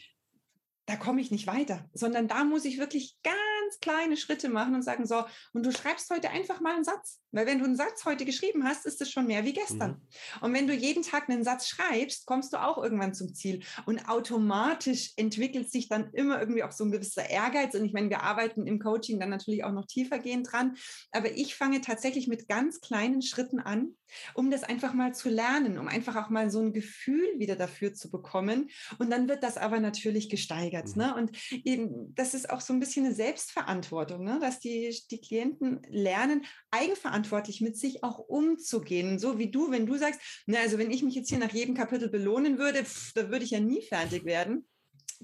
da 0.85 0.95
komme 0.97 1.21
ich 1.21 1.31
nicht 1.31 1.47
weiter, 1.47 1.89
sondern 1.93 2.27
da 2.27 2.43
muss 2.43 2.65
ich 2.65 2.79
wirklich 2.79 3.15
ganz 3.23 3.37
ganz 3.63 3.79
kleine 3.79 4.17
Schritte 4.17 4.49
machen 4.49 4.75
und 4.75 4.81
sagen, 4.81 5.05
so, 5.05 5.23
und 5.53 5.65
du 5.65 5.71
schreibst 5.71 6.09
heute 6.09 6.29
einfach 6.29 6.59
mal 6.59 6.75
einen 6.75 6.83
Satz. 6.83 7.19
Weil 7.31 7.47
wenn 7.47 7.59
du 7.59 7.65
einen 7.65 7.75
Satz 7.75 8.05
heute 8.05 8.25
geschrieben 8.25 8.63
hast, 8.63 8.85
ist 8.85 9.01
es 9.01 9.11
schon 9.11 9.25
mehr 9.25 9.43
wie 9.43 9.53
gestern. 9.53 9.91
Mhm. 9.91 10.01
Und 10.41 10.53
wenn 10.53 10.67
du 10.67 10.73
jeden 10.73 11.03
Tag 11.03 11.29
einen 11.29 11.43
Satz 11.43 11.67
schreibst, 11.67 12.25
kommst 12.25 12.53
du 12.53 12.61
auch 12.61 12.81
irgendwann 12.81 13.13
zum 13.13 13.33
Ziel. 13.33 13.63
Und 13.85 14.07
automatisch 14.07 15.13
entwickelt 15.15 15.71
sich 15.71 15.89
dann 15.89 16.11
immer 16.13 16.39
irgendwie 16.39 16.63
auch 16.63 16.71
so 16.71 16.83
ein 16.83 16.91
gewisser 16.91 17.29
Ehrgeiz. 17.29 17.73
Und 17.73 17.85
ich 17.85 17.93
meine, 17.93 18.09
wir 18.09 18.21
arbeiten 18.21 18.67
im 18.67 18.79
Coaching 18.79 19.19
dann 19.19 19.29
natürlich 19.29 19.63
auch 19.63 19.71
noch 19.71 19.87
tiefergehend 19.87 20.51
dran. 20.51 20.75
Aber 21.11 21.31
ich 21.31 21.55
fange 21.55 21.81
tatsächlich 21.81 22.27
mit 22.27 22.47
ganz 22.47 22.81
kleinen 22.81 23.21
Schritten 23.21 23.59
an, 23.59 23.95
um 24.33 24.51
das 24.51 24.63
einfach 24.63 24.93
mal 24.93 25.13
zu 25.13 25.29
lernen, 25.29 25.77
um 25.77 25.87
einfach 25.87 26.15
auch 26.15 26.29
mal 26.29 26.49
so 26.49 26.59
ein 26.59 26.73
Gefühl 26.73 27.27
wieder 27.37 27.55
dafür 27.55 27.93
zu 27.93 28.09
bekommen. 28.09 28.69
Und 28.99 29.09
dann 29.09 29.27
wird 29.27 29.43
das 29.43 29.57
aber 29.57 29.79
natürlich 29.79 30.29
gesteigert. 30.29 30.95
Mhm. 30.95 31.01
Ne? 31.01 31.15
Und 31.15 31.31
eben, 31.65 32.13
das 32.15 32.33
ist 32.33 32.49
auch 32.49 32.61
so 32.61 32.73
ein 32.73 32.79
bisschen 32.79 33.05
eine 33.05 33.13
Selbstverantwortung 33.13 34.23
ne? 34.23 34.39
dass 34.41 34.59
die, 34.59 34.95
die 35.09 35.21
Klienten 35.21 35.81
lernen, 35.89 36.45
eigenverantwortlich 36.71 37.61
mit 37.61 37.77
sich 37.77 38.03
auch 38.03 38.19
umzugehen. 38.19 39.19
So 39.19 39.37
wie 39.37 39.51
du, 39.51 39.71
wenn 39.71 39.85
du 39.85 39.97
sagst, 39.97 40.19
na, 40.45 40.59
also 40.59 40.77
wenn 40.77 40.91
ich 40.91 41.03
mich 41.03 41.15
jetzt 41.15 41.29
hier 41.29 41.39
nach 41.39 41.53
jedem 41.53 41.75
Kapitel 41.75 42.09
belohnen 42.09 42.57
würde, 42.57 42.83
pff, 42.83 43.13
da 43.13 43.29
würde 43.29 43.45
ich 43.45 43.51
ja 43.51 43.59
nie 43.59 43.81
fertig 43.81 44.25
werden. 44.25 44.65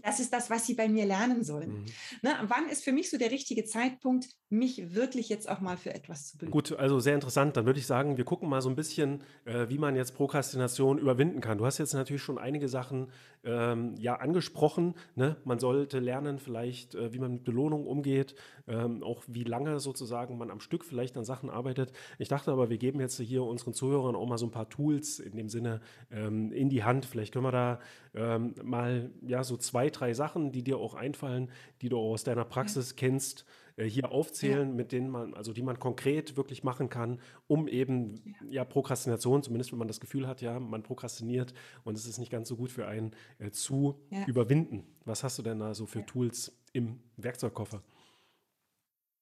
Das 0.03 0.19
ist 0.19 0.33
das, 0.33 0.49
was 0.49 0.65
sie 0.65 0.73
bei 0.73 0.87
mir 0.87 1.05
lernen 1.05 1.43
sollen. 1.43 1.69
Mhm. 1.69 1.85
Ne, 2.21 2.35
wann 2.43 2.69
ist 2.69 2.83
für 2.83 2.91
mich 2.91 3.09
so 3.09 3.17
der 3.17 3.31
richtige 3.31 3.65
Zeitpunkt, 3.65 4.27
mich 4.49 4.95
wirklich 4.95 5.29
jetzt 5.29 5.47
auch 5.47 5.61
mal 5.61 5.77
für 5.77 5.93
etwas 5.93 6.27
zu 6.27 6.37
belohnen? 6.37 6.51
Gut, 6.51 6.71
also 6.73 6.99
sehr 6.99 7.15
interessant. 7.15 7.55
Dann 7.55 7.65
würde 7.65 7.79
ich 7.79 7.85
sagen, 7.85 8.17
wir 8.17 8.25
gucken 8.25 8.49
mal 8.49 8.61
so 8.61 8.69
ein 8.69 8.75
bisschen, 8.75 9.23
äh, 9.45 9.69
wie 9.69 9.77
man 9.77 9.95
jetzt 9.95 10.15
Prokrastination 10.15 10.97
überwinden 10.97 11.41
kann. 11.41 11.57
Du 11.57 11.65
hast 11.65 11.77
jetzt 11.77 11.93
natürlich 11.93 12.23
schon 12.23 12.37
einige 12.37 12.67
Sachen 12.67 13.11
ähm, 13.43 13.95
ja 13.97 14.15
angesprochen. 14.15 14.95
Ne? 15.15 15.37
Man 15.43 15.59
sollte 15.59 15.99
lernen, 15.99 16.39
vielleicht, 16.39 16.95
äh, 16.95 17.13
wie 17.13 17.19
man 17.19 17.33
mit 17.33 17.43
Belohnung 17.43 17.87
umgeht, 17.87 18.35
ähm, 18.67 19.03
auch 19.03 19.23
wie 19.27 19.43
lange 19.43 19.79
sozusagen 19.79 20.37
man 20.37 20.51
am 20.51 20.59
Stück 20.59 20.85
vielleicht 20.85 21.17
an 21.17 21.23
Sachen 21.23 21.49
arbeitet. 21.49 21.91
Ich 22.17 22.27
dachte 22.27 22.51
aber, 22.51 22.69
wir 22.69 22.77
geben 22.77 22.99
jetzt 22.99 23.19
hier 23.19 23.43
unseren 23.43 23.73
Zuhörern 23.73 24.15
auch 24.15 24.27
mal 24.27 24.37
so 24.37 24.45
ein 24.45 24.51
paar 24.51 24.69
Tools 24.69 25.19
in 25.19 25.35
dem 25.35 25.49
Sinne 25.49 25.81
ähm, 26.11 26.51
in 26.51 26.69
die 26.69 26.83
Hand. 26.83 27.05
Vielleicht 27.05 27.33
können 27.33 27.45
wir 27.45 27.51
da 27.51 27.79
ähm, 28.13 28.55
mal 28.63 29.09
ja 29.21 29.43
so 29.43 29.57
zwei, 29.57 29.89
drei 29.89 30.13
Sachen, 30.13 30.51
die 30.51 30.63
dir 30.63 30.77
auch 30.77 30.93
einfallen, 30.93 31.49
die 31.81 31.89
du 31.89 31.97
aus 31.97 32.23
deiner 32.23 32.45
Praxis 32.45 32.91
ja. 32.91 32.95
kennst, 32.97 33.45
hier 33.85 34.11
aufzählen, 34.11 34.69
ja. 34.69 34.75
mit 34.75 34.91
denen 34.91 35.09
man, 35.09 35.33
also 35.33 35.53
die 35.53 35.61
man 35.61 35.79
konkret 35.79 36.37
wirklich 36.37 36.63
machen 36.63 36.89
kann, 36.89 37.19
um 37.47 37.67
eben 37.67 38.15
ja. 38.25 38.33
ja. 38.49 38.65
Prokrastination, 38.65 39.43
zumindest 39.43 39.71
wenn 39.71 39.79
man 39.79 39.87
das 39.87 39.99
Gefühl 39.99 40.27
hat, 40.27 40.41
ja, 40.41 40.59
man 40.59 40.83
prokrastiniert 40.83 41.53
und 41.83 41.97
es 41.97 42.05
ist 42.05 42.17
nicht 42.17 42.31
ganz 42.31 42.47
so 42.49 42.55
gut 42.55 42.71
für 42.71 42.87
einen, 42.87 43.11
äh, 43.39 43.51
zu 43.51 43.99
überwinden. 44.27 44.83
Was 45.05 45.23
hast 45.23 45.37
du 45.39 45.43
denn 45.43 45.59
da 45.59 45.73
so 45.73 45.85
für 45.85 46.05
Tools 46.05 46.57
im 46.73 46.99
Werkzeugkoffer? 47.17 47.81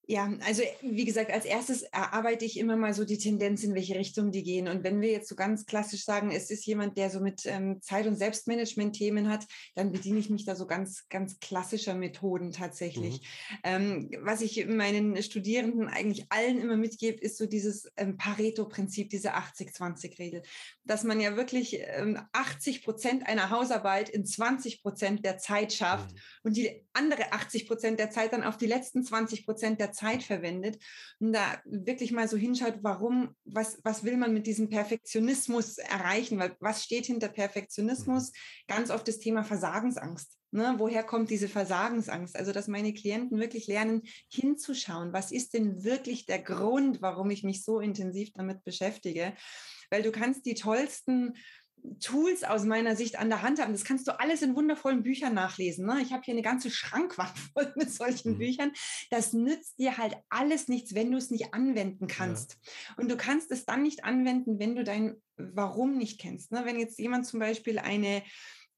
Ja, 0.10 0.32
also 0.46 0.64
wie 0.82 1.04
gesagt, 1.04 1.32
als 1.32 1.44
erstes 1.44 1.82
erarbeite 1.82 2.46
ich 2.46 2.58
immer 2.58 2.78
mal 2.78 2.94
so 2.94 3.04
die 3.04 3.18
Tendenz, 3.18 3.66
in 3.66 3.76
welche 3.76 3.96
Richtung 3.96 4.32
die 4.32 4.42
gehen. 4.42 4.70
Und 4.70 4.86
wenn 4.86 5.02
wir 5.02 5.12
jetzt 5.12 5.28
so 5.28 5.36
ganz 5.36 5.66
klassisch 5.66 6.06
sagen, 6.06 6.32
es 6.32 6.50
ist 6.50 6.66
jemand, 6.66 6.98
der 6.98 7.10
so 7.10 7.20
mit 7.20 7.46
ähm, 7.46 7.82
Zeit- 7.82 8.08
und 8.08 8.16
Selbstmanagement-Themen 8.16 9.28
hat, 9.28 9.46
dann 9.76 9.92
bediene 9.92 10.20
ich 10.20 10.30
mich 10.30 10.46
da 10.46 10.56
so 10.56 10.66
ganz, 10.66 11.10
ganz 11.10 11.42
klassischer 11.42 11.94
Methoden 11.94 12.54
tatsächlich. 12.54 13.20
Mhm. 13.20 13.58
Ähm, 13.66 14.10
was 14.22 14.40
ich 14.40 14.66
meinen 14.66 15.22
Studierenden 15.22 15.90
eigentlich 15.90 16.28
allen 16.30 16.62
immer 16.62 16.78
mitgebe, 16.78 17.20
ist 17.20 17.38
so 17.38 17.46
dieses 17.46 17.92
ähm, 17.98 18.16
Pareto-Prinzip, 18.16 19.10
diese 19.10 19.36
80-20-Regel, 19.36 20.42
dass 20.86 21.04
man 21.04 21.20
ja 21.20 21.36
wirklich 21.36 21.82
80 22.32 22.78
ähm, 22.78 22.84
Prozent 22.86 23.28
einer 23.28 23.50
Hausarbeit 23.50 24.08
in 24.08 24.26
20 24.26 24.82
Prozent 24.82 25.26
der 25.26 25.38
Zeit 25.38 25.74
schafft 25.74 26.14
mhm. 26.14 26.20
und 26.44 26.56
die 26.56 26.88
andere 26.94 27.34
80 27.34 27.68
Prozent 27.68 28.00
der 28.00 28.10
Zeit 28.10 28.32
dann 28.32 28.46
auf 28.46 28.56
die 28.56 28.68
letzten 28.68 29.04
20 29.04 29.46
Prozent 29.46 29.82
der 29.82 29.97
Zeit 29.98 30.24
verwendet 30.24 30.78
und 31.20 31.34
da 31.34 31.60
wirklich 31.66 32.12
mal 32.12 32.28
so 32.28 32.38
hinschaut, 32.38 32.80
warum, 32.82 33.36
was, 33.44 33.80
was 33.84 34.04
will 34.04 34.18
man 34.18 34.34
mit 34.34 34.48
diesem 34.48 34.70
Perfektionismus 34.70 35.78
erreichen? 35.80 36.40
Weil 36.40 36.56
was 36.60 36.84
steht 36.84 37.08
hinter 37.08 37.28
Perfektionismus? 37.28 38.30
Mhm. 38.30 38.34
Ganz 38.68 38.92
oft 38.92 39.08
das 39.08 39.20
Thema 39.20 39.44
Versagensangst. 39.44 40.38
Ne, 40.52 40.76
woher 40.78 41.04
kommt 41.04 41.30
diese 41.30 41.50
Versagensangst? 41.50 42.38
Also, 42.38 42.54
dass 42.54 42.70
meine 42.70 42.94
Klienten 42.94 43.38
wirklich 43.38 43.68
lernen, 43.68 44.04
hinzuschauen, 44.30 45.12
was 45.12 45.32
ist 45.34 45.54
denn 45.54 45.84
wirklich 45.84 46.26
der 46.26 46.40
Grund, 46.40 47.02
warum 47.02 47.30
ich 47.32 47.44
mich 47.44 47.66
so 47.66 47.82
intensiv 47.82 48.32
damit 48.34 48.64
beschäftige? 48.64 49.34
Weil 49.90 50.04
du 50.04 50.12
kannst 50.12 50.46
die 50.46 50.54
tollsten 50.54 51.36
Tools 52.00 52.44
aus 52.44 52.66
meiner 52.66 52.96
Sicht 52.96 53.18
an 53.18 53.30
der 53.30 53.42
Hand 53.42 53.62
haben. 53.62 53.72
Das 53.72 53.86
kannst 53.86 54.08
du 54.08 54.20
alles 54.20 54.42
in 54.42 54.56
wundervollen 54.56 55.04
Büchern 55.04 55.34
nachlesen. 55.34 55.86
Ne? 55.86 56.02
Ich 56.02 56.12
habe 56.12 56.24
hier 56.24 56.34
eine 56.34 56.42
ganze 56.42 56.70
Schrankwand 56.70 57.38
voll 57.54 57.74
mit 57.76 57.92
solchen 57.92 58.34
mhm. 58.34 58.38
Büchern. 58.40 58.72
Das 59.10 59.34
nützt 59.34 59.80
dir 59.80 59.98
halt 59.98 60.18
alles 60.30 60.68
nichts, 60.68 60.96
wenn 60.96 61.12
du 61.12 61.18
es 61.18 61.32
nicht 61.32 61.54
anwenden 61.54 62.08
kannst. 62.08 62.58
Ja. 62.62 62.96
Und 62.98 63.10
du 63.10 63.18
kannst 63.18 63.52
es 63.52 63.66
dann 63.66 63.84
nicht 63.84 64.04
anwenden, 64.04 64.60
wenn 64.60 64.76
du 64.76 64.84
dein 64.84 65.16
Warum 65.38 65.98
nicht 65.98 66.20
kennst. 66.20 66.52
Ne? 66.52 66.64
Wenn 66.66 66.80
jetzt 66.80 66.98
jemand 66.98 67.28
zum 67.28 67.40
Beispiel 67.40 67.78
eine 67.78 68.24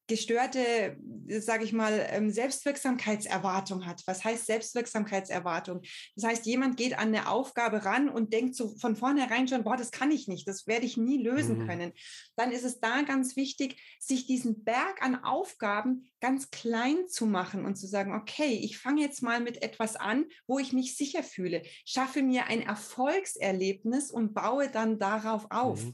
gestörte, 0.10 0.98
sage 1.40 1.64
ich 1.64 1.72
mal, 1.72 2.06
ähm, 2.10 2.32
Selbstwirksamkeitserwartung 2.32 3.86
hat. 3.86 4.02
Was 4.08 4.26
heißt 4.26 4.48
Selbstwirksamkeitserwartung? 4.48 5.82
Das 6.16 6.26
heißt, 6.26 6.46
jemand 6.46 6.76
geht 6.76 6.98
an 6.98 7.10
eine 7.10 7.30
Aufgabe 7.30 7.86
ran 7.86 8.10
und 8.10 8.34
denkt 8.34 8.56
so 8.56 8.76
von 8.78 8.98
vornherein 8.98 9.48
schon, 9.48 9.64
boah, 9.64 9.78
das 9.78 9.92
kann 9.92 10.12
ich 10.12 10.28
nicht, 10.28 10.48
das 10.48 10.68
werde 10.68 10.86
ich 10.86 10.98
nie 10.98 11.24
lösen 11.24 11.60
mhm. 11.60 11.68
können. 11.68 11.94
Dann 12.36 12.52
ist 12.52 12.66
es 12.66 12.82
da 12.82 13.04
ganz 13.04 13.38
wichtig, 13.38 13.78
sich 14.00 14.26
diesen 14.26 14.66
Berg 14.66 15.02
an 15.02 15.24
Aufgaben 15.24 16.10
ganz 16.20 16.50
klein 16.50 17.08
zu 17.08 17.26
machen 17.26 17.64
und 17.64 17.78
zu 17.78 17.88
sagen, 17.88 18.14
okay, 18.14 18.60
ich 18.62 18.78
fange 18.78 19.02
jetzt 19.02 19.22
mal 19.22 19.40
mit 19.40 19.62
etwas 19.62 19.96
an, 19.96 20.26
wo 20.48 20.60
ich 20.60 20.74
mich 20.74 20.98
sicher 20.98 21.24
fühle, 21.24 21.62
schaffe 21.86 22.22
mir 22.22 22.48
ein 22.48 22.62
Erfolgserlebnis 22.62 24.12
und 24.12 24.34
baue 24.34 24.70
dann 24.70 25.00
darauf 25.00 25.48
auf. 25.52 25.86
Mhm. 25.86 25.94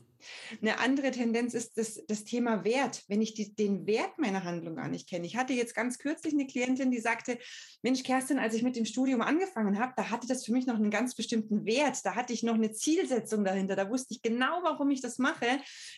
Eine 0.61 0.79
andere 0.79 1.11
Tendenz 1.11 1.53
ist 1.53 1.77
das, 1.77 2.01
das 2.07 2.23
Thema 2.23 2.63
Wert, 2.63 3.03
wenn 3.07 3.21
ich 3.21 3.33
die, 3.33 3.55
den 3.55 3.85
Wert 3.87 4.17
meiner 4.17 4.43
Handlung 4.43 4.75
gar 4.75 4.87
nicht 4.87 5.09
kenne. 5.09 5.25
Ich 5.25 5.35
hatte 5.35 5.53
jetzt 5.53 5.75
ganz 5.75 5.97
kürzlich 5.97 6.33
eine 6.33 6.47
Klientin, 6.47 6.91
die 6.91 6.99
sagte, 6.99 7.37
Mensch, 7.81 8.03
Kerstin, 8.03 8.39
als 8.39 8.53
ich 8.53 8.63
mit 8.63 8.75
dem 8.75 8.85
Studium 8.85 9.21
angefangen 9.21 9.79
habe, 9.79 9.93
da 9.95 10.09
hatte 10.09 10.27
das 10.27 10.45
für 10.45 10.51
mich 10.51 10.65
noch 10.65 10.75
einen 10.75 10.91
ganz 10.91 11.15
bestimmten 11.15 11.65
Wert. 11.65 12.05
Da 12.05 12.15
hatte 12.15 12.33
ich 12.33 12.43
noch 12.43 12.55
eine 12.55 12.71
Zielsetzung 12.71 13.43
dahinter. 13.43 13.75
Da 13.75 13.89
wusste 13.89 14.13
ich 14.13 14.21
genau, 14.21 14.59
warum 14.63 14.89
ich 14.91 15.01
das 15.01 15.17
mache. 15.17 15.47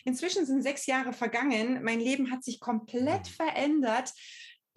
Inzwischen 0.04 0.46
sind 0.46 0.62
sechs 0.62 0.86
Jahre 0.86 1.12
vergangen. 1.12 1.82
Mein 1.82 2.00
Leben 2.00 2.30
hat 2.30 2.44
sich 2.44 2.60
komplett 2.60 3.26
mhm. 3.26 3.44
verändert 3.44 4.12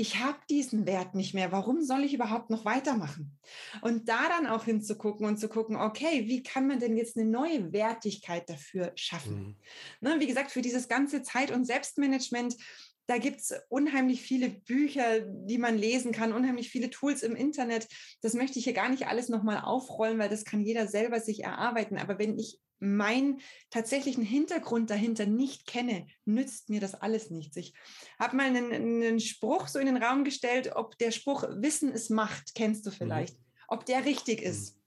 ich 0.02 0.18
habe 0.18 0.40
diesen 0.50 0.88
Wert 0.88 1.14
nicht 1.14 1.36
mehr. 1.36 1.52
Warum 1.52 1.84
soll 1.84 2.04
ich 2.04 2.16
überhaupt 2.16 2.50
noch 2.50 2.66
weitermachen? 2.66 3.38
Und 3.84 4.10
da 4.10 4.30
dann 4.30 4.48
auch 4.48 4.66
hinzugucken 4.66 5.28
und 5.28 5.38
zu 5.38 5.48
gucken, 5.48 5.76
okay, 5.76 6.24
wie 6.26 6.42
kann 6.42 6.66
man 6.66 6.80
denn 6.80 6.98
jetzt 6.98 7.18
eine 7.18 7.30
neue 7.30 7.72
Wertigkeit 7.72 8.50
dafür 8.50 8.94
schaffen? 8.96 9.36
Mhm. 9.36 9.56
Ne, 10.02 10.20
wie 10.20 10.26
gesagt, 10.26 10.50
für 10.50 10.64
dieses 10.64 10.88
ganze 10.88 11.22
Zeit- 11.22 11.52
und 11.52 11.66
Selbstmanagement, 11.66 12.58
da 13.06 13.20
gibt 13.20 13.42
es 13.42 13.54
unheimlich 13.70 14.24
viele 14.24 14.50
Bücher, 14.50 15.20
die 15.20 15.60
man 15.60 15.78
lesen 15.78 16.12
kann, 16.12 16.34
unheimlich 16.34 16.72
viele 16.72 16.90
Tools 16.90 17.22
im 17.22 17.36
Internet. 17.36 17.88
Das 18.22 18.34
möchte 18.34 18.58
ich 18.58 18.66
hier 18.66 18.74
gar 18.74 18.90
nicht 18.90 19.06
alles 19.06 19.30
nochmal 19.30 19.62
aufrollen, 19.62 20.18
weil 20.18 20.30
das 20.30 20.46
kann 20.46 20.62
jeder 20.62 20.88
selber 20.88 21.20
sich 21.20 21.44
erarbeiten. 21.44 22.00
Aber 22.00 22.18
wenn 22.18 22.40
ich 22.40 22.60
meinen 22.82 23.42
tatsächlichen 23.70 24.24
Hintergrund 24.24 24.90
dahinter 24.90 25.28
nicht 25.28 25.68
kenne, 25.68 26.08
nützt 26.26 26.70
mir 26.70 26.82
das 26.82 26.96
alles 26.96 27.30
nichts. 27.30 27.56
Ich 27.56 27.74
habe 28.20 28.36
mal 28.36 28.48
einen, 28.48 28.74
einen, 28.74 29.20
Spruch 29.20 29.68
so 29.68 29.80
in 29.80 29.86
den 29.86 30.02
Raum 30.02 30.24
gestellt, 30.24 30.72
ob 30.76 30.98
der 30.98 31.12
Spruch 31.12 31.44
Wissen 31.44 31.92
ist 31.92 32.10
Macht, 32.10 32.56
kennst 32.56 32.86
du 32.86 32.90
mhm. 32.90 32.96
vielleicht, 32.96 33.38
mhm. 33.38 33.44
ob 33.68 33.86
der 33.86 34.06
richtig 34.06 34.42
ist. 34.42 34.76
Mhm. 34.76 34.82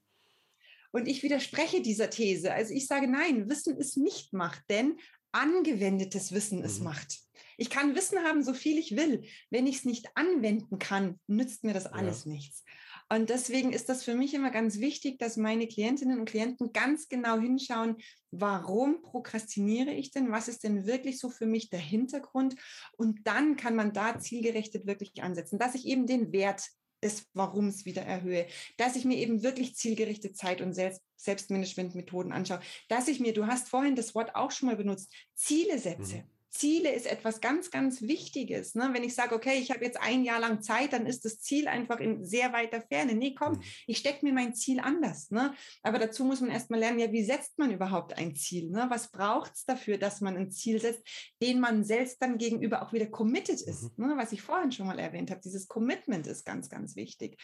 Und 0.92 1.08
ich 1.08 1.22
widerspreche 1.22 1.82
dieser 1.82 2.10
These. 2.10 2.52
Also 2.52 2.74
ich 2.74 2.86
sage, 2.86 3.08
nein, 3.08 3.48
Wissen 3.48 3.76
ist 3.76 3.96
nicht 3.96 4.32
Macht, 4.32 4.62
denn 4.68 4.98
angewendetes 5.32 6.32
Wissen 6.32 6.58
mhm. 6.58 6.64
ist 6.64 6.82
Macht. 6.82 7.20
Ich 7.56 7.70
kann 7.70 7.94
Wissen 7.94 8.18
haben, 8.18 8.42
so 8.42 8.54
viel 8.54 8.78
ich 8.78 8.96
will. 8.96 9.22
Wenn 9.50 9.68
ich 9.68 9.76
es 9.76 9.84
nicht 9.84 10.08
anwenden 10.16 10.80
kann, 10.80 11.20
nützt 11.28 11.62
mir 11.62 11.74
das 11.74 11.86
alles 11.86 12.24
ja. 12.24 12.32
nichts. 12.32 12.63
Und 13.10 13.30
deswegen 13.30 13.72
ist 13.72 13.88
das 13.88 14.02
für 14.02 14.14
mich 14.14 14.34
immer 14.34 14.50
ganz 14.50 14.80
wichtig, 14.80 15.18
dass 15.18 15.36
meine 15.36 15.68
Klientinnen 15.68 16.18
und 16.18 16.28
Klienten 16.28 16.72
ganz 16.72 17.08
genau 17.08 17.38
hinschauen, 17.38 17.96
warum 18.30 19.02
prokrastiniere 19.02 19.92
ich 19.92 20.10
denn? 20.10 20.32
Was 20.32 20.48
ist 20.48 20.64
denn 20.64 20.86
wirklich 20.86 21.18
so 21.18 21.28
für 21.28 21.46
mich 21.46 21.70
der 21.70 21.80
Hintergrund? 21.80 22.56
Und 22.96 23.26
dann 23.26 23.56
kann 23.56 23.76
man 23.76 23.92
da 23.92 24.18
zielgerichtet 24.18 24.86
wirklich 24.86 25.22
ansetzen, 25.22 25.58
dass 25.58 25.74
ich 25.74 25.86
eben 25.86 26.06
den 26.06 26.32
Wert 26.32 26.64
des 27.02 27.28
Warums 27.34 27.84
wieder 27.84 28.02
erhöhe, 28.02 28.46
dass 28.78 28.96
ich 28.96 29.04
mir 29.04 29.18
eben 29.18 29.42
wirklich 29.42 29.76
zielgerichtet 29.76 30.36
Zeit- 30.36 30.62
und 30.62 30.72
Selbst 30.72 31.02
Selbstmanagementmethoden 31.16 32.32
anschaue, 32.32 32.60
dass 32.88 33.08
ich 33.08 33.20
mir, 33.20 33.32
du 33.32 33.46
hast 33.46 33.68
vorhin 33.68 33.96
das 33.96 34.14
Wort 34.14 34.34
auch 34.34 34.50
schon 34.50 34.68
mal 34.68 34.76
benutzt, 34.76 35.12
Ziele 35.34 35.78
setze. 35.78 36.16
Mhm. 36.16 36.33
Ziele 36.54 36.92
ist 36.92 37.06
etwas 37.06 37.40
ganz, 37.40 37.70
ganz 37.70 38.00
Wichtiges. 38.02 38.74
Ne? 38.76 38.90
Wenn 38.92 39.02
ich 39.02 39.14
sage, 39.14 39.34
okay, 39.34 39.58
ich 39.58 39.70
habe 39.70 39.84
jetzt 39.84 40.00
ein 40.00 40.22
Jahr 40.22 40.38
lang 40.38 40.62
Zeit, 40.62 40.92
dann 40.92 41.04
ist 41.04 41.24
das 41.24 41.40
Ziel 41.40 41.66
einfach 41.66 41.98
in 41.98 42.24
sehr 42.24 42.52
weiter 42.52 42.80
Ferne. 42.80 43.14
Nee, 43.14 43.34
komm, 43.34 43.54
mhm. 43.54 43.62
ich 43.86 43.98
stecke 43.98 44.24
mir 44.24 44.32
mein 44.32 44.54
Ziel 44.54 44.78
anders. 44.78 45.30
Ne? 45.30 45.52
Aber 45.82 45.98
dazu 45.98 46.24
muss 46.24 46.40
man 46.40 46.50
erstmal 46.50 46.78
lernen, 46.78 47.00
ja, 47.00 47.10
wie 47.10 47.24
setzt 47.24 47.58
man 47.58 47.72
überhaupt 47.72 48.16
ein 48.16 48.36
Ziel? 48.36 48.70
Ne? 48.70 48.86
Was 48.88 49.10
braucht 49.10 49.52
es 49.54 49.64
dafür, 49.64 49.98
dass 49.98 50.20
man 50.20 50.36
ein 50.36 50.50
Ziel 50.52 50.80
setzt, 50.80 51.02
den 51.42 51.58
man 51.58 51.84
selbst 51.84 52.22
dann 52.22 52.38
gegenüber 52.38 52.82
auch 52.82 52.92
wieder 52.92 53.06
committed 53.06 53.60
ist? 53.60 53.98
Mhm. 53.98 54.06
Ne? 54.06 54.14
Was 54.16 54.32
ich 54.32 54.42
vorhin 54.42 54.70
schon 54.70 54.86
mal 54.86 54.98
erwähnt 54.98 55.32
habe, 55.32 55.40
dieses 55.40 55.66
Commitment 55.66 56.26
ist 56.28 56.44
ganz, 56.44 56.68
ganz 56.68 56.94
wichtig. 56.94 57.36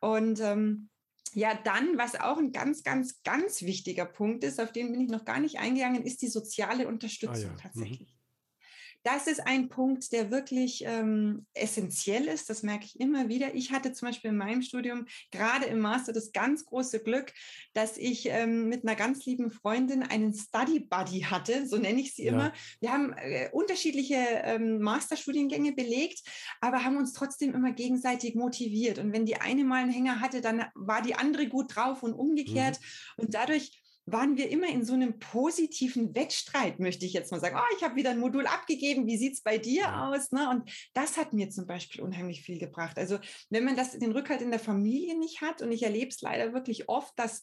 Und 0.00 0.40
ähm, 0.40 0.88
ja, 1.34 1.54
dann, 1.54 1.98
was 1.98 2.18
auch 2.18 2.38
ein 2.38 2.52
ganz, 2.52 2.82
ganz, 2.82 3.22
ganz 3.22 3.60
wichtiger 3.60 4.06
Punkt 4.06 4.42
ist, 4.44 4.58
auf 4.58 4.72
den 4.72 4.92
bin 4.92 5.02
ich 5.02 5.10
noch 5.10 5.26
gar 5.26 5.40
nicht 5.40 5.58
eingegangen, 5.58 6.02
ist 6.02 6.22
die 6.22 6.28
soziale 6.28 6.88
Unterstützung 6.88 7.34
ah, 7.34 7.38
ja. 7.38 7.52
Mhm. 7.52 7.58
tatsächlich. 7.58 8.08
Mhm. 8.08 8.15
Das 9.06 9.28
ist 9.28 9.46
ein 9.46 9.68
Punkt, 9.68 10.10
der 10.10 10.32
wirklich 10.32 10.82
ähm, 10.84 11.46
essentiell 11.54 12.26
ist. 12.26 12.50
Das 12.50 12.64
merke 12.64 12.86
ich 12.86 12.98
immer 12.98 13.28
wieder. 13.28 13.54
Ich 13.54 13.70
hatte 13.70 13.92
zum 13.92 14.08
Beispiel 14.08 14.30
in 14.30 14.36
meinem 14.36 14.62
Studium 14.62 15.06
gerade 15.30 15.66
im 15.66 15.78
Master 15.78 16.12
das 16.12 16.32
ganz 16.32 16.66
große 16.66 17.04
Glück, 17.04 17.32
dass 17.72 17.98
ich 17.98 18.26
ähm, 18.28 18.68
mit 18.68 18.82
einer 18.82 18.96
ganz 18.96 19.24
lieben 19.24 19.52
Freundin 19.52 20.02
einen 20.02 20.34
Study 20.34 20.80
Buddy 20.80 21.20
hatte, 21.20 21.68
so 21.68 21.76
nenne 21.76 22.00
ich 22.00 22.16
sie 22.16 22.24
ja. 22.24 22.32
immer. 22.32 22.52
Wir 22.80 22.90
haben 22.90 23.12
äh, 23.12 23.48
unterschiedliche 23.52 24.16
ähm, 24.16 24.80
Masterstudiengänge 24.80 25.70
belegt, 25.70 26.22
aber 26.60 26.82
haben 26.82 26.96
uns 26.96 27.12
trotzdem 27.12 27.54
immer 27.54 27.70
gegenseitig 27.70 28.34
motiviert. 28.34 28.98
Und 28.98 29.12
wenn 29.12 29.24
die 29.24 29.36
eine 29.36 29.62
mal 29.62 29.82
einen 29.82 29.92
Hänger 29.92 30.18
hatte, 30.18 30.40
dann 30.40 30.64
war 30.74 31.00
die 31.00 31.14
andere 31.14 31.46
gut 31.46 31.76
drauf 31.76 32.02
und 32.02 32.12
umgekehrt. 32.12 32.80
Mhm. 32.80 33.22
Und 33.22 33.34
dadurch 33.34 33.85
waren 34.06 34.36
wir 34.36 34.48
immer 34.50 34.68
in 34.68 34.84
so 34.84 34.94
einem 34.94 35.18
positiven 35.18 36.14
Wettstreit, 36.14 36.78
möchte 36.78 37.04
ich 37.04 37.12
jetzt 37.12 37.32
mal 37.32 37.40
sagen. 37.40 37.56
Oh, 37.58 37.76
ich 37.76 37.82
habe 37.82 37.96
wieder 37.96 38.10
ein 38.10 38.20
Modul 38.20 38.46
abgegeben, 38.46 39.06
wie 39.06 39.18
sieht 39.18 39.34
es 39.34 39.42
bei 39.42 39.58
dir 39.58 40.02
aus? 40.02 40.30
Ne? 40.30 40.48
Und 40.48 40.70
das 40.94 41.16
hat 41.16 41.32
mir 41.32 41.50
zum 41.50 41.66
Beispiel 41.66 42.02
unheimlich 42.02 42.42
viel 42.42 42.58
gebracht. 42.58 42.98
Also 42.98 43.18
wenn 43.50 43.64
man 43.64 43.76
das 43.76 43.98
den 43.98 44.12
Rückhalt 44.12 44.42
in 44.42 44.52
der 44.52 44.60
Familie 44.60 45.18
nicht 45.18 45.40
hat, 45.40 45.60
und 45.60 45.72
ich 45.72 45.82
erlebe 45.82 46.08
es 46.08 46.20
leider 46.20 46.52
wirklich 46.52 46.88
oft, 46.88 47.18
dass 47.18 47.42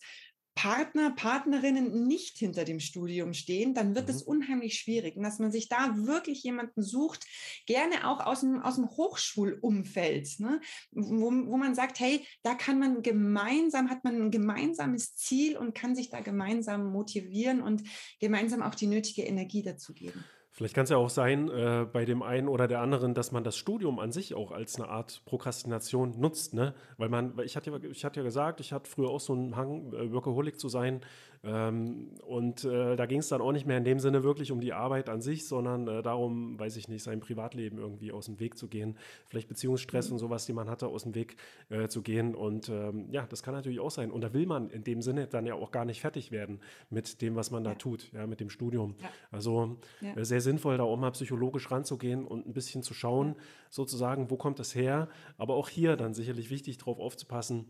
Partner, 0.56 1.12
Partnerinnen 1.12 2.08
nicht 2.08 2.38
hinter 2.38 2.64
dem 2.64 2.80
Studium 2.80 3.34
stehen, 3.34 3.74
dann 3.74 3.96
wird 3.96 4.08
mhm. 4.08 4.16
es 4.16 4.22
unheimlich 4.22 4.76
schwierig. 4.80 5.16
Und 5.18 5.24
dass 5.24 5.40
man 5.40 5.52
sich 5.52 5.68
da 5.68 5.96
wirklich 5.98 6.44
jemanden 6.44 6.84
sucht, 6.84 7.26
gerne 7.66 8.08
auch 8.08 8.20
aus 8.26 8.42
dem, 8.42 8.62
aus 8.62 8.76
dem 8.76 8.90
Hochschulumfeld, 8.90 10.40
ne? 10.40 10.62
wo, 10.92 11.32
wo 11.32 11.58
man 11.58 11.76
sagt, 11.76 12.00
hey, 12.00 12.26
da 12.44 12.54
kann 12.56 12.80
man 12.80 13.02
gemeinsam, 13.02 13.90
hat 13.90 14.04
man 14.04 14.22
ein 14.22 14.32
gemeinsames 14.32 15.16
Ziel 15.16 15.58
und 15.58 15.74
kann 15.76 15.96
sich 15.96 16.10
da 16.10 16.22
gemeinsam 16.22 16.92
motivieren 16.92 17.62
und 17.62 17.84
gemeinsam 18.20 18.62
auch 18.62 18.76
die 18.76 18.88
nötige 18.88 19.24
Energie 19.24 19.64
dazu 19.64 19.94
geben. 19.94 20.24
Vielleicht 20.56 20.76
kann 20.76 20.84
es 20.84 20.92
ja 20.92 20.98
auch 20.98 21.10
sein, 21.10 21.50
äh, 21.50 21.88
bei 21.92 22.06
dem 22.06 22.22
einen 22.22 22.48
oder 22.48 22.68
der 22.68 22.80
anderen, 22.80 23.16
dass 23.16 23.32
man 23.32 23.44
das 23.44 23.58
Studium 23.58 23.98
an 23.98 24.12
sich 24.12 24.36
auch 24.36 24.52
als 24.52 24.76
eine 24.76 24.88
Art 24.88 25.24
Prokrastination 25.26 26.20
nutzt, 26.20 26.54
ne? 26.54 26.76
Weil 26.98 27.10
man, 27.10 27.34
ich 27.44 27.56
hatte, 27.56 27.76
ich 27.90 28.06
hatte 28.06 28.20
ja 28.20 28.24
gesagt, 28.24 28.60
ich 28.60 28.72
hatte 28.72 28.88
früher 28.88 29.10
auch 29.10 29.20
so 29.20 29.34
einen 29.34 29.56
Hang, 29.56 29.92
äh, 29.94 30.14
Workaholic 30.14 30.60
zu 30.60 30.70
sein. 30.70 31.02
Ähm, 31.46 32.12
und 32.26 32.64
äh, 32.64 32.96
da 32.96 33.06
ging 33.06 33.20
es 33.20 33.28
dann 33.28 33.42
auch 33.42 33.52
nicht 33.52 33.66
mehr 33.66 33.78
in 33.78 33.84
dem 33.84 34.00
Sinne 34.00 34.24
wirklich 34.24 34.52
um 34.52 34.62
die 34.62 34.72
Arbeit 34.72 35.10
an 35.10 35.22
sich, 35.22 35.46
sondern 35.46 35.88
äh, 35.88 36.02
darum, 36.02 36.58
weiß 36.58 36.78
ich 36.78 36.88
nicht, 36.88 37.04
sein 37.04 37.20
Privatleben 37.20 37.80
irgendwie 37.80 38.14
aus 38.14 38.28
dem 38.28 38.40
Weg 38.40 38.58
zu 38.58 38.70
gehen, 38.70 38.98
vielleicht 39.28 39.50
Beziehungsstress 39.50 40.08
mhm. 40.08 40.14
und 40.14 40.20
sowas, 40.20 40.46
die 40.46 40.54
man 40.54 40.70
hatte, 40.70 40.88
aus 40.88 41.04
dem 41.04 41.16
Weg 41.16 41.36
äh, 41.70 41.90
zu 41.90 42.02
gehen. 42.02 42.34
Und 42.34 42.70
ähm, 42.70 43.08
ja, 43.12 43.26
das 43.28 43.44
kann 43.44 43.54
natürlich 43.54 43.82
auch 43.82 43.92
sein. 43.92 44.10
Und 44.10 44.22
da 44.22 44.34
will 44.34 44.46
man 44.46 44.70
in 44.70 44.86
dem 44.86 45.02
Sinne 45.02 45.28
dann 45.28 45.46
ja 45.46 45.56
auch 45.56 45.72
gar 45.72 45.84
nicht 45.84 46.00
fertig 46.00 46.32
werden 46.32 46.62
mit 46.90 47.22
dem, 47.22 47.36
was 47.36 47.52
man 47.52 47.66
ja. 47.66 47.72
da 47.72 47.76
tut, 47.76 48.10
ja, 48.14 48.26
mit 48.26 48.40
dem 48.40 48.50
Studium. 48.50 48.96
Ja. 49.02 49.10
Also 49.32 49.78
ja. 50.00 50.16
Äh, 50.16 50.24
sehr 50.24 50.42
sinnvoll, 50.42 50.78
da 50.78 50.84
auch 50.84 50.98
mal 50.98 51.12
psychologisch 51.12 51.70
ranzugehen 51.70 52.26
und 52.26 52.48
ein 52.48 52.54
bisschen 52.54 52.84
zu 52.84 52.94
schauen, 52.94 53.36
sozusagen, 53.70 54.30
wo 54.30 54.38
kommt 54.38 54.60
das 54.60 54.76
her. 54.76 55.10
Aber 55.38 55.56
auch 55.56 55.68
hier 55.68 55.98
dann 55.98 56.14
sicherlich 56.14 56.50
wichtig, 56.50 56.78
darauf 56.78 57.00
aufzupassen, 57.00 57.66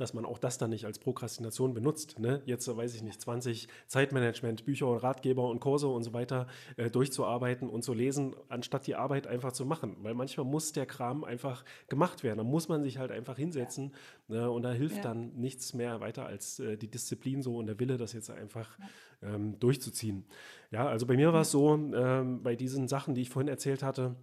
dass 0.00 0.14
man 0.14 0.24
auch 0.24 0.38
das 0.38 0.58
dann 0.58 0.70
nicht 0.70 0.86
als 0.86 0.98
Prokrastination 0.98 1.74
benutzt. 1.74 2.18
Ne? 2.18 2.42
Jetzt 2.46 2.74
weiß 2.74 2.94
ich 2.94 3.02
nicht, 3.02 3.20
20 3.20 3.68
Zeitmanagement, 3.86 4.64
Bücher 4.64 4.88
und 4.88 4.98
Ratgeber 4.98 5.48
und 5.48 5.60
Kurse 5.60 5.88
und 5.88 6.02
so 6.02 6.12
weiter 6.12 6.46
äh, 6.76 6.90
durchzuarbeiten 6.90 7.68
und 7.68 7.82
zu 7.82 7.92
lesen, 7.92 8.34
anstatt 8.48 8.86
die 8.86 8.94
Arbeit 8.94 9.26
einfach 9.26 9.52
zu 9.52 9.66
machen. 9.66 9.96
Weil 10.00 10.14
manchmal 10.14 10.46
muss 10.46 10.72
der 10.72 10.86
Kram 10.86 11.24
einfach 11.24 11.64
gemacht 11.88 12.22
werden. 12.22 12.38
Da 12.38 12.44
muss 12.44 12.68
man 12.68 12.82
sich 12.82 12.98
halt 12.98 13.10
einfach 13.10 13.36
hinsetzen 13.36 13.92
ne? 14.28 14.50
und 14.50 14.62
da 14.62 14.72
hilft 14.72 14.96
ja. 14.96 15.02
dann 15.02 15.34
nichts 15.34 15.74
mehr 15.74 16.00
weiter 16.00 16.26
als 16.26 16.58
äh, 16.58 16.76
die 16.76 16.88
Disziplin 16.88 17.42
so 17.42 17.56
und 17.56 17.66
der 17.66 17.78
Wille, 17.78 17.96
das 17.96 18.12
jetzt 18.12 18.30
einfach 18.30 18.78
ähm, 19.22 19.58
durchzuziehen. 19.60 20.24
Ja, 20.70 20.88
also 20.88 21.06
bei 21.06 21.16
mir 21.16 21.32
war 21.32 21.42
es 21.42 21.50
so, 21.50 21.74
ähm, 21.74 22.42
bei 22.42 22.56
diesen 22.56 22.88
Sachen, 22.88 23.14
die 23.14 23.22
ich 23.22 23.30
vorhin 23.30 23.48
erzählt 23.48 23.82
hatte, 23.82 24.16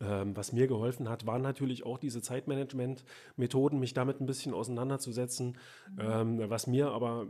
ähm, 0.00 0.36
was 0.36 0.52
mir 0.52 0.66
geholfen 0.66 1.08
hat, 1.08 1.26
waren 1.26 1.42
natürlich 1.42 1.86
auch 1.86 1.98
diese 1.98 2.20
Zeitmanagement-Methoden, 2.20 3.78
mich 3.78 3.94
damit 3.94 4.20
ein 4.20 4.26
bisschen 4.26 4.54
auseinanderzusetzen. 4.54 5.56
Mhm. 5.92 6.00
Ähm, 6.00 6.50
was 6.50 6.66
mir 6.66 6.90
aber 6.90 7.26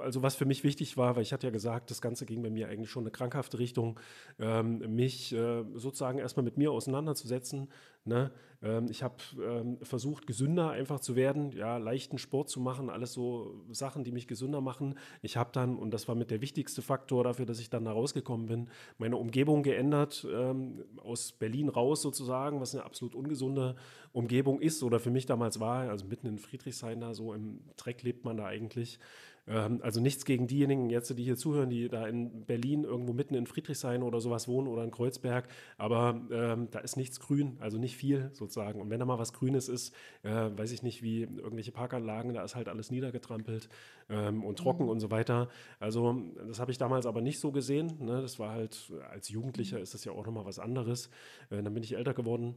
also 0.00 0.22
was 0.22 0.34
für 0.34 0.44
mich 0.44 0.64
wichtig 0.64 0.96
war, 0.96 1.16
weil 1.16 1.22
ich 1.22 1.32
hatte 1.32 1.46
ja 1.46 1.50
gesagt, 1.50 1.90
das 1.90 2.00
Ganze 2.00 2.26
ging 2.26 2.42
bei 2.42 2.50
mir 2.50 2.68
eigentlich 2.68 2.90
schon 2.90 3.04
eine 3.04 3.10
krankhafte 3.10 3.58
Richtung, 3.58 3.98
ähm, 4.38 4.78
mich 4.94 5.32
äh, 5.32 5.64
sozusagen 5.74 6.18
erstmal 6.18 6.44
mit 6.44 6.56
mir 6.56 6.72
auseinanderzusetzen. 6.72 7.68
Ne? 8.04 8.30
Ähm, 8.62 8.86
ich 8.90 9.02
habe 9.02 9.16
ähm, 9.42 9.78
versucht, 9.82 10.26
gesünder 10.26 10.70
einfach 10.70 11.00
zu 11.00 11.16
werden, 11.16 11.52
ja, 11.52 11.76
leichten 11.76 12.18
Sport 12.18 12.48
zu 12.48 12.60
machen, 12.60 12.88
alles 12.88 13.12
so 13.12 13.62
Sachen, 13.70 14.04
die 14.04 14.12
mich 14.12 14.26
gesünder 14.26 14.60
machen. 14.60 14.98
Ich 15.22 15.36
habe 15.36 15.50
dann, 15.52 15.76
und 15.76 15.92
das 15.92 16.08
war 16.08 16.14
mit 16.14 16.30
der 16.30 16.40
wichtigste 16.40 16.82
Faktor 16.82 17.24
dafür, 17.24 17.46
dass 17.46 17.60
ich 17.60 17.68
dann 17.68 17.84
da 17.84 17.92
rausgekommen 17.92 18.46
bin, 18.46 18.68
meine 18.98 19.16
Umgebung 19.16 19.62
geändert, 19.62 20.26
ähm, 20.30 20.84
aus 20.96 21.32
Berlin 21.32 21.68
raus 21.68 22.00
sozusagen, 22.02 22.60
was 22.60 22.74
eine 22.74 22.84
absolut 22.84 23.14
ungesunde 23.14 23.76
Umgebung 24.12 24.60
ist 24.60 24.82
oder 24.82 24.98
für 24.98 25.10
mich 25.10 25.26
damals 25.26 25.60
war, 25.60 25.88
also 25.88 26.06
mitten 26.06 26.26
in 26.26 26.38
Friedrichshain 26.38 27.00
da, 27.00 27.14
so 27.14 27.32
im 27.34 27.60
Dreck 27.76 28.02
lebt 28.02 28.24
man 28.24 28.36
da 28.36 28.46
eigentlich. 28.46 28.98
Ähm, 29.46 29.80
also 29.82 30.00
nichts 30.00 30.24
gegen 30.24 30.46
diejenigen 30.46 30.90
jetzt, 30.90 31.16
die 31.16 31.22
hier 31.24 31.36
zuhören, 31.36 31.70
die 31.70 31.88
da 31.88 32.06
in 32.06 32.44
Berlin 32.44 32.84
irgendwo 32.84 33.12
mitten 33.12 33.34
in 33.34 33.46
Friedrichshain 33.46 34.02
oder 34.02 34.20
sowas 34.20 34.48
wohnen 34.48 34.68
oder 34.68 34.84
in 34.84 34.90
Kreuzberg, 34.90 35.48
aber 35.78 36.20
ähm, 36.30 36.68
da 36.70 36.80
ist 36.80 36.96
nichts 36.96 37.20
grün, 37.20 37.56
also 37.60 37.78
nicht 37.78 37.96
viel 37.96 38.30
sozusagen. 38.32 38.80
Und 38.80 38.90
wenn 38.90 39.00
da 39.00 39.06
mal 39.06 39.18
was 39.18 39.32
Grünes 39.32 39.68
ist, 39.68 39.94
äh, 40.22 40.30
weiß 40.30 40.72
ich 40.72 40.82
nicht, 40.82 41.02
wie 41.02 41.22
irgendwelche 41.22 41.72
Parkanlagen, 41.72 42.34
da 42.34 42.44
ist 42.44 42.54
halt 42.54 42.68
alles 42.68 42.90
niedergetrampelt 42.90 43.68
ähm, 44.08 44.44
und 44.44 44.58
trocken 44.58 44.84
mhm. 44.84 44.90
und 44.90 45.00
so 45.00 45.10
weiter. 45.10 45.48
Also 45.78 46.20
das 46.46 46.60
habe 46.60 46.70
ich 46.70 46.78
damals 46.78 47.06
aber 47.06 47.20
nicht 47.20 47.40
so 47.40 47.52
gesehen. 47.52 47.96
Ne? 48.00 48.20
Das 48.22 48.38
war 48.38 48.52
halt, 48.52 48.92
als 49.10 49.28
Jugendlicher 49.28 49.78
mhm. 49.78 49.82
ist 49.82 49.94
das 49.94 50.04
ja 50.04 50.12
auch 50.12 50.26
nochmal 50.26 50.44
was 50.44 50.58
anderes. 50.58 51.10
Äh, 51.50 51.62
dann 51.62 51.74
bin 51.74 51.82
ich 51.82 51.96
älter 51.96 52.14
geworden. 52.14 52.54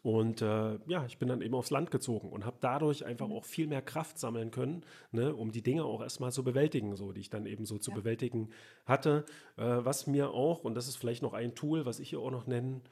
Und 0.00 0.42
äh, 0.42 0.78
ja, 0.86 1.04
ich 1.06 1.18
bin 1.18 1.28
dann 1.28 1.42
eben 1.42 1.54
aufs 1.54 1.70
Land 1.70 1.90
gezogen 1.90 2.30
und 2.30 2.44
habe 2.46 2.56
dadurch 2.60 3.04
einfach 3.04 3.28
mhm. 3.28 3.34
auch 3.34 3.44
viel 3.44 3.66
mehr 3.66 3.82
Kraft 3.82 4.18
sammeln 4.18 4.50
können, 4.50 4.84
ne, 5.10 5.34
um 5.34 5.52
die 5.52 5.62
Dinge 5.62 5.84
auch 5.84 6.00
erstmal 6.00 6.32
zu 6.32 6.42
bewältigen, 6.42 6.96
so 6.96 7.12
die 7.12 7.20
ich 7.20 7.30
dann 7.30 7.46
eben 7.46 7.66
so 7.66 7.78
zu 7.78 7.90
ja. 7.90 7.96
bewältigen 7.96 8.48
hatte. 8.86 9.24
Äh, 9.56 9.62
was 9.62 10.06
mir 10.06 10.30
auch, 10.30 10.64
und 10.64 10.74
das 10.74 10.88
ist 10.88 10.96
vielleicht 10.96 11.22
noch 11.22 11.34
ein 11.34 11.54
Tool, 11.54 11.84
was 11.84 12.00
ich 12.00 12.10
hier 12.10 12.20
auch 12.20 12.30
noch 12.30 12.46
nennen 12.46 12.82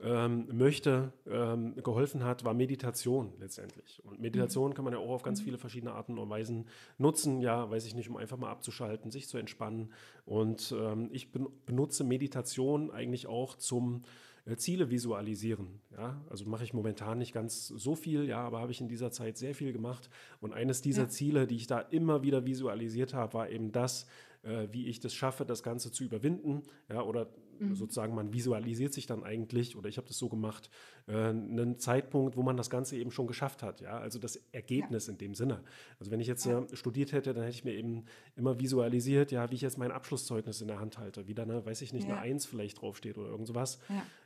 ähm, 0.00 0.46
möchte, 0.52 1.12
ähm, 1.26 1.74
geholfen 1.76 2.22
hat, 2.24 2.44
war 2.44 2.52
Meditation 2.52 3.32
letztendlich. 3.38 4.02
Und 4.04 4.20
Meditation 4.20 4.70
mhm. 4.70 4.74
kann 4.74 4.84
man 4.84 4.92
ja 4.92 4.98
auch 4.98 5.10
auf 5.10 5.22
ganz 5.22 5.40
mhm. 5.40 5.44
viele 5.44 5.58
verschiedene 5.58 5.92
Arten 5.92 6.18
und 6.18 6.28
Weisen 6.28 6.66
nutzen, 6.98 7.40
ja, 7.40 7.70
weiß 7.70 7.86
ich 7.86 7.94
nicht, 7.94 8.10
um 8.10 8.16
einfach 8.16 8.36
mal 8.36 8.50
abzuschalten, 8.50 9.10
sich 9.10 9.28
zu 9.28 9.38
entspannen. 9.38 9.92
Und 10.26 10.74
ähm, 10.78 11.08
ich 11.12 11.32
benutze 11.32 12.04
Meditation 12.04 12.90
eigentlich 12.90 13.26
auch 13.26 13.56
zum 13.56 14.02
äh, 14.46 14.56
Ziele 14.56 14.90
visualisieren. 14.90 15.80
Ja? 15.96 16.20
Also 16.30 16.46
mache 16.46 16.64
ich 16.64 16.72
momentan 16.72 17.18
nicht 17.18 17.32
ganz 17.32 17.66
so 17.68 17.94
viel, 17.94 18.24
ja, 18.24 18.38
aber 18.38 18.60
habe 18.60 18.72
ich 18.72 18.80
in 18.80 18.88
dieser 18.88 19.10
Zeit 19.10 19.36
sehr 19.36 19.54
viel 19.54 19.72
gemacht. 19.72 20.08
Und 20.40 20.54
eines 20.54 20.80
dieser 20.80 21.02
ja. 21.02 21.08
Ziele, 21.08 21.46
die 21.46 21.56
ich 21.56 21.66
da 21.66 21.80
immer 21.80 22.22
wieder 22.22 22.46
visualisiert 22.46 23.12
habe, 23.12 23.34
war 23.34 23.50
eben 23.50 23.72
das, 23.72 24.06
äh, 24.42 24.68
wie 24.70 24.86
ich 24.86 25.00
das 25.00 25.14
schaffe, 25.14 25.44
das 25.44 25.62
Ganze 25.62 25.90
zu 25.90 26.04
überwinden, 26.04 26.62
ja, 26.88 27.02
oder 27.02 27.28
mhm. 27.58 27.74
sozusagen 27.74 28.14
man 28.14 28.32
visualisiert 28.32 28.92
sich 28.92 29.06
dann 29.06 29.24
eigentlich, 29.24 29.76
oder 29.76 29.88
ich 29.88 29.96
habe 29.96 30.06
das 30.06 30.18
so 30.18 30.28
gemacht, 30.28 30.70
äh, 31.06 31.12
einen 31.12 31.78
Zeitpunkt, 31.78 32.36
wo 32.36 32.42
man 32.42 32.56
das 32.56 32.70
Ganze 32.70 32.96
eben 32.96 33.10
schon 33.10 33.26
geschafft 33.26 33.62
hat, 33.62 33.80
ja, 33.80 33.98
also 33.98 34.18
das 34.18 34.40
Ergebnis 34.52 35.06
ja. 35.06 35.12
in 35.12 35.18
dem 35.18 35.34
Sinne. 35.34 35.62
Also 35.98 36.10
wenn 36.10 36.20
ich 36.20 36.26
jetzt 36.26 36.46
ja. 36.46 36.60
äh, 36.60 36.76
studiert 36.76 37.12
hätte, 37.12 37.34
dann 37.34 37.44
hätte 37.44 37.54
ich 37.54 37.64
mir 37.64 37.74
eben 37.74 38.04
immer 38.36 38.58
visualisiert, 38.60 39.32
ja, 39.32 39.50
wie 39.50 39.54
ich 39.54 39.62
jetzt 39.62 39.78
mein 39.78 39.92
Abschlusszeugnis 39.92 40.60
in 40.60 40.68
der 40.68 40.80
Hand 40.80 40.98
halte, 40.98 41.26
wie 41.28 41.34
da 41.34 41.42
eine, 41.42 41.64
weiß 41.64 41.82
ich 41.82 41.92
nicht, 41.92 42.06
eine 42.06 42.18
Eins 42.18 42.46
vielleicht 42.46 42.80
draufsteht 42.80 43.18
oder 43.18 43.28
irgend 43.28 43.46
sowas. 43.48 43.78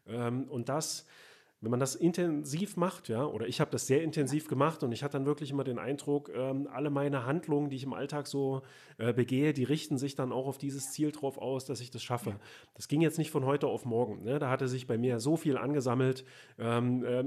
Ähm, 0.07 0.45
und 0.45 0.69
das 0.69 1.07
wenn 1.63 1.71
man 1.71 1.81
das 1.81 1.95
intensiv 1.95 2.79
macht, 2.79 3.09
ja, 3.09 3.25
oder 3.25 3.47
ich 3.47 3.61
habe 3.61 3.71
das 3.71 3.87
sehr 3.87 4.03
intensiv 4.03 4.49
gemacht 4.49 4.83
und 4.83 4.93
ich 4.93 5.03
hatte 5.03 5.19
dann 5.19 5.27
wirklich 5.27 5.51
immer 5.51 5.63
den 5.63 5.79
Eindruck, 5.79 6.31
ähm, 6.35 6.67
alle 6.73 6.89
meine 6.89 7.27
Handlungen, 7.27 7.69
die 7.69 7.77
ich 7.77 7.85
im 7.85 7.93
Alltag 7.93 8.27
so 8.27 8.63
äh, 8.97 9.13
begehe, 9.13 9.53
die 9.53 9.65
richten 9.65 9.99
sich 9.99 10.15
dann 10.15 10.33
auch 10.33 10.47
auf 10.47 10.57
dieses 10.57 10.93
Ziel 10.93 11.13
drauf 11.13 11.37
aus, 11.37 11.67
dass 11.67 11.83
ich 11.83 11.91
das 11.91 12.03
schaffe. 12.03 12.37
Das 12.75 12.89
ging 12.89 13.03
jetzt 13.03 13.19
nicht 13.19 13.31
von 13.31 13.45
heute 13.45 13.67
auf 13.67 13.85
morgen. 13.85 14.25
Ne? 14.25 14.39
Da 14.39 14.49
hatte 14.49 14.69
sich 14.69 14.87
bei 14.87 14.97
mir 14.97 15.21
so 15.21 15.37
viel 15.37 15.59
angesammelt, 15.59 16.25
ähm, 16.59 17.05
äh, 17.05 17.25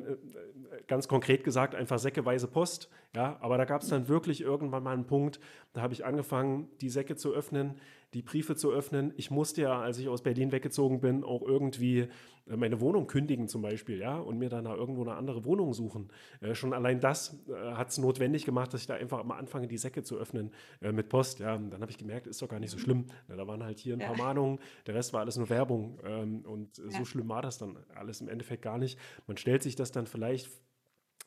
ganz 0.87 1.07
konkret 1.07 1.43
gesagt, 1.43 1.75
einfach 1.75 1.99
säckeweise 1.99 2.47
Post, 2.47 2.89
ja, 3.15 3.37
aber 3.39 3.59
da 3.59 3.65
gab 3.65 3.83
es 3.83 3.89
dann 3.89 4.07
wirklich 4.07 4.41
irgendwann 4.41 4.81
mal 4.81 4.93
einen 4.93 5.05
Punkt, 5.05 5.39
da 5.73 5.81
habe 5.81 5.93
ich 5.93 6.05
angefangen, 6.05 6.69
die 6.81 6.89
Säcke 6.89 7.15
zu 7.15 7.31
öffnen, 7.31 7.75
die 8.13 8.21
Briefe 8.21 8.55
zu 8.55 8.71
öffnen. 8.71 9.13
Ich 9.17 9.31
musste 9.31 9.61
ja, 9.61 9.81
als 9.81 9.97
ich 9.97 10.07
aus 10.09 10.21
Berlin 10.21 10.51
weggezogen 10.51 11.01
bin, 11.01 11.23
auch 11.23 11.41
irgendwie 11.41 12.07
äh, 12.47 12.55
meine 12.55 12.79
Wohnung 12.81 13.07
kündigen 13.07 13.47
zum 13.47 13.61
Beispiel, 13.61 13.99
ja, 13.99 14.17
und 14.17 14.37
mir 14.37 14.49
dann 14.49 14.65
irgendwo 14.65 15.01
eine 15.01 15.15
andere 15.15 15.45
Wohnung 15.45 15.73
suchen. 15.73 16.09
Äh, 16.41 16.55
schon 16.55 16.73
allein 16.73 16.99
das 16.99 17.39
äh, 17.47 17.73
hat 17.73 17.89
es 17.89 17.97
notwendig 17.97 18.45
gemacht, 18.45 18.73
dass 18.73 18.81
ich 18.81 18.87
da 18.87 18.95
einfach 18.95 19.23
mal 19.23 19.37
anfange, 19.37 19.67
die 19.67 19.77
Säcke 19.77 20.03
zu 20.03 20.17
öffnen 20.17 20.51
äh, 20.81 20.91
mit 20.91 21.09
Post, 21.09 21.39
ja. 21.39 21.55
Und 21.55 21.71
dann 21.71 21.81
habe 21.81 21.91
ich 21.91 21.97
gemerkt, 21.97 22.27
ist 22.27 22.41
doch 22.41 22.49
gar 22.49 22.59
nicht 22.59 22.71
so 22.71 22.77
schlimm. 22.77 23.05
Ja, 23.29 23.35
da 23.35 23.47
waren 23.47 23.63
halt 23.63 23.79
hier 23.79 23.95
ein 23.95 23.99
ja. 23.99 24.07
paar 24.07 24.17
Mahnungen, 24.17 24.59
der 24.85 24.95
Rest 24.95 25.13
war 25.13 25.21
alles 25.21 25.37
nur 25.37 25.49
Werbung 25.49 25.99
ähm, 26.05 26.45
und 26.45 26.77
ja. 26.77 26.91
so 26.91 27.05
schlimm 27.05 27.29
war 27.29 27.41
das 27.41 27.57
dann 27.57 27.77
alles 27.95 28.21
im 28.21 28.29
Endeffekt 28.29 28.61
gar 28.61 28.77
nicht. 28.77 28.99
Man 29.27 29.37
stellt 29.37 29.63
sich 29.63 29.75
das 29.75 29.91
dann 29.91 30.05
vielleicht 30.05 30.49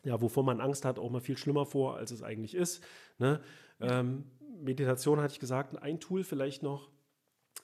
ja, 0.05 0.21
wovor 0.21 0.45
man 0.45 0.61
Angst 0.61 0.85
hat, 0.85 0.99
auch 0.99 1.11
mal 1.11 1.21
viel 1.21 1.37
schlimmer 1.37 1.67
vor, 1.67 1.97
als 1.97 2.13
es 2.13 2.23
eigentlich 2.23 2.55
ist. 2.55 2.83
Ne? 3.19 3.41
Ähm, 3.81 4.25
Meditation 4.63 5.21
hatte 5.21 5.33
ich 5.33 5.41
gesagt, 5.41 5.81
ein 5.83 6.01
Tool 6.01 6.25
vielleicht 6.25 6.63
noch, 6.63 6.91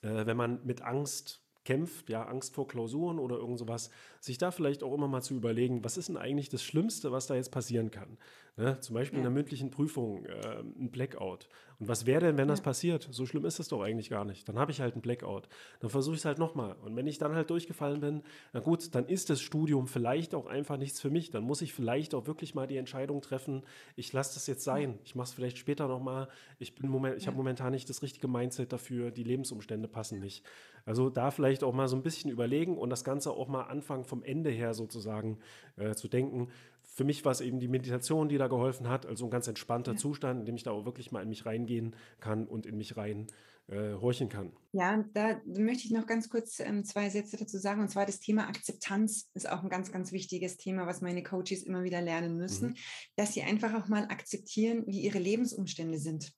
äh, 0.03 0.27
wenn 0.27 0.37
man 0.37 0.65
mit 0.65 0.83
Angst 0.83 1.43
kämpft, 1.65 2.09
ja, 2.09 2.25
Angst 2.27 2.55
vor 2.55 2.67
Klausuren 2.67 3.19
oder 3.19 3.37
irgend 3.37 3.59
sowas, 3.59 3.91
sich 4.25 4.39
da 4.39 4.53
vielleicht 4.53 4.85
auch 4.85 4.95
immer 4.95 5.09
mal 5.09 5.21
zu 5.21 5.35
überlegen, 5.35 5.83
was 5.83 5.97
ist 5.97 6.09
denn 6.09 6.17
eigentlich 6.17 6.49
das 6.49 6.63
Schlimmste, 6.63 7.11
was 7.11 7.27
da 7.27 7.35
jetzt 7.35 7.51
passieren 7.51 7.91
kann? 7.91 8.19
Ne? 8.57 8.79
Zum 8.81 8.95
Beispiel 8.95 9.17
ja. 9.17 9.21
in 9.21 9.25
der 9.25 9.33
mündlichen 9.33 9.71
Prüfung 9.71 10.27
äh, 10.27 10.61
ein 10.61 10.91
Blackout. 10.91 11.49
Und 11.81 11.89
was 11.89 12.07
wäre 12.07 12.21
denn, 12.21 12.37
wenn 12.37 12.47
ja. 12.47 12.53
das 12.53 12.61
passiert? 12.61 13.09
So 13.11 13.27
schlimm 13.27 13.45
ist 13.47 13.59
es 13.59 13.67
doch 13.67 13.81
eigentlich 13.81 14.11
gar 14.11 14.25
nicht. 14.25 14.49
Dann 14.49 14.59
habe 14.59 14.71
ich 14.71 14.81
halt 14.81 14.93
einen 14.93 15.03
Blackout. 15.03 15.49
Dann 15.81 15.91
versuche 15.91 16.15
ich 16.15 16.21
es 16.21 16.25
halt 16.25 16.39
nochmal. 16.39 16.77
Und 16.85 16.95
wenn 16.95 17.09
ich 17.09 17.19
dann 17.19 17.35
halt 17.35 17.51
durchgefallen 17.51 18.01
bin, 18.01 18.23
na 18.53 18.61
gut, 18.61 18.95
dann 18.95 19.07
ist 19.07 19.31
das 19.31 19.41
Studium 19.41 19.89
vielleicht 19.89 20.35
auch 20.35 20.47
einfach 20.47 20.77
nichts 20.77 21.01
für 21.01 21.11
mich. 21.11 21.31
Dann 21.31 21.43
muss 21.43 21.63
ich 21.63 21.73
vielleicht 21.73 22.15
auch 22.15 22.29
wirklich 22.29 22.55
mal 22.55 22.69
die 22.69 22.77
Entscheidung 22.77 23.23
treffen, 23.23 23.63
ich 23.97 24.13
lasse 24.13 24.35
das 24.35 24.47
jetzt 24.47 24.63
sein. 24.63 24.99
Ich 25.05 25.17
mache 25.17 25.29
es 25.29 25.35
vielleicht 25.35 25.59
später 25.59 25.89
nochmal. 25.89 26.29
Ich, 26.61 26.81
moment, 26.81 27.17
ich 27.17 27.27
habe 27.27 27.37
momentan 27.37 27.73
nicht 27.73 27.89
das 27.89 28.03
richtige 28.03 28.29
Mindset 28.29 28.73
dafür. 28.73 29.11
Die 29.11 29.25
Lebensumstände 29.25 29.89
passen 29.89 30.21
nicht. 30.21 30.45
Also 30.85 31.11
da 31.11 31.31
vielleicht 31.31 31.65
auch 31.65 31.73
mal 31.73 31.89
so 31.89 31.97
ein 31.97 32.03
bisschen 32.03 32.31
überlegen 32.31 32.77
und 32.77 32.91
das 32.91 33.03
Ganze 33.03 33.31
auch 33.31 33.49
mal 33.49 33.63
anfangen 33.63 34.05
vom 34.13 34.23
Ende 34.23 34.51
her 34.51 34.75
sozusagen 34.75 35.39
äh, 35.77 35.95
zu 35.95 36.07
denken. 36.07 36.49
Für 36.83 37.05
mich 37.05 37.25
war 37.25 37.33
es 37.33 37.41
eben 37.41 37.61
die 37.61 37.69
Meditation, 37.69 38.29
die 38.29 38.37
da 38.37 38.47
geholfen 38.47 38.91
hat, 38.91 39.07
also 39.07 39.25
ein 39.25 39.31
ganz 39.31 39.49
entspannter 39.49 39.93
ja. 39.93 39.97
Zustand, 39.97 40.41
in 40.41 40.45
dem 40.45 40.57
ich 40.57 40.65
da 40.65 40.73
auch 40.73 40.85
wirklich 40.85 41.13
mal 41.13 41.23
in 41.23 41.31
mich 41.31 41.47
reingehen 41.47 41.97
kann 42.21 42.47
und 42.47 42.67
in 42.67 42.77
mich 42.77 42.99
rein 42.99 43.29
äh, 43.69 43.95
horchen 43.95 44.29
kann. 44.29 44.53
Ja, 44.73 45.03
da 45.15 45.41
möchte 45.47 45.87
ich 45.87 45.93
noch 45.93 46.07
ganz 46.07 46.29
kurz 46.29 46.61
ähm, 46.61 46.85
zwei 46.85 47.09
Sätze 47.09 47.39
dazu 47.39 47.57
sagen. 47.57 47.81
Und 47.81 47.89
zwar 47.89 48.05
das 48.05 48.21
Thema 48.21 48.49
Akzeptanz 48.49 49.31
ist 49.33 49.49
auch 49.49 49.63
ein 49.63 49.71
ganz, 49.71 49.91
ganz 49.91 50.13
wichtiges 50.13 50.59
Thema, 50.59 50.87
was 50.87 51.01
meine 51.01 51.23
Coaches 51.23 51.63
immer 51.63 51.83
wieder 51.83 52.03
lernen 52.03 52.37
müssen, 52.37 52.71
mhm. 52.71 52.77
dass 53.17 53.33
sie 53.33 53.43
einfach 53.43 53.73
auch 53.73 53.89
mal 53.89 54.05
akzeptieren, 54.05 54.85
wie 54.87 55.01
ihre 55.01 55.19
Lebensumstände 55.19 55.99
sind. 55.99 56.35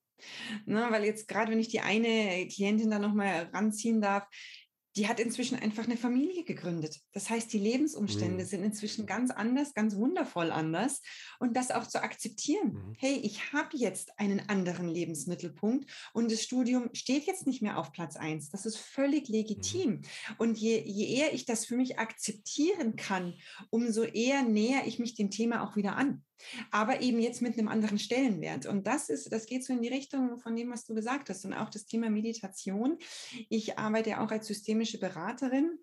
Ne, 0.64 0.86
weil 0.90 1.04
jetzt 1.04 1.26
gerade, 1.26 1.50
wenn 1.50 1.58
ich 1.58 1.68
die 1.68 1.80
eine 1.80 2.46
Klientin 2.46 2.90
da 2.90 2.98
nochmal 2.98 3.50
ranziehen 3.52 4.00
darf, 4.00 4.24
die 4.97 5.09
hat 5.09 5.18
inzwischen 5.18 5.59
einfach 5.59 5.84
eine 5.84 5.97
Familie 5.97 6.45
gegründet. 6.45 7.01
Das 7.12 7.28
heißt, 7.28 7.53
die 7.53 7.59
Lebensumstände 7.59 8.45
mhm. 8.45 8.49
sind 8.49 8.64
inzwischen 8.64 9.07
ganz 9.07 9.30
anders, 9.30 9.74
ganz 9.74 9.97
wundervoll 9.97 10.53
anders. 10.53 11.03
Und 11.40 11.57
das 11.57 11.70
auch 11.70 11.86
zu 11.86 12.03
akzeptieren. 12.03 12.72
Mhm. 12.72 12.95
Hey, 12.99 13.16
ich 13.16 13.53
habe 13.53 13.76
jetzt 13.76 14.18
einen 14.18 14.49
anderen 14.49 14.88
Lebensmittelpunkt 14.88 15.90
und 16.12 16.30
das 16.30 16.42
Studium 16.42 16.90
steht 16.92 17.26
jetzt 17.26 17.47
nicht 17.47 17.62
mehr 17.62 17.78
auf 17.78 17.92
Platz 17.92 18.16
eins. 18.16 18.51
Das 18.51 18.66
ist 18.66 18.76
völlig 18.76 19.28
mhm. 19.28 19.34
legitim. 19.34 19.90
Mhm. 19.90 20.03
Und 20.38 20.59
je, 20.59 20.80
je 20.84 21.16
eher 21.16 21.34
ich 21.34 21.45
das 21.45 21.64
für 21.64 21.76
mich 21.76 21.99
akzeptieren 21.99 22.97
kann, 22.97 23.34
umso 23.70 24.03
eher 24.03 24.42
näher 24.42 24.86
ich 24.86 24.99
mich 24.99 25.14
dem 25.14 25.30
Thema 25.30 25.62
auch 25.64 25.76
wieder 25.76 25.97
an 25.97 26.22
aber 26.70 27.01
eben 27.01 27.18
jetzt 27.18 27.42
mit 27.42 27.59
einem 27.59 27.68
anderen 27.68 27.99
Stellenwert. 27.99 28.66
Und 28.66 28.86
das 28.86 29.09
ist, 29.09 29.32
das 29.32 29.47
geht 29.47 29.64
so 29.64 29.72
in 29.72 29.82
die 29.82 29.88
Richtung 29.88 30.38
von 30.38 30.57
dem, 30.57 30.70
was 30.70 30.84
du 30.84 30.95
gesagt 30.95 31.30
hast. 31.30 31.45
Und 31.45 31.55
auch 31.55 31.70
das 31.70 31.86
Thema 31.86 32.11
Meditation. 32.11 32.99
Ich 33.49 33.78
arbeite 33.78 34.20
auch 34.20 34.30
als 34.30 34.47
systemische 34.47 34.99
Beraterin 34.99 35.78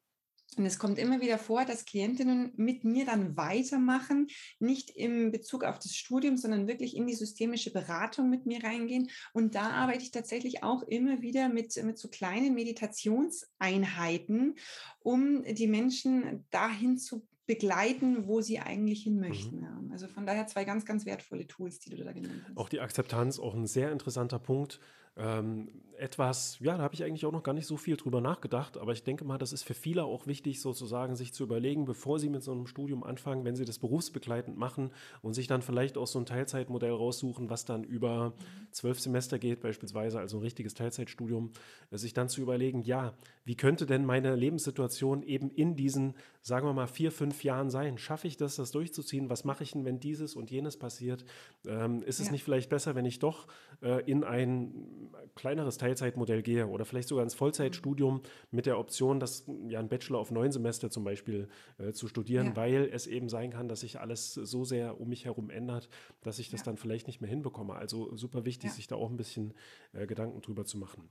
Und 0.57 0.65
es 0.65 0.79
kommt 0.79 0.99
immer 0.99 1.21
wieder 1.21 1.37
vor, 1.37 1.63
dass 1.63 1.85
Klientinnen 1.85 2.51
mit 2.57 2.83
mir 2.83 3.05
dann 3.05 3.37
weitermachen, 3.37 4.27
nicht 4.59 4.89
im 4.89 5.31
Bezug 5.31 5.63
auf 5.63 5.79
das 5.79 5.95
Studium, 5.95 6.35
sondern 6.35 6.67
wirklich 6.67 6.97
in 6.97 7.07
die 7.07 7.15
systemische 7.15 7.71
Beratung 7.71 8.29
mit 8.29 8.45
mir 8.45 8.61
reingehen. 8.61 9.09
Und 9.31 9.55
da 9.55 9.69
arbeite 9.69 10.03
ich 10.03 10.11
tatsächlich 10.11 10.61
auch 10.61 10.83
immer 10.83 11.21
wieder 11.21 11.47
mit, 11.47 11.81
mit 11.85 11.97
so 11.97 12.09
kleinen 12.09 12.53
Meditationseinheiten, 12.53 14.55
um 14.99 15.41
die 15.43 15.67
Menschen 15.67 16.45
dahin 16.51 16.97
zu 16.97 17.25
begleiten, 17.47 18.27
wo 18.27 18.41
sie 18.41 18.59
eigentlich 18.59 19.03
hin 19.03 19.19
möchten. 19.19 19.61
Mhm. 19.61 19.91
Also 19.91 20.07
von 20.07 20.25
daher 20.25 20.47
zwei 20.47 20.63
ganz, 20.63 20.85
ganz 20.85 21.05
wertvolle 21.05 21.47
Tools, 21.47 21.79
die 21.79 21.89
du 21.89 22.03
da 22.03 22.11
genannt 22.11 22.43
hast. 22.47 22.57
Auch 22.57 22.69
die 22.69 22.79
Akzeptanz, 22.79 23.39
auch 23.39 23.53
ein 23.53 23.67
sehr 23.67 23.91
interessanter 23.91 24.39
Punkt. 24.39 24.79
Ähm, 25.17 25.69
etwas, 26.01 26.57
ja, 26.59 26.77
da 26.77 26.83
habe 26.83 26.95
ich 26.95 27.03
eigentlich 27.03 27.27
auch 27.27 27.31
noch 27.31 27.43
gar 27.43 27.53
nicht 27.53 27.67
so 27.67 27.77
viel 27.77 27.95
drüber 27.95 28.21
nachgedacht, 28.21 28.77
aber 28.77 28.91
ich 28.91 29.03
denke 29.03 29.23
mal, 29.23 29.37
das 29.37 29.53
ist 29.53 29.61
für 29.61 29.75
viele 29.75 30.03
auch 30.03 30.25
wichtig, 30.25 30.59
sozusagen 30.59 31.15
sich 31.15 31.31
zu 31.31 31.43
überlegen, 31.43 31.85
bevor 31.85 32.17
sie 32.17 32.29
mit 32.29 32.41
so 32.41 32.51
einem 32.51 32.65
Studium 32.65 33.03
anfangen, 33.03 33.45
wenn 33.45 33.55
sie 33.55 33.65
das 33.65 33.77
berufsbegleitend 33.77 34.57
machen 34.57 34.89
und 35.21 35.33
sich 35.33 35.45
dann 35.45 35.61
vielleicht 35.61 35.99
auch 35.99 36.07
so 36.07 36.17
ein 36.17 36.25
Teilzeitmodell 36.25 36.91
raussuchen, 36.91 37.51
was 37.51 37.65
dann 37.65 37.83
über 37.83 38.33
zwölf 38.71 38.99
Semester 38.99 39.37
geht, 39.37 39.61
beispielsweise, 39.61 40.19
also 40.19 40.37
ein 40.37 40.41
richtiges 40.41 40.73
Teilzeitstudium, 40.73 41.51
sich 41.91 42.13
dann 42.13 42.29
zu 42.29 42.41
überlegen, 42.41 42.81
ja, 42.81 43.13
wie 43.43 43.55
könnte 43.55 43.85
denn 43.85 44.03
meine 44.03 44.35
Lebenssituation 44.35 45.21
eben 45.21 45.51
in 45.51 45.75
diesen, 45.75 46.15
sagen 46.41 46.65
wir 46.65 46.73
mal, 46.73 46.87
vier, 46.87 47.11
fünf 47.11 47.43
Jahren 47.43 47.69
sein? 47.69 47.99
Schaffe 47.99 48.27
ich 48.27 48.37
das, 48.37 48.55
das 48.55 48.71
durchzuziehen? 48.71 49.29
Was 49.29 49.45
mache 49.45 49.63
ich 49.63 49.73
denn, 49.73 49.85
wenn 49.85 49.99
dieses 49.99 50.35
und 50.35 50.49
jenes 50.49 50.77
passiert? 50.77 51.25
Ähm, 51.67 52.01
ist 52.03 52.19
es 52.19 52.27
ja. 52.27 52.31
nicht 52.31 52.43
vielleicht 52.43 52.69
besser, 52.69 52.95
wenn 52.95 53.05
ich 53.05 53.19
doch 53.19 53.47
äh, 53.81 54.03
in 54.09 54.23
ein 54.23 55.00
kleineres 55.35 55.77
Teilzeitmodell 55.77 56.41
gehe 56.41 56.67
oder 56.67 56.85
vielleicht 56.85 57.07
sogar 57.07 57.23
ins 57.23 57.33
Vollzeitstudium 57.33 58.21
mit 58.51 58.65
der 58.65 58.77
Option, 58.77 59.19
das 59.19 59.45
ja 59.67 59.79
ein 59.79 59.89
Bachelor 59.89 60.19
auf 60.19 60.31
neun 60.31 60.51
Semester 60.51 60.89
zum 60.89 61.03
Beispiel 61.03 61.47
äh, 61.77 61.91
zu 61.93 62.07
studieren, 62.07 62.47
ja. 62.47 62.55
weil 62.55 62.89
es 62.91 63.07
eben 63.07 63.29
sein 63.29 63.51
kann, 63.51 63.67
dass 63.67 63.81
sich 63.81 63.99
alles 63.99 64.33
so 64.33 64.63
sehr 64.63 64.99
um 64.99 65.09
mich 65.09 65.25
herum 65.25 65.49
ändert, 65.49 65.89
dass 66.21 66.39
ich 66.39 66.49
das 66.49 66.61
ja. 66.61 66.65
dann 66.65 66.77
vielleicht 66.77 67.07
nicht 67.07 67.21
mehr 67.21 67.29
hinbekomme. 67.29 67.75
Also 67.75 68.15
super 68.15 68.45
wichtig, 68.45 68.71
sich 68.71 68.87
da 68.87 68.95
auch 68.95 69.09
ein 69.09 69.17
bisschen 69.17 69.53
äh, 69.93 70.07
Gedanken 70.07 70.41
drüber 70.41 70.65
zu 70.65 70.77
machen. 70.77 71.09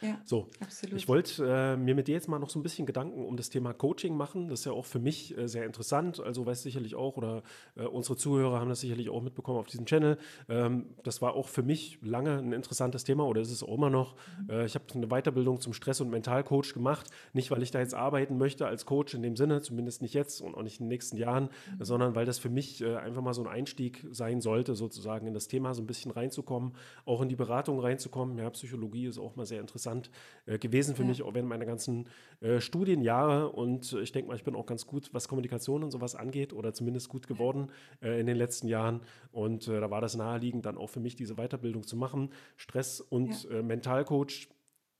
Ja, 0.00 0.20
so, 0.24 0.48
absolut. 0.60 0.96
ich 0.96 1.08
wollte 1.08 1.44
äh, 1.46 1.76
mir 1.76 1.94
mit 1.94 2.08
dir 2.08 2.12
jetzt 2.12 2.28
mal 2.28 2.38
noch 2.38 2.50
so 2.50 2.58
ein 2.58 2.62
bisschen 2.62 2.86
Gedanken 2.86 3.24
um 3.24 3.36
das 3.36 3.50
Thema 3.50 3.72
Coaching 3.72 4.16
machen. 4.16 4.48
Das 4.48 4.60
ist 4.60 4.66
ja 4.66 4.72
auch 4.72 4.84
für 4.84 4.98
mich 4.98 5.36
äh, 5.36 5.48
sehr 5.48 5.64
interessant. 5.64 6.20
Also 6.20 6.44
weißt 6.46 6.62
sicherlich 6.62 6.94
auch, 6.94 7.16
oder 7.16 7.42
äh, 7.76 7.84
unsere 7.84 8.16
Zuhörer 8.16 8.60
haben 8.60 8.68
das 8.68 8.80
sicherlich 8.80 9.08
auch 9.10 9.22
mitbekommen 9.22 9.58
auf 9.58 9.66
diesem 9.66 9.86
Channel. 9.86 10.18
Ähm, 10.48 10.86
das 11.02 11.22
war 11.22 11.34
auch 11.34 11.48
für 11.48 11.62
mich 11.62 11.98
lange 12.02 12.38
ein 12.38 12.52
interessantes 12.52 13.04
Thema 13.04 13.26
oder 13.26 13.40
ist 13.40 13.50
es 13.50 13.62
auch 13.62 13.74
immer 13.74 13.90
noch. 13.90 14.14
Mhm. 14.42 14.50
Äh, 14.50 14.64
ich 14.66 14.74
habe 14.74 14.84
eine 14.94 15.08
Weiterbildung 15.08 15.60
zum 15.60 15.72
Stress- 15.72 16.00
und 16.00 16.10
Mentalcoach 16.10 16.74
gemacht. 16.74 17.10
Nicht, 17.32 17.50
weil 17.50 17.62
ich 17.62 17.70
da 17.70 17.80
jetzt 17.80 17.94
arbeiten 17.94 18.38
möchte 18.38 18.66
als 18.66 18.86
Coach 18.86 19.14
in 19.14 19.22
dem 19.22 19.36
Sinne, 19.36 19.60
zumindest 19.60 20.02
nicht 20.02 20.14
jetzt 20.14 20.40
und 20.40 20.54
auch 20.54 20.62
nicht 20.62 20.80
in 20.80 20.86
den 20.86 20.88
nächsten 20.88 21.16
Jahren, 21.16 21.44
mhm. 21.78 21.84
sondern 21.84 22.14
weil 22.14 22.26
das 22.26 22.38
für 22.38 22.50
mich 22.50 22.82
äh, 22.82 22.96
einfach 22.96 23.22
mal 23.22 23.34
so 23.34 23.42
ein 23.42 23.48
Einstieg 23.48 24.06
sein 24.10 24.40
sollte, 24.40 24.74
sozusagen 24.74 25.26
in 25.26 25.34
das 25.34 25.48
Thema 25.48 25.74
so 25.74 25.82
ein 25.82 25.86
bisschen 25.86 26.10
reinzukommen, 26.10 26.72
auch 27.04 27.20
in 27.22 27.28
die 27.28 27.36
Beratung 27.36 27.80
reinzukommen. 27.80 28.38
Ja, 28.38 28.50
Psychologie 28.50 29.06
ist 29.06 29.18
auch 29.18 29.36
mal 29.36 29.46
sehr 29.46 29.60
interessant 29.60 29.83
interessant 29.84 30.10
äh, 30.46 30.58
gewesen 30.58 30.94
für 30.94 31.02
ja. 31.02 31.08
mich, 31.08 31.22
auch 31.22 31.34
während 31.34 31.48
meiner 31.48 31.64
ganzen 31.66 32.06
äh, 32.40 32.60
Studienjahre. 32.60 33.50
Und 33.50 33.92
ich 33.92 34.12
denke 34.12 34.28
mal, 34.28 34.36
ich 34.36 34.44
bin 34.44 34.54
auch 34.54 34.66
ganz 34.66 34.86
gut, 34.86 35.10
was 35.12 35.28
Kommunikation 35.28 35.82
und 35.82 35.90
sowas 35.90 36.14
angeht, 36.14 36.52
oder 36.52 36.72
zumindest 36.72 37.08
gut 37.08 37.26
geworden 37.26 37.70
äh, 38.02 38.20
in 38.20 38.26
den 38.26 38.36
letzten 38.36 38.68
Jahren. 38.68 39.00
Und 39.32 39.68
äh, 39.68 39.80
da 39.80 39.90
war 39.90 40.00
das 40.00 40.16
naheliegend, 40.16 40.66
dann 40.66 40.76
auch 40.76 40.88
für 40.88 41.00
mich 41.00 41.16
diese 41.16 41.34
Weiterbildung 41.36 41.86
zu 41.86 41.96
machen. 41.96 42.30
Stress- 42.56 43.00
und 43.00 43.44
ja. 43.44 43.58
Äh, 43.58 43.62
Mentalcoach 43.62 44.48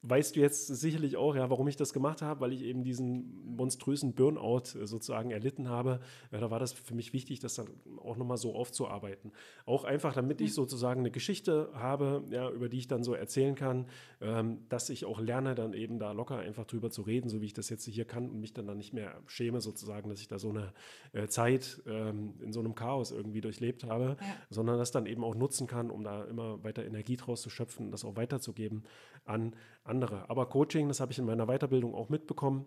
weißt 0.07 0.37
du 0.37 0.41
jetzt 0.41 0.67
sicherlich 0.67 1.17
auch, 1.17 1.35
ja, 1.35 1.49
warum 1.49 1.67
ich 1.67 1.77
das 1.77 1.95
gemacht 1.95 2.21
habe, 2.21 2.41
weil 2.41 2.53
ich 2.53 2.63
eben 2.63 2.85
diesen 2.85 3.57
monströsen 3.57 4.15
Burnout 4.15 4.79
äh, 4.79 4.87
sozusagen 4.87 5.31
erlitten 5.31 5.69
habe. 5.69 6.01
Ja, 6.31 6.41
da 6.41 6.51
war 6.51 6.59
das 6.59 6.73
für 6.73 6.95
mich 6.95 7.13
wichtig, 7.15 7.41
das 7.41 7.55
dann 7.55 7.69
auch 8.03 8.17
nochmal 8.17 8.37
so 8.37 8.55
aufzuarbeiten. 8.55 9.33
Auch 9.65 9.85
einfach, 9.85 10.13
damit 10.13 10.43
ich 10.43 10.53
sozusagen 10.53 11.01
eine 11.01 11.11
Geschichte 11.11 11.71
habe, 11.73 12.23
ja, 12.31 12.51
über 12.51 12.69
die 12.69 12.79
ich 12.79 12.89
dann 12.89 13.03
so 13.03 13.15
erzählen 13.15 13.55
kann, 13.55 13.87
ähm, 14.21 14.59
dass 14.69 14.91
ich 14.91 15.07
auch 15.07 15.21
lerne, 15.21 15.55
dann 15.55 15.73
eben 15.73 15.99
da 15.99 16.13
locker 16.13 16.39
einfach 16.39 16.67
drüber 16.67 16.91
zu 16.91 17.03
reden, 17.03 17.31
so 17.31 17.41
wie 17.41 17.47
ich 17.47 17.55
das 17.55 17.71
jetzt 17.71 17.87
hier 17.87 18.05
kann 18.05 18.29
und 18.29 18.41
mich 18.41 18.53
dann, 18.53 18.67
dann 18.67 18.77
nicht 18.77 18.93
mehr 18.93 19.23
schäme, 19.27 19.63
sozusagen, 19.63 20.11
dass 20.11 20.21
ich 20.21 20.29
da 20.29 20.39
so 20.39 20.51
eine 20.51 20.73
äh, 21.13 21.29
Zeit 21.29 21.83
ähm, 21.87 22.35
in 22.43 22.53
so 22.53 22.61
einem 22.61 22.75
Chaos 22.75 23.11
irgendwie 23.11 23.41
durchlebt 23.41 23.85
habe, 23.85 24.17
ja. 24.21 24.27
sondern 24.51 24.77
das 24.77 24.91
dann 24.91 25.07
eben 25.07 25.25
auch 25.25 25.35
nutzen 25.35 25.67
kann, 25.67 25.91
um 25.91 26.05
da 26.05 26.25
immer 26.25 26.63
weiter 26.63 26.85
Energie 26.85 27.17
draus 27.17 27.41
zu 27.41 27.49
schöpfen, 27.49 27.91
das 27.91 28.05
auch 28.05 28.17
weiterzugeben 28.17 28.85
an 29.25 29.55
andere. 29.95 30.29
Aber 30.29 30.47
Coaching, 30.47 30.89
das 30.89 31.01
habe 31.01 31.13
ich 31.13 31.19
in 31.19 31.25
meiner 31.25 31.47
Weiterbildung 31.47 31.95
auch 31.95 32.09
mitbekommen, 32.09 32.67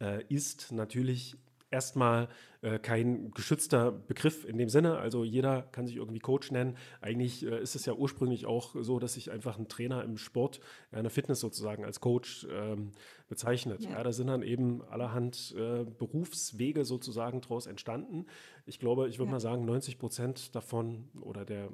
äh, 0.00 0.24
ist 0.28 0.72
natürlich 0.72 1.36
erstmal 1.70 2.28
äh, 2.62 2.78
kein 2.78 3.30
geschützter 3.32 3.92
Begriff 3.92 4.44
in 4.44 4.58
dem 4.58 4.68
Sinne. 4.68 4.98
Also 4.98 5.24
jeder 5.24 5.62
kann 5.62 5.86
sich 5.86 5.96
irgendwie 5.96 6.18
Coach 6.18 6.50
nennen. 6.50 6.76
Eigentlich 7.00 7.44
äh, 7.44 7.60
ist 7.60 7.74
es 7.74 7.84
ja 7.84 7.92
ursprünglich 7.92 8.46
auch 8.46 8.74
so, 8.78 8.98
dass 8.98 9.14
sich 9.14 9.30
einfach 9.30 9.58
ein 9.58 9.68
Trainer 9.68 10.02
im 10.02 10.16
Sport, 10.16 10.60
äh, 10.90 10.96
eine 10.96 11.10
Fitness 11.10 11.40
sozusagen 11.40 11.84
als 11.84 12.00
Coach 12.00 12.46
ähm, 12.50 12.92
bezeichnet. 13.28 13.82
Ja. 13.82 13.90
ja. 13.90 14.02
da 14.02 14.12
sind 14.12 14.28
dann 14.28 14.42
eben 14.42 14.82
allerhand 14.82 15.54
äh, 15.56 15.84
Berufswege 15.84 16.84
sozusagen 16.84 17.40
daraus 17.40 17.66
entstanden. 17.66 18.26
Ich 18.64 18.78
glaube, 18.78 19.08
ich 19.08 19.18
würde 19.18 19.28
ja. 19.28 19.32
mal 19.32 19.40
sagen, 19.40 19.64
90 19.64 19.98
Prozent 19.98 20.54
davon 20.54 21.10
oder 21.20 21.44
der 21.44 21.68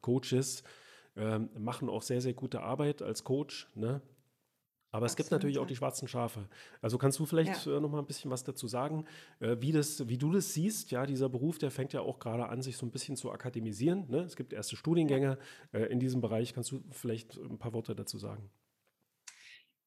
Coaches 0.00 0.64
ähm, 1.18 1.50
machen 1.58 1.88
auch 1.88 2.02
sehr, 2.02 2.20
sehr 2.20 2.34
gute 2.34 2.60
Arbeit 2.62 3.02
als 3.02 3.24
Coach. 3.24 3.68
Ne? 3.74 4.00
Aber 4.90 5.04
es 5.04 5.16
gibt 5.16 5.30
natürlich 5.30 5.58
auch 5.58 5.66
die 5.66 5.76
schwarzen 5.76 6.08
Schafe. 6.08 6.48
Also 6.80 6.96
kannst 6.96 7.18
du 7.18 7.26
vielleicht 7.26 7.66
ja. 7.66 7.76
äh, 7.76 7.80
noch 7.80 7.90
mal 7.90 7.98
ein 7.98 8.06
bisschen 8.06 8.30
was 8.30 8.44
dazu 8.44 8.66
sagen, 8.66 9.04
äh, 9.40 9.56
wie, 9.60 9.72
das, 9.72 10.08
wie 10.08 10.16
du 10.16 10.32
das 10.32 10.54
siehst? 10.54 10.90
Ja, 10.90 11.04
dieser 11.04 11.28
Beruf, 11.28 11.58
der 11.58 11.70
fängt 11.70 11.92
ja 11.92 12.00
auch 12.00 12.18
gerade 12.18 12.48
an, 12.48 12.62
sich 12.62 12.78
so 12.78 12.86
ein 12.86 12.90
bisschen 12.90 13.16
zu 13.16 13.30
akademisieren. 13.30 14.06
Ne? 14.08 14.20
Es 14.20 14.36
gibt 14.36 14.52
erste 14.52 14.76
Studiengänge 14.76 15.38
äh, 15.72 15.84
in 15.84 16.00
diesem 16.00 16.22
Bereich. 16.22 16.54
Kannst 16.54 16.72
du 16.72 16.82
vielleicht 16.90 17.36
ein 17.36 17.58
paar 17.58 17.74
Worte 17.74 17.94
dazu 17.94 18.18
sagen? 18.18 18.50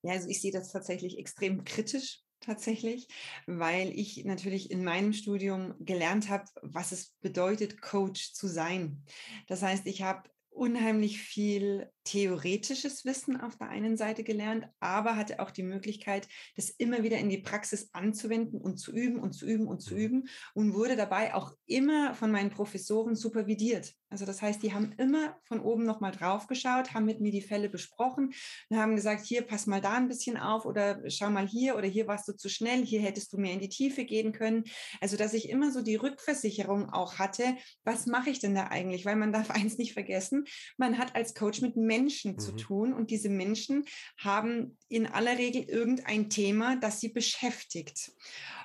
Ja, 0.04 0.14
also 0.14 0.30
ich 0.30 0.42
sehe 0.42 0.52
das 0.52 0.72
tatsächlich 0.72 1.18
extrem 1.18 1.64
kritisch 1.64 2.22
tatsächlich, 2.40 3.08
weil 3.46 3.90
ich 3.90 4.26
natürlich 4.26 4.72
in 4.72 4.84
meinem 4.84 5.14
Studium 5.14 5.76
gelernt 5.80 6.30
habe, 6.30 6.46
was 6.62 6.92
es 6.92 7.16
bedeutet, 7.22 7.82
Coach 7.82 8.34
zu 8.34 8.48
sein. 8.48 9.04
Das 9.48 9.62
heißt, 9.62 9.86
ich 9.86 10.02
habe 10.02 10.30
unheimlich 10.52 11.22
viel 11.22 11.90
theoretisches 12.04 13.06
Wissen 13.06 13.40
auf 13.40 13.56
der 13.58 13.70
einen 13.70 13.98
Seite 13.98 14.24
gelernt, 14.24 14.68
aber 14.80 15.16
hatte 15.16 15.40
auch 15.40 15.52
die 15.52 15.64
Möglichkeit, 15.64 16.28
das 16.56 16.70
immer 16.70 17.04
wieder 17.04 17.18
in 17.18 17.30
die 17.30 17.40
Praxis 17.40 17.90
anzuwenden 17.94 18.62
und 18.62 18.78
zu 18.78 18.92
üben 18.92 19.20
und 19.20 19.34
zu 19.34 19.46
üben 19.46 19.68
und 19.68 19.82
zu 19.82 19.96
mhm. 19.96 20.00
üben 20.00 20.30
und 20.54 20.74
wurde 20.74 20.96
dabei 20.96 21.34
auch 21.34 21.56
immer 21.66 22.14
von 22.14 22.32
meinen 22.32 22.52
Professoren 22.52 23.16
supervidiert. 23.16 23.96
Also 24.12 24.26
das 24.26 24.42
heißt, 24.42 24.62
die 24.62 24.74
haben 24.74 24.92
immer 24.98 25.38
von 25.44 25.62
oben 25.62 25.86
nochmal 25.86 26.12
drauf 26.12 26.48
geschaut, 26.48 26.94
haben 26.94 27.06
mit 27.06 27.22
mir 27.22 27.32
die 27.32 27.42
Fälle 27.42 27.70
besprochen 27.70 28.34
und 28.70 28.78
haben 28.78 28.96
gesagt, 28.96 29.26
hier 29.26 29.42
pass 29.42 29.68
mal 29.68 29.80
da 29.80 29.94
ein 29.94 30.10
bisschen 30.10 30.38
auf 30.38 30.66
oder 30.66 31.02
schau 31.10 31.30
mal 31.30 31.48
hier 31.48 31.78
oder 31.78 31.88
hier 31.88 32.08
warst 32.08 32.28
du 32.28 32.34
zu 32.34 32.50
schnell, 32.50 32.86
hier 32.86 33.02
hättest 33.02 33.32
du 33.32 33.38
mehr 33.38 33.54
in 33.54 33.62
die 33.62 33.70
Tiefe 33.70 34.04
gehen 34.04 34.34
können. 34.34 34.66
Also 35.00 35.16
dass 35.16 35.34
ich 35.34 35.50
immer 35.50 35.72
so 35.72 35.82
die 35.82 35.96
Rückversicherung 35.96 36.90
auch 36.90 37.20
hatte, 37.20 37.56
was 37.84 38.06
mache 38.06 38.30
ich 38.30 38.40
denn 38.40 38.54
da 38.54 38.68
eigentlich? 38.68 39.06
Weil 39.06 39.16
man 39.16 39.32
darf 39.32 39.50
eins 39.52 39.78
nicht 39.78 39.94
vergessen, 39.94 40.44
man 40.78 40.98
hat 40.98 41.16
als 41.16 41.34
Coach 41.34 41.62
mit 41.62 41.78
Menschen 41.78 42.34
mhm. 42.34 42.40
zu 42.40 42.52
tun 42.52 42.94
und 42.94 43.12
diese 43.12 43.30
Menschen 43.30 43.86
haben 44.18 44.78
in 44.90 45.08
aller 45.08 45.38
Regel 45.38 45.64
irgendein 45.64 46.30
Thema, 46.30 46.76
das 46.76 47.00
sie 47.00 47.10
beschäftigt. 47.10 48.12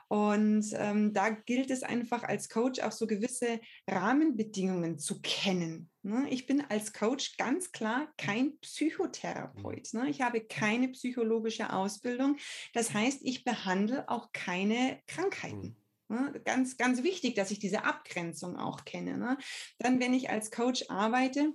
Und 0.08 0.66
ähm, 0.74 1.12
da 1.12 1.30
gilt 1.30 1.70
es 1.70 1.82
einfach 1.82 2.22
als 2.22 2.48
Coach 2.48 2.80
auch 2.80 2.92
so 2.92 3.06
gewisse 3.06 3.60
Rahmenbedingungen 3.88 4.98
zu 4.98 5.20
kennen. 5.20 5.90
Ne? 6.02 6.26
Ich 6.30 6.46
bin 6.46 6.60
als 6.60 6.92
Coach 6.92 7.36
ganz 7.36 7.72
klar 7.72 8.12
kein 8.16 8.58
Psychotherapeut. 8.60 9.94
Ne? 9.94 10.08
Ich 10.08 10.20
habe 10.20 10.40
keine 10.40 10.88
psychologische 10.88 11.72
Ausbildung. 11.72 12.36
Das 12.72 12.94
heißt, 12.94 13.20
ich 13.22 13.44
behandle 13.44 14.08
auch 14.08 14.30
keine 14.32 15.00
Krankheiten. 15.08 15.76
Mhm. 16.08 16.16
Ne? 16.16 16.40
Ganz, 16.44 16.76
ganz 16.76 17.02
wichtig, 17.02 17.34
dass 17.34 17.50
ich 17.50 17.58
diese 17.58 17.84
Abgrenzung 17.84 18.56
auch 18.56 18.84
kenne. 18.84 19.18
Ne? 19.18 19.38
Dann, 19.78 19.98
wenn 19.98 20.14
ich 20.14 20.30
als 20.30 20.52
Coach 20.52 20.84
arbeite, 20.88 21.52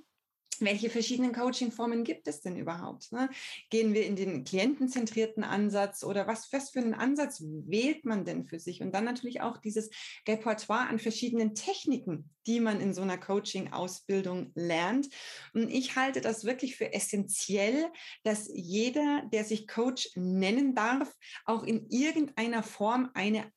welche 0.62 0.90
verschiedenen 0.90 1.34
Coaching-Formen 1.34 2.04
gibt 2.04 2.28
es 2.28 2.42
denn 2.42 2.56
überhaupt? 2.56 3.12
Ne? 3.12 3.30
Gehen 3.70 3.94
wir 3.94 4.06
in 4.06 4.16
den 4.16 4.44
klientenzentrierten 4.44 5.44
Ansatz 5.44 6.04
oder 6.04 6.28
was, 6.28 6.52
was 6.52 6.72
für 6.72 6.80
einen 6.80 6.94
Ansatz 6.94 7.42
wählt 7.42 8.06
man 8.06 8.26
denn 8.26 8.46
für 8.46 8.60
sich? 8.60 8.82
Und 8.82 8.94
dann 8.94 9.06
natürlich 9.06 9.42
auch 9.42 9.58
dieses 9.58 9.90
Repertoire 10.28 10.88
an 10.88 11.00
verschiedenen 11.00 11.56
Techniken, 11.56 12.30
die 12.48 12.60
man 12.60 12.82
in 12.82 12.94
so 12.94 13.02
einer 13.02 13.18
Coaching-Ausbildung 13.18 14.52
lernt. 14.56 15.10
Und 15.54 15.70
ich 15.70 15.96
halte 15.96 16.22
das 16.22 16.44
wirklich 16.46 16.76
für 16.76 16.94
essentiell, 16.94 17.88
dass 18.24 18.50
jeder, 18.54 19.24
der 19.32 19.44
sich 19.44 19.68
Coach 19.68 20.10
nennen 20.16 20.76
darf, 20.76 21.14
auch 21.46 21.64
in 21.64 21.88
irgendeiner 21.90 22.64
Form 22.64 23.10
eine 23.14 23.52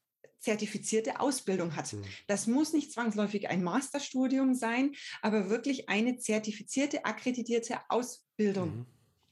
zertifizierte 0.44 1.20
Ausbildung 1.20 1.74
hat. 1.74 1.92
Mhm. 1.92 2.04
Das 2.26 2.46
muss 2.46 2.72
nicht 2.72 2.92
zwangsläufig 2.92 3.48
ein 3.48 3.64
Masterstudium 3.64 4.54
sein, 4.54 4.92
aber 5.22 5.50
wirklich 5.50 5.88
eine 5.88 6.18
zertifizierte, 6.18 7.04
akkreditierte 7.04 7.78
Ausbildung. 7.88 8.76
Mhm 8.76 8.86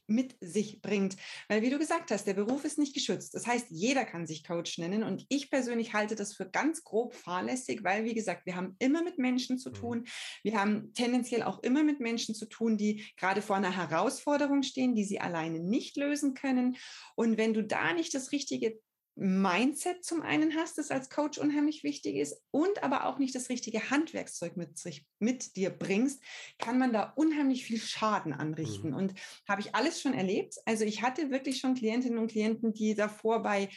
mit 0.07 0.35
sich 0.41 0.81
bringt. 0.81 1.15
Weil, 1.47 1.61
wie 1.61 1.69
du 1.69 1.79
gesagt 1.79 2.11
hast, 2.11 2.25
der 2.25 2.33
Beruf 2.33 2.65
ist 2.65 2.77
nicht 2.77 2.93
geschützt. 2.93 3.33
Das 3.33 3.47
heißt, 3.47 3.67
jeder 3.69 4.05
kann 4.05 4.27
sich 4.27 4.43
Coach 4.43 4.77
nennen. 4.77 5.03
Und 5.03 5.25
ich 5.29 5.49
persönlich 5.49 5.93
halte 5.93 6.15
das 6.15 6.33
für 6.33 6.49
ganz 6.49 6.83
grob 6.83 7.13
fahrlässig, 7.13 7.83
weil, 7.83 8.03
wie 8.03 8.13
gesagt, 8.13 8.45
wir 8.45 8.55
haben 8.55 8.75
immer 8.79 9.03
mit 9.03 9.17
Menschen 9.17 9.57
zu 9.57 9.69
mhm. 9.69 9.73
tun. 9.73 10.03
Wir 10.43 10.59
haben 10.59 10.93
tendenziell 10.93 11.43
auch 11.43 11.63
immer 11.63 11.83
mit 11.83 11.99
Menschen 11.99 12.35
zu 12.35 12.45
tun, 12.45 12.77
die 12.77 13.05
gerade 13.17 13.41
vor 13.41 13.55
einer 13.55 13.75
Herausforderung 13.75 14.63
stehen, 14.63 14.95
die 14.95 15.05
sie 15.05 15.19
alleine 15.19 15.59
nicht 15.59 15.95
lösen 15.97 16.33
können. 16.33 16.75
Und 17.15 17.37
wenn 17.37 17.53
du 17.53 17.63
da 17.63 17.93
nicht 17.93 18.13
das 18.13 18.31
richtige 18.31 18.79
Mindset 19.15 20.03
zum 20.03 20.21
einen 20.21 20.55
hast, 20.55 20.77
das 20.77 20.89
als 20.89 21.09
Coach 21.09 21.37
unheimlich 21.37 21.83
wichtig 21.83 22.15
ist 22.15 22.41
und 22.51 22.83
aber 22.83 23.05
auch 23.05 23.19
nicht 23.19 23.35
das 23.35 23.49
richtige 23.49 23.91
Handwerkszeug 23.91 24.57
mit, 24.57 24.77
sich, 24.77 25.05
mit 25.19 25.55
dir 25.55 25.69
bringst, 25.69 26.21
kann 26.57 26.79
man 26.79 26.93
da 26.93 27.13
unheimlich 27.15 27.63
viel 27.63 27.79
Schaden 27.79 28.33
anrichten. 28.33 28.89
Mhm. 28.89 28.95
Und 28.95 29.13
habe 29.47 29.61
ich 29.61 29.75
alles 29.75 30.01
schon 30.01 30.13
erlebt. 30.13 30.55
Also 30.65 30.83
ich 30.83 31.01
hatte 31.03 31.29
wirklich 31.29 31.59
schon 31.59 31.75
Klientinnen 31.75 32.17
und 32.17 32.31
Klienten, 32.31 32.73
die 32.73 32.95
davor 32.95 33.43
bei 33.43 33.69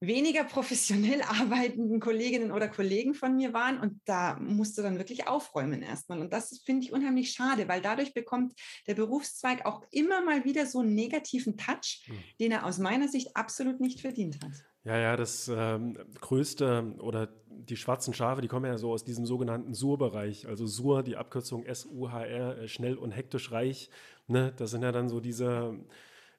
weniger 0.00 0.44
professionell 0.44 1.22
arbeitenden 1.40 2.00
Kolleginnen 2.00 2.50
oder 2.50 2.68
Kollegen 2.68 3.14
von 3.14 3.36
mir 3.36 3.52
waren. 3.52 3.78
Und 3.78 4.00
da 4.06 4.36
musst 4.40 4.76
du 4.78 4.82
dann 4.82 4.98
wirklich 4.98 5.28
aufräumen 5.28 5.82
erstmal. 5.82 6.20
Und 6.20 6.32
das 6.32 6.62
finde 6.64 6.84
ich 6.84 6.92
unheimlich 6.92 7.32
schade, 7.32 7.68
weil 7.68 7.82
dadurch 7.82 8.14
bekommt 8.14 8.54
der 8.86 8.94
Berufszweig 8.94 9.66
auch 9.66 9.82
immer 9.90 10.24
mal 10.24 10.44
wieder 10.44 10.66
so 10.66 10.80
einen 10.80 10.94
negativen 10.94 11.56
Touch, 11.56 12.02
hm. 12.06 12.18
den 12.40 12.52
er 12.52 12.66
aus 12.66 12.78
meiner 12.78 13.08
Sicht 13.08 13.36
absolut 13.36 13.80
nicht 13.80 14.00
verdient 14.00 14.38
hat. 14.42 14.52
Ja, 14.82 14.98
ja, 14.98 15.16
das 15.16 15.50
ähm, 15.54 15.98
größte 16.20 16.94
oder 17.00 17.28
die 17.48 17.76
schwarzen 17.76 18.14
Schafe, 18.14 18.40
die 18.40 18.48
kommen 18.48 18.64
ja 18.64 18.78
so 18.78 18.90
aus 18.90 19.04
diesem 19.04 19.26
sogenannten 19.26 19.74
SUR-Bereich. 19.74 20.48
Also 20.48 20.66
SUR, 20.66 21.02
die 21.02 21.16
Abkürzung 21.16 21.66
S-U-H-R, 21.66 22.58
äh, 22.58 22.68
schnell 22.68 22.96
und 22.96 23.10
hektisch 23.10 23.52
reich. 23.52 23.90
Ne? 24.26 24.54
Das 24.56 24.70
sind 24.70 24.82
ja 24.82 24.90
dann 24.90 25.10
so 25.10 25.20
diese 25.20 25.78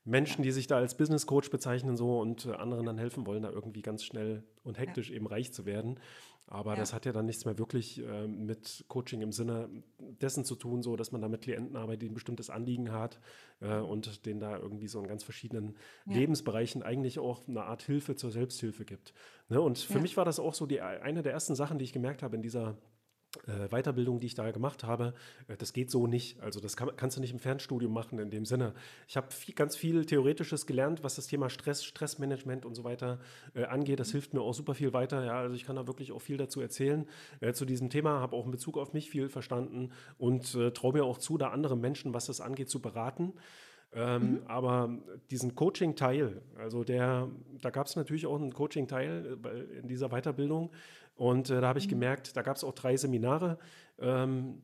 Menschen, 0.03 0.43
die 0.43 0.51
sich 0.51 0.67
da 0.67 0.77
als 0.77 0.95
Business 0.97 1.27
Coach 1.27 1.49
bezeichnen 1.49 1.95
so 1.95 2.19
und 2.19 2.45
äh, 2.45 2.53
anderen 2.53 2.85
dann 2.85 2.97
helfen 2.97 3.25
wollen, 3.27 3.43
da 3.43 3.49
irgendwie 3.49 3.81
ganz 3.81 4.03
schnell 4.03 4.43
und 4.63 4.79
hektisch 4.79 5.09
ja. 5.09 5.15
eben 5.15 5.27
reich 5.27 5.53
zu 5.53 5.65
werden. 5.65 5.99
Aber 6.47 6.71
ja. 6.73 6.79
das 6.79 6.93
hat 6.93 7.05
ja 7.05 7.13
dann 7.13 7.27
nichts 7.27 7.45
mehr 7.45 7.57
wirklich 7.57 8.03
äh, 8.03 8.27
mit 8.27 8.83
Coaching 8.89 9.21
im 9.21 9.31
Sinne 9.31 9.69
dessen 9.99 10.43
zu 10.43 10.55
tun, 10.55 10.81
so 10.83 10.97
dass 10.97 11.11
man 11.13 11.21
da 11.21 11.29
mit 11.29 11.43
Klienten 11.43 11.77
arbeitet, 11.77 12.01
die 12.01 12.09
ein 12.09 12.13
bestimmtes 12.13 12.49
Anliegen 12.49 12.91
hat 12.91 13.21
äh, 13.61 13.77
und 13.77 14.25
denen 14.25 14.41
da 14.41 14.57
irgendwie 14.57 14.87
so 14.87 14.99
in 14.99 15.07
ganz 15.07 15.23
verschiedenen 15.23 15.77
ja. 16.05 16.15
Lebensbereichen 16.15 16.83
eigentlich 16.83 17.19
auch 17.19 17.47
eine 17.47 17.63
Art 17.63 17.83
Hilfe 17.83 18.15
zur 18.15 18.31
Selbsthilfe 18.31 18.83
gibt. 18.83 19.13
Ne? 19.47 19.61
Und 19.61 19.77
für 19.77 19.99
mich 19.99 20.17
war 20.17 20.25
das 20.25 20.41
auch 20.41 20.53
so 20.53 20.65
die 20.65 20.81
eine 20.81 21.21
der 21.21 21.31
ersten 21.31 21.55
Sachen, 21.55 21.77
die 21.77 21.85
ich 21.85 21.93
gemerkt 21.93 22.21
habe 22.21 22.35
in 22.35 22.41
dieser 22.41 22.77
äh, 23.47 23.69
Weiterbildung, 23.69 24.19
die 24.19 24.27
ich 24.27 24.35
da 24.35 24.51
gemacht 24.51 24.83
habe, 24.83 25.13
äh, 25.47 25.55
das 25.57 25.73
geht 25.73 25.89
so 25.89 26.07
nicht. 26.07 26.39
Also 26.41 26.59
das 26.59 26.75
kann, 26.75 26.91
kannst 26.97 27.17
du 27.17 27.21
nicht 27.21 27.31
im 27.31 27.39
Fernstudium 27.39 27.93
machen 27.93 28.19
in 28.19 28.29
dem 28.29 28.45
Sinne. 28.45 28.73
Ich 29.07 29.17
habe 29.17 29.31
viel, 29.31 29.55
ganz 29.55 29.75
viel 29.75 30.05
Theoretisches 30.05 30.65
gelernt, 30.65 31.03
was 31.03 31.15
das 31.15 31.27
Thema 31.27 31.49
Stress, 31.49 31.83
Stressmanagement 31.83 32.65
und 32.65 32.75
so 32.75 32.83
weiter 32.83 33.19
äh, 33.53 33.63
angeht. 33.63 33.99
Das 33.99 34.11
hilft 34.11 34.33
mir 34.33 34.41
auch 34.41 34.53
super 34.53 34.75
viel 34.75 34.93
weiter. 34.93 35.23
Ja, 35.23 35.39
also 35.39 35.55
ich 35.55 35.65
kann 35.65 35.75
da 35.75 35.87
wirklich 35.87 36.11
auch 36.11 36.21
viel 36.21 36.37
dazu 36.37 36.61
erzählen 36.61 37.07
äh, 37.39 37.53
zu 37.53 37.65
diesem 37.65 37.89
Thema, 37.89 38.19
habe 38.19 38.35
auch 38.35 38.45
in 38.45 38.51
Bezug 38.51 38.77
auf 38.77 38.93
mich 38.93 39.09
viel 39.09 39.29
verstanden 39.29 39.91
und 40.17 40.53
äh, 40.55 40.71
traue 40.71 40.93
mir 40.93 41.05
auch 41.05 41.17
zu, 41.17 41.37
da 41.37 41.49
andere 41.49 41.77
Menschen, 41.77 42.13
was 42.13 42.25
das 42.25 42.41
angeht, 42.41 42.69
zu 42.69 42.81
beraten. 42.81 43.33
Ähm, 43.93 44.21
mhm. 44.21 44.39
Aber 44.47 44.97
diesen 45.31 45.53
Coaching-Teil, 45.55 46.41
also 46.57 46.83
der, 46.83 47.27
da 47.61 47.69
gab 47.71 47.87
es 47.87 47.95
natürlich 47.95 48.25
auch 48.25 48.39
einen 48.39 48.53
Coaching-Teil 48.53 49.37
in 49.81 49.87
dieser 49.87 50.09
Weiterbildung, 50.09 50.71
und 51.15 51.49
äh, 51.49 51.61
da 51.61 51.67
habe 51.67 51.79
ich 51.79 51.85
mhm. 51.85 51.91
gemerkt, 51.91 52.35
da 52.35 52.41
gab 52.41 52.55
es 52.55 52.63
auch 52.63 52.73
drei 52.73 52.97
Seminare 52.97 53.59
ähm, 53.99 54.61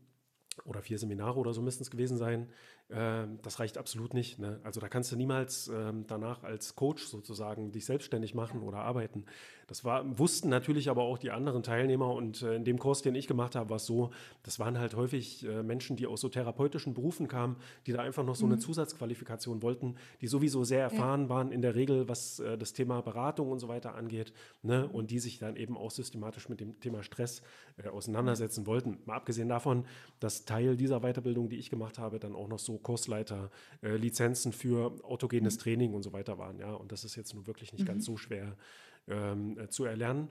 oder 0.66 0.82
vier 0.82 0.98
Seminare 0.98 1.38
oder 1.40 1.54
so 1.54 1.62
müssten 1.62 1.84
es 1.84 1.92
gewesen 1.92 2.18
sein. 2.18 2.50
Ähm, 2.90 3.40
das 3.42 3.60
reicht 3.60 3.78
absolut 3.78 4.14
nicht. 4.14 4.40
Ne? 4.40 4.60
Also 4.64 4.80
da 4.80 4.90
kannst 4.90 5.12
du 5.12 5.16
niemals 5.16 5.68
ähm, 5.68 6.06
danach 6.08 6.44
als 6.44 6.76
Coach 6.76 7.06
sozusagen 7.06 7.72
dich 7.72 7.86
selbstständig 7.86 8.34
machen 8.34 8.64
oder 8.64 8.80
arbeiten. 8.80 9.26
Das 9.68 9.84
war, 9.84 10.18
wussten 10.18 10.48
natürlich 10.48 10.90
aber 10.90 11.04
auch 11.04 11.18
die 11.18 11.30
anderen 11.30 11.62
Teilnehmer 11.62 12.14
und 12.14 12.42
äh, 12.42 12.56
in 12.56 12.64
dem 12.64 12.80
Kurs, 12.80 13.02
den 13.02 13.16
ich 13.16 13.28
gemacht 13.28 13.54
habe, 13.54 13.70
war 13.70 13.76
es 13.76 13.86
so, 13.86 14.12
das 14.44 14.60
waren 14.60 14.80
halt 14.80 14.96
häufig 14.96 15.46
äh, 15.46 15.62
Menschen, 15.62 15.98
die 15.98 16.08
aus 16.08 16.22
so 16.22 16.30
therapeutischen 16.30 16.94
Berufen 16.94 17.28
kamen, 17.28 17.58
die 17.86 17.92
da 17.92 18.00
einfach 18.00 18.24
noch 18.24 18.36
so 18.36 18.46
mhm. 18.46 18.54
eine 18.54 18.62
Zusatzqualifikation 18.62 19.62
wollten, 19.62 19.96
die 20.22 20.28
sowieso 20.28 20.64
sehr 20.64 20.82
erfahren 20.82 21.24
ja. 21.24 21.30
waren 21.30 21.52
in 21.52 21.62
der 21.62 21.76
Regel, 21.76 22.08
was 22.08 22.40
äh, 22.40 22.58
das 22.58 22.72
Thema 22.72 23.02
Beratung 23.02 23.52
und 23.52 23.60
so 23.60 23.68
weiter 23.68 23.96
angeht 23.96 24.32
ne? 24.64 24.88
und 24.88 25.12
die 25.12 25.20
sich 25.20 25.38
dann 25.38 25.58
eben 25.58 25.76
auch 25.76 25.92
systematisch 25.92 26.48
mit 26.48 26.62
dem 26.62 26.80
Thema 26.80 27.04
Stress 27.04 27.42
äh, 27.76 27.90
auseinandersetzen 27.90 28.68
wollten. 28.68 29.00
Mal 29.06 29.16
abgesehen 29.16 29.50
davon, 29.50 29.86
dass 30.22 30.46
Teil 30.46 30.78
dieser 30.78 31.02
Weiterbildung, 31.02 31.50
die 31.50 31.58
ich 31.58 31.70
gemacht 31.70 32.00
habe, 32.00 32.20
dann 32.20 32.36
auch 32.36 32.48
noch 32.48 32.60
so 32.60 32.78
Kursleiter, 32.78 33.52
äh, 33.84 33.98
Lizenzen 33.98 34.54
für 34.54 34.94
autogenes 35.04 35.58
mhm. 35.58 35.62
Training 35.62 35.94
und 35.94 36.04
so 36.04 36.14
weiter 36.14 36.38
waren. 36.38 36.58
Ja, 36.60 36.74
und 36.74 36.94
das 36.94 37.04
ist 37.04 37.18
jetzt 37.18 37.34
nun 37.34 37.48
wirklich 37.48 37.74
nicht 37.74 37.82
mhm. 37.82 37.88
ganz 37.88 38.06
so 38.06 38.16
schwer 38.16 38.56
ähm, 39.08 39.58
äh, 39.58 39.70
zu 39.70 39.86
erlernen. 39.86 40.30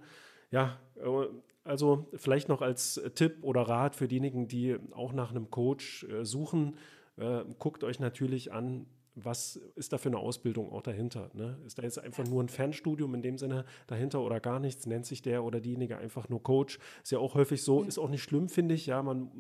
Ja, 0.50 0.78
äh, 0.96 1.26
also 1.64 2.06
vielleicht 2.14 2.48
noch 2.48 2.62
als 2.62 3.00
Tipp 3.14 3.38
oder 3.42 3.62
Rat 3.62 3.96
für 3.96 4.06
diejenigen, 4.06 4.46
die 4.46 4.76
auch 4.92 5.12
nach 5.12 5.30
einem 5.30 5.50
Coach 5.50 6.04
äh, 6.04 6.24
suchen, 6.24 6.76
äh, 7.16 7.44
guckt 7.58 7.82
euch 7.82 7.98
natürlich 7.98 8.52
an, 8.52 8.86
was 9.16 9.56
ist 9.74 9.94
da 9.94 9.98
für 9.98 10.10
eine 10.10 10.18
Ausbildung 10.18 10.70
auch 10.70 10.82
dahinter? 10.82 11.30
Ne? 11.32 11.58
Ist 11.64 11.78
da 11.78 11.82
jetzt 11.82 11.98
einfach 11.98 12.26
nur 12.26 12.42
ein 12.42 12.50
Fernstudium 12.50 13.14
in 13.14 13.22
dem 13.22 13.38
Sinne 13.38 13.64
dahinter 13.86 14.20
oder 14.20 14.40
gar 14.40 14.60
nichts? 14.60 14.86
Nennt 14.86 15.06
sich 15.06 15.22
der 15.22 15.42
oder 15.42 15.58
diejenige 15.58 15.96
einfach 15.96 16.28
nur 16.28 16.42
Coach? 16.42 16.78
Ist 17.02 17.12
ja 17.12 17.18
auch 17.18 17.34
häufig 17.34 17.62
so, 17.62 17.82
ist 17.82 17.98
auch 17.98 18.10
nicht 18.10 18.22
schlimm, 18.22 18.50
finde 18.50 18.74
ich. 18.74 18.86
Ja, 18.86 19.02
man 19.02 19.30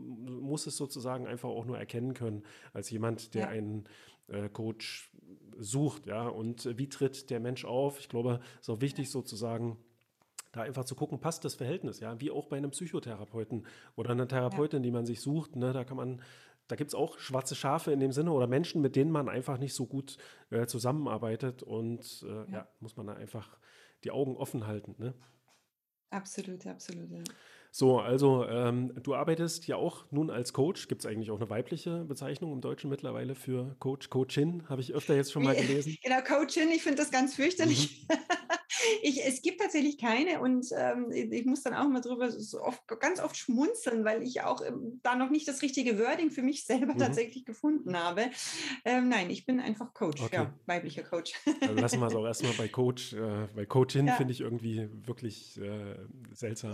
muss 0.40 0.66
es 0.66 0.78
sozusagen 0.78 1.26
einfach 1.26 1.50
auch 1.50 1.66
nur 1.66 1.78
erkennen 1.78 2.14
können 2.14 2.42
als 2.72 2.88
jemand, 2.88 3.34
der 3.34 3.42
ja. 3.42 3.48
einen 3.48 3.84
äh, 4.28 4.48
Coach 4.48 5.10
sucht. 5.58 6.06
Ja, 6.06 6.28
und 6.28 6.78
wie 6.78 6.88
tritt 6.88 7.30
der 7.30 7.40
Mensch 7.40 7.64
auf? 7.64 7.98
Ich 8.00 8.08
glaube, 8.08 8.40
es 8.56 8.62
ist 8.62 8.70
auch 8.70 8.80
wichtig 8.80 9.10
sozusagen, 9.10 9.78
da 10.52 10.62
einfach 10.62 10.84
zu 10.84 10.94
gucken, 10.94 11.20
passt 11.20 11.44
das 11.44 11.54
Verhältnis, 11.54 12.00
ja, 12.00 12.20
wie 12.20 12.30
auch 12.30 12.46
bei 12.46 12.56
einem 12.56 12.70
Psychotherapeuten 12.70 13.66
oder 13.94 14.10
einer 14.10 14.28
Therapeutin, 14.28 14.80
ja. 14.80 14.84
die 14.84 14.90
man 14.90 15.06
sich 15.06 15.20
sucht, 15.20 15.56
ne, 15.56 15.72
da 15.72 15.84
kann 15.84 15.96
man 15.96 16.22
da 16.68 16.74
gibt 16.74 16.88
es 16.88 16.94
auch 16.94 17.18
schwarze 17.18 17.54
Schafe 17.54 17.92
in 17.92 18.00
dem 18.00 18.12
Sinne 18.12 18.32
oder 18.32 18.46
Menschen, 18.46 18.82
mit 18.82 18.96
denen 18.96 19.10
man 19.10 19.28
einfach 19.28 19.58
nicht 19.58 19.74
so 19.74 19.86
gut 19.86 20.16
äh, 20.50 20.66
zusammenarbeitet 20.66 21.62
und 21.62 22.24
äh, 22.26 22.28
ja. 22.28 22.46
ja. 22.50 22.68
muss 22.80 22.96
man 22.96 23.06
da 23.06 23.14
einfach 23.14 23.56
die 24.04 24.10
Augen 24.10 24.36
offen 24.36 24.66
halten. 24.66 24.94
Ne? 24.98 25.14
Absolut, 26.10 26.66
absolut. 26.66 27.10
Ja. 27.10 27.22
So, 27.78 27.98
also 27.98 28.46
ähm, 28.48 28.94
du 29.02 29.14
arbeitest 29.14 29.66
ja 29.66 29.76
auch 29.76 30.06
nun 30.10 30.30
als 30.30 30.54
Coach. 30.54 30.88
Gibt 30.88 31.04
es 31.04 31.06
eigentlich 31.06 31.30
auch 31.30 31.36
eine 31.36 31.50
weibliche 31.50 32.04
Bezeichnung 32.04 32.54
im 32.54 32.62
Deutschen 32.62 32.88
mittlerweile 32.88 33.34
für 33.34 33.76
Coach, 33.80 34.08
Coachin? 34.08 34.66
Habe 34.70 34.80
ich 34.80 34.94
öfter 34.94 35.14
jetzt 35.14 35.30
schon 35.30 35.42
mal 35.42 35.54
gelesen. 35.54 35.94
Genau, 36.02 36.22
Coachin, 36.22 36.70
ich 36.70 36.82
finde 36.82 36.96
das 36.96 37.10
ganz 37.10 37.34
fürchterlich. 37.34 38.06
Mhm. 38.08 38.16
ich, 39.02 39.26
es 39.26 39.42
gibt 39.42 39.60
tatsächlich 39.60 39.98
keine 39.98 40.40
und 40.40 40.66
ähm, 40.74 41.10
ich 41.10 41.44
muss 41.44 41.64
dann 41.64 41.74
auch 41.74 41.86
mal 41.86 42.00
drüber 42.00 42.30
so 42.30 42.62
oft, 42.62 42.80
ganz 42.98 43.20
oft 43.20 43.36
schmunzeln, 43.36 44.06
weil 44.06 44.22
ich 44.22 44.40
auch 44.40 44.62
ähm, 44.64 45.00
da 45.02 45.14
noch 45.14 45.28
nicht 45.28 45.46
das 45.46 45.60
richtige 45.60 45.98
Wording 45.98 46.30
für 46.30 46.42
mich 46.42 46.64
selber 46.64 46.94
mhm. 46.94 46.98
tatsächlich 46.98 47.44
gefunden 47.44 47.94
habe. 47.94 48.30
Ähm, 48.86 49.10
nein, 49.10 49.28
ich 49.28 49.44
bin 49.44 49.60
einfach 49.60 49.92
Coach, 49.92 50.22
okay. 50.22 50.36
ja, 50.36 50.54
weiblicher 50.64 51.02
Coach. 51.02 51.34
Also 51.60 51.74
lassen 51.74 52.00
wir 52.00 52.06
es 52.06 52.14
auch 52.14 52.24
erstmal 52.24 52.54
bei 52.54 52.68
Coach, 52.68 53.12
äh, 53.12 53.48
bei 53.54 53.66
Coachin 53.66 54.06
ja. 54.06 54.14
finde 54.14 54.32
ich 54.32 54.40
irgendwie 54.40 54.88
wirklich 55.04 55.60
äh, 55.60 55.96
seltsam. 56.32 56.72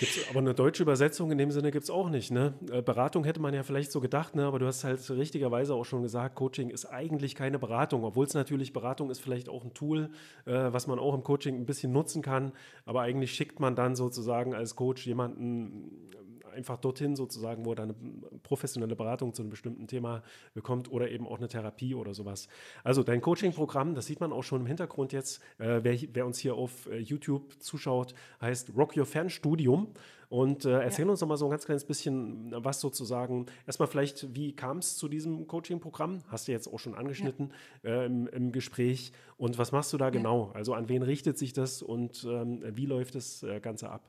Gibt's, 0.00 0.30
aber 0.30 0.38
eine 0.38 0.54
deutsche 0.54 0.82
Übersetzung 0.82 1.30
in 1.30 1.36
dem 1.36 1.50
Sinne 1.50 1.70
gibt 1.70 1.84
es 1.84 1.90
auch 1.90 2.08
nicht. 2.08 2.30
Ne? 2.30 2.54
Äh, 2.72 2.80
Beratung 2.80 3.24
hätte 3.24 3.38
man 3.38 3.52
ja 3.52 3.62
vielleicht 3.62 3.92
so 3.92 4.00
gedacht, 4.00 4.34
ne? 4.34 4.46
aber 4.46 4.58
du 4.58 4.66
hast 4.66 4.82
halt 4.82 5.10
richtigerweise 5.10 5.74
auch 5.74 5.84
schon 5.84 6.00
gesagt, 6.00 6.36
Coaching 6.36 6.70
ist 6.70 6.86
eigentlich 6.86 7.34
keine 7.34 7.58
Beratung, 7.58 8.04
obwohl 8.04 8.24
es 8.24 8.32
natürlich 8.32 8.72
Beratung 8.72 9.10
ist 9.10 9.20
vielleicht 9.20 9.50
auch 9.50 9.62
ein 9.62 9.74
Tool, 9.74 10.08
äh, 10.46 10.52
was 10.52 10.86
man 10.86 10.98
auch 10.98 11.12
im 11.12 11.22
Coaching 11.22 11.54
ein 11.54 11.66
bisschen 11.66 11.92
nutzen 11.92 12.22
kann. 12.22 12.52
Aber 12.86 13.02
eigentlich 13.02 13.32
schickt 13.32 13.60
man 13.60 13.76
dann 13.76 13.94
sozusagen 13.94 14.54
als 14.54 14.74
Coach 14.74 15.06
jemanden 15.06 16.10
einfach 16.50 16.78
dorthin 16.78 17.16
sozusagen, 17.16 17.64
wo 17.64 17.72
er 17.72 17.82
eine 17.82 17.94
professionelle 18.42 18.96
Beratung 18.96 19.34
zu 19.34 19.42
einem 19.42 19.50
bestimmten 19.50 19.86
Thema 19.86 20.22
bekommt 20.54 20.90
oder 20.90 21.10
eben 21.10 21.26
auch 21.26 21.38
eine 21.38 21.48
Therapie 21.48 21.94
oder 21.94 22.14
sowas. 22.14 22.48
Also 22.84 23.02
dein 23.02 23.20
Coaching-Programm, 23.20 23.94
das 23.94 24.06
sieht 24.06 24.20
man 24.20 24.32
auch 24.32 24.42
schon 24.42 24.62
im 24.62 24.66
Hintergrund 24.66 25.12
jetzt. 25.12 25.40
Äh, 25.58 25.80
wer, 25.82 25.98
wer, 26.12 26.26
uns 26.26 26.38
hier 26.38 26.54
auf 26.54 26.86
äh, 26.86 26.98
YouTube 26.98 27.60
zuschaut, 27.60 28.14
heißt 28.40 28.72
Rock 28.76 28.96
Your 28.96 29.06
Fernstudium. 29.06 29.88
Und 30.30 30.64
äh, 30.64 30.80
erzähl 30.80 31.06
ja. 31.06 31.10
uns 31.10 31.20
noch 31.20 31.26
mal 31.26 31.36
so 31.36 31.46
ein 31.46 31.50
ganz 31.50 31.64
kleines 31.64 31.84
bisschen, 31.84 32.52
was 32.56 32.80
sozusagen, 32.80 33.46
erstmal 33.66 33.88
vielleicht, 33.88 34.32
wie 34.32 34.54
kam 34.54 34.78
es 34.78 34.96
zu 34.96 35.08
diesem 35.08 35.48
Coaching-Programm? 35.48 36.20
Hast 36.28 36.46
du 36.46 36.52
jetzt 36.52 36.72
auch 36.72 36.78
schon 36.78 36.94
angeschnitten 36.94 37.52
ja. 37.82 38.02
äh, 38.02 38.06
im, 38.06 38.28
im, 38.28 38.52
Gespräch. 38.52 39.12
Und 39.36 39.58
was 39.58 39.72
machst 39.72 39.92
du 39.92 39.98
da 39.98 40.06
ja. 40.06 40.10
genau? 40.10 40.52
Also 40.54 40.74
an 40.74 40.88
wen 40.88 41.02
richtet 41.02 41.36
sich 41.36 41.52
das 41.52 41.82
und 41.82 42.24
ähm, 42.30 42.62
wie 42.76 42.86
läuft 42.86 43.16
das 43.16 43.42
äh, 43.42 43.58
Ganze 43.58 43.90
ab? 43.90 44.08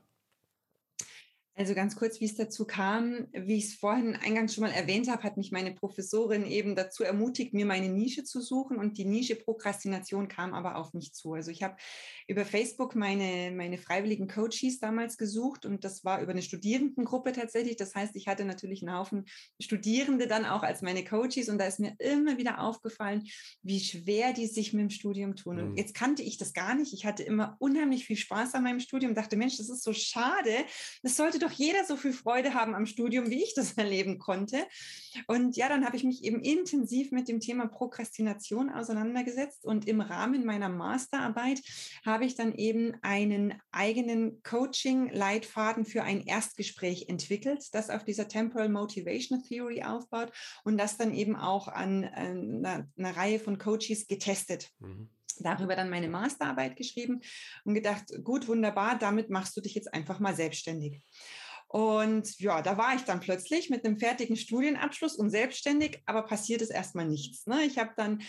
Also 1.54 1.74
ganz 1.74 1.96
kurz, 1.96 2.18
wie 2.20 2.24
es 2.24 2.34
dazu 2.34 2.64
kam, 2.64 3.28
wie 3.32 3.58
ich 3.58 3.66
es 3.66 3.74
vorhin 3.74 4.16
eingangs 4.16 4.54
schon 4.54 4.64
mal 4.64 4.70
erwähnt 4.70 5.10
habe, 5.10 5.22
hat 5.22 5.36
mich 5.36 5.52
meine 5.52 5.74
Professorin 5.74 6.46
eben 6.46 6.74
dazu 6.74 7.04
ermutigt, 7.04 7.52
mir 7.52 7.66
meine 7.66 7.90
Nische 7.90 8.24
zu 8.24 8.40
suchen 8.40 8.78
und 8.78 8.96
die 8.96 9.04
Nische 9.04 9.36
Prokrastination 9.36 10.28
kam 10.28 10.54
aber 10.54 10.76
auf 10.76 10.94
mich 10.94 11.12
zu. 11.12 11.34
Also 11.34 11.50
ich 11.50 11.62
habe 11.62 11.76
über 12.26 12.46
Facebook 12.46 12.94
meine, 12.94 13.54
meine 13.54 13.76
freiwilligen 13.76 14.28
Coaches 14.28 14.78
damals 14.80 15.18
gesucht 15.18 15.66
und 15.66 15.84
das 15.84 16.06
war 16.06 16.22
über 16.22 16.32
eine 16.32 16.40
Studierendengruppe 16.40 17.32
tatsächlich. 17.32 17.76
Das 17.76 17.94
heißt, 17.94 18.16
ich 18.16 18.28
hatte 18.28 18.46
natürlich 18.46 18.82
einen 18.82 18.96
Haufen 18.96 19.26
Studierende 19.60 20.26
dann 20.26 20.46
auch 20.46 20.62
als 20.62 20.80
meine 20.80 21.04
Coaches 21.04 21.50
und 21.50 21.58
da 21.58 21.66
ist 21.66 21.80
mir 21.80 21.94
immer 21.98 22.38
wieder 22.38 22.60
aufgefallen, 22.60 23.24
wie 23.62 23.80
schwer 23.80 24.32
die 24.32 24.46
sich 24.46 24.72
mit 24.72 24.80
dem 24.80 24.90
Studium 24.90 25.36
tun. 25.36 25.58
Und 25.58 25.70
mhm. 25.72 25.76
jetzt 25.76 25.92
kannte 25.92 26.22
ich 26.22 26.38
das 26.38 26.54
gar 26.54 26.74
nicht. 26.74 26.94
Ich 26.94 27.04
hatte 27.04 27.22
immer 27.22 27.56
unheimlich 27.58 28.06
viel 28.06 28.16
Spaß 28.16 28.54
an 28.54 28.64
meinem 28.64 28.80
Studium, 28.80 29.14
dachte, 29.14 29.36
Mensch, 29.36 29.58
das 29.58 29.68
ist 29.68 29.82
so 29.82 29.92
schade. 29.92 30.50
Das 31.02 31.16
sollte 31.16 31.41
doch 31.42 31.52
jeder 31.52 31.84
so 31.84 31.96
viel 31.96 32.12
Freude 32.12 32.54
haben 32.54 32.74
am 32.74 32.86
Studium, 32.86 33.30
wie 33.30 33.42
ich 33.42 33.54
das 33.54 33.72
erleben 33.78 34.18
konnte. 34.18 34.64
Und 35.26 35.56
ja, 35.56 35.68
dann 35.68 35.84
habe 35.84 35.96
ich 35.96 36.04
mich 36.04 36.24
eben 36.24 36.40
intensiv 36.40 37.12
mit 37.12 37.28
dem 37.28 37.40
Thema 37.40 37.66
Prokrastination 37.66 38.70
auseinandergesetzt 38.70 39.64
und 39.64 39.86
im 39.86 40.00
Rahmen 40.00 40.44
meiner 40.44 40.68
Masterarbeit 40.68 41.60
habe 42.04 42.24
ich 42.24 42.34
dann 42.34 42.54
eben 42.54 42.94
einen 43.02 43.54
eigenen 43.70 44.42
Coaching-Leitfaden 44.42 45.84
für 45.84 46.02
ein 46.02 46.24
Erstgespräch 46.24 47.08
entwickelt, 47.08 47.68
das 47.72 47.90
auf 47.90 48.04
dieser 48.04 48.28
Temporal 48.28 48.68
Motivation 48.68 49.42
Theory 49.42 49.82
aufbaut 49.82 50.32
und 50.64 50.78
das 50.78 50.96
dann 50.96 51.14
eben 51.14 51.36
auch 51.36 51.68
an 51.68 52.04
einer, 52.04 52.88
einer 52.96 53.16
Reihe 53.16 53.38
von 53.38 53.58
Coaches 53.58 54.06
getestet. 54.06 54.70
Mhm 54.78 55.08
darüber 55.42 55.76
dann 55.76 55.90
meine 55.90 56.08
Masterarbeit 56.08 56.76
geschrieben 56.76 57.20
und 57.64 57.74
gedacht, 57.74 58.04
gut, 58.22 58.48
wunderbar, 58.48 58.98
damit 58.98 59.30
machst 59.30 59.56
du 59.56 59.60
dich 59.60 59.74
jetzt 59.74 59.92
einfach 59.92 60.20
mal 60.20 60.34
selbstständig. 60.34 61.02
Und 61.72 62.38
ja, 62.38 62.60
da 62.60 62.76
war 62.76 62.94
ich 62.94 63.04
dann 63.04 63.20
plötzlich 63.20 63.70
mit 63.70 63.86
einem 63.86 63.96
fertigen 63.96 64.36
Studienabschluss 64.36 65.16
und 65.16 65.30
selbstständig, 65.30 66.02
aber 66.04 66.24
passiert 66.24 66.60
ist 66.60 66.68
erstmal 66.68 67.06
nichts. 67.06 67.46
Ne? 67.46 67.62
Ich 67.64 67.78
habe 67.78 67.92
dann, 67.96 68.20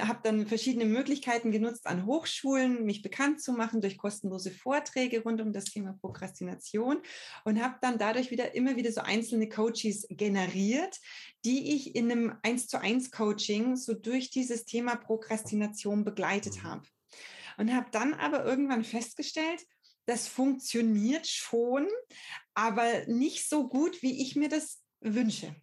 hab 0.00 0.24
dann 0.24 0.44
verschiedene 0.48 0.86
Möglichkeiten 0.86 1.52
genutzt, 1.52 1.86
an 1.86 2.04
Hochschulen 2.04 2.84
mich 2.84 3.02
bekannt 3.02 3.40
zu 3.40 3.52
machen 3.52 3.80
durch 3.80 3.96
kostenlose 3.96 4.50
Vorträge 4.50 5.22
rund 5.22 5.40
um 5.40 5.52
das 5.52 5.66
Thema 5.66 5.92
Prokrastination 6.00 6.98
und 7.44 7.62
habe 7.62 7.76
dann 7.80 7.96
dadurch 7.96 8.32
wieder 8.32 8.56
immer 8.56 8.74
wieder 8.74 8.90
so 8.90 9.02
einzelne 9.02 9.48
Coaches 9.48 10.08
generiert, 10.10 10.98
die 11.44 11.76
ich 11.76 11.94
in 11.94 12.10
einem 12.10 12.34
1 12.42 12.66
zu 12.66 12.80
1 12.80 13.12
Coaching 13.12 13.76
so 13.76 13.94
durch 13.94 14.30
dieses 14.30 14.64
Thema 14.64 14.96
Prokrastination 14.96 16.04
begleitet 16.04 16.56
mhm. 16.56 16.62
habe. 16.64 16.82
Und 17.56 17.72
habe 17.72 17.86
dann 17.92 18.14
aber 18.14 18.44
irgendwann 18.44 18.82
festgestellt, 18.82 19.64
das 20.06 20.26
funktioniert 20.26 21.26
schon, 21.28 21.86
aber 22.60 23.06
nicht 23.06 23.48
so 23.48 23.68
gut, 23.68 24.02
wie 24.02 24.20
ich 24.20 24.36
mir 24.36 24.50
das 24.50 24.82
wünsche. 25.00 25.54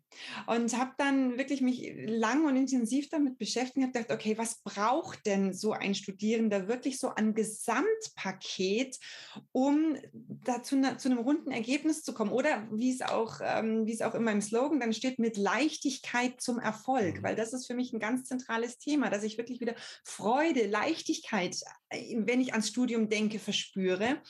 Und 0.45 0.77
habe 0.77 0.91
dann 0.98 1.38
wirklich 1.38 1.61
mich 1.61 1.94
lang 2.06 2.45
und 2.45 2.56
intensiv 2.56 3.10
damit 3.10 3.38
beschäftigt 3.38 3.85
und 3.85 3.94
gedacht, 3.94 4.11
okay, 4.11 4.38
was 4.38 4.61
braucht 4.64 5.26
denn 5.26 5.53
so 5.53 5.73
ein 5.73 5.95
Studierender 5.95 6.68
wirklich 6.68 6.99
so 6.99 7.10
an 7.10 7.34
Gesamtpaket, 7.34 8.98
um 9.52 9.98
dazu 10.14 10.81
zu 10.98 11.10
einem 11.10 11.19
runden 11.19 11.52
Ergebnis 11.52 12.03
zu 12.03 12.14
kommen? 12.14 12.31
Oder 12.31 12.68
wie 12.72 12.91
es 12.91 13.02
auch, 13.02 13.39
ähm, 13.44 13.85
wie 13.85 13.94
es 13.94 14.02
auch 14.02 14.15
in 14.15 14.23
meinem 14.23 14.41
Slogan 14.41 14.80
dann 14.80 14.94
steht, 14.94 15.19
mit 15.19 15.38
Leichtigkeit 15.38 16.41
zum 16.41 16.60
Erfolg, 16.60 17.18
mhm. 17.18 17.23
weil 17.23 17.35
das 17.35 17.53
ist 17.53 17.68
für 17.68 17.76
mich 17.76 17.94
ein 17.94 17.99
ganz 17.99 18.26
zentrales 18.26 18.77
Thema, 18.77 19.10
dass 19.10 19.23
ich 19.23 19.38
wirklich 19.38 19.60
wieder 19.60 19.76
Freude, 20.03 20.68
Leichtigkeit, 20.68 21.57
äh, 21.89 22.15
wenn 22.19 22.41
ich 22.41 22.52
ans 22.52 22.69
Studium 22.69 23.10
denke, 23.10 23.39
verspüre. 23.39 24.22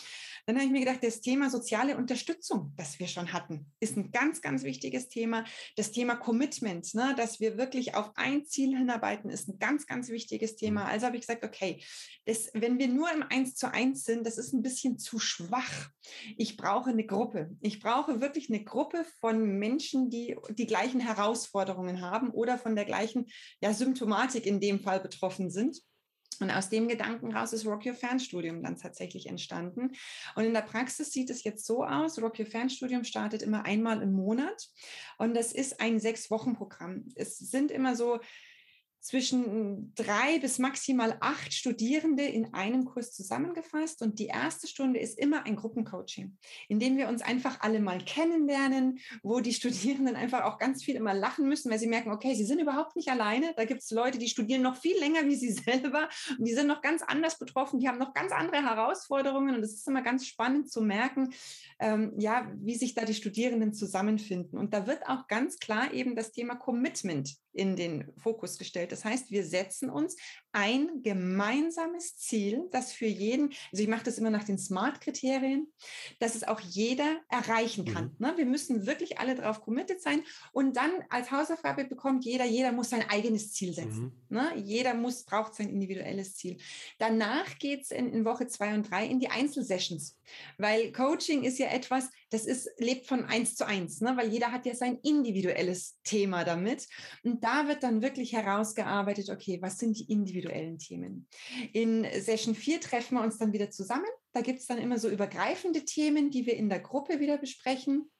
Dann 0.45 0.55
habe 0.55 0.65
ich 0.65 0.71
mir 0.71 0.79
gedacht, 0.79 1.03
das 1.03 1.21
Thema 1.21 1.49
soziale 1.49 1.97
Unterstützung, 1.97 2.73
das 2.77 2.99
wir 2.99 3.07
schon 3.07 3.33
hatten, 3.33 3.65
ist 3.79 3.97
ein 3.97 4.11
ganz, 4.11 4.41
ganz 4.41 4.63
wichtiges 4.63 5.09
Thema. 5.09 5.43
Das 5.77 5.91
Thema 5.91 6.15
Commitment, 6.15 6.93
ne, 6.95 7.13
dass 7.15 7.39
wir 7.39 7.57
wirklich 7.57 7.95
auf 7.95 8.11
ein 8.15 8.45
Ziel 8.45 8.75
hinarbeiten, 8.75 9.29
ist 9.29 9.47
ein 9.47 9.59
ganz, 9.59 9.85
ganz 9.85 10.09
wichtiges 10.09 10.55
Thema. 10.55 10.81
Mhm. 10.81 10.87
Also 10.87 11.05
habe 11.05 11.15
ich 11.15 11.21
gesagt, 11.21 11.45
okay, 11.45 11.81
das, 12.25 12.49
wenn 12.53 12.79
wir 12.79 12.87
nur 12.87 13.11
im 13.13 13.23
Eins 13.23 13.55
zu 13.55 13.71
eins 13.71 14.03
sind, 14.03 14.25
das 14.25 14.37
ist 14.37 14.53
ein 14.53 14.63
bisschen 14.63 14.97
zu 14.97 15.19
schwach. 15.19 15.89
Ich 16.35 16.57
brauche 16.57 16.89
eine 16.89 17.05
Gruppe. 17.05 17.55
Ich 17.61 17.79
brauche 17.79 18.19
wirklich 18.19 18.49
eine 18.49 18.63
Gruppe 18.63 19.05
von 19.21 19.59
Menschen, 19.59 20.09
die 20.09 20.35
die 20.49 20.67
gleichen 20.67 20.99
Herausforderungen 20.99 22.01
haben 22.01 22.31
oder 22.31 22.57
von 22.57 22.75
der 22.75 22.85
gleichen 22.85 23.27
ja, 23.61 23.73
Symptomatik 23.73 24.45
in 24.45 24.59
dem 24.59 24.79
Fall 24.79 24.99
betroffen 24.99 25.49
sind. 25.49 25.81
Und 26.41 26.51
aus 26.51 26.69
dem 26.69 26.87
Gedanken 26.87 27.33
raus 27.33 27.53
ist 27.53 27.65
Rock 27.65 27.85
Your 27.85 27.93
Fernstudium 27.93 28.63
dann 28.63 28.77
tatsächlich 28.77 29.27
entstanden. 29.27 29.91
Und 30.35 30.43
in 30.43 30.53
der 30.53 30.61
Praxis 30.61 31.11
sieht 31.11 31.29
es 31.29 31.43
jetzt 31.43 31.65
so 31.65 31.83
aus, 31.83 32.21
Rock 32.21 32.39
Your 32.39 32.45
Fernstudium 32.45 33.03
startet 33.03 33.41
immer 33.41 33.65
einmal 33.65 34.01
im 34.01 34.13
Monat 34.13 34.69
und 35.17 35.35
das 35.35 35.51
ist 35.51 35.79
ein 35.79 35.99
Sechs-Wochen-Programm. 35.99 37.09
Es 37.15 37.37
sind 37.37 37.71
immer 37.71 37.95
so 37.95 38.19
zwischen 39.07 39.93
drei 39.95 40.37
bis 40.39 40.59
maximal 40.59 41.15
acht 41.21 41.53
Studierende 41.53 42.23
in 42.23 42.53
einem 42.53 42.83
Kurs 42.83 43.13
zusammengefasst. 43.13 44.01
Und 44.01 44.19
die 44.19 44.25
erste 44.25 44.67
Stunde 44.67 44.99
ist 44.99 45.17
immer 45.17 45.45
ein 45.45 45.55
Gruppencoaching, 45.55 46.37
in 46.67 46.79
dem 46.79 46.97
wir 46.97 47.07
uns 47.07 47.21
einfach 47.21 47.61
alle 47.61 47.79
mal 47.79 48.03
kennenlernen, 48.03 48.99
wo 49.23 49.39
die 49.39 49.53
Studierenden 49.53 50.17
einfach 50.17 50.43
auch 50.43 50.57
ganz 50.57 50.83
viel 50.83 50.95
immer 50.95 51.13
lachen 51.13 51.47
müssen, 51.47 51.71
weil 51.71 51.79
sie 51.79 51.87
merken, 51.87 52.11
okay, 52.11 52.35
sie 52.35 52.43
sind 52.43 52.59
überhaupt 52.59 52.97
nicht 52.97 53.07
alleine. 53.07 53.53
Da 53.55 53.63
gibt 53.63 53.81
es 53.81 53.91
Leute, 53.91 54.17
die 54.17 54.27
studieren 54.27 54.61
noch 54.61 54.75
viel 54.75 54.99
länger 54.99 55.25
wie 55.25 55.35
sie 55.35 55.51
selber 55.53 56.09
und 56.37 56.45
die 56.45 56.53
sind 56.53 56.67
noch 56.67 56.81
ganz 56.81 57.01
anders 57.01 57.39
betroffen, 57.39 57.79
die 57.79 57.87
haben 57.87 57.99
noch 57.99 58.13
ganz 58.13 58.33
andere 58.33 58.61
Herausforderungen. 58.61 59.55
Und 59.55 59.63
es 59.63 59.73
ist 59.73 59.87
immer 59.87 60.01
ganz 60.01 60.27
spannend 60.27 60.69
zu 60.69 60.81
merken, 60.81 61.29
ähm, 61.79 62.11
ja, 62.17 62.51
wie 62.57 62.75
sich 62.75 62.93
da 62.93 63.05
die 63.05 63.13
Studierenden 63.13 63.73
zusammenfinden. 63.73 64.59
Und 64.59 64.73
da 64.73 64.85
wird 64.85 65.07
auch 65.07 65.27
ganz 65.27 65.59
klar 65.59 65.93
eben 65.93 66.17
das 66.17 66.33
Thema 66.33 66.55
Commitment 66.55 67.37
in 67.57 67.75
den 67.75 68.13
Fokus 68.17 68.57
gestellt. 68.57 68.91
Das 68.91 69.03
heißt, 69.03 69.31
wir 69.31 69.43
setzen 69.43 69.89
uns 69.89 70.15
ein 70.51 71.01
gemeinsames 71.03 72.17
Ziel, 72.17 72.67
das 72.71 72.93
für 72.93 73.05
jeden, 73.05 73.53
also 73.71 73.83
ich 73.83 73.89
mache 73.89 74.03
das 74.03 74.17
immer 74.17 74.29
nach 74.29 74.43
den 74.43 74.57
SMART-Kriterien, 74.57 75.67
dass 76.19 76.35
es 76.35 76.43
auch 76.43 76.59
jeder 76.59 77.19
erreichen 77.29 77.85
kann. 77.85 78.15
Mhm. 78.17 78.25
Ne? 78.25 78.33
Wir 78.37 78.45
müssen 78.45 78.85
wirklich 78.85 79.19
alle 79.19 79.35
darauf 79.35 79.61
committed 79.61 80.01
sein 80.01 80.23
und 80.51 80.77
dann 80.77 80.91
als 81.09 81.31
Hausaufgabe 81.31 81.85
bekommt 81.85 82.25
jeder, 82.25 82.45
jeder 82.45 82.71
muss 82.71 82.89
sein 82.89 83.07
eigenes 83.09 83.53
Ziel 83.53 83.73
setzen. 83.73 84.19
Mhm. 84.29 84.37
Ne? 84.37 84.53
Jeder 84.57 84.93
muss, 84.93 85.23
braucht 85.23 85.55
sein 85.55 85.69
individuelles 85.69 86.35
Ziel. 86.35 86.57
Danach 86.99 87.57
geht 87.59 87.83
es 87.83 87.91
in, 87.91 88.11
in 88.13 88.25
Woche 88.25 88.47
zwei 88.47 88.73
und 88.73 88.89
drei 88.89 89.05
in 89.05 89.19
die 89.19 89.29
Einzelsessions, 89.29 90.19
weil 90.57 90.91
Coaching 90.91 91.43
ist 91.43 91.57
ja 91.57 91.67
etwas, 91.67 92.09
das 92.29 92.45
ist, 92.45 92.69
lebt 92.77 93.07
von 93.07 93.25
eins 93.25 93.55
zu 93.55 93.65
eins, 93.65 94.01
ne? 94.01 94.15
weil 94.17 94.29
jeder 94.29 94.51
hat 94.51 94.65
ja 94.65 94.75
sein 94.75 94.99
individuelles 95.03 95.97
Thema 96.03 96.43
damit. 96.43 96.87
Und 97.23 97.43
da 97.43 97.67
wird 97.67 97.83
dann 97.83 98.01
wirklich 98.01 98.33
herausgearbeitet, 98.33 99.29
okay, 99.29 99.59
was 99.61 99.77
sind 99.77 99.97
die 99.97 100.11
individuellen 100.11 100.77
Themen? 100.77 101.27
In 101.73 102.05
Session 102.19 102.55
4 102.55 102.81
treffen 102.81 103.15
wir 103.15 103.23
uns 103.23 103.37
dann 103.37 103.53
wieder 103.53 103.69
zusammen. 103.71 104.05
Da 104.33 104.41
gibt 104.41 104.59
es 104.59 104.67
dann 104.67 104.77
immer 104.77 104.99
so 104.99 105.09
übergreifende 105.09 105.85
Themen, 105.85 106.29
die 106.29 106.45
wir 106.45 106.55
in 106.55 106.69
der 106.69 106.79
Gruppe 106.79 107.19
wieder 107.19 107.37
besprechen. 107.37 108.11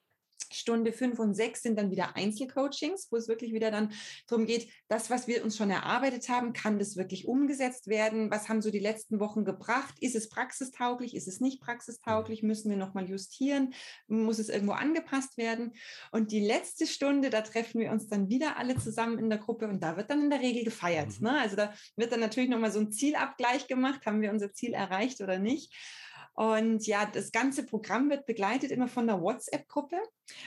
Stunde 0.52 0.92
fünf 0.92 1.18
und 1.18 1.34
sechs 1.34 1.62
sind 1.62 1.78
dann 1.78 1.90
wieder 1.90 2.16
Einzelcoachings, 2.16 3.08
wo 3.10 3.16
es 3.16 3.28
wirklich 3.28 3.52
wieder 3.52 3.70
dann 3.70 3.92
darum 4.26 4.46
geht, 4.46 4.68
das, 4.88 5.10
was 5.10 5.26
wir 5.26 5.44
uns 5.44 5.56
schon 5.56 5.70
erarbeitet 5.70 6.28
haben, 6.28 6.52
kann 6.52 6.78
das 6.78 6.96
wirklich 6.96 7.26
umgesetzt 7.26 7.88
werden? 7.88 8.30
Was 8.30 8.48
haben 8.48 8.62
so 8.62 8.70
die 8.70 8.78
letzten 8.78 9.20
Wochen 9.20 9.44
gebracht? 9.44 9.94
Ist 10.00 10.16
es 10.16 10.28
praxistauglich? 10.28 11.14
Ist 11.14 11.28
es 11.28 11.40
nicht 11.40 11.60
praxistauglich? 11.60 12.42
Müssen 12.42 12.70
wir 12.70 12.76
nochmal 12.76 13.08
justieren? 13.08 13.74
Muss 14.06 14.38
es 14.38 14.48
irgendwo 14.48 14.72
angepasst 14.72 15.36
werden? 15.36 15.72
Und 16.12 16.32
die 16.32 16.40
letzte 16.40 16.86
Stunde, 16.86 17.30
da 17.30 17.42
treffen 17.42 17.80
wir 17.80 17.90
uns 17.90 18.08
dann 18.08 18.28
wieder 18.28 18.56
alle 18.56 18.76
zusammen 18.76 19.18
in 19.18 19.30
der 19.30 19.38
Gruppe 19.38 19.68
und 19.68 19.82
da 19.82 19.96
wird 19.96 20.10
dann 20.10 20.22
in 20.22 20.30
der 20.30 20.40
Regel 20.40 20.64
gefeiert. 20.64 21.20
Mhm. 21.20 21.26
Ne? 21.26 21.40
Also 21.40 21.56
da 21.56 21.72
wird 21.96 22.12
dann 22.12 22.20
natürlich 22.20 22.50
nochmal 22.50 22.72
so 22.72 22.80
ein 22.80 22.92
Zielabgleich 22.92 23.66
gemacht. 23.66 24.06
Haben 24.06 24.20
wir 24.20 24.30
unser 24.30 24.52
Ziel 24.52 24.72
erreicht 24.72 25.20
oder 25.20 25.38
nicht? 25.38 25.72
Und 26.38 26.86
ja, 26.86 27.04
das 27.04 27.32
ganze 27.32 27.66
Programm 27.66 28.10
wird 28.10 28.24
begleitet 28.24 28.70
immer 28.70 28.86
von 28.86 29.10
einer 29.10 29.20
WhatsApp-Gruppe, 29.20 29.96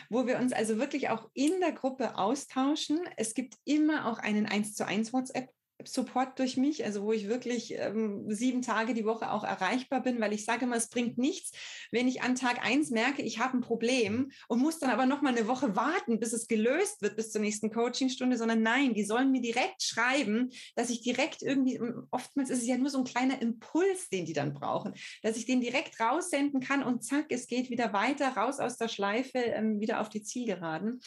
wo 0.09 0.25
wir 0.25 0.39
uns 0.39 0.53
also 0.53 0.77
wirklich 0.77 1.09
auch 1.09 1.29
in 1.33 1.59
der 1.59 1.73
Gruppe 1.73 2.17
austauschen. 2.17 3.01
Es 3.17 3.33
gibt 3.33 3.55
immer 3.65 4.07
auch 4.07 4.17
einen 4.17 4.45
1 4.45 4.73
zu 4.73 4.87
1 4.87 5.11
WhatsApp 5.11 5.49
Support 5.85 6.39
durch 6.39 6.57
mich, 6.57 6.83
also 6.85 7.03
wo 7.03 7.11
ich 7.11 7.27
wirklich 7.27 7.73
ähm, 7.77 8.25
sieben 8.29 8.61
Tage 8.61 8.93
die 8.93 9.05
Woche 9.05 9.31
auch 9.31 9.43
erreichbar 9.43 10.01
bin, 10.01 10.19
weil 10.19 10.33
ich 10.33 10.45
sage 10.45 10.65
immer, 10.65 10.75
es 10.75 10.89
bringt 10.89 11.17
nichts, 11.17 11.51
wenn 11.91 12.07
ich 12.07 12.21
an 12.21 12.35
Tag 12.35 12.65
eins 12.65 12.89
merke, 12.89 13.21
ich 13.21 13.39
habe 13.39 13.57
ein 13.57 13.61
Problem 13.61 14.31
und 14.47 14.59
muss 14.59 14.79
dann 14.79 14.89
aber 14.89 15.05
noch 15.05 15.21
mal 15.21 15.35
eine 15.35 15.47
Woche 15.47 15.75
warten, 15.75 16.19
bis 16.19 16.33
es 16.33 16.47
gelöst 16.47 17.01
wird 17.01 17.15
bis 17.15 17.31
zur 17.31 17.41
nächsten 17.41 17.71
Coachingstunde, 17.71 18.37
sondern 18.37 18.61
nein, 18.61 18.93
die 18.93 19.03
sollen 19.03 19.31
mir 19.31 19.41
direkt 19.41 19.83
schreiben, 19.83 20.51
dass 20.75 20.89
ich 20.89 21.01
direkt 21.01 21.41
irgendwie, 21.41 21.79
oftmals 22.11 22.49
ist 22.49 22.61
es 22.61 22.67
ja 22.67 22.77
nur 22.77 22.89
so 22.89 22.99
ein 22.99 23.05
kleiner 23.05 23.41
Impuls, 23.41 24.09
den 24.09 24.25
die 24.25 24.33
dann 24.33 24.53
brauchen, 24.53 24.93
dass 25.21 25.37
ich 25.37 25.45
den 25.45 25.61
direkt 25.61 25.99
raussenden 25.99 26.61
kann 26.61 26.83
und 26.83 27.03
zack, 27.03 27.25
es 27.29 27.47
geht 27.47 27.69
wieder 27.69 27.93
weiter, 27.93 28.29
raus 28.29 28.59
aus 28.59 28.77
der 28.77 28.87
Schleife, 28.87 29.39
ähm, 29.39 29.79
wieder 29.79 30.01
auf 30.01 30.09
die 30.09 30.23
Zielgeraden. 30.23 31.01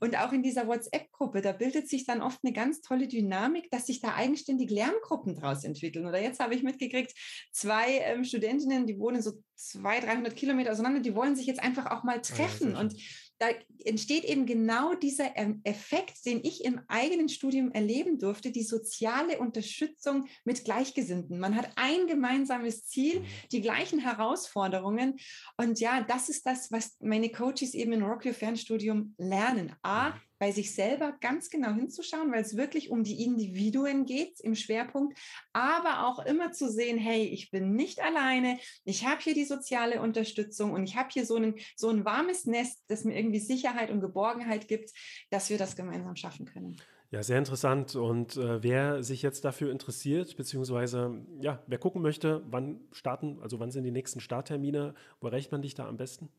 Und 0.00 0.16
auch 0.18 0.32
in 0.32 0.42
dieser 0.42 0.66
WhatsApp-Gruppe, 0.66 1.40
da 1.40 1.52
bildet 1.52 1.88
sich 1.88 2.06
dann 2.06 2.22
oft 2.22 2.40
eine 2.42 2.52
ganz 2.52 2.80
tolle 2.80 3.08
Dynamik, 3.08 3.70
dass 3.70 3.86
sich 3.86 4.00
da 4.00 4.14
eigenständig 4.14 4.70
Lerngruppen 4.70 5.34
draus 5.34 5.64
entwickeln. 5.64 6.06
Oder 6.06 6.20
jetzt 6.20 6.40
habe 6.40 6.54
ich 6.54 6.62
mitgekriegt, 6.62 7.12
zwei 7.52 7.98
ähm, 7.98 8.24
Studentinnen, 8.24 8.86
die 8.86 8.98
wohnen 8.98 9.22
so 9.22 9.32
200, 9.56 10.04
300 10.04 10.36
Kilometer 10.36 10.72
auseinander, 10.72 11.00
die 11.00 11.14
wollen 11.14 11.36
sich 11.36 11.46
jetzt 11.46 11.62
einfach 11.62 11.90
auch 11.90 12.04
mal 12.04 12.20
treffen. 12.20 12.72
Ah, 12.72 12.74
ja, 12.74 12.80
und 12.80 12.94
da 13.42 13.48
entsteht 13.84 14.22
eben 14.22 14.46
genau 14.46 14.94
dieser 14.94 15.32
Effekt, 15.64 16.24
den 16.24 16.44
ich 16.44 16.64
im 16.64 16.80
eigenen 16.86 17.28
Studium 17.28 17.72
erleben 17.72 18.20
durfte, 18.20 18.52
die 18.52 18.62
soziale 18.62 19.40
Unterstützung 19.40 20.28
mit 20.44 20.64
Gleichgesinnten. 20.64 21.40
Man 21.40 21.56
hat 21.56 21.72
ein 21.74 22.06
gemeinsames 22.06 22.86
Ziel, 22.86 23.18
mhm. 23.18 23.24
die 23.50 23.60
gleichen 23.60 23.98
Herausforderungen. 23.98 25.16
Und 25.56 25.80
ja, 25.80 26.02
das 26.02 26.28
ist 26.28 26.46
das, 26.46 26.70
was 26.70 26.96
meine 27.00 27.30
Coaches 27.30 27.74
eben 27.74 27.92
in 27.92 28.04
Rock 28.04 28.24
Your 28.26 28.34
Fernstudium 28.34 29.16
lernen. 29.18 29.74
A, 29.82 30.10
mhm 30.10 30.31
bei 30.42 30.50
sich 30.50 30.74
selber 30.74 31.14
ganz 31.20 31.50
genau 31.50 31.70
hinzuschauen, 31.72 32.32
weil 32.32 32.42
es 32.42 32.56
wirklich 32.56 32.90
um 32.90 33.04
die 33.04 33.22
Individuen 33.22 34.06
geht 34.06 34.40
im 34.40 34.56
Schwerpunkt, 34.56 35.16
aber 35.52 36.08
auch 36.08 36.18
immer 36.26 36.50
zu 36.50 36.68
sehen, 36.68 36.98
hey, 36.98 37.22
ich 37.22 37.52
bin 37.52 37.76
nicht 37.76 38.02
alleine, 38.02 38.58
ich 38.84 39.06
habe 39.06 39.20
hier 39.22 39.34
die 39.34 39.44
soziale 39.44 40.02
Unterstützung 40.02 40.72
und 40.72 40.82
ich 40.82 40.96
habe 40.96 41.10
hier 41.12 41.26
so 41.26 41.36
ein, 41.36 41.54
so 41.76 41.90
ein 41.90 42.04
warmes 42.04 42.44
Nest, 42.44 42.82
das 42.88 43.04
mir 43.04 43.16
irgendwie 43.16 43.38
Sicherheit 43.38 43.92
und 43.92 44.00
Geborgenheit 44.00 44.66
gibt, 44.66 44.90
dass 45.30 45.48
wir 45.48 45.58
das 45.58 45.76
gemeinsam 45.76 46.16
schaffen 46.16 46.44
können. 46.44 46.76
Ja, 47.12 47.22
sehr 47.22 47.38
interessant. 47.38 47.94
Und 47.94 48.36
äh, 48.36 48.64
wer 48.64 49.04
sich 49.04 49.22
jetzt 49.22 49.44
dafür 49.44 49.70
interessiert, 49.70 50.36
beziehungsweise 50.36 51.24
ja, 51.40 51.62
wer 51.68 51.78
gucken 51.78 52.02
möchte, 52.02 52.42
wann 52.50 52.80
starten, 52.90 53.38
also 53.40 53.60
wann 53.60 53.70
sind 53.70 53.84
die 53.84 53.92
nächsten 53.92 54.18
Starttermine, 54.18 54.94
wo 55.20 55.28
erreicht 55.28 55.52
man 55.52 55.62
dich 55.62 55.76
da 55.76 55.86
am 55.86 55.98
besten? 55.98 56.30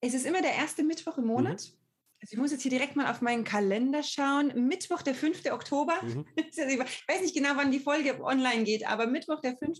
Es 0.00 0.14
ist 0.14 0.24
immer 0.24 0.40
der 0.40 0.54
erste 0.54 0.82
Mittwoch 0.82 1.18
im 1.18 1.26
Monat. 1.26 1.72
Mhm. 1.74 1.87
Also 2.20 2.32
ich 2.32 2.38
muss 2.38 2.50
jetzt 2.50 2.62
hier 2.62 2.70
direkt 2.70 2.96
mal 2.96 3.10
auf 3.10 3.20
meinen 3.20 3.44
Kalender 3.44 4.02
schauen. 4.02 4.52
Mittwoch, 4.66 5.02
der 5.02 5.14
5. 5.14 5.52
Oktober. 5.52 5.94
Mhm. 6.02 6.26
ich 6.36 6.56
weiß 6.56 7.22
nicht 7.22 7.34
genau, 7.34 7.50
wann 7.54 7.70
die 7.70 7.78
Folge 7.78 8.20
online 8.22 8.64
geht, 8.64 8.88
aber 8.88 9.06
Mittwoch, 9.06 9.40
der 9.40 9.56
5. 9.56 9.78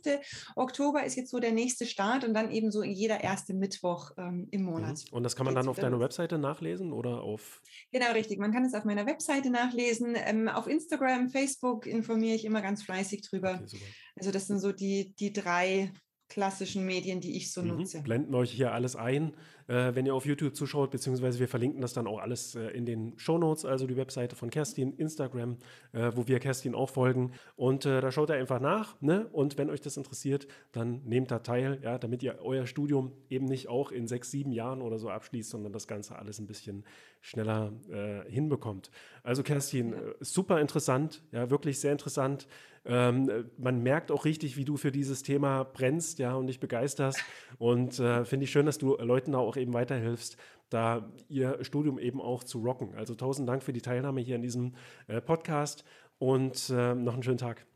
Oktober 0.55 1.05
ist 1.05 1.17
jetzt 1.17 1.31
so 1.31 1.41
der 1.41 1.53
nächste 1.53 1.85
Start 1.85 2.25
und 2.25 2.35
dann 2.35 2.51
eben 2.53 2.71
so 2.71 2.85
jeder 2.85 3.23
erste 3.23 3.55
Mittwoch 3.55 4.13
ähm, 4.17 4.47
im 4.53 4.63
Monat. 4.63 5.05
Mhm. 5.11 5.17
Und 5.17 5.23
das 5.25 5.35
kann 5.35 5.47
man 5.47 5.55
dann 5.55 5.69
auf 5.69 5.79
deiner 5.79 5.99
Webseite 5.99 6.39
nachlesen 6.39 6.93
oder 6.93 7.23
auf? 7.23 7.61
Genau, 7.91 8.13
richtig. 8.13 8.39
Man 8.39 8.53
kann 8.53 8.65
es 8.65 8.75
auf 8.75 8.85
meiner 8.85 9.07
Webseite 9.07 9.51
nachlesen. 9.51 10.15
Ähm, 10.17 10.49
auf 10.49 10.69
Instagram, 10.69 11.31
Facebook 11.31 11.87
informiere 11.87 12.37
ich 12.37 12.45
immer 12.45 12.63
ganz 12.63 12.85
fleißig 12.85 13.23
drüber. 13.29 13.61
Okay, 13.65 13.83
also 14.17 14.31
das 14.31 14.47
sind 14.47 14.61
so 14.61 14.73
die, 14.73 15.15
die 15.19 15.33
drei 15.33 15.93
klassischen 16.29 16.85
Medien, 16.85 17.21
die 17.21 17.37
ich 17.37 17.53
so 17.53 17.63
mhm. 17.63 17.69
nutze. 17.69 18.03
Blenden 18.03 18.33
wir 18.33 18.39
euch 18.39 18.53
hier 18.53 18.73
alles 18.73 18.97
ein 18.97 19.35
äh, 19.69 19.95
wenn 19.95 20.07
ihr 20.07 20.15
auf 20.15 20.27
YouTube 20.27 20.57
zuschaut, 20.57 20.91
beziehungsweise 20.91 21.39
wir 21.39 21.49
verlinken 21.49 21.81
das 21.81 21.93
dann 21.93 22.07
auch 22.07 22.19
alles 22.19 22.55
äh, 22.55 22.69
in 22.71 22.87
den 22.87 23.19
Show 23.19 23.39
Notes, 23.39 23.65
also 23.65 23.87
die 23.87 23.97
Webseite 23.97 24.35
von 24.35 24.51
Kerstin, 24.51 24.95
Instagram, 24.95 25.59
äh, 25.93 26.11
wo 26.15 26.27
wir 26.27 26.41
Kerstin 26.41 26.75
auch 26.75 26.91
folgen. 26.91 27.33
Und 27.57 27.87
äh, 27.87 28.01
da 28.01 28.11
schaut 28.11 28.31
ihr 28.31 28.37
einfach 28.37 28.61
nach. 28.61 29.01
Ne? 29.01 29.29
Und 29.31 29.59
wenn 29.59 29.71
euch 29.71 29.81
das 29.81 29.97
interessiert, 29.97 30.49
dann 30.73 31.03
nehmt 31.05 31.31
da 31.31 31.39
teil, 31.39 31.79
ja, 31.83 31.99
damit 31.99 32.23
ihr 32.23 32.39
euer 32.43 32.67
Studium 32.67 33.13
eben 33.29 33.45
nicht 33.45 33.69
auch 33.69 33.93
in 33.93 34.09
sechs, 34.09 34.31
sieben 34.31 34.53
Jahren 34.53 34.83
oder 34.83 34.99
so 34.99 35.11
abschließt, 35.11 35.51
sondern 35.51 35.73
das 35.73 35.87
Ganze 35.87 36.17
alles 36.17 36.39
ein 36.39 36.47
bisschen 36.47 36.85
schneller 37.21 37.73
äh, 37.91 38.31
hinbekommt. 38.31 38.91
Also 39.23 39.43
Kerstin, 39.43 39.93
ja. 39.93 39.99
Äh, 39.99 40.15
super 40.21 40.61
interessant, 40.61 41.23
ja, 41.33 41.51
wirklich 41.51 41.81
sehr 41.81 41.93
interessant. 41.93 42.47
Ähm, 42.85 43.51
man 43.59 43.83
merkt 43.83 44.11
auch 44.11 44.25
richtig, 44.25 44.57
wie 44.57 44.65
du 44.65 44.77
für 44.77 44.91
dieses 44.91 45.23
Thema 45.23 45.65
brennst, 45.65 46.19
ja, 46.19 46.35
und 46.35 46.47
dich 46.47 46.61
begeisterst. 46.61 47.23
Und 47.59 47.99
äh, 47.99 48.25
finde 48.25 48.45
ich 48.45 48.51
schön, 48.51 48.67
dass 48.67 48.79
du 48.79 48.97
Leuten 48.97 49.33
da 49.33 49.39
auch 49.39 49.57
eben 49.57 49.75
weiterhilfst, 49.75 50.37
da 50.71 51.13
ihr 51.29 51.63
Studium 51.63 51.99
eben 51.99 52.21
auch 52.21 52.45
zu 52.45 52.61
rocken. 52.61 52.95
Also 52.95 53.15
tausend 53.15 53.49
Dank 53.49 53.63
für 53.63 53.73
die 53.73 53.83
Teilnahme 53.83 54.21
hier 54.21 54.37
in 54.37 54.43
diesem 54.43 54.75
äh, 55.07 55.21
Podcast 55.21 55.85
und 56.19 56.71
äh, 56.71 56.95
noch 56.95 57.15
einen 57.15 57.23
schönen 57.23 57.39
Tag. 57.39 57.67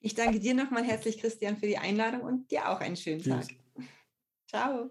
Ich 0.00 0.14
danke 0.14 0.40
dir 0.40 0.54
nochmal 0.54 0.84
herzlich, 0.84 1.18
Christian, 1.18 1.58
für 1.58 1.66
die 1.66 1.76
Einladung 1.76 2.22
und 2.22 2.50
dir 2.50 2.70
auch 2.70 2.80
einen 2.80 2.96
schönen 2.96 3.20
Tschüss. 3.20 3.48
Tag. 3.48 3.56
Ciao. 4.48 4.90